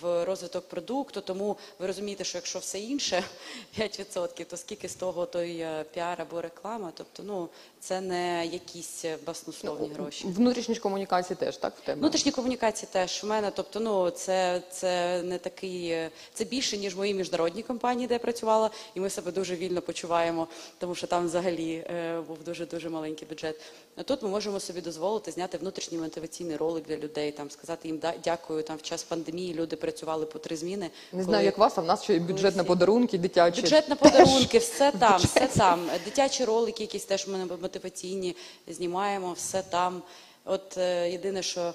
в 0.00 0.24
розвиток 0.24 0.68
продукту. 0.68 1.20
Тому 1.20 1.56
ви 1.78 1.86
розумієте, 1.86 2.24
що 2.24 2.38
якщо 2.38 2.58
все 2.58 2.80
інше 2.80 3.24
5%, 3.78 4.44
то 4.44 4.56
скільки 4.56 4.88
з 4.88 4.94
того 4.94 5.26
той 5.26 5.58
е, 5.58 5.84
піар 5.94 6.20
або 6.20 6.40
реклама? 6.40 6.92
Тобто, 6.94 7.22
ну 7.22 7.48
це 7.80 8.00
не 8.00 8.46
якісь 8.46 9.04
баснословні 9.26 9.88
гроші. 9.88 10.24
Внутрішні 10.26 10.76
комунікації 10.76 11.36
теж 11.36 11.56
так 11.56 11.72
в 11.76 11.80
тебе. 11.80 12.00
Внутрішні 12.00 12.32
комунікації 12.32 12.88
теж 12.92 13.24
в 13.24 13.26
мене, 13.26 13.50
тобто, 13.50 13.80
ну 13.80 14.10
це, 14.10 14.62
це 14.70 15.22
не 15.22 15.38
такий, 15.38 15.88
е, 15.88 16.10
це 16.34 16.44
більше 16.44 16.78
ніж 16.78 16.96
мої 16.96 17.14
міжнародні 17.14 17.62
компанії, 17.62 18.08
де 18.08 18.14
я 18.14 18.20
працювала, 18.20 18.70
і 18.94 19.00
ми 19.00 19.10
себе 19.10 19.32
дуже 19.32 19.56
вільно 19.56 19.82
почуваємо, 19.82 20.48
тому 20.84 20.94
що 20.94 21.06
там 21.06 21.26
взагалі 21.26 21.72
е, 21.90 22.20
був 22.28 22.38
дуже 22.44 22.66
дуже 22.66 22.88
маленький 22.88 23.28
бюджет. 23.28 23.60
А 23.96 24.02
тут 24.02 24.22
ми 24.22 24.28
можемо 24.28 24.60
собі 24.60 24.80
дозволити 24.80 25.30
зняти 25.30 25.58
внутрішній 25.58 25.98
мотиваційний 25.98 26.56
ролик 26.56 26.84
для 26.86 26.96
людей, 26.96 27.32
там 27.32 27.50
сказати 27.50 27.88
їм 27.88 27.98
«Да- 27.98 28.14
дякую. 28.24 28.62
Там 28.62 28.76
в 28.76 28.82
час 28.82 29.02
пандемії 29.02 29.54
люди 29.54 29.76
працювали 29.76 30.26
по 30.26 30.38
три 30.38 30.56
зміни. 30.56 30.84
Не 30.84 30.90
коли- 31.12 31.24
знаю, 31.24 31.44
як 31.44 31.58
вас, 31.58 31.78
а 31.78 31.80
в 31.80 31.84
нас 31.84 32.02
ще 32.02 32.14
й 32.14 32.18
бюджет 32.18 32.56
на 32.56 32.64
подарунки, 32.64 33.18
дитячі. 33.18 33.62
Бюджет 33.62 33.88
на 33.88 33.96
подарунки, 33.96 34.58
все 34.58 34.92
там, 34.92 35.20
все 35.20 35.46
там. 35.46 35.88
Дитячі 36.04 36.44
ролики, 36.44 36.82
якісь 36.82 37.04
теж 37.04 37.28
мене 37.28 37.44
мотиваційні 37.62 38.36
знімаємо, 38.68 39.32
все 39.32 39.62
там. 39.62 40.02
От 40.44 40.78
е, 40.78 41.10
єдине, 41.10 41.42
що 41.42 41.74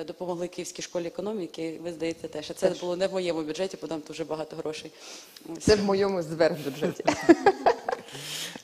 е, 0.00 0.04
допомогли 0.04 0.48
Київській 0.48 0.82
школі 0.82 1.06
економіки, 1.06 1.80
ви 1.82 1.92
здаєте 1.92 2.28
теж. 2.28 2.50
А 2.50 2.54
це 2.54 2.70
було 2.80 2.96
не 2.96 3.06
в 3.06 3.12
моєму 3.12 3.42
бюджеті, 3.42 3.78
бо 3.80 3.86
там 3.86 4.02
дуже 4.08 4.24
багато 4.24 4.56
грошей. 4.56 4.90
Це 5.60 5.76
в 5.76 5.84
моєму 5.84 6.22
зверхбюджеті. 6.22 7.04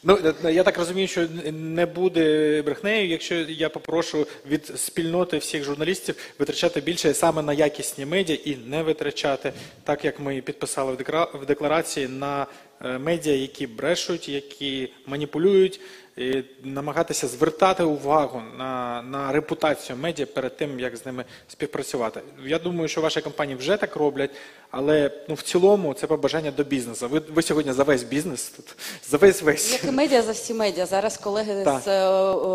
Ну, 0.03 0.19
е, 0.45 0.53
я 0.53 0.62
так 0.62 0.79
розумію, 0.79 1.09
що 1.09 1.29
не 1.53 1.87
буде 1.87 2.62
брехнею, 2.62 3.09
якщо 3.09 3.35
я 3.35 3.69
попрошу 3.69 4.27
від 4.47 4.66
спільноти 4.66 5.39
всіх 5.39 5.65
журналістів 5.65 6.16
витрачати 6.39 6.81
більше 6.81 7.15
саме 7.15 7.43
на 7.43 7.53
якісні 7.53 8.07
медіа 8.07 8.39
і 8.45 8.57
не 8.57 8.83
витрачати, 8.83 9.53
так 9.85 10.05
як 10.05 10.21
ми 10.21 10.41
підписали 10.41 10.97
в 11.35 11.47
декларації, 11.47 12.09
на 12.09 12.47
е, 12.85 12.99
медіа, 12.99 13.35
які 13.35 13.66
брешуть, 13.66 14.29
які 14.29 14.93
маніпулюють, 15.07 15.81
і 16.16 16.43
намагатися 16.62 17.28
звертати 17.28 17.82
увагу 17.82 18.43
на, 18.59 19.03
на 19.03 19.32
репутацію 19.32 19.99
медіа 19.99 20.27
перед 20.27 20.57
тим, 20.57 20.81
як 20.81 20.97
з 20.97 21.07
ними 21.07 21.24
співпрацювати. 21.49 22.20
Я 22.45 22.59
думаю, 22.59 22.89
що 22.89 23.01
ваші 23.01 23.20
компанії 23.20 23.59
вже 23.59 23.77
так 23.77 23.97
роблять, 23.97 24.31
але 24.70 25.11
ну, 25.28 25.35
в 25.35 25.43
цілому 25.43 25.95
це 25.95 26.07
побажання 26.07 26.51
до 26.51 26.65
бізнесу. 26.65 27.09
Ви, 27.09 27.23
ви 27.28 27.43
сьогодні 27.43 27.73
за 27.73 27.82
весь 27.82 28.03
бізнес 28.03 28.53
тут, 28.57 28.77
за 29.09 29.16
весь 29.16 29.43
весь. 29.43 29.73
Як 29.73 29.85
і 29.85 29.91
медіа 29.91 30.23
за 30.23 30.32
всі 30.32 30.55
медіа. 30.55 30.86
Зараз 30.86 31.16
колеги 31.16 31.65
Так. 31.65 31.82
з 31.82 31.89
е, 31.89 32.09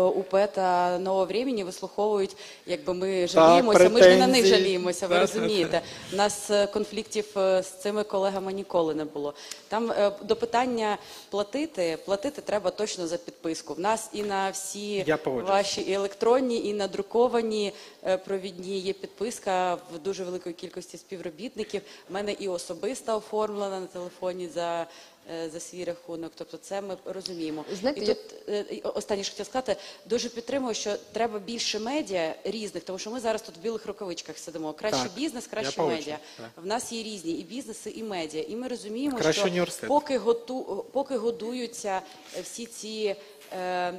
УП 0.04 0.46
та 0.54 0.98
Нового 0.98 1.24
времени 1.24 1.64
вислуховують, 1.64 2.36
якби 2.66 2.94
ми 2.94 3.26
жаліємося. 3.26 3.88
Ми 3.88 4.02
ж 4.02 4.08
не 4.08 4.16
на 4.16 4.26
них 4.26 4.46
жаліємося, 4.46 5.06
ви 5.06 5.14
Так, 5.14 5.20
розумієте. 5.20 5.80
У 6.12 6.16
нас 6.16 6.50
е, 6.50 6.66
конфліктів 6.66 7.24
е, 7.36 7.62
з 7.62 7.68
цими 7.68 8.04
колегами 8.04 8.52
ніколи 8.52 8.94
не 8.94 9.04
було. 9.04 9.34
Там 9.68 9.92
до 10.22 10.36
питання 10.36 10.98
платити, 11.30 11.98
платити 12.04 12.42
треба 12.42 12.70
точно 12.70 13.06
за 13.06 13.16
підписку. 13.16 13.49
В 13.54 13.80
нас 13.80 14.10
і 14.12 14.22
на 14.22 14.50
всі 14.50 15.04
ваші 15.24 15.80
і 15.80 15.92
електронні, 15.92 16.66
і 16.68 16.72
на 16.72 16.88
друковані 16.88 17.72
е, 18.06 18.16
провідні 18.18 18.78
є 18.78 18.92
підписка 18.92 19.74
в 19.74 19.98
дуже 20.04 20.24
великої 20.24 20.54
кількості 20.54 20.96
співробітників. 20.98 21.82
У 22.10 22.12
мене 22.12 22.32
і 22.32 22.48
особиста 22.48 23.16
оформлена 23.16 23.80
на 23.80 23.86
телефоні 23.86 24.48
за. 24.48 24.86
е, 25.30 25.50
За 25.50 25.60
свій 25.60 25.84
рахунок, 25.84 26.32
тобто 26.34 26.56
це 26.56 26.80
ми 26.80 26.96
розуміємо. 27.04 27.64
Знаєте, 27.80 28.00
і 28.00 28.06
тут 28.06 28.18
е, 28.48 28.64
і 28.70 28.80
останнє, 28.80 29.22
що 29.24 29.32
хотіла 29.32 29.44
сказати, 29.44 29.76
дуже 30.06 30.28
підтримую, 30.28 30.74
що 30.74 30.94
треба 31.12 31.38
більше 31.38 31.78
медіа 31.78 32.34
різних, 32.44 32.84
тому 32.84 32.98
що 32.98 33.10
ми 33.10 33.20
зараз 33.20 33.42
тут 33.42 33.56
в 33.56 33.60
білих 33.60 33.86
рукавичках 33.86 34.38
сидимо. 34.38 34.72
Краще 34.72 35.02
Так, 35.02 35.12
бізнес, 35.16 35.46
краще 35.46 35.76
погоджуюсь, 35.76 36.06
медіа. 36.06 36.18
так. 36.36 36.64
В 36.64 36.66
нас 36.66 36.92
є 36.92 37.02
різні 37.02 37.32
і 37.32 37.42
бізнеси, 37.42 37.90
і 37.90 38.02
медіа. 38.02 38.42
І 38.48 38.56
ми 38.56 38.68
розуміємо, 38.68 39.18
Краще 39.18 39.64
що 39.66 39.88
поки 39.88 40.18
готу, 40.18 40.84
поки 40.92 41.16
годуються 41.16 42.02
е, 42.36 42.40
всі 42.42 42.66
ці. 42.66 43.16
Е, 43.52 43.92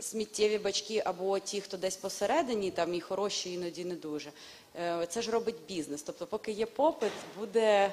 Сміттєві 0.00 0.58
бачки 0.58 1.02
або 1.04 1.38
ті, 1.38 1.60
хто 1.60 1.76
десь 1.76 1.96
посередині, 1.96 2.70
там 2.70 2.94
і 2.94 3.00
хороші, 3.00 3.52
іноді 3.52 3.84
не 3.84 3.94
дуже. 3.94 4.30
Е, 4.80 5.06
Це 5.08 5.22
ж 5.22 5.30
робить 5.30 5.54
бізнес. 5.68 6.02
Тобто, 6.02 6.26
поки 6.26 6.52
є 6.52 6.66
попит, 6.66 7.12
буде, 7.38 7.92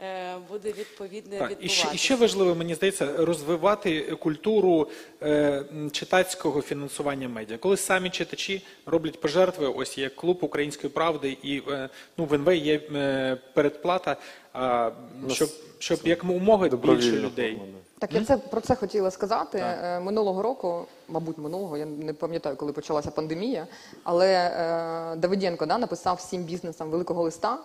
е, 0.00 0.36
буде 0.50 0.72
відповідне 0.72 1.38
Так, 1.38 1.52
і 1.60 1.68
ще, 1.68 1.88
і 1.94 1.98
ще 1.98 2.16
важливо, 2.16 2.54
мені 2.54 2.74
здається, 2.74 3.16
розвивати 3.16 4.00
культуру 4.00 4.88
е, 5.22 5.64
читацького 5.92 6.62
фінансування 6.62 7.28
медіа. 7.28 7.58
Коли 7.58 7.76
самі 7.76 8.10
читачі 8.10 8.62
роблять 8.86 9.20
пожертви, 9.20 9.66
ось 9.66 9.98
є 9.98 10.08
клуб 10.08 10.38
української 10.40 10.90
правди, 10.92 11.36
і 11.42 11.62
е, 11.68 11.88
ну, 12.16 12.24
в 12.24 12.34
НВ 12.34 12.54
є 12.54 12.80
е, 12.94 13.36
передплата, 13.54 14.16
а, 14.52 14.90
щоб, 15.30 15.48
щоб 15.78 16.00
якомога 16.04 16.64
більше 16.64 16.70
Добровільно, 16.70 17.26
людей. 17.26 17.58
Так, 17.98 18.12
я 18.12 18.24
це 18.24 18.36
про 18.36 18.60
це 18.60 18.74
хотіла 18.74 19.10
сказати. 19.10 19.58
Е, 19.58 20.00
Минулого 20.00 20.42
року, 20.42 20.86
мабуть, 21.08 21.38
минулого, 21.38 21.76
я 21.76 21.86
не 21.86 22.12
пам'ятаю, 22.12 22.56
коли 22.56 22.72
почалася 22.72 23.10
пандемія, 23.10 23.66
але 24.04 24.32
е, 24.34 25.16
Давиденко 25.16 25.66
да, 25.66 25.78
написав 25.78 26.16
всім 26.16 26.42
бізнесам 26.42 26.90
великого 26.90 27.22
листа 27.22 27.58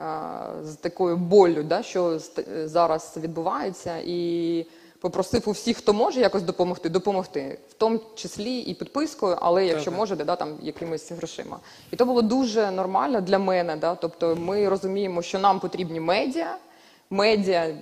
е, 0.00 0.04
з 0.64 0.76
такою 0.76 1.16
болю, 1.16 1.62
да, 1.62 1.82
що 1.82 2.20
зараз 2.64 3.14
відбувається, 3.16 3.96
і 4.04 4.66
попросив 5.00 5.42
у 5.46 5.50
всіх, 5.50 5.76
хто 5.76 5.92
може 5.92 6.20
якось 6.20 6.42
допомогти, 6.42 6.88
допомогти, 6.88 7.58
в 7.70 7.72
тому 7.72 8.00
числі 8.14 8.58
і 8.58 8.74
підпискою, 8.74 9.36
але 9.40 9.66
якщо 9.66 9.92
можете, 9.92 10.24
да, 10.24 10.36
там 10.36 10.56
якимись 10.62 11.12
грошима. 11.12 11.58
І 11.90 11.96
то 11.96 12.04
було 12.04 12.22
дуже 12.22 12.70
нормально 12.70 13.20
для 13.20 13.38
мене. 13.38 13.76
Да, 13.76 13.94
тобто 13.94 14.36
ми 14.36 14.68
розуміємо, 14.68 15.22
що 15.22 15.38
нам 15.38 15.60
потрібні 15.60 16.00
медіа, 16.00 16.56
медіа 17.10 17.74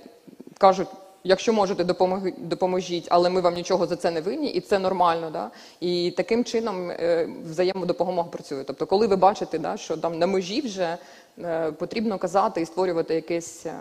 кажуть. 0.57 0.87
Якщо 1.23 1.53
можете, 1.53 1.83
допомоги, 1.83 2.33
допоможіть, 2.37 3.07
але 3.09 3.29
ми 3.29 3.41
вам 3.41 3.53
нічого 3.53 3.87
за 3.87 3.95
це 3.95 4.11
не 4.11 4.21
винні, 4.21 4.49
і 4.49 4.61
це 4.61 4.79
нормально. 4.79 5.29
Да? 5.33 5.51
І 5.79 6.13
таким 6.17 6.43
чином 6.43 6.91
е, 6.91 7.29
взаємодопомога 7.45 8.29
працює. 8.29 8.63
Тобто, 8.63 8.85
коли 8.85 9.07
ви 9.07 9.15
бачите, 9.15 9.59
да, 9.59 9.77
що 9.77 9.97
там 9.97 10.19
на 10.19 10.27
межі 10.27 10.61
вже 10.61 10.97
е, 11.39 11.71
потрібно 11.71 12.17
казати 12.17 12.61
і 12.61 12.65
створювати 12.65 13.15
якийсь 13.15 13.65
е, 13.65 13.73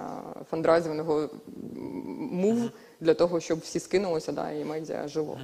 фандрайзинговий 0.51 1.29
мув 2.31 2.71
для 3.01 3.15
того, 3.15 3.41
щоб 3.41 3.59
всі 3.59 3.81
скинулися, 3.81 4.33
да, 4.33 4.51
і 4.51 4.65
медіа 4.65 5.09
жило. 5.09 5.39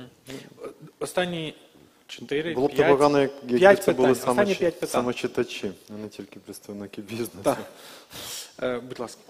Останні 1.01 1.55
чотири, 2.07 2.55
Було 2.55 2.69
б 2.69 2.71
п'ять, 2.71 2.87
непогано, 2.89 3.21
як- 3.21 3.31
якби 3.43 3.59
п'ять 3.59 3.83
це 3.83 3.93
були 3.93 4.09
питань. 4.09 4.25
саме, 4.25 4.43
Останні 4.43 4.73
чи- 4.81 4.87
саме 4.87 5.13
читачі, 5.13 5.73
а 5.91 5.93
не 6.03 6.09
тільки 6.09 6.41
представники 6.41 7.03
бізнесу. 7.03 7.31
Так. 7.43 7.59
Е, 8.63 8.79
будь 8.89 9.01
ласка. 9.01 9.21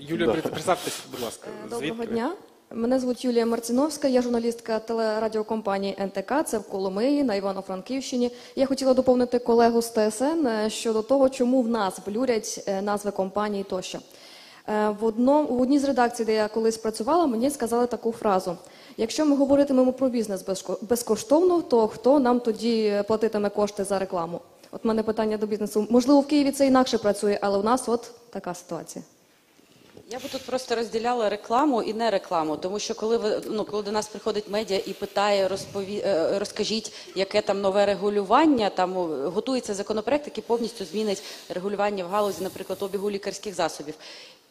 Юлія, 0.00 0.26
Да. 0.26 0.48
представтесь, 0.48 0.98
будь 1.10 1.20
ласка. 1.20 1.46
Доброго 1.62 1.80
звідки 1.80 1.98
ви? 1.98 2.06
дня. 2.06 2.32
Мене 2.74 2.98
звуть 3.00 3.24
Юлія 3.24 3.46
Марціновська, 3.46 4.08
я 4.08 4.22
журналістка 4.22 4.78
телерадіокомпанії 4.78 5.96
НТК, 6.00 6.32
це 6.46 6.58
в 6.58 6.68
Коломиї 6.68 7.24
на 7.24 7.34
Івано-Франківщині. 7.34 8.30
Я 8.56 8.66
хотіла 8.66 8.94
доповнити 8.94 9.38
колегу 9.38 9.82
з 9.82 9.86
ТСН 9.90 10.46
е, 10.46 10.70
щодо 10.70 11.02
того, 11.02 11.28
чому 11.28 11.62
в 11.62 11.68
нас 11.68 11.98
блюрять 12.06 12.64
е, 12.66 12.82
назви 12.82 13.10
компаній 13.10 13.64
тощо. 13.64 13.98
Е, 14.68 14.88
В, 15.00 15.04
одно, 15.04 15.42
в 15.42 15.60
одній 15.60 15.78
з 15.78 15.84
редакцій, 15.84 16.24
де 16.24 16.34
я 16.34 16.48
колись 16.48 16.76
працювала, 16.78 17.26
мені 17.26 17.50
сказали 17.50 17.86
таку 17.86 18.12
фразу: 18.12 18.56
якщо 18.96 19.26
ми 19.26 19.36
говоритимемо 19.36 19.92
про 19.92 20.08
бізнес 20.08 20.44
безкоштовно, 20.82 21.62
то 21.62 21.88
хто 21.88 22.18
нам 22.18 22.40
тоді 22.40 23.02
платитиме 23.08 23.50
кошти 23.50 23.84
за 23.84 23.98
рекламу? 23.98 24.40
От 24.72 24.84
мене 24.84 25.02
питання 25.02 25.36
до 25.36 25.46
бізнесу. 25.46 25.86
Можливо, 25.90 26.20
в 26.20 26.26
Києві 26.26 26.50
це 26.52 26.66
інакше 26.66 26.98
працює, 26.98 27.38
але 27.42 27.58
у 27.58 27.62
нас 27.62 27.88
от 27.88 28.10
така 28.30 28.54
ситуація. 28.54 29.04
Я 30.12 30.18
би 30.18 30.28
тут 30.28 30.42
просто 30.42 30.74
розділяла 30.74 31.28
рекламу 31.28 31.82
і 31.82 31.94
не 31.94 32.10
рекламу, 32.10 32.56
тому 32.56 32.78
що 32.78 32.94
коли 32.94 33.16
ви 33.16 33.42
ну 33.50 33.64
коли 33.64 33.82
до 33.82 33.92
нас 33.92 34.08
приходить 34.08 34.50
медіа 34.50 34.80
і 34.86 34.92
питає, 34.92 35.48
розпові... 35.48 36.02
е, 36.06 36.38
розкажіть, 36.38 36.92
яке 37.14 37.42
там 37.42 37.60
нове 37.60 37.86
регулювання, 37.86 38.70
там 38.70 38.92
готується 39.30 39.74
законопроект, 39.74 40.26
який 40.26 40.44
повністю 40.46 40.84
змінить 40.84 41.22
регулювання 41.48 42.04
в 42.04 42.08
галузі, 42.08 42.42
наприклад, 42.42 42.78
обігу 42.82 43.10
лікарських 43.10 43.54
засобів. 43.54 43.94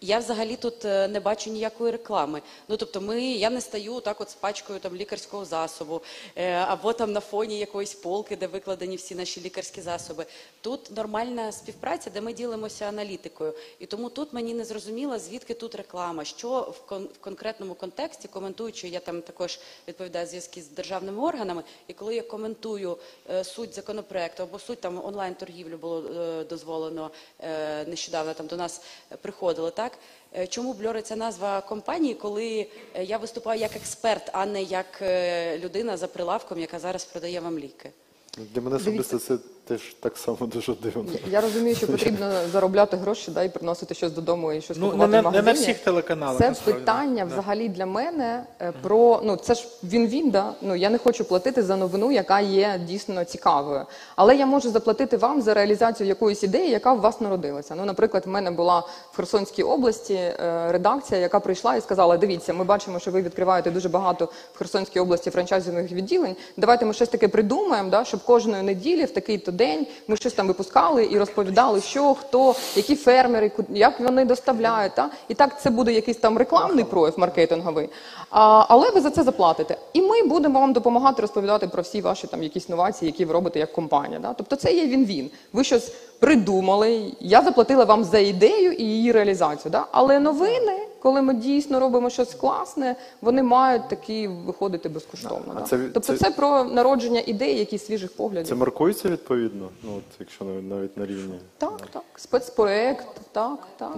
Я 0.01 0.19
взагалі 0.19 0.55
тут 0.55 0.85
е, 0.85 1.07
не 1.07 1.19
бачу 1.19 1.49
ніякої 1.49 1.91
реклами. 1.91 2.41
Ну 2.67 2.77
тобто, 2.77 3.01
ми 3.01 3.21
я 3.21 3.49
не 3.49 3.61
стаю 3.61 3.99
так, 3.99 4.21
от 4.21 4.29
з 4.29 4.33
пачкою 4.33 4.79
там 4.79 4.95
лікарського 4.95 5.45
засобу, 5.45 6.01
е, 6.35 6.51
або 6.53 6.93
там 6.93 7.11
на 7.11 7.19
фоні 7.19 7.59
якоїсь 7.59 7.93
полки, 7.93 8.35
де 8.35 8.47
викладені 8.47 8.95
всі 8.95 9.15
наші 9.15 9.41
лікарські 9.41 9.81
засоби. 9.81 10.25
Тут 10.61 10.91
нормальна 10.97 11.51
співпраця, 11.51 12.09
де 12.09 12.21
ми 12.21 12.33
ділимося 12.33 12.85
аналітикою. 12.85 13.53
І 13.79 13.85
тому 13.85 14.09
тут 14.09 14.33
мені 14.33 14.53
не 14.53 14.65
зрозуміло, 14.65 15.19
звідки 15.19 15.53
тут 15.53 15.75
реклама, 15.75 16.25
що 16.25 16.49
в, 16.49 16.91
кон- 16.91 17.07
в 17.13 17.17
конкретному 17.17 17.73
контексті, 17.73 18.27
коментуючи, 18.27 18.87
я 18.87 18.99
там 18.99 19.21
також 19.21 19.59
відповідаю 19.87 20.27
зв'язки 20.27 20.61
з 20.61 20.67
державними 20.67 21.23
органами. 21.23 21.63
І 21.87 21.93
коли 21.93 22.15
я 22.15 22.21
коментую 22.21 22.97
е, 23.29 23.43
суть 23.43 23.73
законопроекту 23.75 24.43
або 24.43 24.59
суть 24.59 24.81
там 24.81 25.05
онлайн 25.05 25.35
торгівлю 25.35 25.77
було 25.77 26.03
е, 26.03 26.43
дозволено 26.43 27.11
е, 27.39 27.85
нещодавно 27.85 28.33
там 28.33 28.47
до 28.47 28.55
нас 28.55 28.81
е, 29.11 29.15
приходили, 29.15 29.71
так 29.71 29.88
Е, 30.37 30.47
чому 30.47 30.73
бльориться 30.73 31.15
назва 31.15 31.61
компанії, 31.61 32.13
коли 32.13 32.67
е, 32.93 33.03
я 33.03 33.17
виступаю 33.17 33.61
як 33.61 33.75
експерт, 33.75 34.29
а 34.33 34.45
не 34.45 34.63
як 34.63 35.01
е, 35.01 35.57
людина 35.57 35.97
за 35.97 36.07
прилавком, 36.07 36.59
яка 36.59 36.79
зараз 36.79 37.05
продає 37.05 37.39
вам 37.39 37.59
ліки? 37.59 37.91
Для 38.37 38.61
мене 38.61 38.75
особисто 38.75 39.19
це 39.19 39.37
теж 39.69 39.81
так 39.99 40.17
само 40.17 40.37
дуже 40.41 40.73
дивно. 40.83 41.05
Я 41.31 41.41
розумію, 41.41 41.75
що 41.75 41.87
потрібно 41.87 42.31
заробляти 42.51 42.97
гроші 42.97 43.31
да, 43.31 43.43
і 43.43 43.49
приносити 43.49 43.93
щось 43.93 44.11
додому 44.11 44.51
і 44.53 44.61
щось 44.61 44.77
Ну, 44.79 44.85
купувати 44.85 45.11
не, 45.11 45.21
в 45.21 45.23
на- 45.23 45.31
не 45.31 45.41
на 45.41 45.51
всіх 45.51 45.77
телеканалах. 45.79 46.37
Це 46.37 46.49
насправді. 46.49 46.79
питання 46.79 47.25
Да. 47.25 47.31
взагалі 47.33 47.69
для 47.69 47.85
мене 47.85 48.43
е, 48.61 48.73
про 48.81 49.21
ну 49.23 49.35
це 49.35 49.53
ж 49.53 49.67
він 49.83 50.07
він 50.07 50.29
да. 50.29 50.53
Ну 50.61 50.75
я 50.75 50.89
не 50.89 50.97
хочу 50.97 51.25
платити 51.25 51.63
за 51.63 51.75
новину, 51.75 52.11
яка 52.11 52.39
є 52.39 52.81
дійсно 52.87 53.23
цікавою. 53.23 53.85
Але 54.15 54.35
я 54.35 54.45
можу 54.45 54.69
заплатити 54.71 55.17
вам 55.17 55.41
за 55.41 55.53
реалізацію 55.53 56.07
якоїсь 56.07 56.43
ідеї, 56.43 56.69
яка 56.69 56.93
у 56.93 56.99
вас 56.99 57.21
народилася. 57.21 57.75
Ну, 57.75 57.85
наприклад, 57.85 58.23
в 58.25 58.29
мене 58.29 58.51
була 58.51 58.79
в 59.11 59.15
Херсонській 59.15 59.63
області 59.63 60.13
е, 60.13 60.35
редакція, 60.71 61.19
яка 61.19 61.39
прийшла 61.39 61.75
і 61.75 61.81
сказала: 61.81 62.17
Дивіться, 62.17 62.53
ми 62.53 62.63
бачимо, 62.63 62.99
що 62.99 63.11
ви 63.11 63.21
відкриваєте 63.21 63.71
дуже 63.71 63.89
багато 63.89 64.29
в 64.53 64.57
Херсонській 64.57 64.99
області 64.99 65.29
франчайзингових 65.29 65.91
відділень. 65.91 66.35
Давайте 66.57 66.85
ми 66.85 66.93
щось 66.93 67.09
таке 67.09 67.27
придумаємо, 67.27 67.89
да, 67.89 68.05
щоб 68.05 68.23
кожної 68.23 68.63
неділі 68.63 69.05
в 69.05 69.11
такий-то 69.11 69.51
день 69.59 69.87
ми 70.07 70.15
щось 70.15 70.33
там 70.33 70.47
випускали 70.47 71.07
і 71.11 71.19
розповідали, 71.19 71.81
що 71.81 72.13
хто, 72.13 72.55
які 72.75 72.95
фермери, 72.95 73.51
як 73.69 73.99
вони 73.99 74.25
доставляють. 74.25 74.95
Та? 74.95 75.09
І 75.27 75.33
так 75.33 75.61
це 75.61 75.69
буде 75.69 75.93
якийсь 75.93 76.17
там 76.17 76.37
рекламний 76.37 76.83
прояв 76.83 77.19
маркетинговий. 77.19 77.89
А, 78.29 78.65
але 78.69 78.91
ви 78.91 79.01
за 79.01 79.11
це 79.11 79.23
заплатите. 79.23 79.77
І 79.93 80.01
ми 80.01 80.23
будемо 80.23 80.59
вам 80.59 80.73
допомагати 80.73 81.21
розповідати 81.21 81.67
про 81.67 81.81
всі 81.81 82.01
ваші 82.01 82.27
там 82.27 82.43
якісь 82.43 82.69
новації, 82.69 83.11
які 83.11 83.25
ви 83.25 83.33
робите 83.33 83.59
як 83.59 83.73
компанія. 83.73 84.19
Та? 84.19 84.33
Тобто 84.33 84.55
це 84.55 84.73
є 84.73 84.87
він-він. 84.87 85.29
Ви 85.53 85.63
щось 85.63 85.91
придумали. 86.19 87.13
Я 87.19 87.41
заплатила 87.41 87.83
вам 87.85 88.03
за 88.03 88.19
ідею 88.19 88.71
і 88.71 88.83
її 88.83 89.11
реалізацію. 89.11 89.71
Да? 89.71 89.85
Але 89.91 90.19
новини, 90.19 90.79
коли 90.99 91.21
ми 91.21 91.33
дійсно 91.33 91.79
робимо 91.79 92.09
щось 92.09 92.33
класне, 92.33 92.95
вони 93.21 93.43
мають 93.43 93.89
такі 93.89 94.27
виходити 94.27 94.89
безкоштовно. 94.89 95.53
А 95.55 95.59
да? 95.59 95.65
це- 95.65 95.77
тобто 95.77 95.99
це- 95.99 96.17
це 96.17 96.31
про 96.31 96.63
народження 96.63 97.21
ідей, 97.25 97.59
якісь 97.59 97.85
свіжих 97.85 98.15
поглядів. 98.15 98.47
Це 98.47 98.55
маркується 98.55 99.09
відповідно, 99.09 99.69
ну 99.83 99.89
от 99.97 100.03
якщо 100.19 100.45
навіть 100.45 100.69
навіть 100.69 100.97
на 100.97 101.05
рівні. 101.05 101.39
Так, 101.57 101.81
так. 101.93 102.03
Спецпроект, 102.15 103.07
так, 103.31 103.67
так. 103.77 103.97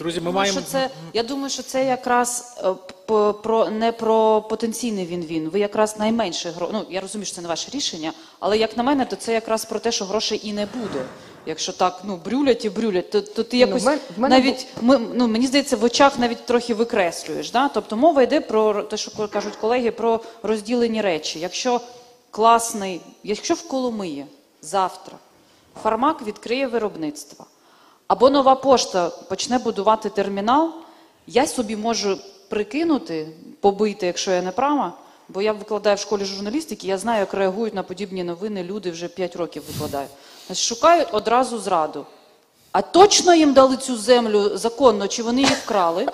Друзі, 0.00 0.20
ми 0.20 0.24
Думаю, 0.24 0.34
маємо. 0.34 0.60
що 0.60 0.70
це, 0.70 0.90
я 1.12 1.22
думаю, 1.22 1.50
що 1.50 1.62
це 1.62 1.84
якраз 1.84 2.56
е, 2.64 3.32
про 3.32 3.70
не 3.70 3.92
про 3.92 4.42
потенційний 4.42 5.06
він-він. 5.06 5.48
Ви 5.48 5.60
якраз 5.60 5.98
найменше 5.98 6.50
гро... 6.50 6.70
Ну, 6.72 6.82
я 6.90 7.00
розумію, 7.00 7.26
що 7.26 7.34
це 7.34 7.42
не 7.42 7.48
ваше 7.48 7.70
рішення, 7.70 8.12
але 8.38 8.58
як 8.58 8.76
на 8.76 8.82
мене, 8.82 9.04
то 9.06 9.16
це 9.16 9.32
якраз 9.32 9.64
про 9.64 9.78
те, 9.78 9.92
що 9.92 10.04
грошей 10.04 10.40
і 10.44 10.52
не 10.52 10.66
буде. 10.66 11.04
Якщо 11.46 11.72
так 11.72 12.00
ну 12.04 12.16
брюлять 12.24 12.64
і 12.64 12.70
брюлять, 12.70 13.10
то, 13.10 13.20
то 13.20 13.42
ти 13.42 13.56
Ну, 13.56 13.60
якось 13.60 13.82
в 13.82 13.86
мен- 13.86 13.98
в 14.16 14.20
мене 14.20 14.38
навіть 14.38 14.66
ми, 14.80 14.98
ну 14.98 15.28
мені 15.28 15.46
здається, 15.46 15.76
в 15.76 15.84
очах 15.84 16.18
навіть 16.18 16.46
трохи 16.46 16.74
викреслюєш. 16.74 17.50
Да? 17.50 17.68
Тобто 17.68 17.96
мова 17.96 18.22
йде 18.22 18.40
про 18.40 18.82
те, 18.82 18.96
що 18.96 19.28
кажуть 19.28 19.56
колеги, 19.56 19.90
про 19.90 20.20
розділені 20.42 21.00
речі. 21.02 21.38
Якщо 21.38 21.80
класний, 22.30 23.00
якщо 23.24 23.54
в 23.54 23.68
Коломиї 23.68 24.26
завтра 24.62 25.16
фармак 25.82 26.22
відкриє 26.22 26.66
виробництво, 26.66 27.46
або 28.10 28.30
нова 28.30 28.54
пошта 28.54 29.08
почне 29.08 29.58
будувати 29.58 30.08
термінал, 30.08 30.70
я 31.26 31.46
собі 31.46 31.76
можу 31.76 32.18
прикинути, 32.48 33.28
побити, 33.60 34.06
якщо 34.06 34.30
я 34.30 34.42
не 34.42 34.50
права, 34.50 34.92
бо 35.28 35.42
я 35.42 35.52
викладаю 35.52 35.96
в 35.96 35.98
школі 35.98 36.24
журналістики, 36.24 36.86
я 36.86 36.98
знаю, 36.98 37.20
як 37.20 37.34
реагують 37.34 37.74
на 37.74 37.82
подібні 37.82 38.24
новини 38.24 38.62
люди 38.62 38.90
вже 38.90 39.08
5 39.08 39.36
років 39.36 39.62
викладаю. 39.68 40.08
Значить, 40.46 40.64
шукають 40.64 41.08
одразу 41.12 41.58
зраду. 41.58 42.06
А 42.72 42.82
точно 42.82 43.34
їм 43.34 43.52
дали 43.52 43.76
цю 43.76 43.96
землю 43.96 44.56
законно, 44.56 45.08
чи 45.08 45.22
вони 45.22 45.42
її 45.42 45.54
вкрали? 45.64 46.06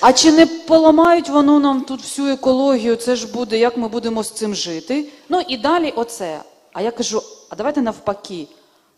А 0.00 0.12
чи 0.12 0.32
не 0.32 0.46
поламають 0.46 1.28
воно 1.28 1.60
нам 1.60 1.80
тут 1.80 2.00
всю 2.00 2.28
екологію? 2.28 2.96
Це 2.96 3.16
ж 3.16 3.32
буде, 3.32 3.58
як 3.58 3.76
ми 3.76 3.88
будемо 3.88 4.22
з 4.22 4.30
цим 4.30 4.54
жити? 4.54 5.08
Ну 5.28 5.40
і 5.48 5.56
далі 5.56 5.92
оце. 5.96 6.40
А 6.72 6.82
я 6.82 6.90
кажу: 6.90 7.22
а 7.50 7.56
давайте 7.56 7.82
навпаки. 7.82 8.46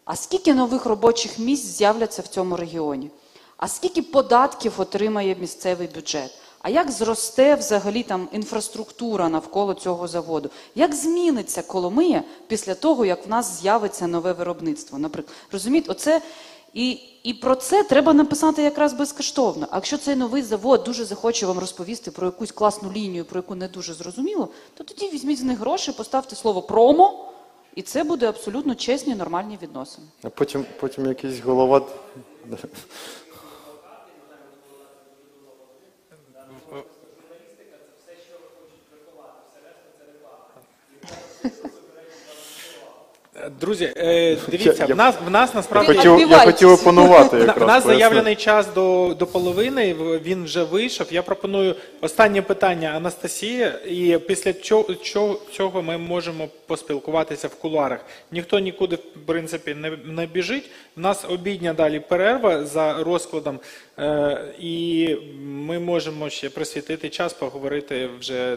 А 0.08 0.16
скільки 0.16 0.54
нових 0.54 0.86
робочих 0.86 1.38
місць 1.38 1.76
з'являться 1.76 2.22
в 2.22 2.26
цьому 2.26 2.56
регіоні? 2.56 3.10
А 3.56 3.68
скільки 3.68 4.02
податків 4.02 4.72
отримає 4.76 5.36
місцевий 5.40 5.88
бюджет? 5.94 6.30
А 6.62 6.70
як 6.70 6.90
зросте 6.90 7.54
взагалі 7.54 8.02
там 8.02 8.28
інфраструктура 8.32 9.28
навколо 9.28 9.74
цього 9.74 10.08
заводу? 10.08 10.50
Як 10.74 10.94
зміниться 10.94 11.62
Коломия 11.62 12.22
після 12.46 12.74
того, 12.74 13.04
як 13.04 13.26
в 13.26 13.30
нас 13.30 13.60
з'явиться 13.60 14.06
нове 14.06 14.32
виробництво? 14.32 14.98
Наприклад, 14.98 15.36
розумієте, 15.52 15.90
оце 15.90 16.22
і, 16.74 16.90
і 17.22 17.34
про 17.34 17.54
це 17.54 17.84
треба 17.84 18.12
написати 18.12 18.62
якраз 18.62 18.92
безкоштовно. 18.92 19.66
А 19.70 19.76
якщо 19.76 19.98
цей 19.98 20.16
новий 20.16 20.42
завод 20.42 20.82
дуже 20.86 21.04
захоче 21.04 21.46
вам 21.46 21.58
розповісти 21.58 22.10
про 22.10 22.26
якусь 22.26 22.52
класну 22.52 22.92
лінію, 22.92 23.24
про 23.24 23.38
яку 23.38 23.54
не 23.54 23.68
дуже 23.68 23.94
зрозуміло, 23.94 24.48
то 24.74 24.84
тоді 24.84 25.08
візьміть 25.08 25.38
з 25.38 25.42
них 25.42 25.58
гроші, 25.58 25.92
поставте 25.92 26.36
слово 26.36 26.62
промо, 26.62 27.28
і 27.78 27.82
це 27.82 28.04
буде 28.04 28.28
абсолютно 28.28 28.74
чесні, 28.74 29.14
нормальні 29.14 29.58
відносини. 29.62 30.06
А 30.22 30.30
потім, 30.30 30.64
потім 30.80 31.06
якийсь 31.06 31.40
голова. 31.40 31.86
Друзі, 43.60 43.92
е, 43.96 44.36
дивіться, 44.48 44.86
Я- 44.88 44.94
в 44.94 44.98
нас 44.98 45.14
в 45.26 45.30
нас 45.30 45.54
насправді 45.54 45.94
Хотів, 45.94 46.30
я 46.30 46.38
хотів 46.38 46.70
опонувати 46.70 47.36
В 47.36 47.66
нас 47.66 47.86
заявлений 47.86 48.36
час 48.36 48.66
до, 48.74 49.16
до 49.18 49.26
половини, 49.26 49.94
він 50.24 50.44
вже 50.44 50.62
вийшов. 50.62 51.06
Я 51.10 51.22
пропоную 51.22 51.74
останнє 52.00 52.42
питання 52.42 52.88
Анастасія, 52.88 53.66
і 53.86 54.18
після 54.26 54.52
чого, 54.52 54.94
чого, 54.94 55.40
цього 55.52 55.82
ми 55.82 55.98
можемо 55.98 56.48
поспілкуватися 56.66 57.48
в 57.48 57.54
кулуарах. 57.54 58.00
Ніхто 58.32 58.58
нікуди, 58.58 58.96
в 58.96 59.26
принципі, 59.26 59.74
не, 59.74 59.92
не 60.04 60.26
біжить. 60.26 60.70
У 60.96 61.00
нас 61.00 61.24
обідня 61.28 61.72
далі 61.72 62.00
перерва 62.00 62.64
за 62.64 63.02
розкладом, 63.04 63.58
і 64.60 65.16
ми 65.68 65.78
можемо 65.78 66.30
ще 66.30 66.50
присвятити 66.50 67.08
час, 67.08 67.32
поговорити 67.32 68.08
вже 68.20 68.56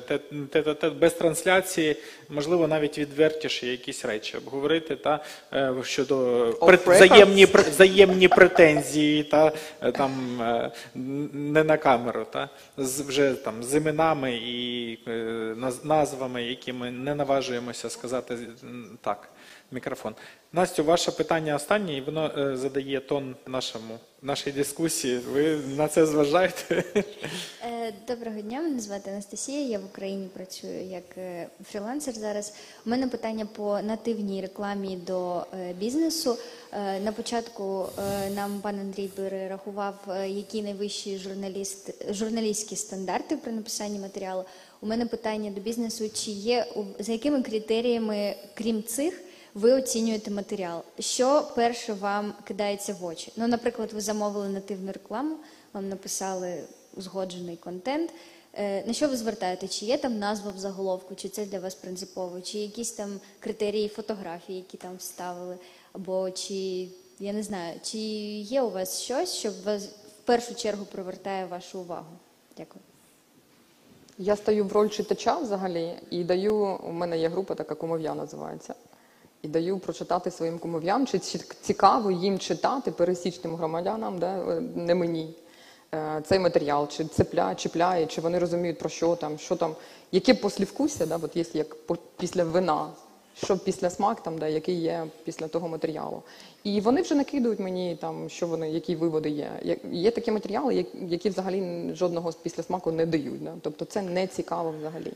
тет-а-тет, 0.50 0.94
без 0.94 1.14
трансляції, 1.14 1.96
можливо, 2.30 2.68
навіть 2.68 2.98
відвертіше 2.98 3.68
якісь 3.68 4.06
речі 4.06 4.38
обговорити 4.38 4.96
та 4.96 5.24
е, 5.54 5.74
щодо 5.84 6.46
взаємні 6.86 7.46
взаємні 7.46 8.28
претензії 8.28 9.24
та 9.24 9.52
е, 9.82 9.92
там 9.92 10.42
е, 10.42 10.72
не 11.34 11.64
на 11.64 11.78
камеру, 11.78 12.26
та 12.32 12.50
вже 12.78 13.34
там 13.34 13.64
з 13.64 13.76
іменами 13.76 14.34
і 14.36 14.81
е, 15.08 15.12
наз- 15.58 15.86
назвами, 15.86 16.44
які 16.44 16.74
ми 16.74 16.92
не 16.92 17.16
наважуємося 17.16 17.90
сказати 17.90 18.38
так. 19.02 19.30
Мікрофон. 19.74 20.16
Настю, 20.54 20.84
ваше 20.84 21.12
питання 21.12 21.56
останнє, 21.56 21.98
і 21.98 22.02
воно 22.02 22.32
е, 22.38 22.58
задає 22.58 23.00
тон 23.00 23.36
нашому 23.48 24.00
нашій 24.22 24.52
дискусії. 24.52 25.18
Ви 25.18 25.58
на 25.78 25.88
це 25.88 26.06
зважаєте? 26.06 26.84
Е, 27.64 27.94
Доброго 28.08 28.42
дня, 28.42 28.62
мене 28.62 28.80
звати 28.80 29.10
Анастасія. 29.10 29.68
Я 29.68 29.80
в 29.80 29.86
Україні 29.86 30.28
працюю 30.34 30.84
як 30.84 31.04
е, 31.18 31.48
фрілансер 31.72 32.14
зараз. 32.14 32.54
У 32.86 32.90
мене 32.90 33.08
питання 33.08 33.46
по 33.46 33.82
нативній 33.82 34.42
рекламі 34.42 34.96
до 35.08 35.46
е, 35.54 35.74
бізнесу. 35.74 36.38
Е, 36.74 37.00
На 37.00 37.12
початку 37.12 37.86
е, 38.26 38.30
нам 38.30 38.60
пан 38.62 38.80
Андрій 38.80 39.08
перерахував, 39.08 39.96
е, 40.10 40.30
які 40.30 40.62
найвищі 40.62 41.18
журналіст, 41.18 42.14
журналістські 42.14 42.76
стандарти 42.76 43.38
при 43.38 43.52
написанні 43.52 44.00
матеріалу. 44.00 44.46
У 44.84 44.88
мене 44.88 45.06
питання 45.06 45.52
до 45.52 45.62
бізнесу: 45.62 46.10
чи 46.10 46.32
є 46.32 46.68
за 47.00 47.12
якими 47.12 47.42
критеріями, 47.42 48.36
крім 48.54 48.84
цих, 48.84 49.22
ви 49.54 49.74
оцінюєте 49.74 50.32
матеріал? 50.32 50.82
Що 51.00 51.52
перше 51.56 51.94
вам 51.94 52.34
кидається 52.48 52.94
в 52.94 53.06
очі? 53.06 53.32
Ну, 53.36 53.48
наприклад, 53.48 53.94
ви 53.94 54.02
замовили 54.02 54.50
нативну 54.50 54.92
рекламу, 54.92 55.36
вам 55.74 55.90
написали 55.90 56.64
узгоджений 56.98 57.58
контент. 57.58 58.14
Е, 58.54 58.86
На 58.86 58.94
що 58.94 59.08
ви 59.08 59.18
звертаєте? 59.18 59.68
Чи 59.68 59.86
є 59.86 59.98
там 59.98 60.20
назва 60.20 60.52
в 60.52 60.60
заголовку, 60.60 61.16
чи 61.16 61.30
це 61.30 61.46
для 61.46 61.60
вас 61.60 61.76
принципово, 61.76 62.42
чи 62.42 62.58
якісь 62.58 62.92
там 62.92 63.20
критерії 63.40 63.88
фотографії, 63.88 64.58
які 64.58 64.78
там 64.78 64.98
вставили, 64.98 65.58
або 65.94 66.32
чи 66.32 66.88
я 67.20 67.34
не 67.34 67.44
знаю, 67.44 67.80
чи 67.84 67.98
є 67.98 68.62
у 68.62 68.70
вас 68.70 69.02
щось, 69.02 69.34
що 69.34 69.52
вас 69.66 69.86
в 69.86 70.26
першу 70.26 70.56
чергу 70.56 70.86
привертає 70.86 71.46
вашу 71.46 71.80
увагу? 71.80 72.18
Дякую. 72.58 72.82
Я 74.18 74.36
стаю 74.36 74.66
в 74.66 74.72
роль 74.74 74.90
читача 74.90 75.38
взагалі 75.38 75.94
і 76.10 76.24
даю, 76.24 76.56
у 76.84 76.92
мене 76.92 77.18
є 77.18 77.30
група 77.30 77.56
така 77.56 77.76
кумов'я 77.76 78.16
називається. 78.16 78.76
І 79.42 79.48
даю 79.48 79.80
прочитати 79.80 80.32
своїм 80.32 80.60
кумов'ям, 80.60 81.08
чи 81.08 81.20
ці- 81.20 81.46
цікаво 81.62 82.12
їм 82.12 82.40
читати 82.40 82.92
пересічним 82.92 83.56
громадянам, 83.56 84.20
да, 84.20 84.38
е, 84.38 84.62
не 84.76 84.96
мені, 84.96 85.36
е, 85.94 86.22
цей 86.26 86.40
матеріал, 86.40 86.88
чи 86.88 87.06
цепля, 87.06 87.56
чіпляє, 87.56 88.06
чи 88.06 88.22
вони 88.22 88.40
розуміють 88.40 88.80
про 88.80 88.90
що 88.90 89.16
там, 89.16 89.38
що 89.38 89.56
там, 89.56 89.76
яке 90.12 90.34
послівкуся, 90.34 91.06
да, 91.06 91.20
от 91.22 91.36
є 91.36 91.46
як 91.54 91.76
після 92.18 92.44
вина, 92.44 92.90
що 93.36 93.58
після 93.58 93.90
смак, 93.90 94.24
там, 94.24 94.38
да, 94.38 94.48
який 94.48 94.76
є 94.82 95.06
після 95.24 95.48
того 95.48 95.68
матеріалу. 95.68 96.22
І 96.64 96.82
вони 96.82 97.02
вже 97.02 97.16
накидують 97.16 97.60
мені, 97.60 97.98
там, 98.02 98.30
що 98.30 98.48
вони, 98.48 98.70
які 98.72 98.96
виводи 98.96 99.30
є. 99.30 99.78
Є- 99.92 100.12
такі 100.12 100.32
матеріали, 100.32 100.86
які 101.08 101.30
взагалі 101.30 101.90
жодного 101.96 102.32
після 102.44 102.64
смаку 102.64 102.92
не 102.92 103.06
дають. 103.06 103.44
Да? 103.44 103.54
Тобто 103.62 103.86
це 103.86 104.02
не 104.02 104.28
цікаво 104.28 104.74
взагалі. 104.80 105.14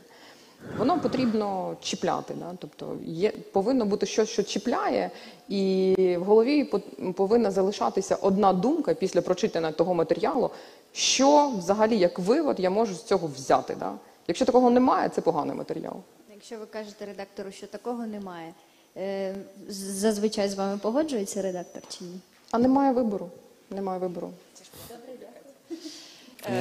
Воно 0.78 1.00
потрібно 1.00 1.76
чіпляти. 1.82 2.34
Да? 2.34 2.52
Тобто 2.58 2.96
є, 3.06 3.32
повинно 3.52 3.86
бути 3.86 4.06
щось, 4.06 4.28
що 4.28 4.42
чіпляє, 4.42 5.10
і 5.48 5.94
в 6.20 6.24
голові 6.24 6.64
по- 6.64 6.80
повинна 7.12 7.50
залишатися 7.50 8.16
одна 8.16 8.52
думка 8.52 8.94
після 8.94 9.20
прочитання 9.22 9.72
того 9.72 9.94
матеріалу, 9.94 10.50
що 10.92 11.52
взагалі 11.58 11.98
як 11.98 12.18
вивод 12.18 12.60
я 12.60 12.70
можу 12.70 12.94
з 12.94 13.02
цього 13.02 13.26
взяти. 13.36 13.76
Да? 13.80 13.92
Якщо 14.28 14.44
такого 14.44 14.70
немає, 14.70 15.08
це 15.08 15.20
поганий 15.20 15.56
матеріал. 15.56 15.96
Якщо 16.36 16.56
ви 16.58 16.66
кажете 16.66 17.06
редактору, 17.06 17.52
що 17.52 17.66
такого 17.66 18.06
немає, 18.06 18.52
е, 18.96 19.34
зазвичай 19.68 20.48
з 20.48 20.54
вами 20.54 20.78
погоджується 20.82 21.42
редактор 21.42 21.82
чи 21.88 22.04
ні? 22.04 22.20
А 22.50 22.58
немає 22.58 22.92
вибору. 22.92 23.28
Немає 23.70 23.98
вибору. 23.98 24.30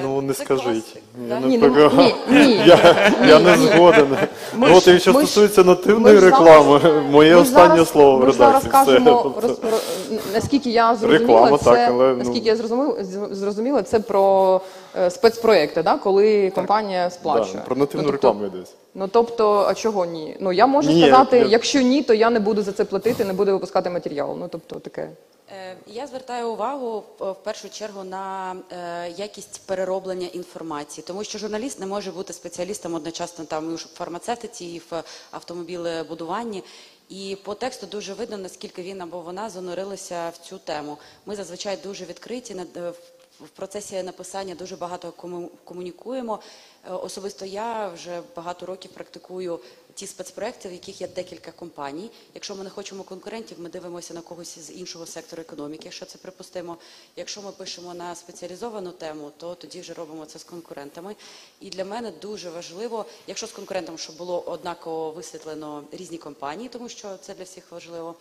Ну 0.04 0.22
не 0.22 0.34
це 0.34 0.44
скажіть. 0.44 0.98
Я 1.30 1.40
не 1.40 1.48
Ні, 1.48 1.58
нема- 1.58 1.90
пога- 1.90 2.04
ні, 2.30 2.46
ні. 2.46 2.54
Я, 2.66 3.12
я 3.28 3.40
не 3.40 3.58
згоден. 3.58 4.08
Ми 4.56 4.70
Ну, 4.70 4.76
От 4.78 4.84
ж- 4.84 4.96
і 4.96 5.00
що 5.00 5.14
ми 5.14 5.22
ж- 5.22 5.28
стосується 5.28 5.62
ми 5.64 5.68
нативної 5.68 6.16
ж 6.18 6.22
зараз- 6.22 6.40
реклами, 6.40 7.02
моє 7.02 7.30
Ми 7.30 7.36
ж 7.36 7.42
останнє 7.42 7.70
зараз- 7.76 7.90
слово 7.90 8.18
в 8.18 8.20
Ми 8.26 8.32
ж 8.32 8.38
зараз. 8.38 8.62
Все. 8.62 8.72
кажемо, 8.72 9.22
Тобто- 9.24 9.48
роз- 9.48 9.60
ро- 9.74 10.20
наскільки 10.34 10.70
я 10.70 10.96
зрозуміла, 10.96 11.20
Реклама, 11.40 11.58
це, 11.58 11.64
так, 11.64 11.90
але, 11.92 12.08
ну- 12.12 12.16
наскільки 12.18 12.48
я 12.50 12.56
зрозуміла, 12.56 13.04
з- 13.04 13.36
зрозуміла, 13.36 13.84
це 13.84 14.00
про 14.00 14.62
е, 14.98 15.10
спецпроекти, 15.10 15.84
да, 15.84 15.98
коли 15.98 16.50
компанія 16.50 17.10
сплачує. 17.10 17.54
Да, 17.56 17.62
про 17.62 17.76
нативну 17.76 18.04
Ну, 18.06 18.12
тобто- 18.12 18.28
рекламу 18.28 18.46
йдеться. 18.46 18.74
Ну 18.98 19.08
тобто, 19.08 19.66
а 19.68 19.74
чого 19.74 20.06
ні? 20.06 20.38
Ну 20.40 20.52
я 20.54 20.68
можу 20.68 20.90
Ні, 20.92 21.02
сказати, 21.02 21.38
я- 21.38 21.46
якщо 21.46 21.82
ні, 21.82 22.04
то 22.04 22.14
я 22.14 22.30
не 22.30 22.40
буду 22.40 22.62
за 22.64 22.72
це 22.72 22.86
платити, 22.86 23.26
не 23.26 23.34
буду 23.34 23.52
випускати 23.52 23.90
матеріал. 23.90 24.36
Ну 24.40 24.48
тобто 24.52 24.80
таке. 24.80 25.10
Е, 25.52 25.76
Я 25.88 26.08
звертаю 26.08 26.50
увагу 26.50 27.04
в 27.20 27.32
в 27.32 27.36
першу 27.44 27.70
чергу 27.70 28.04
на 28.04 28.56
е, 28.72 29.10
якість 29.18 29.62
перероблення 29.66 30.28
інформації, 30.28 31.04
тому 31.08 31.24
що 31.24 31.38
журналіст 31.38 31.80
не 31.80 31.86
може 31.86 32.12
бути 32.12 32.34
спеціалістом 32.34 32.94
одночасно 32.94 33.46
там 33.46 33.72
і 33.72 33.76
в 33.76 33.78
фармацевтиці, 33.94 34.66
і 34.66 34.82
в 34.92 35.04
автомобілебудуванні. 35.32 36.64
І 37.10 37.38
по 37.44 37.54
тексту 37.54 37.88
дуже 37.88 38.14
видно, 38.14 38.38
наскільки 38.38 38.82
він 38.82 39.02
або 39.02 39.20
вона 39.20 39.50
занурилися 39.50 40.30
в 40.30 40.38
цю 40.48 40.58
тему. 40.58 40.98
Ми 41.26 41.36
зазвичай 41.36 41.78
дуже 41.84 42.06
відкриті 42.06 42.56
над- 42.56 42.78
е, 42.78 42.90
в- 42.90 43.00
в 43.40 43.50
процесі 43.50 44.04
написання 44.04 44.56
дуже 44.56 44.76
багато 44.76 45.12
кому- 45.12 45.52
комунікуємо. 45.64 46.40
Е, 46.88 46.92
Особисто 46.94 47.46
я 47.46 47.88
вже 47.90 48.22
багато 48.36 48.66
років 48.66 48.92
практикую 48.92 49.60
ті 49.94 50.08
спецпроекти, 50.08 50.70
в 50.70 50.72
яких 50.72 51.02
є 51.02 51.08
декілька 51.08 51.52
компаній. 51.52 52.12
Якщо 52.34 52.56
ми 52.56 52.64
не 52.64 52.70
хочемо 52.70 53.04
конкурентів, 53.04 53.60
ми 53.60 53.70
дивимося 53.70 54.14
на 54.14 54.22
когось 54.22 54.60
з 54.60 54.72
іншого 54.72 55.06
сектору 55.06 55.42
економіки, 55.42 55.82
якщо 55.84 56.06
це 56.06 56.18
припустимо. 56.18 56.78
Якщо 57.16 57.42
ми 57.42 57.52
пишемо 57.52 57.94
на 57.94 58.16
спеціалізовану 58.16 58.92
тему, 58.92 59.32
то 59.38 59.56
тоді 59.56 59.82
вже 59.82 59.94
робимо 59.94 60.26
це 60.26 60.40
з 60.40 60.44
конкурентами. 60.44 61.16
І 61.60 61.70
для 61.70 61.86
мене 61.86 62.12
дуже 62.12 62.50
важливо, 62.50 63.06
якщо 63.28 63.48
з 63.48 63.52
конкурентом, 63.52 63.98
щоб 63.98 64.18
було 64.18 64.42
однаково 64.42 65.12
висвітлено 65.12 65.84
різні 65.92 66.18
компанії, 66.18 66.70
тому 66.70 66.90
що 66.90 67.18
це 67.18 67.34
для 67.34 67.44
всіх 67.44 67.72
важливо. 67.72 68.16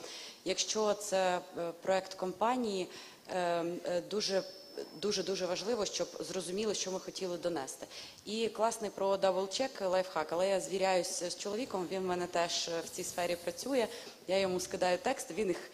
Якщо 0.44 0.94
це 0.94 1.40
е, 1.58 1.72
проект 1.82 2.14
компанії, 2.14 2.88
е, 3.34 3.64
е, 3.84 4.02
дуже 4.10 4.42
дуже 4.96 5.22
дуже 5.22 5.46
важливо, 5.46 5.84
щоб 5.84 6.08
зрозуміли, 6.20 6.74
що 6.74 6.92
ми 6.92 7.00
хотіли 7.00 7.38
донести. 7.38 7.86
І 8.24 8.48
класний 8.48 8.90
про 8.90 9.16
даблчек 9.16 9.70
лайфхак, 9.80 10.32
але 10.32 10.48
я 10.48 10.60
звіряюся 10.60 11.30
з 11.30 11.38
чоловіком. 11.38 11.88
Він 11.90 12.02
в 12.02 12.04
мене 12.04 12.26
теж 12.26 12.70
в 12.84 12.88
цій 12.88 13.04
сфері 13.04 13.36
працює. 13.36 13.86
Я 14.28 14.38
йому 14.38 14.60
скидаю 14.60 14.98
текст, 15.02 15.30
він 15.30 15.48
їх 15.48 15.70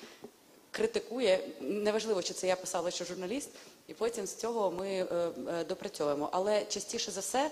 критикує. 0.70 1.40
Неважливо, 1.60 2.22
чи 2.22 2.34
це 2.34 2.46
я 2.46 2.56
писала, 2.56 2.90
чи 2.90 3.04
журналіст, 3.04 3.50
і 3.88 3.94
потім 3.94 4.26
з 4.26 4.34
цього 4.34 4.70
ми 4.70 4.88
е, 4.88 5.06
е, 5.48 5.64
допрацьовуємо. 5.64 6.28
Але 6.32 6.64
частіше 6.64 7.10
за 7.10 7.20
все, 7.20 7.50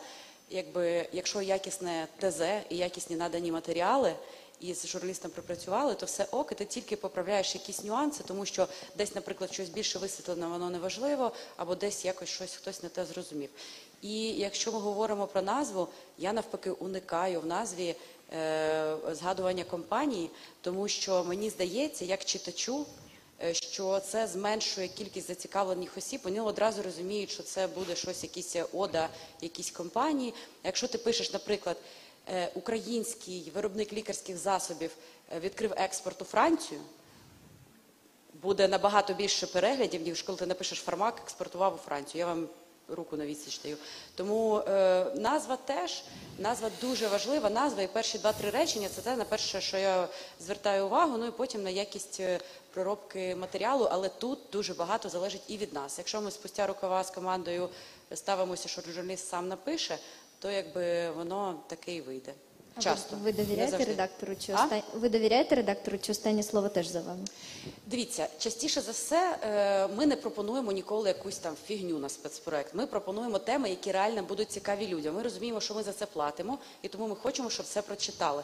якби 0.50 1.08
якщо 1.12 1.42
якісне 1.42 2.08
ТЗ 2.20 2.40
і 2.68 2.76
якісні 2.76 3.16
надані 3.16 3.52
матеріали. 3.52 4.14
І 4.60 4.74
з 4.74 4.86
журналістом 4.86 5.30
пропрацювали, 5.30 5.94
то 5.94 6.06
все 6.06 6.24
ок, 6.24 6.52
і 6.52 6.54
ти 6.54 6.64
тільки 6.64 6.96
поправляєш 6.96 7.54
якісь 7.54 7.84
нюанси, 7.84 8.24
тому 8.26 8.46
що 8.46 8.68
десь, 8.96 9.14
наприклад, 9.14 9.52
щось 9.52 9.68
більше 9.68 9.98
висвітлено, 9.98 10.50
воно 10.50 10.70
не 10.70 10.78
важливо, 10.78 11.32
або 11.56 11.74
десь 11.74 12.04
якось 12.04 12.28
щось 12.28 12.54
хтось 12.54 12.82
не 12.82 12.88
те 12.88 13.04
зрозумів. 13.04 13.50
І 14.02 14.28
якщо 14.28 14.72
ми 14.72 14.78
говоримо 14.78 15.26
про 15.26 15.42
назву, 15.42 15.88
я 16.18 16.32
навпаки 16.32 16.70
уникаю 16.70 17.40
в 17.40 17.46
назві 17.46 17.94
е, 18.32 18.96
згадування 19.12 19.64
компанії, 19.64 20.30
тому 20.60 20.88
що 20.88 21.24
мені 21.24 21.50
здається, 21.50 22.04
як 22.04 22.24
читачу, 22.24 22.86
е, 23.42 23.54
що 23.54 24.00
це 24.00 24.26
зменшує 24.26 24.88
кількість 24.88 25.26
зацікавлених 25.26 25.96
осіб. 25.96 26.20
Вони 26.24 26.40
одразу 26.40 26.82
розуміють, 26.82 27.30
що 27.30 27.42
це 27.42 27.66
буде 27.66 27.96
щось, 27.96 28.22
якісь 28.22 28.56
ода, 28.72 29.08
якісь 29.40 29.70
компанії. 29.70 30.34
Якщо 30.64 30.88
ти 30.88 30.98
пишеш, 30.98 31.32
наприклад, 31.32 31.76
е, 31.76 32.07
український 32.54 33.52
виробник 33.54 33.92
лікарських 33.92 34.36
засобів 34.36 34.90
е, 35.32 35.40
відкрив 35.40 35.72
експорт 35.76 36.22
у 36.22 36.24
Францію, 36.24 36.80
буде 38.42 38.68
набагато 38.68 39.14
більше 39.14 39.46
переглядів, 39.46 40.02
ніж 40.02 40.22
коли 40.22 40.38
ти 40.38 40.46
напишеш 40.46 40.78
фармак, 40.78 41.20
експортував 41.24 41.74
у 41.74 41.78
Францію. 41.78 42.20
Я 42.20 42.26
вам 42.26 42.48
руку 42.88 43.16
на 43.16 43.26
відсіч 43.26 43.60
даю. 43.62 43.76
Тому 44.14 44.58
е, 44.58 45.06
назва 45.14 45.56
теж, 45.56 46.02
назва 46.38 46.70
дуже 46.80 47.08
важлива. 47.08 47.50
Назва 47.50 47.82
і 47.82 47.86
перші 47.86 48.18
два-три 48.18 48.50
речення 48.50 48.88
це 48.88 49.00
те, 49.00 49.16
на 49.16 49.24
перше, 49.24 49.60
що 49.60 49.78
я 49.78 50.08
звертаю 50.40 50.86
увагу, 50.86 51.18
ну 51.18 51.26
і 51.26 51.30
потім 51.30 51.62
на 51.62 51.70
якість 51.70 52.20
е, 52.20 52.40
проробки 52.72 53.36
матеріалу, 53.36 53.88
але 53.90 54.08
тут 54.08 54.38
дуже 54.52 54.74
багато 54.74 55.08
залежить 55.08 55.42
і 55.48 55.56
від 55.56 55.72
нас. 55.72 55.98
Якщо 55.98 56.20
ми 56.20 56.30
спустя 56.30 56.66
рукава 56.66 57.04
з 57.04 57.10
командою 57.10 57.68
ставимося, 58.14 58.68
що 58.68 58.82
журналіст 58.94 59.28
сам 59.28 59.48
напише, 59.48 59.98
то 60.38 60.50
якби 60.50 61.10
воно 61.10 61.60
таке 61.66 61.94
і 61.94 62.00
вийде. 62.00 62.32
А 62.74 62.78
ви- 62.78 62.84
Часто. 62.84 63.16
Ви 63.16 63.32
Не 63.32 63.44
довіряєте 63.44 63.84
редактору 63.84 64.36
чи 64.36 64.52
оста... 64.54 64.82
ви 64.94 65.08
довіряєте 65.08 65.54
редактору 65.54 65.98
чи 65.98 66.12
останнє 66.12 66.42
слово 66.42 66.68
теж 66.68 66.86
за 66.86 67.00
вами? 67.00 67.24
Дивіться, 67.86 68.28
частіше 68.38 68.80
за 68.80 68.92
все, 68.92 69.38
е, 69.42 69.88
ми 69.96 70.06
не 70.06 70.16
пропонуємо 70.16 70.72
ніколи 70.72 71.08
якусь 71.08 71.38
там 71.38 71.54
фігню 71.66 71.98
на 71.98 72.08
спецпроект. 72.08 72.74
Ми 72.74 72.86
пропонуємо 72.86 73.38
теми, 73.38 73.70
які 73.70 73.92
реально 73.92 74.22
будуть 74.22 74.50
цікаві 74.50 74.86
людям. 74.86 75.14
Ми 75.14 75.22
розуміємо, 75.22 75.60
що 75.60 75.74
ми 75.74 75.82
за 75.82 75.92
це 75.92 76.06
платимо, 76.06 76.58
і 76.82 76.88
тому 76.88 77.08
ми 77.08 77.14
хочемо, 77.14 77.50
щоб 77.50 77.66
все 77.66 77.82
прочитали. 77.82 78.42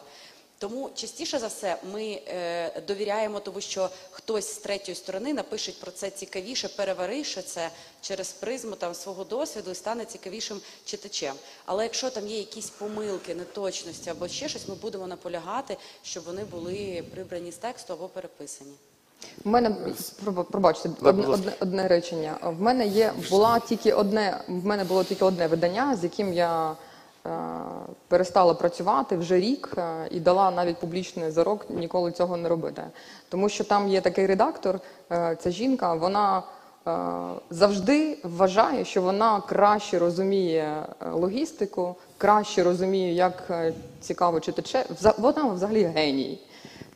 Тому 0.59 0.91
частіше 0.95 1.39
за 1.39 1.47
все 1.47 1.77
ми 1.93 2.21
е, 2.29 2.81
довіряємо, 2.87 3.41
тому 3.41 3.61
що 3.61 3.91
хтось 4.11 4.55
з 4.55 4.59
третьої 4.59 4.95
сторони 4.95 5.35
напише 5.35 5.73
про 5.81 5.91
це 5.91 6.11
цікавіше, 6.11 6.69
переваривши 6.69 7.43
це 7.43 7.71
через 8.01 8.33
призму 8.33 8.77
там 8.77 8.95
свого 8.95 9.25
досвіду 9.25 9.71
і 9.71 9.75
стане 9.75 10.05
цікавішим 10.05 10.61
читачем. 10.85 11.35
Але 11.65 11.83
якщо 11.83 12.11
там 12.11 12.27
є 12.27 12.39
якісь 12.39 12.71
помилки, 12.71 13.35
неточності 13.35 14.11
або 14.11 14.29
ще 14.29 14.49
щось, 14.49 14.69
ми 14.69 14.75
будемо 14.75 15.07
наполягати, 15.07 15.77
щоб 16.03 16.25
вони 16.25 16.45
були 16.45 17.05
прибрані 17.15 17.53
з 17.53 17.57
тексту 17.57 17.93
або 17.93 18.09
переписані. 18.09 18.73
У 19.45 19.49
мене 19.49 19.77
пробачте, 20.51 20.91
одне, 21.03 21.27
одне, 21.27 21.53
одне 21.61 21.89
речення. 21.89 22.39
В 22.43 22.61
мене 22.61 22.87
є 22.87 23.13
була 23.31 23.61
тільки 23.61 23.93
одне. 23.93 24.41
В 24.49 24.67
мене 24.67 24.85
було 24.85 25.05
тільки 25.05 25.25
одне 25.25 25.47
видання, 25.47 25.97
з 25.97 26.05
яким 26.05 26.33
я 26.33 26.77
перестала 28.09 28.55
працювати 28.55 29.17
вже 29.17 29.37
рік 29.41 29.73
е, 29.79 30.09
і 30.11 30.21
дала 30.21 30.51
навіть 30.51 30.77
публічний 30.79 31.31
зарок 31.31 31.67
ніколи 31.71 32.13
цього 32.13 32.37
не 32.37 32.49
робити. 32.49 32.83
Тому 33.29 33.49
що 33.49 33.65
там 33.65 33.89
є 33.89 34.01
такий 34.01 34.27
редактор, 34.27 34.81
е, 35.13 35.37
ця 35.41 35.51
жінка, 35.51 35.95
вона 35.95 36.43
е, 36.87 36.93
завжди 37.51 38.19
вважає, 38.25 38.85
що 38.85 39.03
вона 39.03 39.41
краще 39.41 39.99
розуміє 39.99 40.87
е, 41.03 41.11
логістику, 41.11 41.95
краще 42.19 42.63
розуміє, 42.63 43.13
як 43.15 43.43
е, 43.51 43.73
цікаво 44.01 44.41
читаче. 44.41 44.85
Вза- 45.01 45.15
Вона 45.21 45.45
взагалі 45.45 45.83
геній. 45.85 46.41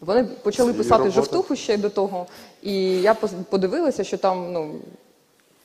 Вони 0.00 0.24
почали 0.24 0.72
писати 0.72 1.10
жовтуху 1.10 1.56
ще 1.56 1.74
й 1.74 1.76
до 1.76 1.90
того, 1.90 2.26
і 2.62 3.00
я 3.02 3.14
подивилася, 3.50 4.04
що 4.04 4.18
там 4.18 4.52
ну 4.52 4.74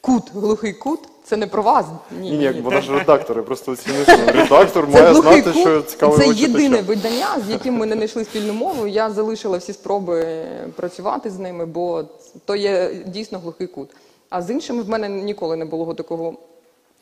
Кут, 0.05 0.31
глухий 0.33 0.73
кут, 0.73 0.99
це 1.23 1.37
не 1.37 1.47
про 1.47 1.63
вас. 1.63 1.85
Ні, 2.19 2.31
Ні, 2.31 2.37
ні, 2.37 2.61
вона 2.61 2.81
ж 2.81 2.91
редактори, 2.91 3.41
просто 3.41 3.71
оцінили, 3.71 4.05
редактор 4.27 4.87
Це 4.91 5.01
має 5.01 5.13
глухий 5.13 5.41
знати, 5.41 5.51
кут, 5.51 5.61
що 5.61 5.81
цікаво 5.81 6.17
це 6.17 6.27
єдине 6.27 6.81
видання, 6.81 7.27
з 7.47 7.49
яким 7.49 7.73
ми 7.73 7.85
не 7.85 7.95
знайшли 7.95 8.25
спільну 8.25 8.53
мову. 8.53 8.87
Я 8.87 9.09
залишила 9.09 9.57
всі 9.57 9.73
спроби 9.73 10.45
працювати 10.75 11.29
з 11.29 11.39
ними, 11.39 11.65
бо 11.65 12.03
то 12.45 12.55
є 12.55 12.91
дійсно 13.05 13.39
глухий 13.39 13.67
кут. 13.67 13.89
А 14.29 14.41
з 14.41 14.49
іншими 14.49 14.83
в 14.83 14.89
мене 14.89 15.09
ніколи 15.09 15.55
не 15.55 15.65
було 15.65 15.93
такого 15.93 16.33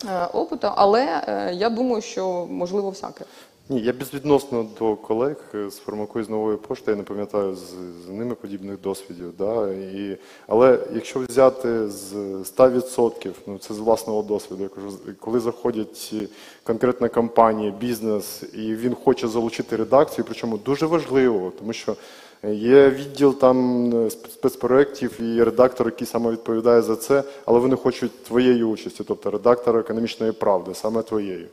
е, 0.09 0.25
опиту, 0.33 0.67
але 0.75 1.23
е, 1.27 1.53
я 1.53 1.69
думаю, 1.69 2.01
що 2.01 2.47
можливо 2.49 2.89
всяке. 2.89 3.25
Ні, 3.69 3.81
я 3.81 3.93
безвідносно 3.93 4.67
до 4.79 4.95
колег 4.95 5.35
е, 5.55 5.69
з 5.69 5.77
фармакою 5.77 6.25
з 6.25 6.29
нової 6.29 6.57
пошти, 6.57 6.91
я 6.91 6.97
не 6.97 7.03
пам'ятаю 7.03 7.55
з, 7.55 7.73
з 8.05 8.09
ними 8.09 8.35
подібних 8.35 8.81
досвідів. 8.81 9.33
Да? 9.37 9.71
І, 9.73 10.17
але 10.47 10.79
якщо 10.93 11.19
взяти 11.19 11.87
з 11.87 12.13
100%, 12.13 13.31
ну 13.47 13.57
це 13.57 13.73
з 13.73 13.79
власного 13.79 14.23
досвіду, 14.23 14.63
я 14.63 14.69
кажу, 14.69 14.91
коли 15.19 15.39
заходять 15.39 16.13
конкретна 16.63 17.09
компанія, 17.09 17.71
бізнес, 17.71 18.43
і 18.53 18.75
він 18.75 18.95
хоче 18.95 19.27
залучити 19.27 19.75
редакцію, 19.75 20.25
причому 20.25 20.57
дуже 20.57 20.85
важливо, 20.85 21.51
тому 21.59 21.73
що 21.73 21.95
Є 22.49 22.89
відділ 22.89 23.35
там 23.39 23.89
е, 24.05 24.09
спецпроєктів 24.09 25.21
і 25.21 25.43
редактор, 25.43 25.87
який 25.87 26.07
саме 26.07 26.31
відповідає 26.31 26.81
за 26.81 26.95
це, 26.95 27.23
але 27.45 27.59
вони 27.59 27.75
хочуть 27.75 28.23
твоєї 28.23 28.63
участі, 28.63 29.03
тобто 29.07 29.31
редактора 29.31 29.79
економічної 29.79 30.31
правди, 30.31 30.73
саме 30.75 31.01
твоєї. 31.03 31.47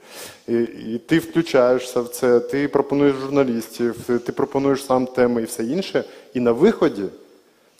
І, 0.48 0.55
і 0.62 1.01
ти 1.06 1.19
включаєшся 1.19 2.01
в 2.01 2.09
це, 2.09 2.40
ти 2.40 2.69
пропонуєш 2.69 3.16
журналістів, 3.16 3.97
ти- 4.06 4.32
пропонуєш 4.32 4.85
сам 4.85 5.06
теми 5.06 5.43
і 5.43 5.44
все 5.44 5.65
інше. 5.65 6.05
І 6.35 6.40
на 6.40 6.52
виході 6.52 7.05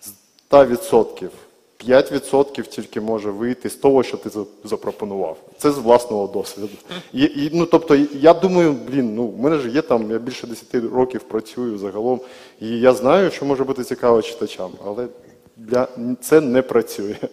з 0.01 0.11
100% 0.53 1.29
5% 1.87 2.63
тільки 2.63 3.01
може 3.01 3.31
вийти 3.31 3.71
з 3.71 3.75
того, 3.75 4.03
що 4.03 4.17
ти 4.17 4.31
запропонував. 4.65 5.37
Це 5.59 5.71
з 5.71 5.79
власного 5.79 6.27
досвіду. 6.27 6.69
І, 7.13 7.23
і, 7.23 7.51
ну, 7.53 7.67
тобто, 7.67 7.97
я 8.21 8.35
думаю, 8.35 8.77
блін, 8.91 9.15
ну, 9.15 9.29
в 9.29 9.39
мене 9.39 9.59
ж 9.59 9.69
є 9.69 9.83
там, 9.83 10.11
я 10.11 10.19
більше 10.19 10.47
10 10.47 10.75
років 10.75 11.21
працюю 11.21 11.79
загалом, 11.79 12.21
і 12.61 12.69
я 12.69 12.95
знаю, 12.95 13.31
що 13.31 13.45
може 13.45 13.65
бути 13.65 13.85
цікаво 13.85 14.23
читачам, 14.23 14.71
але 14.87 15.07
для, 15.57 15.89
це 16.21 16.41
не 16.41 16.63
працює. 16.63 17.17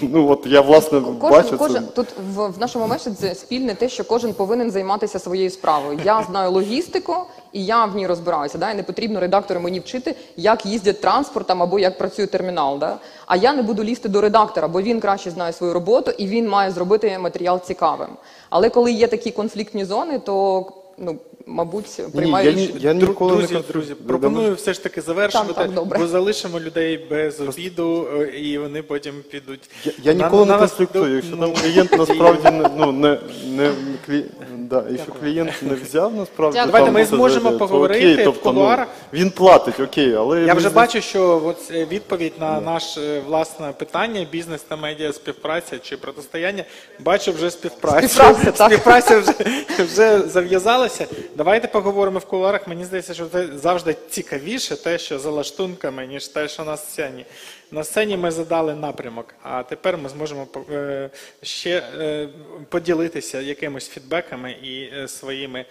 Ну, 0.00 0.28
от 0.30 0.46
я, 0.46 0.60
власне, 0.60 1.00
бачу 1.00 1.58
Кожен, 1.58 1.84
це. 1.84 1.92
тут 1.92 2.06
в, 2.34 2.46
в 2.48 2.58
нашому 2.58 2.86
меседжі 2.86 3.34
спільне 3.34 3.74
те, 3.74 3.88
що 3.88 4.04
кожен 4.04 4.34
повинен 4.34 4.70
займатися 4.70 5.18
своєю 5.18 5.50
справою. 5.50 6.00
Я 6.04 6.22
знаю 6.30 6.50
логістику 6.50 7.14
і 7.52 7.64
я 7.64 7.84
в 7.84 7.96
ній 7.96 8.06
розбираюся. 8.06 8.58
Да? 8.58 8.70
І 8.70 8.74
не 8.74 8.82
потрібно 8.82 9.20
редактору 9.20 9.60
мені 9.60 9.80
вчити, 9.80 10.14
як 10.36 10.66
їздять 10.66 11.00
транспортом 11.00 11.62
або 11.62 11.78
як 11.78 11.98
працює 11.98 12.26
термінал. 12.26 12.78
Да? 12.78 12.98
А 13.26 13.36
я 13.36 13.52
не 13.52 13.62
буду 13.62 13.84
лізти 13.84 14.08
до 14.08 14.20
редактора, 14.20 14.68
бо 14.68 14.82
він 14.82 15.00
краще 15.00 15.30
знає 15.30 15.52
свою 15.52 15.72
роботу 15.72 16.10
і 16.18 16.26
він 16.26 16.48
має 16.48 16.70
зробити 16.70 17.18
матеріал 17.18 17.60
цікавим. 17.60 18.10
Але 18.50 18.70
коли 18.70 18.92
є 18.92 19.06
такі 19.06 19.30
конфліктні 19.30 19.84
зони, 19.84 20.18
то 20.18 20.66
ну 20.98 21.16
мабуть 21.48 22.00
приймаю 22.14 22.46
я 22.50 22.52
ні- 22.56 22.62
рішення. 22.62 22.78
я 22.82 22.92
ніколи 22.92 23.36
друзі, 23.36 23.54
не 23.54 23.60
друзі, 23.72 23.94
пропоную 23.94 24.54
все 24.54 24.72
ж 24.72 24.82
таки 24.82 25.00
завершувати, 25.00 25.52
Так, 25.52 25.64
так, 25.64 25.74
добре. 25.74 25.98
бо 25.98 26.06
залишимо 26.06 26.60
людей 26.60 27.06
без 27.10 27.40
обіду, 27.40 28.08
е, 28.20 28.24
і 28.38 28.58
вони 28.58 28.82
потім 28.82 29.14
підуть. 29.30 29.70
Я, 29.84 29.92
я 30.02 30.14
на- 30.14 30.24
ніколи 30.24 30.44
на 30.46 30.54
не 30.54 30.60
нас- 30.60 30.70
конфліктую, 30.70 31.14
якщо 31.14 31.36
ну, 31.36 31.42
там 31.42 31.62
клієнт 31.62 31.92
насправді 31.98 32.50
не, 32.50 32.70
ну, 32.76 32.92
не, 32.92 33.18
не 33.56 33.70
клі... 34.06 34.24
да, 34.58 34.84
якщо 34.90 35.12
клієнт 35.12 35.52
не 35.62 35.74
взяв 35.74 36.14
насправді, 36.14 36.58
Дякую. 36.64 36.84
там, 36.84 36.94
ми 36.94 37.04
це 37.04 37.10
зможемо 37.16 37.50
то 37.50 37.58
поговорити 37.58 38.12
окей, 38.12 38.22
в 38.22 38.24
тобто, 38.24 38.52
ну, 38.52 38.60
кулуарах. 38.60 38.88
він 39.12 39.30
платить, 39.30 39.80
окей, 39.80 40.14
але 40.14 40.40
Я 40.42 40.54
вже 40.54 40.64
мені 40.66 40.74
бачу, 40.76 41.00
що 41.00 41.42
от 41.44 41.56
е, 41.74 41.86
відповідь 41.90 42.32
на 42.40 42.60
наше 42.60 43.20
власне 43.26 43.72
питання 43.78 44.26
бізнес 44.32 44.62
та 44.68 44.76
медіа 44.76 45.12
співпраця 45.12 45.78
чи 45.78 45.96
протистояння. 45.96 46.64
Бачу 47.00 47.32
вже 47.32 47.50
співпрацю. 47.50 48.08
Співпраця, 48.08 48.52
так. 48.52 48.72
Співпраця 48.72 49.18
вже, 49.18 49.32
вже 49.84 50.20
зав'язалася. 50.28 51.06
Давайте 51.38 51.68
поговоримо 51.68 52.18
в 52.18 52.24
кулуарах. 52.24 52.66
Мені 52.68 52.84
здається, 52.84 53.14
що 53.14 53.26
це 53.26 53.46
завжди 53.58 53.96
цікавіше 54.10 54.76
те, 54.76 54.98
що 54.98 55.18
за 55.18 55.30
лаштунками, 55.30 56.06
ніж 56.06 56.28
те, 56.28 56.48
що 56.48 56.64
на 56.64 56.76
сцені. 56.76 57.24
На 57.70 57.84
сцені 57.84 58.16
ми 58.16 58.30
задали 58.30 58.74
напрямок, 58.74 59.34
а 59.42 59.62
тепер 59.62 59.98
ми 59.98 60.08
зможемо 60.08 60.48
е, 60.72 61.10
ще 61.42 61.82
е, 62.00 62.28
поділитися 62.68 63.40
якимись 63.40 63.88
фідбеками 63.88 64.52
і 64.52 64.82
е, 64.82 65.08
своїми 65.08 65.64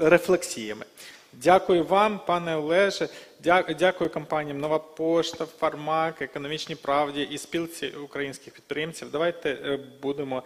рефлексіями. 0.00 0.84
Дякую 1.32 1.84
вам, 1.84 2.20
пане 2.26 2.56
Олеже. 2.56 3.08
Дя- 3.44 3.74
Дякую 3.78 4.10
компаніям 4.10 4.60
Нова 4.60 4.78
Пошта, 4.78 5.46
Фармак, 5.58 6.22
Економічній 6.22 6.74
правді 6.74 7.22
і 7.30 7.38
спілці 7.38 7.86
українських 8.04 8.54
підприємців. 8.54 9.10
Давайте 9.10 9.78
будемо 10.02 10.42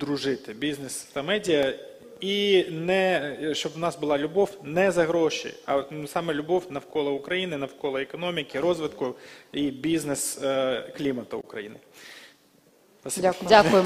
дружити. 0.00 0.52
Бізнес 0.52 1.02
та 1.02 1.22
медіа. 1.22 1.72
І 2.24 2.66
не 2.70 3.36
щоб 3.52 3.72
в 3.72 3.78
нас 3.78 3.98
була 3.98 4.18
любов 4.18 4.58
не 4.62 4.90
за 4.92 5.04
гроші, 5.04 5.54
а 5.66 5.82
саме 6.06 6.34
любов 6.34 6.66
навколо 6.70 7.12
України, 7.12 7.56
навколо 7.56 7.98
економіки, 7.98 8.60
розвитку 8.60 9.14
і 9.52 9.70
бізнес 9.70 10.38
е, 10.42 10.92
клімату 10.96 11.38
України. 11.38 11.76
Дякую. 13.16 13.48
Дякую. 13.48 13.84